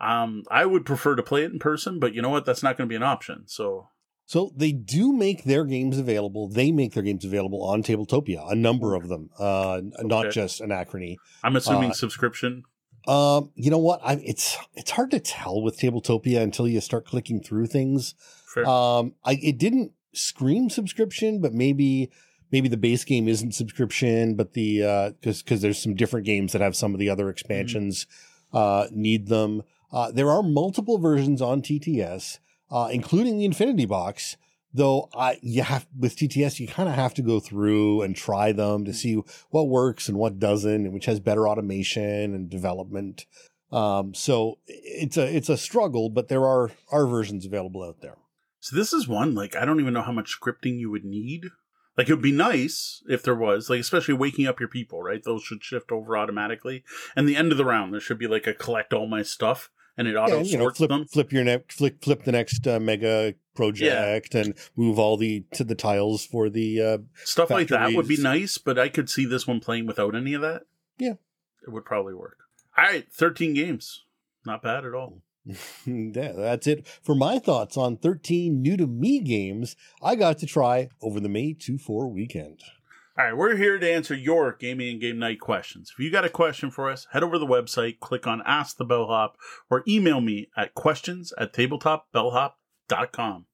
Um, 0.00 0.42
I 0.50 0.66
would 0.66 0.84
prefer 0.84 1.14
to 1.14 1.22
play 1.22 1.44
it 1.44 1.52
in 1.52 1.58
person, 1.58 1.98
but 2.00 2.14
you 2.14 2.20
know 2.22 2.28
what? 2.30 2.44
That's 2.44 2.62
not 2.62 2.76
going 2.76 2.88
to 2.88 2.92
be 2.92 2.96
an 2.96 3.02
option. 3.02 3.44
So 3.46 3.88
so 4.26 4.52
they 4.56 4.72
do 4.72 5.12
make 5.12 5.44
their 5.44 5.64
games 5.64 5.98
available. 5.98 6.48
They 6.48 6.72
make 6.72 6.94
their 6.94 7.02
games 7.02 7.24
available 7.24 7.62
on 7.62 7.82
Tabletopia, 7.82 8.50
a 8.50 8.54
number 8.54 8.94
of 8.94 9.08
them, 9.08 9.30
uh, 9.38 9.80
not 10.00 10.26
Okay. 10.26 10.32
just 10.34 10.60
Anachrony. 10.60 11.16
I'm 11.42 11.56
assuming 11.56 11.90
Uh, 11.90 11.94
subscription. 11.94 12.62
Um, 13.06 13.50
you 13.56 13.70
know 13.70 13.78
what? 13.78 14.00
I, 14.04 14.14
it's 14.24 14.56
it's 14.74 14.92
hard 14.92 15.10
to 15.10 15.20
tell 15.20 15.60
with 15.60 15.78
Tabletopia 15.78 16.40
until 16.40 16.68
you 16.68 16.80
start 16.80 17.04
clicking 17.04 17.42
through 17.42 17.66
things. 17.66 18.14
Fair. 18.46 18.64
Um, 18.66 19.14
I 19.24 19.32
it 19.42 19.58
didn't 19.58 19.92
scream 20.14 20.70
subscription, 20.70 21.40
but 21.40 21.52
maybe 21.52 22.10
maybe 22.52 22.68
the 22.68 22.76
base 22.76 23.04
game 23.04 23.26
isn't 23.28 23.54
subscription, 23.56 24.36
but 24.36 24.52
the 24.52 24.84
uh 24.84 25.10
because 25.10 25.42
because 25.42 25.62
there's 25.62 25.82
some 25.82 25.94
different 25.94 26.26
games 26.26 26.52
that 26.52 26.60
have 26.62 26.76
some 26.76 26.94
of 26.94 27.00
the 27.00 27.08
other 27.10 27.28
expansions 27.28 28.06
uh 28.52 28.88
need 28.90 29.28
them. 29.28 29.62
Uh, 29.92 30.10
there 30.10 30.30
are 30.30 30.42
multiple 30.42 30.98
versions 30.98 31.42
on 31.42 31.60
TTS, 31.60 32.38
uh, 32.70 32.88
including 32.90 33.38
the 33.38 33.44
Infinity 33.44 33.86
Box. 33.86 34.36
Though 34.74 35.10
I 35.14 35.38
you 35.42 35.62
have 35.62 35.86
with 35.98 36.16
TTS, 36.16 36.58
you 36.58 36.66
kind 36.66 36.88
of 36.88 36.94
have 36.94 37.12
to 37.14 37.22
go 37.22 37.40
through 37.40 38.02
and 38.02 38.16
try 38.16 38.52
them 38.52 38.86
to 38.86 38.94
see 38.94 39.22
what 39.50 39.68
works 39.68 40.08
and 40.08 40.16
what 40.16 40.38
doesn't, 40.38 40.86
and 40.86 40.94
which 40.94 41.04
has 41.04 41.20
better 41.20 41.46
automation 41.46 42.34
and 42.34 42.48
development. 42.48 43.26
Um, 43.70 44.14
so 44.14 44.58
it's 44.66 45.18
a 45.18 45.34
it's 45.34 45.50
a 45.50 45.58
struggle, 45.58 46.08
but 46.08 46.28
there 46.28 46.46
are 46.46 46.70
are 46.90 47.06
versions 47.06 47.44
available 47.44 47.82
out 47.82 48.00
there. 48.00 48.16
So 48.60 48.76
this 48.76 48.92
is 48.92 49.08
one 49.08 49.34
like 49.34 49.56
I 49.56 49.66
don't 49.66 49.80
even 49.80 49.92
know 49.92 50.02
how 50.02 50.12
much 50.12 50.38
scripting 50.40 50.78
you 50.78 50.90
would 50.90 51.04
need. 51.04 51.46
Like 51.96 52.08
it 52.08 52.14
would 52.14 52.22
be 52.22 52.32
nice 52.32 53.02
if 53.08 53.22
there 53.22 53.34
was, 53.34 53.68
like 53.68 53.80
especially 53.80 54.14
waking 54.14 54.46
up 54.46 54.58
your 54.58 54.68
people, 54.68 55.02
right? 55.02 55.22
Those 55.22 55.42
should 55.42 55.62
shift 55.62 55.92
over 55.92 56.16
automatically. 56.16 56.84
And 57.14 57.28
the 57.28 57.36
end 57.36 57.52
of 57.52 57.58
the 57.58 57.64
round, 57.64 57.92
there 57.92 58.00
should 58.00 58.18
be 58.18 58.26
like 58.26 58.46
a 58.46 58.54
collect 58.54 58.94
all 58.94 59.06
my 59.06 59.22
stuff, 59.22 59.70
and 59.96 60.08
it 60.08 60.16
auto 60.16 60.38
Yeah, 60.38 60.42
you 60.42 60.58
know, 60.58 60.70
flip 60.70 60.88
them. 60.88 61.06
flip 61.06 61.32
your 61.32 61.44
next 61.44 61.76
flip 61.76 62.02
flip 62.02 62.24
the 62.24 62.32
next 62.32 62.66
uh, 62.66 62.80
mega 62.80 63.34
project 63.54 64.34
and 64.34 64.54
move 64.74 64.98
all 64.98 65.18
the 65.18 65.44
to 65.52 65.64
the 65.64 65.74
tiles 65.74 66.24
for 66.24 66.48
the 66.48 66.80
uh, 66.80 66.98
Stuff 67.24 67.50
like 67.50 67.68
that 67.68 67.92
would 67.92 68.08
be 68.08 68.16
nice, 68.16 68.56
but 68.56 68.78
I 68.78 68.88
could 68.88 69.10
see 69.10 69.26
this 69.26 69.46
one 69.46 69.60
playing 69.60 69.86
without 69.86 70.14
any 70.14 70.32
of 70.32 70.40
that. 70.40 70.62
Yeah. 70.98 71.14
it 71.66 71.70
would 71.70 71.84
probably 71.84 72.14
work. 72.14 72.38
All 72.78 72.84
right, 72.84 73.06
thirteen 73.12 73.52
games, 73.52 74.04
not 74.46 74.62
bad 74.62 74.86
at 74.86 74.94
all. 74.94 75.20
yeah, 75.86 76.32
that's 76.32 76.66
it 76.66 76.86
for 77.02 77.14
my 77.14 77.38
thoughts 77.38 77.76
on 77.76 77.96
13 77.96 78.62
new 78.62 78.76
to 78.76 78.86
me 78.86 79.20
games 79.20 79.76
I 80.02 80.14
got 80.14 80.38
to 80.38 80.46
try 80.46 80.88
over 81.00 81.20
the 81.20 81.28
May 81.28 81.52
2 81.52 81.78
4 81.78 82.08
weekend. 82.08 82.60
All 83.18 83.26
right, 83.26 83.36
we're 83.36 83.56
here 83.56 83.78
to 83.78 83.92
answer 83.92 84.14
your 84.14 84.56
gaming 84.58 84.92
and 84.92 85.00
game 85.00 85.18
night 85.18 85.38
questions. 85.38 85.92
If 85.92 86.02
you 86.02 86.10
got 86.10 86.24
a 86.24 86.30
question 86.30 86.70
for 86.70 86.90
us, 86.90 87.06
head 87.12 87.22
over 87.22 87.34
to 87.34 87.38
the 87.38 87.46
website, 87.46 88.00
click 88.00 88.26
on 88.26 88.40
Ask 88.46 88.78
the 88.78 88.86
Bellhop, 88.86 89.36
or 89.68 89.82
email 89.86 90.22
me 90.22 90.48
at 90.56 90.74
questions 90.74 91.30
at 91.36 91.52
tabletopbellhop.com. 91.52 93.46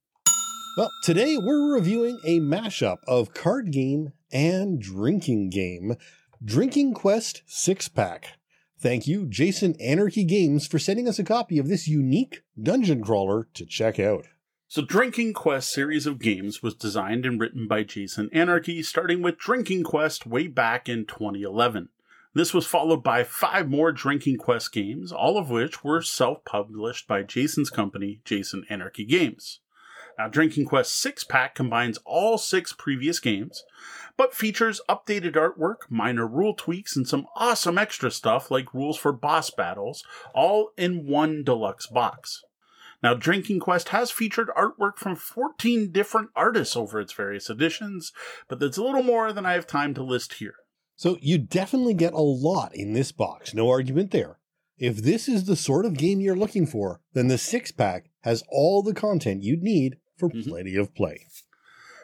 Well, 0.76 0.90
today 1.02 1.36
we're 1.36 1.74
reviewing 1.74 2.20
a 2.24 2.38
mashup 2.38 2.98
of 3.08 3.34
card 3.34 3.72
game 3.72 4.12
and 4.30 4.80
drinking 4.80 5.50
game, 5.50 5.96
Drinking 6.44 6.94
Quest 6.94 7.42
six 7.46 7.88
pack. 7.88 8.37
Thank 8.80 9.08
you, 9.08 9.26
Jason 9.26 9.74
Anarchy 9.80 10.22
Games, 10.22 10.68
for 10.68 10.78
sending 10.78 11.08
us 11.08 11.18
a 11.18 11.24
copy 11.24 11.58
of 11.58 11.68
this 11.68 11.88
unique 11.88 12.44
dungeon 12.60 13.02
crawler 13.02 13.48
to 13.54 13.66
check 13.66 13.98
out. 13.98 14.26
So, 14.68 14.82
Drinking 14.82 15.32
Quest 15.32 15.72
series 15.72 16.06
of 16.06 16.20
games 16.20 16.62
was 16.62 16.74
designed 16.74 17.26
and 17.26 17.40
written 17.40 17.66
by 17.66 17.82
Jason 17.82 18.30
Anarchy, 18.32 18.84
starting 18.84 19.20
with 19.20 19.38
Drinking 19.38 19.82
Quest 19.82 20.26
way 20.26 20.46
back 20.46 20.88
in 20.88 21.06
2011. 21.06 21.88
This 22.34 22.54
was 22.54 22.66
followed 22.66 23.02
by 23.02 23.24
five 23.24 23.68
more 23.68 23.90
Drinking 23.90 24.36
Quest 24.36 24.70
games, 24.72 25.10
all 25.10 25.38
of 25.38 25.50
which 25.50 25.82
were 25.82 26.00
self 26.00 26.44
published 26.44 27.08
by 27.08 27.22
Jason's 27.24 27.70
company, 27.70 28.20
Jason 28.24 28.64
Anarchy 28.68 29.04
Games. 29.04 29.58
Now, 30.18 30.26
Drinking 30.26 30.64
Quest 30.64 30.98
6 30.98 31.24
pack 31.24 31.54
combines 31.54 32.00
all 32.04 32.38
six 32.38 32.72
previous 32.72 33.20
games, 33.20 33.62
but 34.16 34.34
features 34.34 34.80
updated 34.88 35.36
artwork, 35.36 35.88
minor 35.88 36.26
rule 36.26 36.54
tweaks, 36.54 36.96
and 36.96 37.06
some 37.06 37.26
awesome 37.36 37.78
extra 37.78 38.10
stuff 38.10 38.50
like 38.50 38.74
rules 38.74 38.98
for 38.98 39.12
boss 39.12 39.50
battles, 39.50 40.02
all 40.34 40.72
in 40.76 41.06
one 41.06 41.44
deluxe 41.44 41.86
box. 41.86 42.42
Now, 43.00 43.14
Drinking 43.14 43.60
Quest 43.60 43.90
has 43.90 44.10
featured 44.10 44.50
artwork 44.56 44.96
from 44.96 45.14
14 45.14 45.92
different 45.92 46.30
artists 46.34 46.74
over 46.74 47.00
its 47.00 47.12
various 47.12 47.48
editions, 47.48 48.12
but 48.48 48.58
that's 48.58 48.76
a 48.76 48.82
little 48.82 49.04
more 49.04 49.32
than 49.32 49.46
I 49.46 49.52
have 49.52 49.68
time 49.68 49.94
to 49.94 50.02
list 50.02 50.34
here. 50.34 50.56
So 50.96 51.16
you 51.20 51.38
definitely 51.38 51.94
get 51.94 52.12
a 52.12 52.20
lot 52.20 52.74
in 52.74 52.92
this 52.92 53.12
box, 53.12 53.54
no 53.54 53.70
argument 53.70 54.10
there. 54.10 54.40
If 54.78 54.96
this 54.96 55.28
is 55.28 55.44
the 55.44 55.54
sort 55.54 55.86
of 55.86 55.96
game 55.96 56.20
you're 56.20 56.34
looking 56.34 56.66
for, 56.66 57.00
then 57.12 57.28
the 57.28 57.38
six 57.38 57.70
pack 57.70 58.10
has 58.22 58.42
all 58.48 58.82
the 58.82 58.94
content 58.94 59.44
you'd 59.44 59.62
need 59.62 59.98
for 60.18 60.28
Mhm. 60.28 60.48
plenty 60.48 60.76
of 60.76 60.94
play. 60.94 61.26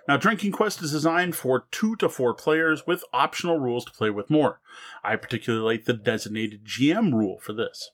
Now, 0.07 0.19
Drinking 0.19 0.53
Quest 0.53 0.83
is 0.83 0.93
designed 0.93 1.35
for 1.35 1.67
two 1.71 1.97
to 1.97 2.09
four 2.11 2.35
players 2.35 2.87
with 2.87 3.05
optional 3.13 3.59
rules 3.59 3.87
to 3.87 3.93
play 3.93 4.11
with 4.11 4.29
more. 4.29 4.61
I 5.03 5.17
particularly 5.17 5.65
like 5.65 5.87
the 5.87 5.95
designated 5.95 6.65
GM 6.65 7.15
rule 7.15 7.39
for 7.39 7.55
this. 7.55 7.91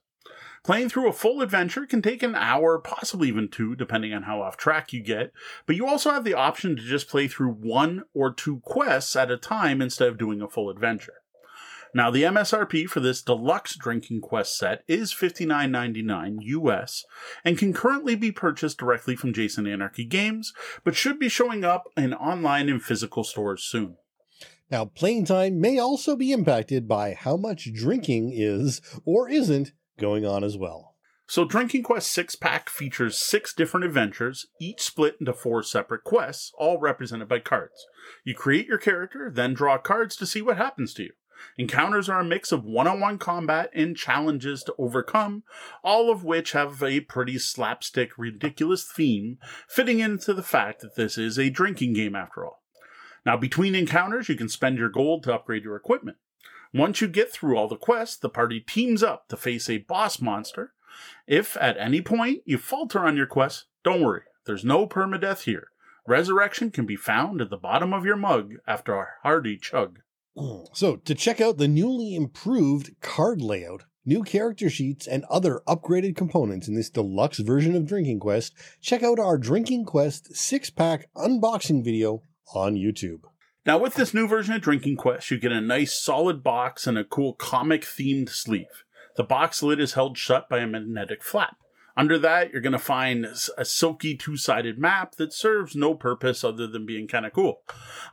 Playing 0.63 0.89
through 0.91 1.09
a 1.09 1.13
full 1.13 1.41
adventure 1.41 1.87
can 1.87 2.03
take 2.03 2.23
an 2.23 2.35
hour, 2.35 2.79
possibly 2.79 3.29
even 3.29 3.49
two, 3.49 3.75
depending 3.75 4.13
on 4.13 4.25
how 4.25 4.43
off 4.43 4.57
track 4.59 4.93
you 4.93 5.01
get, 5.03 5.33
but 5.67 5.75
you 5.77 5.87
also 5.87 6.11
have 6.11 6.25
the 6.25 6.35
option 6.35 6.77
to 6.77 6.83
just 6.83 7.09
play 7.09 7.29
through 7.29 7.53
one 7.53 8.03
or 8.13 8.31
two 8.33 8.61
quests 8.61 9.17
at 9.17 9.31
a 9.31 9.39
time 9.39 9.81
instead 9.81 10.09
of 10.09 10.19
doing 10.19 10.43
a 10.43 10.49
full 10.49 10.69
adventure. 10.69 11.20
Now, 11.93 12.11
the 12.11 12.23
MSRP 12.23 12.89
for 12.89 13.01
this 13.01 13.21
deluxe 13.21 13.77
Drinking 13.77 14.21
Quest 14.21 14.57
set 14.57 14.85
is 14.87 15.13
$59.99 15.13 16.37
US 16.41 17.05
and 17.45 17.59
can 17.59 17.73
currently 17.73 18.15
be 18.15 18.31
purchased 18.31 18.79
directly 18.79 19.17
from 19.17 19.33
Jason 19.33 19.67
Anarchy 19.67 20.05
Games, 20.05 20.53
but 20.85 20.95
should 20.95 21.19
be 21.19 21.29
showing 21.29 21.65
up 21.65 21.85
in 21.97 22.15
online 22.15 22.69
and 22.69 22.83
physical 22.83 23.25
stores 23.25 23.65
soon. 23.65 23.97
Now, 24.71 24.85
playing 24.85 25.25
time 25.25 25.61
may 25.61 25.79
also 25.79 26.15
be 26.15 26.31
impacted 26.31 26.87
by 26.87 27.15
how 27.15 27.37
much 27.37 27.73
drinking 27.75 28.33
is 28.35 28.81
or 29.05 29.29
isn't 29.29 29.73
going 29.99 30.25
on 30.25 30.45
as 30.45 30.57
well. 30.57 30.95
So, 31.27 31.45
Drinking 31.45 31.85
Quest 31.85 32.11
6 32.11 32.37
pack 32.37 32.69
features 32.69 33.17
six 33.17 33.53
different 33.55 33.87
adventures, 33.87 34.47
each 34.61 34.81
split 34.81 35.17
into 35.21 35.33
four 35.33 35.63
separate 35.63 36.03
quests, 36.03 36.53
all 36.59 36.79
represented 36.79 37.29
by 37.29 37.39
cards. 37.39 37.87
You 38.25 38.35
create 38.35 38.67
your 38.67 38.79
character, 38.79 39.31
then 39.33 39.55
draw 39.55 39.79
cards 39.79 40.17
to 40.17 40.27
see 40.27 40.43
what 40.43 40.57
happens 40.57 40.93
to 40.95 41.05
you. 41.05 41.11
Encounters 41.57 42.09
are 42.09 42.21
a 42.21 42.25
mix 42.25 42.53
of 42.53 42.65
one 42.65 42.87
on 42.87 43.01
one 43.01 43.19
combat 43.19 43.71
and 43.75 43.97
challenges 43.97 44.63
to 44.65 44.75
overcome, 44.79 45.43
all 45.83 46.11
of 46.11 46.25
which 46.25 46.53
have 46.53 46.83
a 46.83 47.01
pretty 47.01 47.39
slapstick, 47.39 48.17
ridiculous 48.17 48.85
theme, 48.85 49.39
fitting 49.69 50.01
into 50.01 50.35
the 50.35 50.43
fact 50.43 50.81
that 50.81 50.97
this 50.97 51.19
is 51.19 51.39
a 51.39 51.51
drinking 51.51 51.93
game 51.93 52.15
after 52.15 52.45
all. 52.45 52.63
Now, 53.25 53.37
between 53.37 53.75
encounters, 53.75 54.29
you 54.29 54.35
can 54.35 54.49
spend 54.49 54.79
your 54.79 54.89
gold 54.89 55.23
to 55.25 55.35
upgrade 55.35 55.65
your 55.65 55.77
equipment. 55.77 56.17
Once 56.73 57.01
you 57.01 57.09
get 57.09 57.33
through 57.33 57.57
all 57.57 57.69
the 57.69 57.77
quests, 57.77 58.17
the 58.17 58.29
party 58.29 58.61
teams 58.61 59.03
up 59.03 59.29
to 59.29 59.37
face 59.37 59.69
a 59.69 59.79
boss 59.79 60.21
monster. 60.21 60.73
If 61.27 61.57
at 61.61 61.77
any 61.79 62.01
point 62.01 62.43
you 62.45 62.59
falter 62.59 63.01
on 63.01 63.17
your 63.17 63.27
quest, 63.27 63.67
don't 63.83 64.03
worry, 64.03 64.23
there's 64.47 64.65
no 64.65 64.87
permadeath 64.87 65.43
here. 65.43 65.69
Resurrection 66.07 66.71
can 66.71 66.87
be 66.87 66.97
found 66.97 67.41
at 67.41 67.51
the 67.51 67.57
bottom 67.57 67.93
of 67.93 68.05
your 68.05 68.17
mug 68.17 68.55
after 68.67 68.95
a 68.95 69.09
hearty 69.23 69.57
chug. 69.57 70.01
So, 70.73 70.97
to 70.97 71.15
check 71.15 71.41
out 71.41 71.59
the 71.59 71.69
newly 71.69 72.15
improved 72.15 72.93
card 73.01 73.43
layout, 73.43 73.85
new 74.05 74.23
character 74.23 74.71
sheets, 74.71 75.07
and 75.07 75.25
other 75.25 75.61
upgraded 75.67 76.17
components 76.17 76.69
in 76.69 76.75
this 76.75 76.91
deluxe 76.91 77.39
version 77.39 77.75
of 77.75 77.87
Drinking 77.87 78.21
Quest, 78.21 78.55
check 78.81 79.03
out 79.03 79.19
our 79.19 79.37
Drinking 79.37 79.85
Quest 79.85 80.35
six 80.35 80.71
pack 80.71 81.09
unboxing 81.17 81.85
video 81.85 82.23
on 82.55 82.75
YouTube. 82.75 83.23
Now, 83.67 83.79
with 83.79 83.95
this 83.95 84.15
new 84.15 84.27
version 84.27 84.55
of 84.55 84.63
Drinking 84.63 84.97
Quest, 84.97 85.31
you 85.31 85.39
get 85.39 85.53
a 85.53 85.61
nice 85.61 86.01
solid 86.01 86.43
box 86.43 86.87
and 86.87 86.97
a 86.97 87.05
cool 87.05 87.35
comic 87.35 87.83
themed 87.83 88.31
sleeve. 88.31 88.85
The 89.17 89.25
box 89.25 89.63
lid 89.63 89.81
is 89.81 89.95
held 89.95 90.17
shut 90.17 90.49
by 90.49 90.59
a 90.59 90.67
magnetic 90.67 91.23
flap. 91.23 91.57
Under 92.01 92.19
that, 92.19 92.51
you're 92.51 92.63
going 92.63 92.73
to 92.73 92.79
find 92.79 93.27
a 93.59 93.65
silky 93.67 94.17
two 94.17 94.39
sided 94.39 94.79
map 94.79 95.17
that 95.17 95.35
serves 95.35 95.77
no 95.77 95.93
purpose 95.95 96.43
other 96.43 96.67
than 96.67 96.87
being 96.87 97.07
kind 97.07 97.27
of 97.27 97.35
cool. 97.35 97.61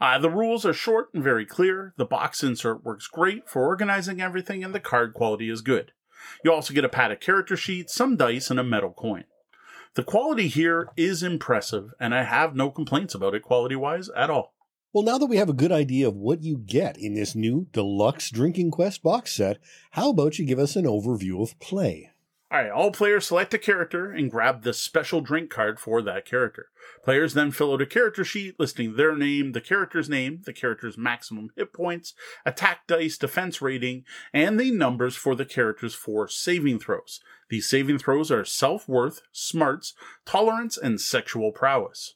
Uh, 0.01 0.19
the 0.19 0.29
rules 0.29 0.65
are 0.65 0.73
short 0.73 1.07
and 1.13 1.23
very 1.23 1.45
clear. 1.45 1.93
The 1.95 2.03
box 2.03 2.43
insert 2.43 2.83
works 2.83 3.07
great 3.07 3.47
for 3.47 3.65
organizing 3.65 4.19
everything, 4.19 4.61
and 4.61 4.75
the 4.75 4.81
card 4.81 5.13
quality 5.13 5.49
is 5.49 5.61
good. 5.61 5.93
You 6.43 6.51
also 6.51 6.73
get 6.73 6.83
a 6.83 6.89
pad 6.89 7.13
of 7.13 7.21
character 7.21 7.55
sheets, 7.55 7.95
some 7.95 8.17
dice, 8.17 8.49
and 8.49 8.59
a 8.59 8.63
metal 8.63 8.91
coin. 8.91 9.23
The 9.93 10.03
quality 10.03 10.49
here 10.49 10.89
is 10.97 11.23
impressive, 11.23 11.93
and 11.97 12.13
I 12.13 12.23
have 12.23 12.57
no 12.57 12.69
complaints 12.69 13.15
about 13.15 13.35
it 13.35 13.41
quality 13.41 13.77
wise 13.77 14.09
at 14.09 14.29
all. 14.29 14.53
Well, 14.91 15.05
now 15.05 15.17
that 15.17 15.27
we 15.27 15.37
have 15.37 15.49
a 15.49 15.53
good 15.53 15.71
idea 15.71 16.09
of 16.09 16.17
what 16.17 16.43
you 16.43 16.57
get 16.57 16.97
in 16.97 17.13
this 17.13 17.35
new 17.35 17.67
deluxe 17.71 18.31
Drinking 18.31 18.69
Quest 18.69 19.01
box 19.01 19.31
set, 19.31 19.59
how 19.91 20.09
about 20.09 20.39
you 20.39 20.45
give 20.45 20.59
us 20.59 20.75
an 20.75 20.83
overview 20.83 21.41
of 21.41 21.57
play? 21.61 22.11
All 22.49 22.59
right, 22.59 22.71
all 22.71 22.91
players 22.91 23.27
select 23.27 23.53
a 23.53 23.57
character 23.57 24.09
and 24.09 24.31
grab 24.31 24.63
the 24.63 24.73
special 24.73 25.19
drink 25.19 25.49
card 25.49 25.81
for 25.81 26.01
that 26.01 26.23
character. 26.23 26.69
Players 27.03 27.33
then 27.33 27.51
fill 27.51 27.73
out 27.73 27.81
a 27.81 27.85
character 27.85 28.23
sheet 28.23 28.57
listing 28.57 28.95
their 28.95 29.17
name, 29.17 29.51
the 29.51 29.59
character's 29.59 30.07
name, 30.07 30.43
the 30.45 30.53
character's 30.53 30.97
maximum 30.97 31.49
hit 31.57 31.73
points, 31.73 32.13
attack 32.45 32.87
dice, 32.87 33.17
defense 33.17 33.61
rating, 33.61 34.05
and 34.31 34.57
the 34.57 34.71
numbers 34.71 35.17
for 35.17 35.35
the 35.35 35.43
character's 35.43 35.93
four 35.93 36.29
saving 36.29 36.79
throws. 36.79 37.19
These 37.49 37.67
saving 37.67 37.97
throws 37.97 38.31
are 38.31 38.45
self 38.45 38.87
worth, 38.87 39.23
smarts, 39.33 39.93
tolerance, 40.25 40.77
and 40.77 41.01
sexual 41.01 41.51
prowess. 41.51 42.13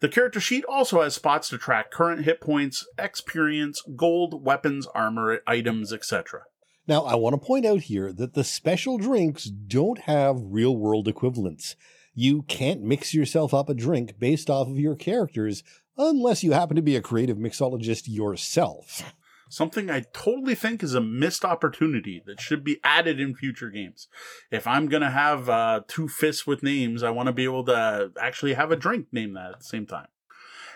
The 0.00 0.08
character 0.08 0.40
sheet 0.40 0.64
also 0.64 1.02
has 1.02 1.14
spots 1.14 1.48
to 1.50 1.58
track 1.58 1.92
current 1.92 2.24
hit 2.24 2.40
points, 2.40 2.88
experience, 2.98 3.84
gold, 3.94 4.44
weapons, 4.44 4.88
armor, 4.94 5.42
items, 5.46 5.92
etc. 5.92 6.42
Now, 6.90 7.04
I 7.04 7.14
want 7.14 7.34
to 7.34 7.46
point 7.46 7.64
out 7.64 7.82
here 7.82 8.12
that 8.14 8.34
the 8.34 8.42
special 8.42 8.98
drinks 8.98 9.44
don't 9.44 10.00
have 10.00 10.40
real 10.42 10.76
world 10.76 11.06
equivalents. 11.06 11.76
You 12.16 12.42
can't 12.42 12.82
mix 12.82 13.14
yourself 13.14 13.54
up 13.54 13.68
a 13.68 13.74
drink 13.74 14.18
based 14.18 14.50
off 14.50 14.66
of 14.66 14.76
your 14.76 14.96
characters 14.96 15.62
unless 15.96 16.42
you 16.42 16.50
happen 16.50 16.74
to 16.74 16.82
be 16.82 16.96
a 16.96 17.00
creative 17.00 17.36
mixologist 17.36 18.08
yourself. 18.08 19.14
Something 19.48 19.88
I 19.88 20.02
totally 20.12 20.56
think 20.56 20.82
is 20.82 20.96
a 20.96 21.00
missed 21.00 21.44
opportunity 21.44 22.24
that 22.26 22.40
should 22.40 22.64
be 22.64 22.80
added 22.82 23.20
in 23.20 23.36
future 23.36 23.70
games. 23.70 24.08
If 24.50 24.66
I'm 24.66 24.88
going 24.88 25.02
to 25.02 25.10
have 25.10 25.48
uh, 25.48 25.82
two 25.86 26.08
fists 26.08 26.44
with 26.44 26.64
names, 26.64 27.04
I 27.04 27.10
want 27.10 27.28
to 27.28 27.32
be 27.32 27.44
able 27.44 27.66
to 27.66 28.10
actually 28.20 28.54
have 28.54 28.72
a 28.72 28.76
drink 28.76 29.06
named 29.12 29.36
that 29.36 29.52
at 29.52 29.58
the 29.60 29.64
same 29.64 29.86
time. 29.86 30.08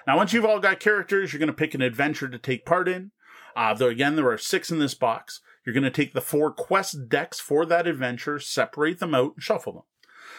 Now, 0.07 0.17
once 0.17 0.33
you've 0.33 0.45
all 0.45 0.61
got 0.61 0.79
characters, 0.79 1.33
you're 1.33 1.41
going 1.41 1.49
to 1.49 1.53
pick 1.53 1.75
an 1.75 1.83
adventure 1.83 2.29
to 2.29 2.39
take 2.39 2.65
part 2.65 2.87
in. 2.87 3.11
Uh, 3.57 3.75
though 3.75 3.89
again, 3.89 4.15
there 4.15 4.31
are 4.31 4.39
six 4.39 4.71
in 4.71 4.79
this 4.79 4.95
box. 4.95 5.41
You're 5.65 5.75
going 5.75 5.85
to 5.85 5.91
take 5.91 6.12
the 6.12 6.21
four 6.21 6.51
quest 6.51 7.09
decks 7.09 7.41
for 7.41 7.65
that 7.67 7.87
adventure, 7.87 8.39
separate 8.39 9.01
them 9.01 9.15
out, 9.15 9.35
and 9.35 9.43
shuffle 9.43 9.73
them. 9.73 9.83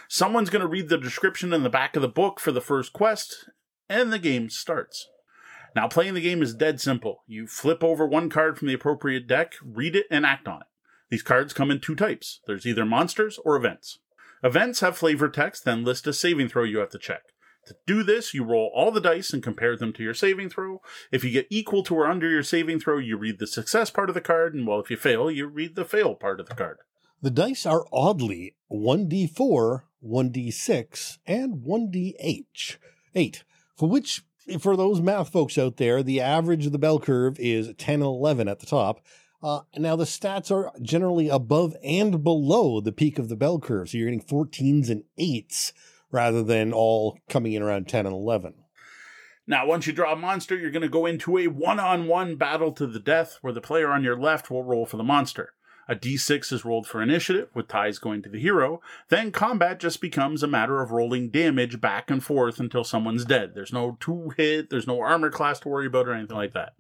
Someone's 0.07 0.49
going 0.49 0.61
to 0.61 0.67
read 0.67 0.89
the 0.89 0.97
description 0.97 1.51
in 1.51 1.63
the 1.63 1.69
back 1.69 1.95
of 1.95 2.01
the 2.01 2.07
book 2.07 2.39
for 2.39 2.51
the 2.51 2.61
first 2.61 2.93
quest, 2.93 3.49
and 3.89 4.13
the 4.13 4.19
game 4.19 4.49
starts. 4.49 5.09
Now, 5.75 5.87
playing 5.87 6.13
the 6.13 6.21
game 6.21 6.41
is 6.41 6.53
dead 6.53 6.79
simple. 6.79 7.23
You 7.27 7.47
flip 7.47 7.83
over 7.83 8.05
one 8.05 8.29
card 8.29 8.57
from 8.57 8.67
the 8.67 8.73
appropriate 8.73 9.27
deck, 9.27 9.55
read 9.63 9.95
it, 9.95 10.05
and 10.09 10.25
act 10.25 10.47
on 10.47 10.61
it. 10.61 10.67
These 11.09 11.23
cards 11.23 11.53
come 11.53 11.69
in 11.69 11.79
two 11.79 11.95
types 11.95 12.41
there's 12.47 12.65
either 12.65 12.85
monsters 12.85 13.39
or 13.43 13.55
events. 13.55 13.99
Events 14.43 14.79
have 14.81 14.97
flavor 14.97 15.29
text, 15.29 15.65
then 15.65 15.83
list 15.83 16.07
a 16.07 16.13
saving 16.13 16.49
throw 16.49 16.63
you 16.63 16.77
have 16.79 16.89
to 16.91 16.99
check. 16.99 17.23
To 17.65 17.75
do 17.87 18.03
this, 18.03 18.33
you 18.33 18.43
roll 18.43 18.71
all 18.75 18.91
the 18.91 19.01
dice 19.01 19.33
and 19.33 19.41
compare 19.41 19.75
them 19.75 19.91
to 19.93 20.03
your 20.03 20.13
saving 20.13 20.49
throw. 20.49 20.81
If 21.11 21.23
you 21.23 21.31
get 21.31 21.47
equal 21.49 21.81
to 21.83 21.95
or 21.95 22.05
under 22.07 22.29
your 22.29 22.43
saving 22.43 22.79
throw, 22.79 22.99
you 22.99 23.17
read 23.17 23.39
the 23.39 23.47
success 23.47 23.89
part 23.89 24.09
of 24.09 24.13
the 24.13 24.21
card, 24.21 24.53
and 24.53 24.67
well, 24.67 24.79
if 24.79 24.91
you 24.91 24.97
fail, 24.97 25.31
you 25.31 25.47
read 25.47 25.75
the 25.75 25.85
fail 25.85 26.13
part 26.13 26.39
of 26.39 26.47
the 26.47 26.53
card. 26.53 26.77
The 27.23 27.31
dice 27.31 27.65
are 27.65 27.87
oddly 27.91 28.55
1d4, 28.71 29.81
1d6, 30.05 31.17
and 31.25 31.55
1d8. 31.65 32.77
8, 33.15 33.43
for 33.75 33.89
which, 33.89 34.21
for 34.59 34.77
those 34.77 35.01
math 35.01 35.31
folks 35.31 35.57
out 35.57 35.77
there, 35.77 36.03
the 36.03 36.21
average 36.21 36.67
of 36.67 36.71
the 36.71 36.77
bell 36.77 36.99
curve 36.99 37.39
is 37.39 37.73
10 37.79 37.95
and 37.95 38.03
11 38.03 38.47
at 38.47 38.59
the 38.59 38.67
top. 38.67 39.01
Uh, 39.41 39.61
now, 39.75 39.95
the 39.95 40.05
stats 40.05 40.51
are 40.51 40.71
generally 40.81 41.29
above 41.29 41.75
and 41.83 42.23
below 42.23 42.79
the 42.79 42.91
peak 42.91 43.17
of 43.17 43.27
the 43.27 43.35
bell 43.35 43.59
curve, 43.59 43.89
so 43.89 43.97
you're 43.97 44.09
getting 44.09 44.21
14s 44.21 44.89
and 44.89 45.03
8s 45.19 45.71
rather 46.11 46.43
than 46.43 46.73
all 46.73 47.17
coming 47.29 47.53
in 47.53 47.61
around 47.61 47.87
10 47.87 48.05
and 48.05 48.15
11. 48.15 48.53
Now, 49.47 49.67
once 49.67 49.85
you 49.85 49.93
draw 49.93 50.13
a 50.13 50.15
monster, 50.15 50.57
you're 50.57 50.71
going 50.71 50.81
to 50.81 50.89
go 50.89 51.05
into 51.05 51.37
a 51.37 51.47
one 51.47 51.79
on 51.79 52.07
one 52.07 52.35
battle 52.35 52.71
to 52.73 52.87
the 52.87 52.99
death 52.99 53.37
where 53.41 53.53
the 53.53 53.61
player 53.61 53.91
on 53.91 54.03
your 54.03 54.19
left 54.19 54.49
will 54.49 54.63
roll 54.63 54.85
for 54.85 54.97
the 54.97 55.03
monster. 55.03 55.53
A 55.87 55.95
d6 55.95 56.51
is 56.51 56.65
rolled 56.65 56.87
for 56.87 56.99
initiative, 56.99 57.49
with 57.53 57.67
ties 57.67 57.99
going 57.99 58.23
to 58.23 58.29
the 58.29 58.39
hero. 58.39 58.81
Then 59.09 59.31
combat 59.31 59.79
just 59.79 60.01
becomes 60.01 60.41
a 60.41 60.47
matter 60.47 60.81
of 60.81 60.89
rolling 60.89 61.29
damage 61.29 61.79
back 61.79 62.09
and 62.09 62.23
forth 62.23 62.59
until 62.59 62.83
someone's 62.83 63.23
dead. 63.23 63.51
There's 63.53 63.71
no 63.71 63.97
two 63.99 64.31
hit, 64.35 64.71
there's 64.71 64.87
no 64.87 64.99
armor 64.99 65.29
class 65.29 65.59
to 65.59 65.69
worry 65.69 65.85
about 65.85 66.07
or 66.07 66.13
anything 66.13 66.37
like 66.37 66.53
that. 66.53 66.73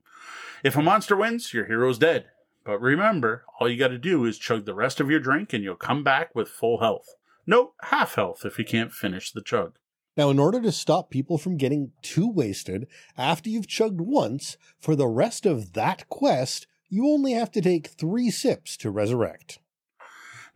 If 0.63 0.75
a 0.75 0.81
monster 0.81 1.15
wins, 1.15 1.53
your 1.53 1.65
hero's 1.65 1.99
dead. 1.99 2.25
But 2.63 2.81
remember, 2.81 3.45
all 3.59 3.69
you 3.69 3.77
got 3.77 3.89
to 3.89 3.99
do 3.99 4.25
is 4.25 4.39
chug 4.39 4.65
the 4.65 4.73
rest 4.73 4.99
of 4.99 5.11
your 5.11 5.19
drink 5.19 5.53
and 5.53 5.63
you'll 5.63 5.75
come 5.75 6.03
back 6.03 6.33
with 6.33 6.49
full 6.49 6.79
health. 6.79 7.13
No, 7.47 7.73
half 7.83 8.15
health 8.15 8.45
if 8.45 8.57
you 8.57 8.65
can't 8.65 8.91
finish 8.91 9.31
the 9.31 9.41
chug. 9.41 9.77
Now, 10.17 10.29
in 10.29 10.39
order 10.39 10.61
to 10.61 10.71
stop 10.71 11.09
people 11.09 11.37
from 11.37 11.57
getting 11.57 11.91
too 12.01 12.29
wasted 12.29 12.87
after 13.17 13.49
you've 13.49 13.67
chugged 13.67 13.99
once, 13.99 14.57
for 14.79 14.95
the 14.95 15.07
rest 15.07 15.45
of 15.45 15.73
that 15.73 16.07
quest, 16.07 16.67
you 16.89 17.07
only 17.07 17.33
have 17.33 17.51
to 17.51 17.61
take 17.61 17.87
three 17.87 18.31
sips 18.31 18.77
to 18.77 18.89
resurrect. 18.89 19.59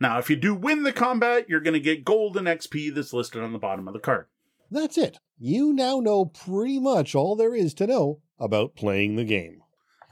Now, 0.00 0.18
if 0.18 0.30
you 0.30 0.36
do 0.36 0.54
win 0.54 0.82
the 0.82 0.92
combat, 0.92 1.46
you're 1.48 1.60
going 1.60 1.74
to 1.74 1.80
get 1.80 2.06
gold 2.06 2.38
and 2.38 2.46
XP 2.46 2.94
that's 2.94 3.12
listed 3.12 3.42
on 3.42 3.52
the 3.52 3.58
bottom 3.58 3.86
of 3.86 3.92
the 3.92 4.00
card. 4.00 4.26
That's 4.70 4.96
it. 4.96 5.18
You 5.38 5.74
now 5.74 6.00
know 6.00 6.24
pretty 6.24 6.78
much 6.78 7.14
all 7.14 7.36
there 7.36 7.54
is 7.54 7.74
to 7.74 7.86
know 7.86 8.20
about 8.38 8.76
playing 8.76 9.16
the 9.16 9.24
game. 9.24 9.62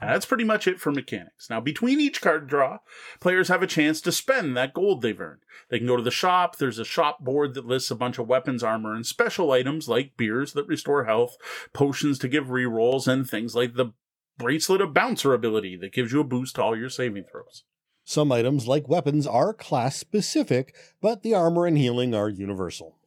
That's 0.01 0.25
pretty 0.25 0.45
much 0.45 0.67
it 0.67 0.79
for 0.79 0.91
mechanics. 0.91 1.49
Now, 1.49 1.59
between 1.59 1.99
each 1.99 2.21
card 2.21 2.47
draw, 2.47 2.79
players 3.19 3.49
have 3.49 3.61
a 3.61 3.67
chance 3.67 3.99
to 4.01 4.11
spend 4.11 4.55
that 4.55 4.73
gold 4.73 5.01
they've 5.01 5.19
earned. 5.19 5.41
They 5.69 5.77
can 5.77 5.87
go 5.87 5.97
to 5.97 6.03
the 6.03 6.09
shop. 6.09 6.55
There's 6.55 6.79
a 6.79 6.85
shop 6.85 7.19
board 7.19 7.53
that 7.53 7.65
lists 7.65 7.91
a 7.91 7.95
bunch 7.95 8.17
of 8.17 8.27
weapons, 8.27 8.63
armor, 8.63 8.95
and 8.95 9.05
special 9.05 9.51
items 9.51 9.89
like 9.89 10.15
beers 10.15 10.53
that 10.53 10.67
restore 10.67 11.03
health, 11.03 11.35
potions 11.73 12.17
to 12.19 12.29
give 12.29 12.45
rerolls, 12.45 13.07
and 13.07 13.29
things 13.29 13.55
like 13.55 13.75
the 13.75 13.93
bracelet 14.37 14.79
of 14.79 14.93
bouncer 14.93 15.33
ability 15.33 15.75
that 15.75 15.93
gives 15.93 16.13
you 16.13 16.21
a 16.21 16.23
boost 16.23 16.55
to 16.55 16.63
all 16.63 16.77
your 16.77 16.89
saving 16.89 17.25
throws. 17.29 17.65
Some 18.05 18.31
items, 18.31 18.67
like 18.67 18.87
weapons, 18.87 19.27
are 19.27 19.53
class 19.53 19.97
specific, 19.97 20.75
but 21.01 21.23
the 21.23 21.35
armor 21.35 21.67
and 21.67 21.77
healing 21.77 22.15
are 22.15 22.29
universal. 22.29 22.98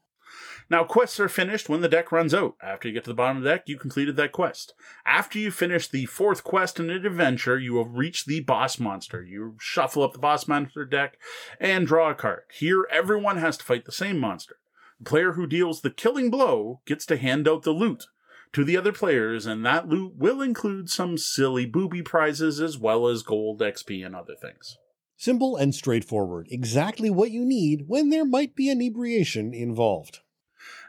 Now, 0.71 0.85
quests 0.85 1.21
are 1.21 1.29
finished 1.29 1.69
when 1.69 1.81
the 1.81 1.89
deck 1.89 2.13
runs 2.13 2.33
out. 2.33 2.57
After 2.63 2.89
you 2.89 2.95
get 2.95 3.05
to 3.05 3.11
the 3.11 3.15
bottom 3.15 3.39
of 3.39 3.43
the 3.43 3.51
deck, 3.51 3.65
you 3.67 3.79
completed 3.79 4.17
that 4.17 4.33
quest. 4.33 4.75
After 5.05 5.39
you 5.39 5.51
finish 5.51 5.89
the 5.89 6.07
fourth 6.07 6.45
quest 6.45 6.81
in 6.81 6.91
an 6.91 7.05
adventure, 7.05 7.59
you 7.59 7.75
will 7.75 7.87
reach 7.87 8.25
the 8.25 8.41
boss 8.41 8.79
monster. 8.79 9.23
You 9.23 9.57
shuffle 9.61 10.03
up 10.03 10.13
the 10.13 10.19
boss 10.19 10.49
monster 10.49 10.85
deck 10.85 11.19
and 11.61 11.87
draw 11.87 12.11
a 12.11 12.15
card. 12.15 12.43
Here, 12.53 12.87
everyone 12.91 13.39
has 13.39 13.57
to 13.59 13.65
fight 13.65 13.85
the 13.85 13.93
same 13.93 14.19
monster. 14.19 14.57
The 14.99 15.09
player 15.09 15.33
who 15.33 15.47
deals 15.47 15.81
the 15.81 15.91
killing 15.91 16.31
blow 16.31 16.81
gets 16.87 17.05
to 17.07 17.17
hand 17.17 17.49
out 17.49 17.63
the 17.63 17.73
loot 17.73 18.07
to 18.53 18.65
the 18.65 18.77
other 18.77 18.93
players, 18.93 19.47
and 19.47 19.65
that 19.65 19.89
loot 19.89 20.15
will 20.17 20.43
include 20.43 20.91
some 20.91 21.17
silly 21.17 21.67
booby 21.67 22.03
prizes 22.03 22.61
as 22.61 22.79
well 22.79 23.09
as 23.09 23.23
gold, 23.23 23.61
XP, 23.61 24.05
and 24.05 24.15
other 24.15 24.35
things. 24.41 24.77
Simple 25.17 25.57
and 25.57 25.75
straightforward. 25.75 26.49
Exactly 26.51 27.09
what 27.09 27.31
you 27.31 27.45
need 27.45 27.85
when 27.87 28.11
there 28.11 28.25
might 28.25 28.57
be 28.57 28.69
inebriation 28.69 29.55
involved. 29.55 30.21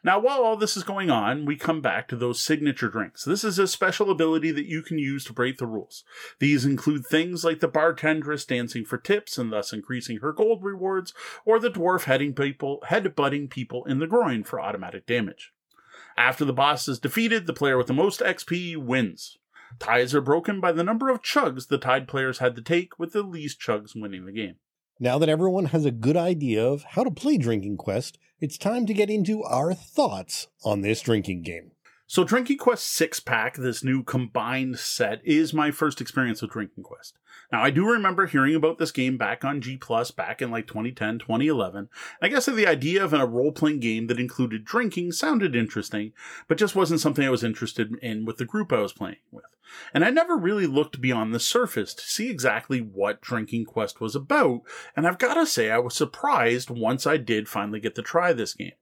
Now, 0.06 0.20
while 0.20 0.42
all 0.42 0.58
this 0.58 0.76
is 0.76 0.84
going 0.84 1.10
on, 1.10 1.46
we 1.46 1.56
come 1.56 1.80
back 1.80 2.10
to 2.10 2.18
those 2.18 2.42
signature 2.42 2.90
drinks. 2.90 3.24
This 3.24 3.46
is 3.46 3.58
a 3.58 3.68
special 3.68 4.12
ability 4.12 4.52
that 4.52 4.68
you 4.68 4.82
can 4.82 4.98
use 5.00 5.24
to 5.26 5.34
break 5.34 5.58
the 5.58 5.66
rules. 5.66 6.04
These 6.40 6.66
include 6.66 7.06
things 7.06 7.46
like 7.46 7.62
the 7.62 7.70
bartendress 7.70 8.46
dancing 8.46 8.84
for 8.84 8.98
tips 8.98 9.38
and 9.38 9.52
thus 9.52 9.72
increasing 9.72 10.18
her 10.18 10.34
gold 10.34 10.62
rewards, 10.62 11.14
or 11.46 11.58
the 11.58 11.70
dwarf 11.70 12.04
heading 12.04 12.34
people, 12.34 12.84
headbutting 12.90 13.50
people 13.50 13.86
in 13.86 14.00
the 14.00 14.08
groin 14.08 14.44
for 14.44 14.60
automatic 14.60 15.06
damage. 15.06 15.54
After 16.18 16.44
the 16.44 16.54
boss 16.54 16.90
is 16.90 17.00
defeated, 17.00 17.48
the 17.48 17.54
player 17.54 17.78
with 17.78 17.88
the 17.88 17.94
most 17.94 18.20
XP 18.20 18.76
wins. 18.76 19.38
Ties 19.80 20.14
are 20.14 20.22
broken 20.22 20.60
by 20.60 20.74
the 20.74 20.84
number 20.84 21.10
of 21.10 21.24
chugs 21.24 21.68
the 21.68 21.78
tied 21.78 22.08
players 22.10 22.40
had 22.40 22.56
to 22.58 22.62
take, 22.62 23.00
with 23.00 23.14
the 23.14 23.24
least 23.24 23.60
chugs 23.60 23.96
winning 23.96 24.26
the 24.26 24.32
game. 24.34 24.56
Now 25.04 25.18
that 25.18 25.28
everyone 25.28 25.66
has 25.66 25.84
a 25.84 25.92
good 25.92 26.16
idea 26.16 26.66
of 26.66 26.84
how 26.92 27.04
to 27.04 27.12
play 27.12 27.38
Drinking 27.38 27.76
Quest, 27.76 28.18
it's 28.40 28.58
time 28.58 28.86
to 28.86 28.94
get 28.94 29.10
into 29.10 29.44
our 29.44 29.74
thoughts 29.74 30.48
on 30.64 30.80
this 30.80 31.02
drinking 31.02 31.42
game. 31.42 31.73
So, 32.14 32.24
Drinking 32.24 32.60
Quest 32.60 32.86
6 32.92 33.22
pack, 33.22 33.56
this 33.56 33.84
new 33.84 34.04
combined 34.04 34.78
set, 34.78 35.20
is 35.26 35.52
my 35.52 35.72
first 35.72 36.00
experience 36.00 36.44
with 36.44 36.52
Drinking 36.52 36.84
Quest. 36.84 37.18
Now, 37.52 37.64
I 37.64 37.72
do 37.72 37.90
remember 37.90 38.28
hearing 38.28 38.54
about 38.54 38.78
this 38.78 38.92
game 38.92 39.18
back 39.18 39.44
on 39.44 39.62
G 39.62 39.78
Plus 39.78 40.12
back 40.12 40.40
in 40.40 40.52
like 40.52 40.68
2010, 40.68 41.18
2011. 41.18 41.90
I 42.22 42.28
guess 42.28 42.46
the 42.46 42.68
idea 42.68 43.04
of 43.04 43.14
a 43.14 43.26
role 43.26 43.52
playing 43.52 43.80
game 43.80 44.06
that 44.06 44.20
included 44.20 44.64
drinking 44.64 45.14
sounded 45.14 45.56
interesting, 45.56 46.14
but 46.48 46.60
just 46.60 46.76
wasn't 46.76 47.00
something 47.00 47.26
I 47.26 47.32
was 47.32 47.44
interested 47.44 47.96
in 48.00 48.26
with 48.26 48.38
the 48.38 48.46
group 48.46 48.72
I 48.72 48.82
was 48.82 48.94
playing 48.94 49.18
with. 49.32 49.46
And 49.92 50.06
I 50.06 50.12
never 50.12 50.38
really 50.38 50.68
looked 50.68 51.02
beyond 51.02 51.34
the 51.34 51.40
surface 51.40 51.96
to 51.96 52.04
see 52.04 52.30
exactly 52.30 52.78
what 52.80 53.22
Drinking 53.22 53.66
Quest 53.66 54.00
was 54.00 54.16
about, 54.16 54.62
and 54.96 55.08
I've 55.08 55.18
got 55.18 55.34
to 55.34 55.48
say 55.48 55.72
I 55.72 55.80
was 55.80 55.96
surprised 55.96 56.70
once 56.70 57.08
I 57.08 57.18
did 57.18 57.50
finally 57.50 57.80
get 57.80 57.96
to 57.96 58.04
try 58.04 58.34
this 58.34 58.54
game. 58.54 58.74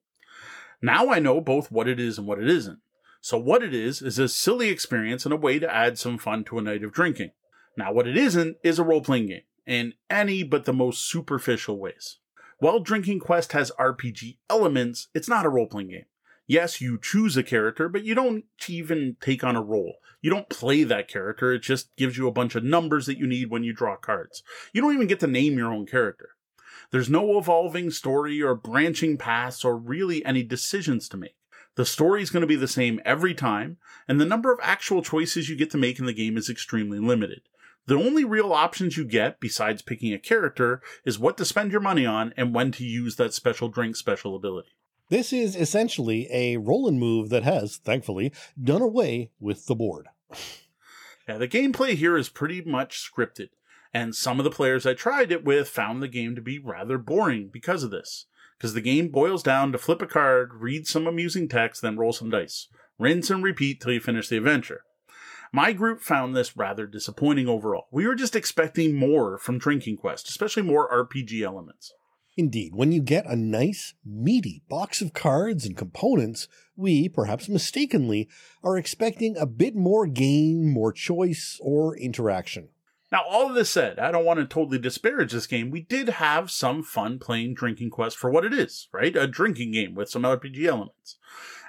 Now 0.81 1.07
I 1.07 1.19
know 1.19 1.39
both 1.39 1.71
what 1.71 1.87
it 1.87 1.97
is 1.97 2.17
and 2.17 2.27
what 2.27 2.39
it 2.39 2.49
isn't. 2.49 2.79
So 3.21 3.37
what 3.37 3.61
it 3.63 3.73
is 3.73 4.01
is 4.01 4.17
a 4.17 4.27
silly 4.27 4.69
experience 4.69 5.25
and 5.25 5.33
a 5.33 5.37
way 5.37 5.59
to 5.59 5.73
add 5.73 5.99
some 5.99 6.17
fun 6.17 6.43
to 6.45 6.57
a 6.57 6.61
night 6.61 6.83
of 6.83 6.91
drinking. 6.91 7.31
Now 7.77 7.93
what 7.93 8.07
it 8.07 8.17
isn't 8.17 8.57
is 8.63 8.79
a 8.79 8.83
role-playing 8.83 9.27
game 9.27 9.41
in 9.67 9.93
any 10.09 10.43
but 10.43 10.65
the 10.65 10.73
most 10.73 11.07
superficial 11.07 11.77
ways. 11.77 12.17
While 12.57 12.79
Drinking 12.79 13.19
Quest 13.19 13.53
has 13.53 13.71
RPG 13.79 14.37
elements, 14.49 15.07
it's 15.13 15.29
not 15.29 15.45
a 15.45 15.49
role-playing 15.49 15.89
game. 15.89 16.05
Yes, 16.47 16.81
you 16.81 16.99
choose 17.01 17.37
a 17.37 17.43
character, 17.43 17.87
but 17.87 18.03
you 18.03 18.13
don't 18.15 18.45
even 18.67 19.17
take 19.21 19.43
on 19.43 19.55
a 19.55 19.61
role. 19.61 19.95
You 20.21 20.29
don't 20.31 20.49
play 20.49 20.83
that 20.83 21.07
character. 21.07 21.53
It 21.53 21.59
just 21.59 21.95
gives 21.95 22.17
you 22.17 22.27
a 22.27 22.31
bunch 22.31 22.55
of 22.55 22.63
numbers 22.63 23.05
that 23.05 23.17
you 23.17 23.25
need 23.25 23.49
when 23.49 23.63
you 23.63 23.71
draw 23.71 23.95
cards. 23.95 24.43
You 24.73 24.81
don't 24.81 24.93
even 24.93 25.07
get 25.07 25.19
to 25.21 25.27
name 25.27 25.57
your 25.57 25.71
own 25.71 25.85
character. 25.85 26.29
There's 26.91 27.09
no 27.09 27.37
evolving 27.37 27.89
story 27.89 28.41
or 28.41 28.53
branching 28.53 29.17
paths 29.17 29.63
or 29.63 29.77
really 29.77 30.25
any 30.25 30.43
decisions 30.43 31.07
to 31.09 31.17
make. 31.17 31.35
The 31.81 31.85
story 31.85 32.21
is 32.21 32.29
going 32.29 32.41
to 32.41 32.47
be 32.47 32.55
the 32.55 32.67
same 32.67 33.01
every 33.03 33.33
time, 33.33 33.77
and 34.07 34.21
the 34.21 34.25
number 34.25 34.53
of 34.53 34.59
actual 34.61 35.01
choices 35.01 35.49
you 35.49 35.55
get 35.55 35.71
to 35.71 35.79
make 35.79 35.97
in 35.97 36.05
the 36.05 36.13
game 36.13 36.37
is 36.37 36.47
extremely 36.47 36.99
limited. 36.99 37.41
The 37.87 37.95
only 37.95 38.23
real 38.23 38.53
options 38.53 38.97
you 38.97 39.03
get, 39.03 39.39
besides 39.39 39.81
picking 39.81 40.13
a 40.13 40.19
character, 40.19 40.83
is 41.05 41.17
what 41.17 41.37
to 41.37 41.43
spend 41.43 41.71
your 41.71 41.81
money 41.81 42.05
on 42.05 42.35
and 42.37 42.53
when 42.53 42.71
to 42.73 42.83
use 42.83 43.15
that 43.15 43.33
special 43.33 43.67
drink 43.67 43.95
special 43.95 44.35
ability. 44.35 44.69
This 45.09 45.33
is 45.33 45.55
essentially 45.55 46.27
a 46.31 46.57
roll 46.57 46.87
and 46.87 46.99
move 46.99 47.29
that 47.29 47.41
has, 47.41 47.77
thankfully, 47.77 48.31
done 48.63 48.83
away 48.83 49.31
with 49.39 49.65
the 49.65 49.73
board. 49.73 50.05
Yeah, 51.27 51.37
the 51.37 51.47
gameplay 51.47 51.93
here 51.95 52.17
is 52.17 52.29
pretty 52.29 52.61
much 52.61 53.09
scripted, 53.09 53.49
and 53.93 54.13
some 54.13 54.39
of 54.39 54.43
the 54.43 54.51
players 54.51 54.85
I 54.85 54.95
tried 54.95 55.31
it 55.31 55.45
with 55.45 55.69
found 55.69 56.01
the 56.01 56.07
game 56.07 56.35
to 56.35 56.41
be 56.41 56.59
rather 56.59 56.97
boring 56.97 57.47
because 57.47 57.83
of 57.83 57.91
this 57.91 58.25
because 58.61 58.75
the 58.75 58.81
game 58.81 59.07
boils 59.07 59.41
down 59.41 59.71
to 59.71 59.77
flip 59.79 60.03
a 60.03 60.05
card, 60.05 60.53
read 60.53 60.85
some 60.85 61.07
amusing 61.07 61.49
text, 61.49 61.81
then 61.81 61.97
roll 61.97 62.13
some 62.13 62.29
dice. 62.29 62.67
Rinse 62.99 63.31
and 63.31 63.43
repeat 63.43 63.81
till 63.81 63.91
you 63.91 63.99
finish 63.99 64.29
the 64.29 64.37
adventure. 64.37 64.83
My 65.51 65.73
group 65.73 65.99
found 65.99 66.35
this 66.35 66.55
rather 66.55 66.85
disappointing 66.85 67.47
overall. 67.47 67.87
We 67.91 68.05
were 68.05 68.13
just 68.13 68.35
expecting 68.35 68.93
more 68.93 69.39
from 69.39 69.57
Drinking 69.57 69.97
Quest, 69.97 70.29
especially 70.29 70.61
more 70.61 70.87
RPG 70.91 71.41
elements. 71.41 71.91
Indeed, 72.37 72.75
when 72.75 72.91
you 72.91 73.01
get 73.01 73.25
a 73.25 73.35
nice, 73.35 73.95
meaty 74.05 74.61
box 74.69 75.01
of 75.01 75.11
cards 75.11 75.65
and 75.65 75.75
components, 75.75 76.47
we, 76.75 77.09
perhaps 77.09 77.49
mistakenly, 77.49 78.29
are 78.63 78.77
expecting 78.77 79.35
a 79.37 79.47
bit 79.47 79.75
more 79.75 80.05
game, 80.05 80.71
more 80.71 80.93
choice, 80.93 81.57
or 81.63 81.97
interaction. 81.97 82.69
Now, 83.11 83.23
all 83.29 83.49
of 83.49 83.55
this 83.55 83.69
said, 83.69 83.99
I 83.99 84.09
don't 84.11 84.23
want 84.23 84.39
to 84.39 84.45
totally 84.45 84.79
disparage 84.79 85.33
this 85.33 85.47
game. 85.47 85.69
We 85.69 85.81
did 85.81 86.07
have 86.07 86.49
some 86.49 86.81
fun 86.81 87.19
playing 87.19 87.55
Drinking 87.55 87.89
Quest 87.89 88.17
for 88.17 88.29
what 88.29 88.45
it 88.45 88.53
is, 88.53 88.87
right? 88.93 89.15
A 89.15 89.27
drinking 89.27 89.71
game 89.71 89.95
with 89.95 90.09
some 90.09 90.23
RPG 90.23 90.65
elements. 90.65 91.17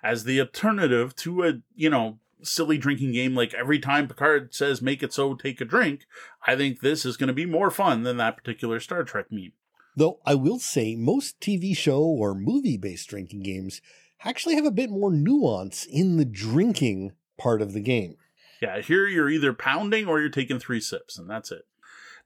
As 0.05 0.22
the 0.22 0.40
alternative 0.40 1.16
to 1.16 1.43
a, 1.45 1.53
you 1.74 1.90
know, 1.90 2.18
silly 2.43 2.78
drinking 2.78 3.12
game 3.12 3.34
like 3.34 3.55
every 3.55 3.78
time 3.78 4.09
Picard 4.09 4.55
says 4.55 4.82
make 4.82 5.03
it 5.03 5.12
so, 5.12 5.34
take 5.34 5.61
a 5.61 5.64
drink, 5.64 6.07
I 6.47 6.57
think 6.57 6.80
this 6.80 7.05
is 7.05 7.16
going 7.16 7.28
to 7.28 7.34
be 7.34 7.47
more 7.47 7.70
fun 7.70 8.03
than 8.03 8.16
that 8.18 8.36
particular 8.36 8.80
Star 8.80 9.05
Trek 9.05 9.26
meme. 9.30 9.53
Though 9.97 10.20
I 10.24 10.34
will 10.34 10.59
say 10.59 10.97
most 10.97 11.40
TV 11.40 11.76
show 11.76 12.03
or 12.03 12.34
movie 12.34 12.76
based 12.76 13.09
drinking 13.09 13.43
games 13.43 13.80
actually 14.24 14.55
have 14.55 14.64
a 14.64 14.70
bit 14.70 14.90
more 14.90 15.12
nuance 15.12 15.84
in 15.84 16.16
the 16.16 16.24
drinking 16.24 17.12
part 17.36 17.61
of 17.61 17.72
the 17.72 17.80
game. 17.80 18.16
Yeah, 18.62 18.80
here 18.80 19.08
you're 19.08 19.28
either 19.28 19.52
pounding 19.52 20.06
or 20.06 20.20
you're 20.20 20.28
taking 20.28 20.60
three 20.60 20.80
sips, 20.80 21.18
and 21.18 21.28
that's 21.28 21.50
it. 21.50 21.66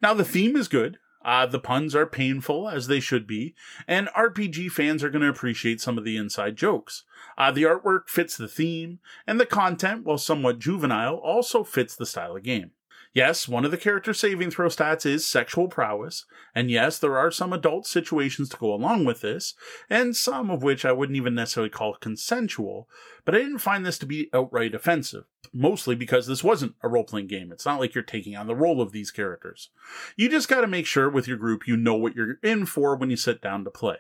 Now, 0.03 0.13
the 0.13 0.23
theme 0.23 0.55
is 0.55 0.69
good. 0.69 0.99
Uh, 1.25 1.47
the 1.47 1.59
puns 1.59 1.95
are 1.95 2.07
painful, 2.07 2.69
as 2.69 2.89
they 2.89 3.01
should 3.01 3.27
be, 3.27 3.55
and 3.89 4.09
RPG 4.09 4.71
fans 4.71 5.03
are 5.03 5.09
going 5.09 5.23
to 5.23 5.29
appreciate 5.29 5.81
some 5.81 5.97
of 5.97 6.05
the 6.05 6.19
inside 6.19 6.55
jokes. 6.55 7.05
Uh, 7.39 7.51
the 7.51 7.63
artwork 7.63 8.09
fits 8.09 8.37
the 8.37 8.47
theme, 8.49 8.99
and 9.27 9.41
the 9.41 9.47
content, 9.47 10.05
while 10.05 10.19
somewhat 10.19 10.59
juvenile, 10.59 11.15
also 11.15 11.65
fits 11.65 11.97
the 11.97 12.05
style 12.05 12.37
of 12.37 12.43
game. 12.43 12.73
Yes, 13.17 13.49
one 13.49 13.65
of 13.65 13.71
the 13.71 13.79
character 13.79 14.13
saving 14.13 14.51
throw 14.51 14.69
stats 14.69 15.07
is 15.07 15.27
sexual 15.27 15.69
prowess, 15.69 16.27
and 16.55 16.71
yes, 16.71 16.99
there 16.99 17.17
are 17.17 17.31
some 17.31 17.51
adult 17.51 17.87
situations 17.87 18.51
to 18.51 18.59
go 18.59 18.75
along 18.75 19.07
with 19.07 19.23
this, 19.23 19.55
and 19.89 20.15
some 20.15 20.51
of 20.51 20.63
which 20.63 20.85
I 20.85 20.93
wouldn't 20.93 21.17
even 21.17 21.35
necessarily 21.35 21.71
call 21.71 21.95
consensual, 21.95 22.91
but 23.25 23.35
I 23.35 23.39
didn't 23.39 23.61
find 23.61 23.87
this 23.87 23.97
to 24.01 24.07
be 24.07 24.29
outright 24.35 24.75
offensive, 24.75 25.25
mostly 25.51 25.95
because 25.95 26.27
this 26.27 26.45
wasn't 26.45 26.75
a 26.83 26.91
role 26.91 27.05
playing 27.05 27.29
game. 27.29 27.53
It's 27.53 27.65
not 27.65 27.81
like 27.81 27.95
you're 27.95 28.05
taking 28.05 28.37
on 28.37 28.49
the 28.49 28.55
role 28.55 28.83
of 28.83 28.93
these 28.93 29.11
characters. 29.11 29.71
You 30.19 30.29
just 30.29 30.51
gotta 30.51 30.67
make 30.67 30.85
sure 30.85 31.09
with 31.09 31.27
your 31.27 31.39
group 31.39 31.67
you 31.67 31.79
know 31.79 31.95
what 31.95 32.15
you're 32.15 32.37
in 32.43 32.67
for 32.67 32.97
when 32.97 33.09
you 33.09 33.17
sit 33.17 33.41
down 33.41 33.65
to 33.65 33.71
play. 33.71 33.97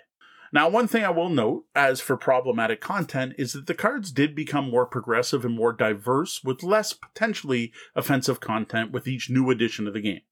Now, 0.56 0.70
one 0.70 0.88
thing 0.88 1.04
I 1.04 1.10
will 1.10 1.28
note, 1.28 1.66
as 1.74 2.00
for 2.00 2.16
problematic 2.16 2.80
content, 2.80 3.34
is 3.36 3.52
that 3.52 3.66
the 3.66 3.74
cards 3.74 4.10
did 4.10 4.34
become 4.34 4.70
more 4.70 4.86
progressive 4.86 5.44
and 5.44 5.54
more 5.54 5.74
diverse 5.74 6.42
with 6.42 6.62
less 6.62 6.94
potentially 6.94 7.74
offensive 7.94 8.40
content 8.40 8.90
with 8.90 9.06
each 9.06 9.28
new 9.28 9.50
edition 9.50 9.86
of 9.86 9.92
the 9.92 10.00
game. 10.00 10.22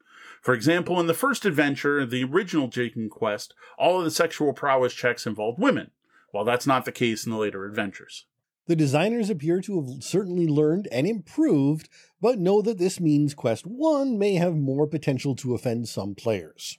For 0.41 0.55
example, 0.55 0.99
in 0.99 1.09
the 1.09 1.13
first 1.13 1.45
adventure, 1.45 2.07
the 2.07 2.25
original 2.25 2.69
Drinking 2.69 3.11
Quest, 3.11 3.53
all 3.77 3.99
of 3.99 4.05
the 4.07 4.11
sexual 4.11 4.55
prowess 4.55 4.95
checks 4.95 5.27
involved 5.27 5.61
women, 5.61 5.91
while 6.31 6.47
that's 6.47 6.67
not 6.67 6.87
the 6.87 6.91
case 6.91 7.27
in 7.27 7.31
the 7.31 7.37
later 7.37 7.67
adventures. 7.67 8.25
The 8.67 8.77
designers 8.77 9.29
appear 9.29 9.61
to 9.61 9.83
have 9.83 10.03
certainly 10.03 10.47
learned 10.47 10.89
and 10.91 11.07
improved, 11.07 11.91
but 12.23 12.39
know 12.39 12.63
that 12.63 12.79
this 12.79 12.99
means 12.99 13.35
Quest 13.35 13.67
1 13.67 14.19
may 14.19 14.37
have 14.37 14.57
more 14.57 14.87
potential 14.87 15.37
to 15.37 15.55
offend 15.55 15.87
some 15.87 16.15
players. 16.15 16.79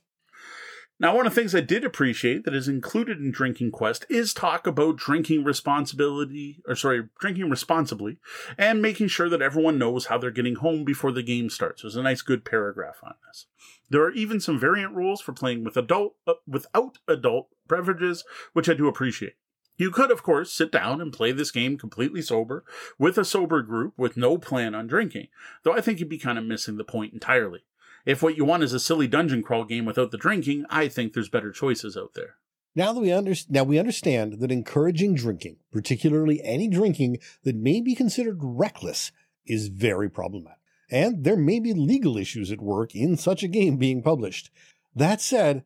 Now, 0.97 1.13
one 1.13 1.27
of 1.27 1.35
the 1.35 1.41
things 1.41 1.53
I 1.53 1.59
did 1.59 1.83
appreciate 1.83 2.45
that 2.45 2.55
is 2.55 2.69
included 2.69 3.19
in 3.19 3.29
Drinking 3.29 3.71
Quest 3.71 4.05
is 4.09 4.33
talk 4.33 4.65
about 4.65 4.95
drinking 4.95 5.43
responsibility, 5.43 6.61
or 6.65 6.75
sorry, 6.75 7.09
drinking 7.19 7.49
responsibly, 7.49 8.17
and 8.57 8.81
making 8.81 9.09
sure 9.09 9.27
that 9.27 9.41
everyone 9.41 9.77
knows 9.77 10.05
how 10.05 10.17
they're 10.17 10.31
getting 10.31 10.55
home 10.55 10.85
before 10.85 11.11
the 11.11 11.21
game 11.21 11.49
starts. 11.49 11.81
There's 11.81 11.97
a 11.97 12.01
nice, 12.01 12.21
good 12.21 12.45
paragraph 12.45 12.99
on 13.03 13.15
this. 13.27 13.47
There 13.89 14.03
are 14.03 14.13
even 14.13 14.39
some 14.39 14.57
variant 14.57 14.95
rules 14.95 15.19
for 15.19 15.33
playing 15.33 15.65
with 15.65 15.75
adult, 15.75 16.15
uh, 16.25 16.35
without 16.47 16.99
adult 17.09 17.49
beverages, 17.67 18.23
which 18.53 18.69
I 18.69 18.73
do 18.73 18.87
appreciate. 18.87 19.35
You 19.77 19.91
could, 19.91 20.11
of 20.11 20.23
course, 20.23 20.53
sit 20.53 20.71
down 20.71 21.01
and 21.01 21.11
play 21.11 21.33
this 21.33 21.51
game 21.51 21.77
completely 21.77 22.21
sober 22.21 22.63
with 22.97 23.17
a 23.17 23.25
sober 23.25 23.61
group 23.61 23.93
with 23.97 24.15
no 24.15 24.37
plan 24.37 24.73
on 24.73 24.87
drinking, 24.87 25.27
though 25.63 25.73
I 25.73 25.81
think 25.81 25.99
you'd 25.99 26.07
be 26.07 26.17
kind 26.17 26.37
of 26.37 26.45
missing 26.45 26.77
the 26.77 26.85
point 26.85 27.13
entirely. 27.13 27.65
If 28.05 28.21
what 28.21 28.37
you 28.37 28.45
want 28.45 28.63
is 28.63 28.73
a 28.73 28.79
silly 28.79 29.07
dungeon 29.07 29.41
crawl 29.41 29.65
game 29.65 29.85
without 29.85 30.11
the 30.11 30.17
drinking, 30.17 30.65
I 30.69 30.87
think 30.87 31.13
there's 31.13 31.29
better 31.29 31.51
choices 31.51 31.97
out 31.97 32.13
there. 32.13 32.35
Now 32.75 32.93
that 32.93 32.99
we 32.99 33.11
under- 33.11 33.33
now 33.49 33.63
we 33.63 33.79
understand 33.79 34.39
that 34.39 34.51
encouraging 34.51 35.15
drinking, 35.15 35.57
particularly 35.71 36.41
any 36.43 36.67
drinking 36.67 37.17
that 37.43 37.55
may 37.55 37.81
be 37.81 37.95
considered 37.95 38.39
reckless, 38.41 39.11
is 39.45 39.69
very 39.69 40.09
problematic. 40.09 40.59
And 40.91 41.23
there 41.23 41.37
may 41.37 41.59
be 41.59 41.73
legal 41.73 42.17
issues 42.17 42.51
at 42.51 42.61
work 42.61 42.93
in 42.93 43.17
such 43.17 43.43
a 43.43 43.47
game 43.47 43.77
being 43.77 44.03
published. 44.03 44.51
That 44.93 45.19
said, 45.19 45.63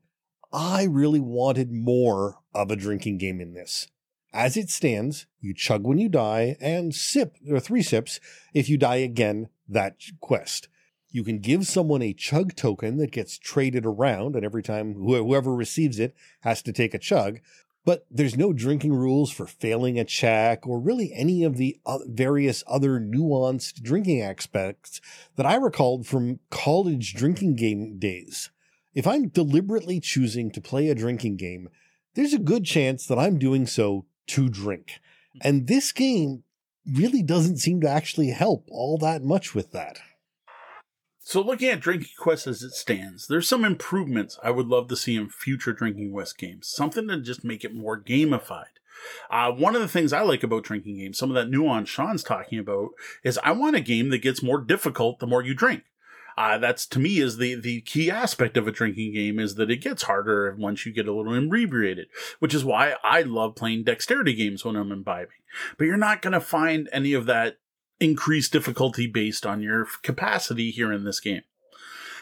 I 0.53 0.83
really 0.83 1.19
wanted 1.19 1.71
more 1.71 2.37
of 2.53 2.71
a 2.71 2.75
drinking 2.75 3.17
game 3.17 3.41
in 3.41 3.53
this. 3.53 3.87
As 4.31 4.55
it 4.55 4.69
stands, 4.69 5.25
you 5.39 5.53
chug 5.53 5.83
when 5.83 5.97
you 5.97 6.09
die 6.09 6.55
and 6.61 6.93
sip 6.93 7.35
or 7.49 7.59
three 7.59 7.81
sips 7.81 8.19
if 8.53 8.69
you 8.69 8.77
die 8.77 8.97
again 8.97 9.49
that 9.67 9.97
quest. 10.21 10.69
You 11.11 11.23
can 11.23 11.39
give 11.39 11.65
someone 11.65 12.01
a 12.01 12.13
chug 12.13 12.55
token 12.55 12.97
that 12.97 13.11
gets 13.11 13.37
traded 13.37 13.85
around, 13.85 14.35
and 14.35 14.45
every 14.45 14.61
time 14.61 14.93
whoever 14.93 15.53
receives 15.53 15.99
it 15.99 16.15
has 16.41 16.61
to 16.63 16.73
take 16.73 16.93
a 16.93 16.99
chug. 16.99 17.39
But 17.85 18.05
there's 18.11 18.37
no 18.37 18.53
drinking 18.53 18.93
rules 18.93 19.31
for 19.31 19.47
failing 19.47 19.97
a 19.97 20.05
check 20.05 20.67
or 20.67 20.79
really 20.79 21.11
any 21.13 21.43
of 21.43 21.57
the 21.57 21.79
various 22.05 22.63
other 22.67 22.99
nuanced 22.99 23.81
drinking 23.81 24.21
aspects 24.21 25.01
that 25.37 25.45
I 25.45 25.55
recalled 25.55 26.05
from 26.05 26.39
college 26.51 27.15
drinking 27.15 27.55
game 27.55 27.97
days. 27.97 28.51
If 28.93 29.07
I'm 29.07 29.29
deliberately 29.29 29.99
choosing 29.99 30.51
to 30.51 30.61
play 30.61 30.89
a 30.89 30.95
drinking 30.95 31.37
game, 31.37 31.69
there's 32.15 32.33
a 32.33 32.39
good 32.39 32.65
chance 32.65 33.05
that 33.07 33.17
I'm 33.17 33.39
doing 33.39 33.65
so 33.65 34.05
to 34.27 34.49
drink. 34.49 34.99
Hmm. 35.33 35.39
And 35.41 35.67
this 35.67 35.91
game 35.91 36.43
really 36.85 37.23
doesn't 37.23 37.57
seem 37.57 37.81
to 37.81 37.89
actually 37.89 38.29
help 38.29 38.67
all 38.69 38.97
that 38.99 39.23
much 39.23 39.55
with 39.55 39.71
that. 39.71 39.99
So, 41.29 41.41
looking 41.41 41.69
at 41.69 41.79
Drinking 41.79 42.09
Quest 42.17 42.47
as 42.47 42.63
it 42.63 42.71
stands, 42.71 43.27
there's 43.27 43.47
some 43.47 43.63
improvements 43.63 44.39
I 44.41 44.49
would 44.49 44.65
love 44.65 44.87
to 44.87 44.95
see 44.95 45.15
in 45.15 45.29
future 45.29 45.73
Drinking 45.73 46.11
Quest 46.11 46.39
games. 46.39 46.67
Something 46.67 47.07
to 47.07 47.21
just 47.21 47.43
make 47.43 47.63
it 47.63 47.71
more 47.71 48.01
gamified. 48.01 48.79
Uh, 49.29 49.51
one 49.51 49.75
of 49.75 49.81
the 49.81 49.87
things 49.87 50.11
I 50.11 50.21
like 50.21 50.41
about 50.41 50.63
drinking 50.63 50.97
games, 50.97 51.19
some 51.19 51.29
of 51.29 51.35
that 51.35 51.47
nuance 51.47 51.87
Sean's 51.87 52.23
talking 52.23 52.57
about, 52.57 52.93
is 53.23 53.37
I 53.43 53.51
want 53.51 53.75
a 53.75 53.79
game 53.79 54.09
that 54.09 54.23
gets 54.23 54.41
more 54.41 54.59
difficult 54.59 55.19
the 55.19 55.27
more 55.27 55.43
you 55.43 55.53
drink. 55.53 55.83
Uh, 56.35 56.57
that's 56.57 56.87
to 56.87 56.99
me 56.99 57.19
is 57.19 57.37
the 57.37 57.53
the 57.53 57.81
key 57.81 58.09
aspect 58.09 58.57
of 58.57 58.67
a 58.67 58.71
drinking 58.71 59.13
game 59.13 59.37
is 59.37 59.53
that 59.53 59.69
it 59.69 59.81
gets 59.81 60.03
harder 60.03 60.55
once 60.57 60.83
you 60.83 60.91
get 60.91 61.07
a 61.07 61.13
little 61.13 61.35
inebriated, 61.35 62.07
which 62.39 62.55
is 62.55 62.65
why 62.65 62.95
I 63.03 63.21
love 63.21 63.55
playing 63.55 63.83
dexterity 63.83 64.33
games 64.33 64.65
when 64.65 64.75
I'm 64.75 64.91
imbibing. 64.91 65.37
But 65.77 65.85
you're 65.85 65.95
not 65.95 66.23
going 66.23 66.33
to 66.33 66.41
find 66.41 66.89
any 66.91 67.13
of 67.13 67.27
that 67.27 67.59
increased 67.99 68.51
difficulty 68.51 69.07
based 69.07 69.45
on 69.45 69.61
your 69.61 69.87
capacity 70.03 70.71
here 70.71 70.91
in 70.91 71.03
this 71.03 71.19
game. 71.19 71.41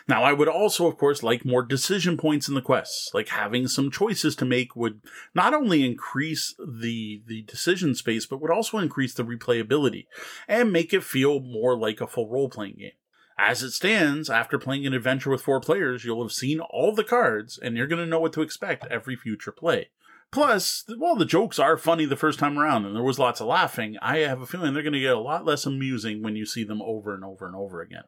Now, 0.09 0.23
I 0.23 0.31
would 0.31 0.47
also, 0.47 0.87
of 0.87 0.97
course, 0.97 1.21
like 1.21 1.43
more 1.43 1.63
decision 1.63 2.15
points 2.15 2.47
in 2.47 2.55
the 2.55 2.61
quests. 2.61 3.13
Like 3.13 3.27
having 3.27 3.67
some 3.67 3.91
choices 3.91 4.37
to 4.37 4.45
make 4.45 4.73
would 4.75 5.01
not 5.35 5.53
only 5.53 5.85
increase 5.85 6.55
the, 6.57 7.21
the 7.27 7.41
decision 7.41 7.93
space, 7.93 8.25
but 8.25 8.41
would 8.41 8.51
also 8.51 8.77
increase 8.77 9.13
the 9.13 9.25
replayability 9.25 10.05
and 10.47 10.71
make 10.71 10.93
it 10.93 11.03
feel 11.03 11.41
more 11.41 11.77
like 11.77 11.99
a 11.99 12.07
full 12.07 12.29
role 12.29 12.49
playing 12.49 12.75
game. 12.79 12.91
As 13.37 13.61
it 13.61 13.71
stands, 13.71 14.29
after 14.29 14.57
playing 14.57 14.87
an 14.87 14.93
adventure 14.93 15.29
with 15.29 15.41
four 15.41 15.59
players, 15.59 16.05
you'll 16.05 16.23
have 16.23 16.31
seen 16.31 16.59
all 16.59 16.95
the 16.95 17.03
cards 17.03 17.59
and 17.61 17.75
you're 17.75 17.85
going 17.85 18.03
to 18.03 18.09
know 18.09 18.19
what 18.19 18.33
to 18.33 18.41
expect 18.41 18.87
every 18.89 19.15
future 19.15 19.51
play. 19.51 19.89
Plus, 20.31 20.83
while 20.97 21.15
the 21.15 21.25
jokes 21.25 21.57
are 21.57 21.77
funny 21.77 22.05
the 22.05 22.15
first 22.15 22.37
time 22.37 22.59
around 22.59 22.85
and 22.85 22.95
there 22.95 23.03
was 23.03 23.17
lots 23.17 23.39
of 23.39 23.47
laughing, 23.47 23.95
I 24.01 24.19
have 24.19 24.41
a 24.41 24.45
feeling 24.45 24.73
they're 24.73 24.83
going 24.83 24.93
to 24.93 24.99
get 24.99 25.15
a 25.15 25.19
lot 25.19 25.45
less 25.45 25.65
amusing 25.65 26.21
when 26.21 26.35
you 26.35 26.45
see 26.45 26.63
them 26.63 26.81
over 26.81 27.13
and 27.13 27.23
over 27.23 27.45
and 27.45 27.55
over 27.55 27.81
again. 27.81 28.03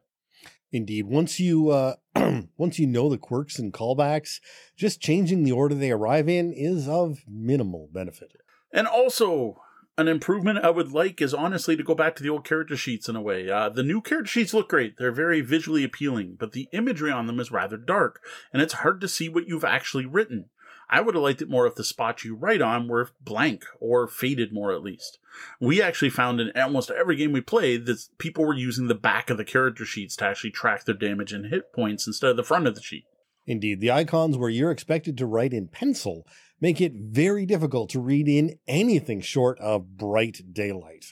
Indeed, 0.72 1.06
once 1.06 1.40
you 1.40 1.70
uh, 1.70 1.94
once 2.56 2.78
you 2.78 2.86
know 2.86 3.08
the 3.08 3.18
quirks 3.18 3.58
and 3.58 3.72
callbacks, 3.72 4.38
just 4.76 5.00
changing 5.00 5.42
the 5.42 5.52
order 5.52 5.74
they 5.74 5.90
arrive 5.90 6.28
in 6.28 6.52
is 6.52 6.88
of 6.88 7.20
minimal 7.26 7.88
benefit. 7.92 8.32
And 8.72 8.86
also, 8.86 9.60
an 9.98 10.06
improvement 10.06 10.64
I 10.64 10.70
would 10.70 10.92
like 10.92 11.20
is 11.20 11.34
honestly 11.34 11.76
to 11.76 11.82
go 11.82 11.94
back 11.94 12.14
to 12.16 12.22
the 12.22 12.28
old 12.28 12.44
character 12.44 12.76
sheets 12.76 13.08
in 13.08 13.16
a 13.16 13.20
way. 13.20 13.50
Uh, 13.50 13.68
the 13.68 13.82
new 13.82 14.00
character 14.00 14.30
sheets 14.30 14.54
look 14.54 14.68
great; 14.68 14.96
they're 14.96 15.10
very 15.10 15.40
visually 15.40 15.82
appealing, 15.82 16.36
but 16.38 16.52
the 16.52 16.68
imagery 16.72 17.10
on 17.10 17.26
them 17.26 17.40
is 17.40 17.50
rather 17.50 17.76
dark, 17.76 18.20
and 18.52 18.62
it's 18.62 18.74
hard 18.74 19.00
to 19.00 19.08
see 19.08 19.28
what 19.28 19.48
you've 19.48 19.64
actually 19.64 20.06
written. 20.06 20.50
I 20.92 21.00
would 21.00 21.14
have 21.14 21.22
liked 21.22 21.40
it 21.40 21.48
more 21.48 21.68
if 21.68 21.76
the 21.76 21.84
spots 21.84 22.24
you 22.24 22.34
write 22.34 22.60
on 22.60 22.88
were 22.88 23.10
blank 23.20 23.64
or 23.78 24.08
faded 24.08 24.52
more 24.52 24.72
at 24.72 24.82
least. 24.82 25.18
We 25.60 25.80
actually 25.80 26.10
found 26.10 26.40
in 26.40 26.50
almost 26.60 26.90
every 26.90 27.14
game 27.14 27.30
we 27.30 27.40
played 27.40 27.86
that 27.86 28.08
people 28.18 28.44
were 28.44 28.54
using 28.54 28.88
the 28.88 28.96
back 28.96 29.30
of 29.30 29.36
the 29.36 29.44
character 29.44 29.84
sheets 29.84 30.16
to 30.16 30.24
actually 30.26 30.50
track 30.50 30.84
their 30.84 30.96
damage 30.96 31.32
and 31.32 31.46
hit 31.46 31.72
points 31.72 32.08
instead 32.08 32.32
of 32.32 32.36
the 32.36 32.42
front 32.42 32.66
of 32.66 32.74
the 32.74 32.82
sheet. 32.82 33.04
Indeed, 33.46 33.80
the 33.80 33.92
icons 33.92 34.36
where 34.36 34.50
you're 34.50 34.72
expected 34.72 35.16
to 35.18 35.26
write 35.26 35.52
in 35.52 35.68
pencil 35.68 36.26
make 36.60 36.80
it 36.80 36.92
very 36.94 37.46
difficult 37.46 37.88
to 37.90 38.00
read 38.00 38.28
in 38.28 38.58
anything 38.66 39.20
short 39.20 39.58
of 39.60 39.96
bright 39.96 40.40
daylight. 40.52 41.06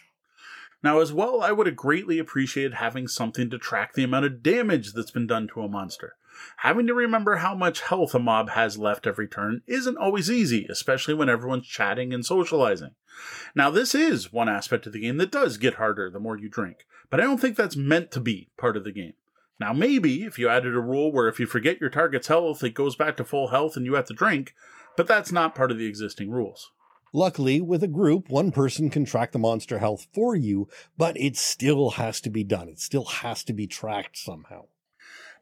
Now, 0.82 1.00
as 1.00 1.12
well, 1.12 1.40
I 1.40 1.52
would 1.52 1.66
have 1.66 1.76
greatly 1.76 2.18
appreciated 2.18 2.74
having 2.74 3.08
something 3.08 3.50
to 3.50 3.58
track 3.58 3.94
the 3.94 4.04
amount 4.04 4.26
of 4.26 4.42
damage 4.42 4.92
that's 4.92 5.10
been 5.10 5.26
done 5.26 5.48
to 5.54 5.62
a 5.62 5.68
monster. 5.68 6.14
Having 6.58 6.86
to 6.88 6.94
remember 6.94 7.36
how 7.36 7.54
much 7.54 7.82
health 7.82 8.14
a 8.14 8.18
mob 8.18 8.50
has 8.50 8.78
left 8.78 9.06
every 9.06 9.28
turn 9.28 9.62
isn't 9.66 9.96
always 9.96 10.30
easy, 10.30 10.66
especially 10.68 11.14
when 11.14 11.28
everyone's 11.28 11.66
chatting 11.66 12.12
and 12.12 12.24
socializing. 12.24 12.90
Now, 13.54 13.70
this 13.70 13.94
is 13.94 14.32
one 14.32 14.48
aspect 14.48 14.86
of 14.86 14.92
the 14.92 15.00
game 15.00 15.16
that 15.18 15.32
does 15.32 15.56
get 15.56 15.74
harder 15.74 16.10
the 16.10 16.20
more 16.20 16.38
you 16.38 16.48
drink, 16.48 16.86
but 17.10 17.20
I 17.20 17.24
don't 17.24 17.38
think 17.40 17.56
that's 17.56 17.76
meant 17.76 18.10
to 18.12 18.20
be 18.20 18.48
part 18.56 18.76
of 18.76 18.84
the 18.84 18.92
game. 18.92 19.14
Now, 19.60 19.72
maybe 19.72 20.22
if 20.22 20.38
you 20.38 20.48
added 20.48 20.74
a 20.74 20.80
rule 20.80 21.10
where 21.10 21.28
if 21.28 21.40
you 21.40 21.46
forget 21.46 21.80
your 21.80 21.90
target's 21.90 22.28
health, 22.28 22.62
it 22.62 22.74
goes 22.74 22.94
back 22.94 23.16
to 23.16 23.24
full 23.24 23.48
health 23.48 23.76
and 23.76 23.84
you 23.84 23.94
have 23.94 24.06
to 24.06 24.14
drink, 24.14 24.54
but 24.96 25.06
that's 25.06 25.32
not 25.32 25.54
part 25.54 25.70
of 25.70 25.78
the 25.78 25.86
existing 25.86 26.30
rules. 26.30 26.70
Luckily, 27.12 27.60
with 27.60 27.82
a 27.82 27.88
group, 27.88 28.28
one 28.28 28.52
person 28.52 28.90
can 28.90 29.04
track 29.04 29.32
the 29.32 29.38
monster 29.38 29.78
health 29.78 30.06
for 30.12 30.36
you, 30.36 30.68
but 30.96 31.16
it 31.18 31.36
still 31.36 31.90
has 31.90 32.20
to 32.20 32.30
be 32.30 32.44
done. 32.44 32.68
It 32.68 32.78
still 32.78 33.06
has 33.06 33.42
to 33.44 33.52
be 33.52 33.66
tracked 33.66 34.18
somehow. 34.18 34.66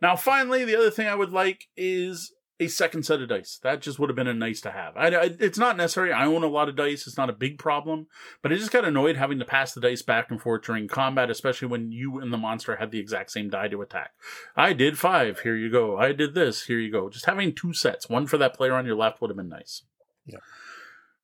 Now, 0.01 0.16
finally, 0.16 0.64
the 0.64 0.77
other 0.77 0.90
thing 0.90 1.06
I 1.06 1.14
would 1.14 1.32
like 1.32 1.66
is 1.77 2.32
a 2.59 2.68
second 2.68 3.05
set 3.05 3.20
of 3.20 3.28
dice. 3.28 3.59
That 3.62 3.82
just 3.82 3.98
would 3.98 4.09
have 4.09 4.16
been 4.16 4.27
a 4.27 4.35
nice 4.35 4.60
to 4.62 4.70
have. 4.70 4.97
I, 4.97 5.09
I, 5.09 5.31
it's 5.39 5.59
not 5.59 5.77
necessary. 5.77 6.12
I 6.12 6.27
own 6.27 6.43
a 6.43 6.48
lot 6.48 6.68
of 6.68 6.77
dice. 6.77 7.06
It's 7.06 7.18
not 7.18 7.28
a 7.28 7.35
big 7.35 7.59
problem, 7.59 8.06
but 8.43 8.52
I 8.52 8.56
just 8.56 8.70
got 8.70 8.85
annoyed 8.85 9.16
having 9.16 9.39
to 9.39 9.44
pass 9.44 9.74
the 9.74 9.81
dice 9.81 10.02
back 10.02 10.31
and 10.31 10.40
forth 10.40 10.62
during 10.62 10.89
combat, 10.89 11.31
especially 11.31 11.68
when 11.68 11.93
you 11.93 12.18
and 12.18 12.32
the 12.32 12.39
monster 12.39 12.77
had 12.77 12.90
the 12.90 12.98
exact 12.98 13.31
same 13.31 13.51
die 13.51 13.68
to 13.68 13.82
attack. 13.82 14.12
I 14.56 14.73
did 14.73 14.98
five. 14.98 15.40
Here 15.40 15.56
you 15.56 15.70
go. 15.70 15.98
I 15.98 16.12
did 16.12 16.35
this. 16.35 16.64
Here 16.64 16.78
you 16.78 16.90
go. 16.90 17.10
Just 17.10 17.27
having 17.27 17.55
two 17.55 17.74
sets, 17.74 18.09
one 18.09 18.27
for 18.27 18.39
that 18.39 18.55
player 18.55 18.74
on 18.74 18.86
your 18.86 18.97
left 18.97 19.20
would 19.20 19.31
have 19.31 19.36
been 19.36 19.48
nice. 19.48 19.82
Yeah. 20.24 20.39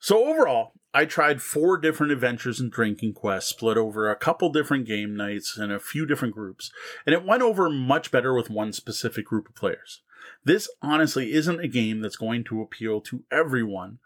So 0.02 0.26
overall, 0.26 0.72
I 0.92 1.04
tried 1.04 1.42
four 1.42 1.78
different 1.78 2.10
adventures 2.10 2.58
and 2.58 2.72
drinking 2.72 3.12
quests 3.12 3.50
split 3.50 3.76
over 3.76 4.10
a 4.10 4.16
couple 4.16 4.50
different 4.50 4.84
game 4.84 5.14
nights 5.14 5.56
and 5.56 5.70
a 5.70 5.78
few 5.78 6.06
different 6.06 6.34
groups, 6.34 6.72
and 7.06 7.14
it 7.14 7.24
went 7.24 7.44
over 7.44 7.70
much 7.70 8.10
better 8.10 8.34
with 8.34 8.50
one 8.50 8.72
specific 8.72 9.26
group 9.26 9.48
of 9.48 9.54
players. 9.54 10.02
This 10.44 10.68
honestly 10.82 11.32
isn't 11.32 11.60
a 11.60 11.68
game 11.68 12.00
that's 12.00 12.16
going 12.16 12.42
to 12.46 12.60
appeal 12.60 13.00
to 13.02 13.22
everyone, 13.30 14.00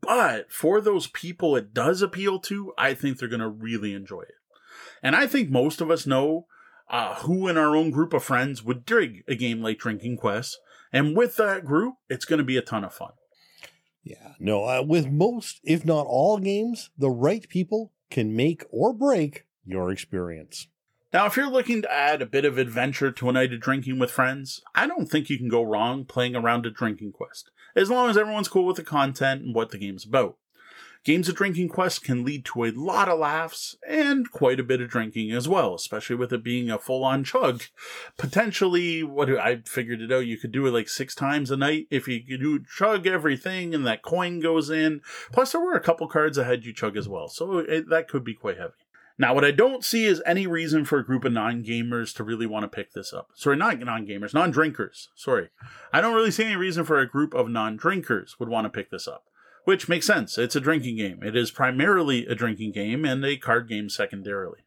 but 0.00 0.50
for 0.50 0.80
those 0.80 1.08
people 1.08 1.56
it 1.56 1.74
does 1.74 2.00
appeal 2.00 2.38
to, 2.38 2.72
I 2.78 2.94
think 2.94 3.18
they're 3.18 3.28
going 3.28 3.40
to 3.40 3.48
really 3.48 3.92
enjoy 3.92 4.22
it. 4.22 4.36
And 5.02 5.14
I 5.14 5.26
think 5.26 5.50
most 5.50 5.82
of 5.82 5.90
us 5.90 6.06
know 6.06 6.46
uh, 6.88 7.16
who 7.16 7.48
in 7.48 7.58
our 7.58 7.76
own 7.76 7.90
group 7.90 8.14
of 8.14 8.24
friends 8.24 8.62
would 8.62 8.86
dig 8.86 9.22
a 9.28 9.34
game 9.34 9.60
like 9.60 9.78
Drinking 9.78 10.16
Quest, 10.16 10.58
and 10.90 11.14
with 11.14 11.36
that 11.36 11.66
group, 11.66 11.96
it's 12.08 12.24
going 12.24 12.38
to 12.38 12.44
be 12.44 12.56
a 12.56 12.62
ton 12.62 12.82
of 12.82 12.94
fun. 12.94 13.12
Yeah, 14.04 14.34
no, 14.38 14.64
uh, 14.66 14.82
with 14.82 15.10
most, 15.10 15.60
if 15.64 15.84
not 15.84 16.06
all 16.06 16.38
games, 16.38 16.90
the 16.96 17.10
right 17.10 17.48
people 17.48 17.90
can 18.10 18.36
make 18.36 18.62
or 18.70 18.92
break 18.92 19.46
your 19.64 19.90
experience. 19.90 20.68
Now, 21.12 21.26
if 21.26 21.36
you're 21.36 21.50
looking 21.50 21.80
to 21.82 21.92
add 21.92 22.20
a 22.20 22.26
bit 22.26 22.44
of 22.44 22.58
adventure 22.58 23.10
to 23.10 23.28
a 23.28 23.32
night 23.32 23.52
of 23.52 23.60
drinking 23.60 23.98
with 23.98 24.10
friends, 24.10 24.60
I 24.74 24.86
don't 24.86 25.06
think 25.06 25.30
you 25.30 25.38
can 25.38 25.48
go 25.48 25.62
wrong 25.62 26.04
playing 26.04 26.36
around 26.36 26.66
a 26.66 26.70
drinking 26.70 27.12
quest, 27.12 27.50
as 27.74 27.88
long 27.88 28.10
as 28.10 28.18
everyone's 28.18 28.48
cool 28.48 28.66
with 28.66 28.76
the 28.76 28.82
content 28.82 29.42
and 29.42 29.54
what 29.54 29.70
the 29.70 29.78
game's 29.78 30.04
about. 30.04 30.36
Games 31.04 31.28
of 31.28 31.34
Drinking 31.34 31.68
Quest 31.68 32.02
can 32.02 32.24
lead 32.24 32.46
to 32.46 32.64
a 32.64 32.70
lot 32.70 33.10
of 33.10 33.18
laughs 33.18 33.76
and 33.86 34.30
quite 34.30 34.58
a 34.58 34.64
bit 34.64 34.80
of 34.80 34.88
drinking 34.88 35.32
as 35.32 35.46
well, 35.46 35.74
especially 35.74 36.16
with 36.16 36.32
it 36.32 36.42
being 36.42 36.70
a 36.70 36.78
full 36.78 37.04
on 37.04 37.24
chug. 37.24 37.64
Potentially, 38.16 39.02
what 39.02 39.28
I 39.28 39.60
figured 39.66 40.00
it 40.00 40.10
out, 40.10 40.26
you 40.26 40.38
could 40.38 40.52
do 40.52 40.66
it 40.66 40.70
like 40.70 40.88
six 40.88 41.14
times 41.14 41.50
a 41.50 41.58
night 41.58 41.88
if 41.90 42.08
you 42.08 42.22
do 42.38 42.64
chug 42.64 43.06
everything 43.06 43.74
and 43.74 43.86
that 43.86 44.00
coin 44.00 44.40
goes 44.40 44.70
in. 44.70 45.02
Plus, 45.30 45.52
there 45.52 45.60
were 45.60 45.74
a 45.74 45.80
couple 45.80 46.08
cards 46.08 46.38
ahead 46.38 46.64
you 46.64 46.72
chug 46.72 46.96
as 46.96 47.06
well, 47.06 47.28
so 47.28 47.58
it, 47.58 47.90
that 47.90 48.08
could 48.08 48.24
be 48.24 48.32
quite 48.32 48.56
heavy. 48.56 48.72
Now, 49.16 49.34
what 49.34 49.44
I 49.44 49.52
don't 49.52 49.84
see 49.84 50.06
is 50.06 50.22
any 50.26 50.46
reason 50.46 50.84
for 50.84 50.98
a 50.98 51.04
group 51.04 51.24
of 51.24 51.32
non 51.32 51.62
gamers 51.62 52.14
to 52.16 52.24
really 52.24 52.46
want 52.46 52.64
to 52.64 52.68
pick 52.68 52.92
this 52.94 53.12
up. 53.12 53.28
Sorry, 53.34 53.56
not 53.56 53.78
non 53.78 54.06
gamers, 54.06 54.34
non 54.34 54.50
drinkers. 54.50 55.10
Sorry. 55.14 55.50
I 55.92 56.00
don't 56.00 56.14
really 56.14 56.32
see 56.32 56.44
any 56.44 56.56
reason 56.56 56.84
for 56.84 56.98
a 56.98 57.08
group 57.08 57.34
of 57.34 57.48
non 57.48 57.76
drinkers 57.76 58.40
would 58.40 58.48
want 58.48 58.64
to 58.64 58.70
pick 58.70 58.90
this 58.90 59.06
up, 59.06 59.24
which 59.64 59.88
makes 59.88 60.06
sense. 60.06 60.38
It's 60.38 60.56
a 60.56 60.60
drinking 60.60 60.96
game. 60.96 61.22
It 61.22 61.36
is 61.36 61.50
primarily 61.50 62.26
a 62.26 62.34
drinking 62.34 62.72
game 62.72 63.04
and 63.04 63.24
a 63.24 63.36
card 63.36 63.68
game 63.68 63.88
secondarily. 63.88 64.60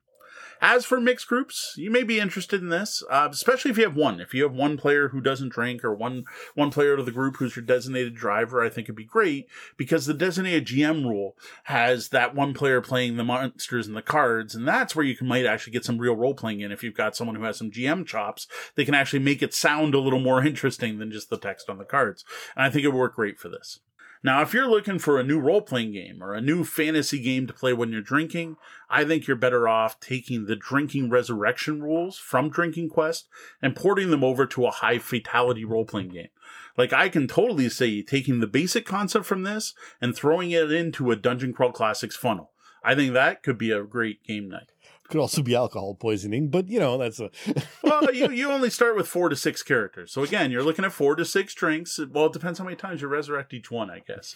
As 0.61 0.85
for 0.85 0.99
mixed 0.99 1.27
groups, 1.27 1.75
you 1.77 1.91
may 1.91 2.01
be 2.01 2.19
interested 2.19 2.61
in 2.61 2.69
this, 2.69 3.03
uh, 3.11 3.27
especially 3.29 3.69
if 3.69 3.77
you 3.77 3.83
have 3.83 3.95
one. 3.95 4.19
If 4.19 4.33
you 4.33 4.41
have 4.41 4.53
one 4.53 4.75
player 4.75 5.09
who 5.09 5.21
doesn't 5.21 5.53
drink 5.53 5.83
or 5.83 5.93
one 5.93 6.25
one 6.55 6.71
player 6.71 6.93
of 6.93 7.05
the 7.05 7.11
group 7.11 7.37
who's 7.37 7.55
your 7.55 7.63
designated 7.63 8.15
driver, 8.15 8.63
I 8.63 8.69
think 8.69 8.85
it'd 8.85 8.95
be 8.95 9.05
great 9.05 9.47
because 9.77 10.05
the 10.05 10.15
designated 10.15 10.65
GM 10.65 11.03
rule 11.03 11.35
has 11.65 12.09
that 12.09 12.33
one 12.33 12.55
player 12.55 12.81
playing 12.81 13.17
the 13.17 13.23
monsters 13.23 13.85
and 13.85 13.95
the 13.95 14.01
cards, 14.01 14.55
and 14.55 14.67
that's 14.67 14.95
where 14.95 15.05
you 15.05 15.15
can 15.15 15.27
might 15.27 15.45
actually 15.45 15.73
get 15.73 15.85
some 15.85 15.99
real 15.99 16.15
role 16.15 16.33
playing 16.33 16.61
in. 16.61 16.71
If 16.71 16.83
you've 16.83 16.95
got 16.95 17.15
someone 17.15 17.35
who 17.35 17.43
has 17.43 17.57
some 17.57 17.69
GM 17.69 18.07
chops, 18.07 18.47
they 18.75 18.85
can 18.85 18.95
actually 18.95 19.19
make 19.19 19.43
it 19.43 19.53
sound 19.53 19.93
a 19.93 19.99
little 19.99 20.19
more 20.19 20.43
interesting 20.45 20.97
than 20.97 21.11
just 21.11 21.29
the 21.29 21.37
text 21.37 21.69
on 21.69 21.77
the 21.77 21.85
cards, 21.85 22.25
and 22.55 22.65
I 22.65 22.71
think 22.71 22.83
it 22.83 22.87
would 22.87 22.97
work 22.97 23.15
great 23.15 23.37
for 23.37 23.49
this. 23.49 23.79
Now, 24.23 24.41
if 24.41 24.53
you're 24.53 24.69
looking 24.69 24.99
for 24.99 25.19
a 25.19 25.23
new 25.23 25.39
role 25.39 25.61
playing 25.61 25.93
game 25.93 26.23
or 26.23 26.33
a 26.33 26.41
new 26.41 26.63
fantasy 26.63 27.19
game 27.19 27.47
to 27.47 27.53
play 27.53 27.73
when 27.73 27.91
you're 27.91 28.01
drinking, 28.01 28.57
I 28.89 29.03
think 29.03 29.27
you're 29.27 29.37
better 29.37 29.67
off 29.67 29.99
taking 29.99 30.45
the 30.45 30.55
drinking 30.55 31.09
resurrection 31.09 31.81
rules 31.81 32.17
from 32.17 32.49
Drinking 32.49 32.89
Quest 32.89 33.27
and 33.61 33.75
porting 33.75 34.09
them 34.09 34.23
over 34.23 34.45
to 34.47 34.65
a 34.65 34.71
high 34.71 34.97
fatality 34.97 35.65
role 35.65 35.85
playing 35.85 36.09
game. 36.09 36.29
Like, 36.77 36.93
I 36.93 37.09
can 37.09 37.27
totally 37.27 37.69
say 37.69 38.01
taking 38.01 38.39
the 38.39 38.47
basic 38.47 38.85
concept 38.85 39.25
from 39.25 39.43
this 39.43 39.73
and 40.01 40.15
throwing 40.15 40.51
it 40.51 40.71
into 40.71 41.11
a 41.11 41.15
Dungeon 41.15 41.53
Crawl 41.53 41.71
Classics 41.71 42.15
funnel. 42.15 42.51
I 42.83 42.95
think 42.95 43.13
that 43.13 43.43
could 43.43 43.57
be 43.57 43.71
a 43.71 43.83
great 43.83 44.23
game 44.23 44.49
night 44.49 44.71
could 45.09 45.19
also 45.19 45.41
be 45.41 45.55
alcohol 45.55 45.95
poisoning, 45.95 46.49
but 46.49 46.67
you 46.67 46.79
know, 46.79 46.97
that's 46.97 47.19
a. 47.19 47.29
well, 47.83 48.13
you, 48.13 48.29
you 48.31 48.51
only 48.51 48.69
start 48.69 48.95
with 48.95 49.07
four 49.07 49.29
to 49.29 49.35
six 49.35 49.63
characters. 49.63 50.11
So 50.11 50.23
again, 50.23 50.51
you're 50.51 50.63
looking 50.63 50.85
at 50.85 50.91
four 50.91 51.15
to 51.15 51.25
six 51.25 51.53
drinks. 51.53 51.99
Well, 52.11 52.27
it 52.27 52.33
depends 52.33 52.59
how 52.59 52.65
many 52.65 52.77
times 52.77 53.01
you 53.01 53.07
resurrect 53.07 53.53
each 53.53 53.71
one, 53.71 53.89
I 53.89 53.99
guess. 53.99 54.35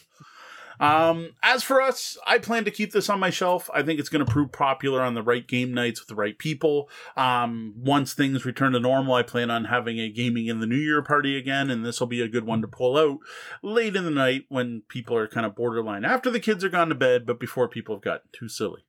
Um, 0.82 1.36
as 1.44 1.62
for 1.62 1.80
us, 1.80 2.18
I 2.26 2.40
plan 2.40 2.66
to 2.66 2.72
keep 2.72 2.92
this 2.92 3.08
on 3.08 3.20
my 3.20 3.30
shelf. 3.30 3.70
I 3.72 3.84
think 3.84 4.00
it's 4.00 4.10
going 4.10 4.26
to 4.26 4.32
prove 4.32 4.52
popular 4.52 5.02
on 5.02 5.14
the 5.14 5.22
right 5.22 5.48
game 5.48 5.74
nights 5.74 6.00
with 6.00 6.08
the 6.08 6.16
right 6.16 6.36
people. 6.38 6.90
Um, 7.16 7.76
once 7.78 8.14
things 8.14 8.46
return 8.46 8.72
to 8.74 8.80
normal, 8.80 9.14
I 9.14 9.22
plan 9.22 9.52
on 9.52 9.66
having 9.66 10.00
a 10.00 10.10
gaming 10.10 10.48
in 10.48 10.60
the 10.60 10.66
New 10.66 10.78
Year 10.78 11.04
party 11.04 11.38
again, 11.38 11.70
and 11.70 11.86
this 11.86 12.00
will 12.00 12.08
be 12.08 12.22
a 12.22 12.28
good 12.28 12.46
one 12.46 12.62
to 12.62 12.68
pull 12.68 12.98
out 12.98 13.20
late 13.62 13.96
in 13.96 14.06
the 14.06 14.12
night 14.12 14.46
when 14.50 14.82
people 14.88 15.16
are 15.16 15.28
kind 15.28 15.46
of 15.46 15.56
borderline 15.56 16.04
after 16.04 16.32
the 16.32 16.40
kids 16.40 16.64
are 16.64 16.70
gone 16.70 16.90
to 16.90 16.96
bed, 16.96 17.28
but 17.28 17.40
before 17.40 17.68
people 17.68 17.96
have 17.96 18.04
gotten 18.04 18.30
too 18.32 18.50
silly. 18.50 18.84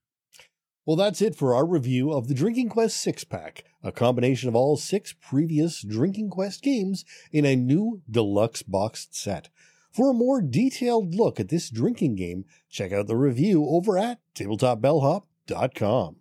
Well, 0.84 0.96
that's 0.96 1.22
it 1.22 1.36
for 1.36 1.54
our 1.54 1.64
review 1.64 2.12
of 2.12 2.26
the 2.26 2.34
Drinking 2.34 2.68
Quest 2.68 2.96
six 2.96 3.22
pack, 3.22 3.64
a 3.84 3.92
combination 3.92 4.48
of 4.48 4.56
all 4.56 4.76
six 4.76 5.12
previous 5.12 5.80
Drinking 5.82 6.28
Quest 6.30 6.60
games 6.60 7.04
in 7.30 7.44
a 7.44 7.54
new 7.54 8.02
deluxe 8.10 8.62
boxed 8.62 9.14
set. 9.14 9.48
For 9.92 10.10
a 10.10 10.14
more 10.14 10.40
detailed 10.40 11.14
look 11.14 11.38
at 11.38 11.50
this 11.50 11.68
drinking 11.68 12.16
game, 12.16 12.46
check 12.70 12.92
out 12.92 13.06
the 13.06 13.16
review 13.16 13.66
over 13.68 13.98
at 13.98 14.18
tabletopbellhop.com. 14.34 16.16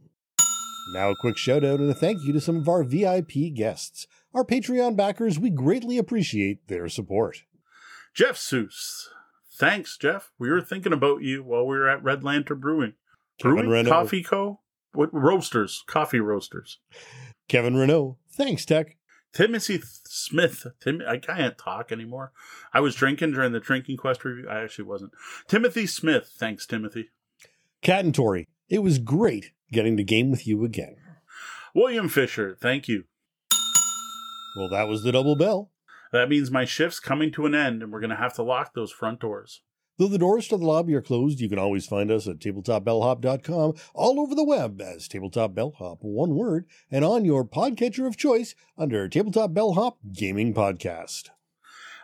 Now, 0.93 1.09
a 1.09 1.15
quick 1.21 1.37
shout 1.37 1.63
out 1.63 1.79
and 1.79 1.89
a 1.89 1.93
thank 1.93 2.21
you 2.23 2.33
to 2.33 2.41
some 2.41 2.57
of 2.57 2.67
our 2.67 2.83
VIP 2.83 3.53
guests. 3.55 4.07
Our 4.33 4.43
Patreon 4.43 4.97
backers, 4.97 5.39
we 5.39 5.49
greatly 5.49 5.97
appreciate 5.97 6.67
their 6.67 6.89
support. 6.89 7.43
Jeff 8.13 8.35
Seuss. 8.35 9.07
Thanks, 9.57 9.97
Jeff. 9.97 10.31
We 10.37 10.49
were 10.49 10.61
thinking 10.61 10.93
about 10.93 11.21
you 11.21 11.43
while 11.43 11.65
we 11.65 11.77
were 11.77 11.89
at 11.89 12.03
Red 12.03 12.23
Lantern 12.23 12.59
Brewing. 12.59 12.93
Brewing 13.41 13.69
Renault. 13.69 13.91
Coffee 13.91 14.23
Co. 14.23 14.59
What 14.93 15.13
roasters? 15.13 15.83
Coffee 15.87 16.19
roasters. 16.19 16.79
Kevin 17.47 17.75
Renault. 17.75 18.17
Thanks, 18.31 18.65
Tech. 18.65 18.97
Timothy 19.33 19.81
Smith. 19.83 20.67
Tim, 20.81 21.01
I 21.07 21.17
can't 21.17 21.57
talk 21.57 21.91
anymore. 21.91 22.33
I 22.73 22.81
was 22.81 22.95
drinking 22.95 23.31
during 23.31 23.53
the 23.53 23.59
Drinking 23.61 23.97
Quest 23.97 24.25
review. 24.25 24.49
I 24.49 24.61
actually 24.61 24.85
wasn't. 24.85 25.13
Timothy 25.47 25.87
Smith. 25.87 26.33
Thanks, 26.37 26.65
Timothy. 26.65 27.09
Cat 27.81 28.03
and 28.03 28.13
Tori. 28.13 28.47
It 28.69 28.83
was 28.83 28.99
great 28.99 29.51
getting 29.71 29.95
to 29.97 30.03
game 30.03 30.31
with 30.31 30.45
you 30.45 30.65
again. 30.65 30.97
William 31.73 32.09
Fisher. 32.09 32.57
Thank 32.59 32.87
you. 32.87 33.05
Well, 34.57 34.69
that 34.69 34.89
was 34.89 35.03
the 35.03 35.13
double 35.13 35.37
bell. 35.37 35.71
That 36.11 36.27
means 36.27 36.51
my 36.51 36.65
shift's 36.65 36.99
coming 36.99 37.31
to 37.31 37.45
an 37.45 37.55
end, 37.55 37.81
and 37.81 37.91
we're 37.91 38.01
going 38.01 38.09
to 38.09 38.17
have 38.17 38.33
to 38.33 38.43
lock 38.43 38.73
those 38.73 38.91
front 38.91 39.21
doors. 39.21 39.61
Though 40.01 40.07
the 40.07 40.17
doors 40.17 40.47
to 40.47 40.57
the 40.57 40.65
lobby 40.65 40.95
are 40.95 41.01
closed, 41.01 41.39
you 41.39 41.47
can 41.47 41.59
always 41.59 41.85
find 41.85 42.09
us 42.09 42.27
at 42.27 42.39
tabletopbellhop.com, 42.39 43.75
all 43.93 44.19
over 44.19 44.33
the 44.33 44.43
web 44.43 44.81
as 44.81 45.07
Tabletop 45.07 45.53
Bellhop, 45.53 45.99
one 46.01 46.33
word, 46.33 46.65
and 46.89 47.05
on 47.05 47.23
your 47.23 47.45
podcatcher 47.45 48.07
of 48.07 48.17
choice 48.17 48.55
under 48.79 49.07
Tabletop 49.07 49.53
Bellhop 49.53 49.99
Gaming 50.11 50.55
Podcast. 50.55 51.29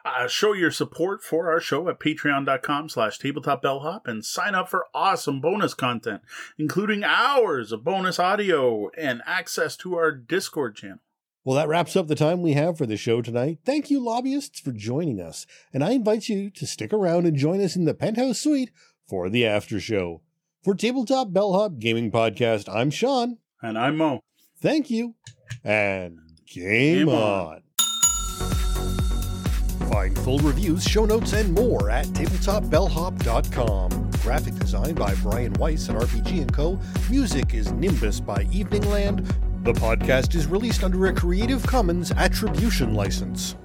Uh, 0.05 0.27
show 0.27 0.53
your 0.53 0.69
support 0.69 1.23
for 1.23 1.51
our 1.51 1.59
show 1.59 1.89
at 1.89 1.99
patreon.com 1.99 2.87
slash 2.87 3.17
tabletopbellhop 3.17 4.01
and 4.05 4.23
sign 4.23 4.53
up 4.53 4.69
for 4.69 4.85
awesome 4.93 5.41
bonus 5.41 5.73
content, 5.73 6.21
including 6.59 7.03
hours 7.03 7.71
of 7.71 7.83
bonus 7.83 8.19
audio 8.19 8.91
and 8.95 9.23
access 9.25 9.75
to 9.75 9.95
our 9.95 10.11
Discord 10.11 10.75
channel. 10.75 10.99
Well, 11.47 11.55
that 11.55 11.69
wraps 11.69 11.95
up 11.95 12.07
the 12.07 12.15
time 12.15 12.41
we 12.41 12.55
have 12.55 12.77
for 12.77 12.85
the 12.85 12.97
show 12.97 13.21
tonight. 13.21 13.59
Thank 13.63 13.89
you, 13.89 14.03
lobbyists, 14.03 14.59
for 14.59 14.73
joining 14.73 15.21
us. 15.21 15.47
And 15.71 15.81
I 15.81 15.91
invite 15.91 16.27
you 16.27 16.49
to 16.49 16.67
stick 16.67 16.91
around 16.91 17.25
and 17.25 17.37
join 17.37 17.61
us 17.61 17.77
in 17.77 17.85
the 17.85 17.93
penthouse 17.93 18.39
suite 18.39 18.69
for 19.07 19.29
the 19.29 19.45
after 19.45 19.79
show. 19.79 20.23
For 20.61 20.75
Tabletop 20.75 21.31
Bellhop 21.31 21.79
Gaming 21.79 22.11
Podcast, 22.11 22.67
I'm 22.67 22.91
Sean. 22.91 23.37
And 23.61 23.77
I'm 23.77 23.95
Moe. 23.95 24.19
Thank 24.59 24.89
you. 24.89 25.15
And 25.63 26.19
game, 26.45 27.05
game 27.05 27.07
on. 27.07 27.47
on. 27.47 27.61
Find 29.89 30.19
full 30.19 30.39
reviews, 30.39 30.83
show 30.83 31.05
notes, 31.05 31.31
and 31.31 31.53
more 31.53 31.89
at 31.89 32.07
tabletopbellhop.com. 32.07 34.11
Graphic 34.21 34.55
design 34.55 34.95
by 34.95 35.15
Brian 35.23 35.53
Weiss 35.53 35.87
at 35.87 35.95
RPG 35.95 36.51
& 36.51 36.53
Co. 36.53 36.77
Music 37.09 37.53
is 37.53 37.71
Nimbus 37.71 38.19
by 38.19 38.45
Evening 38.51 38.89
Land. 38.89 39.33
The 39.63 39.73
podcast 39.73 40.35
is 40.35 40.47
released 40.47 40.83
under 40.83 41.07
a 41.07 41.13
Creative 41.13 41.61
Commons 41.65 42.11
Attribution 42.11 42.93
license. 42.93 43.55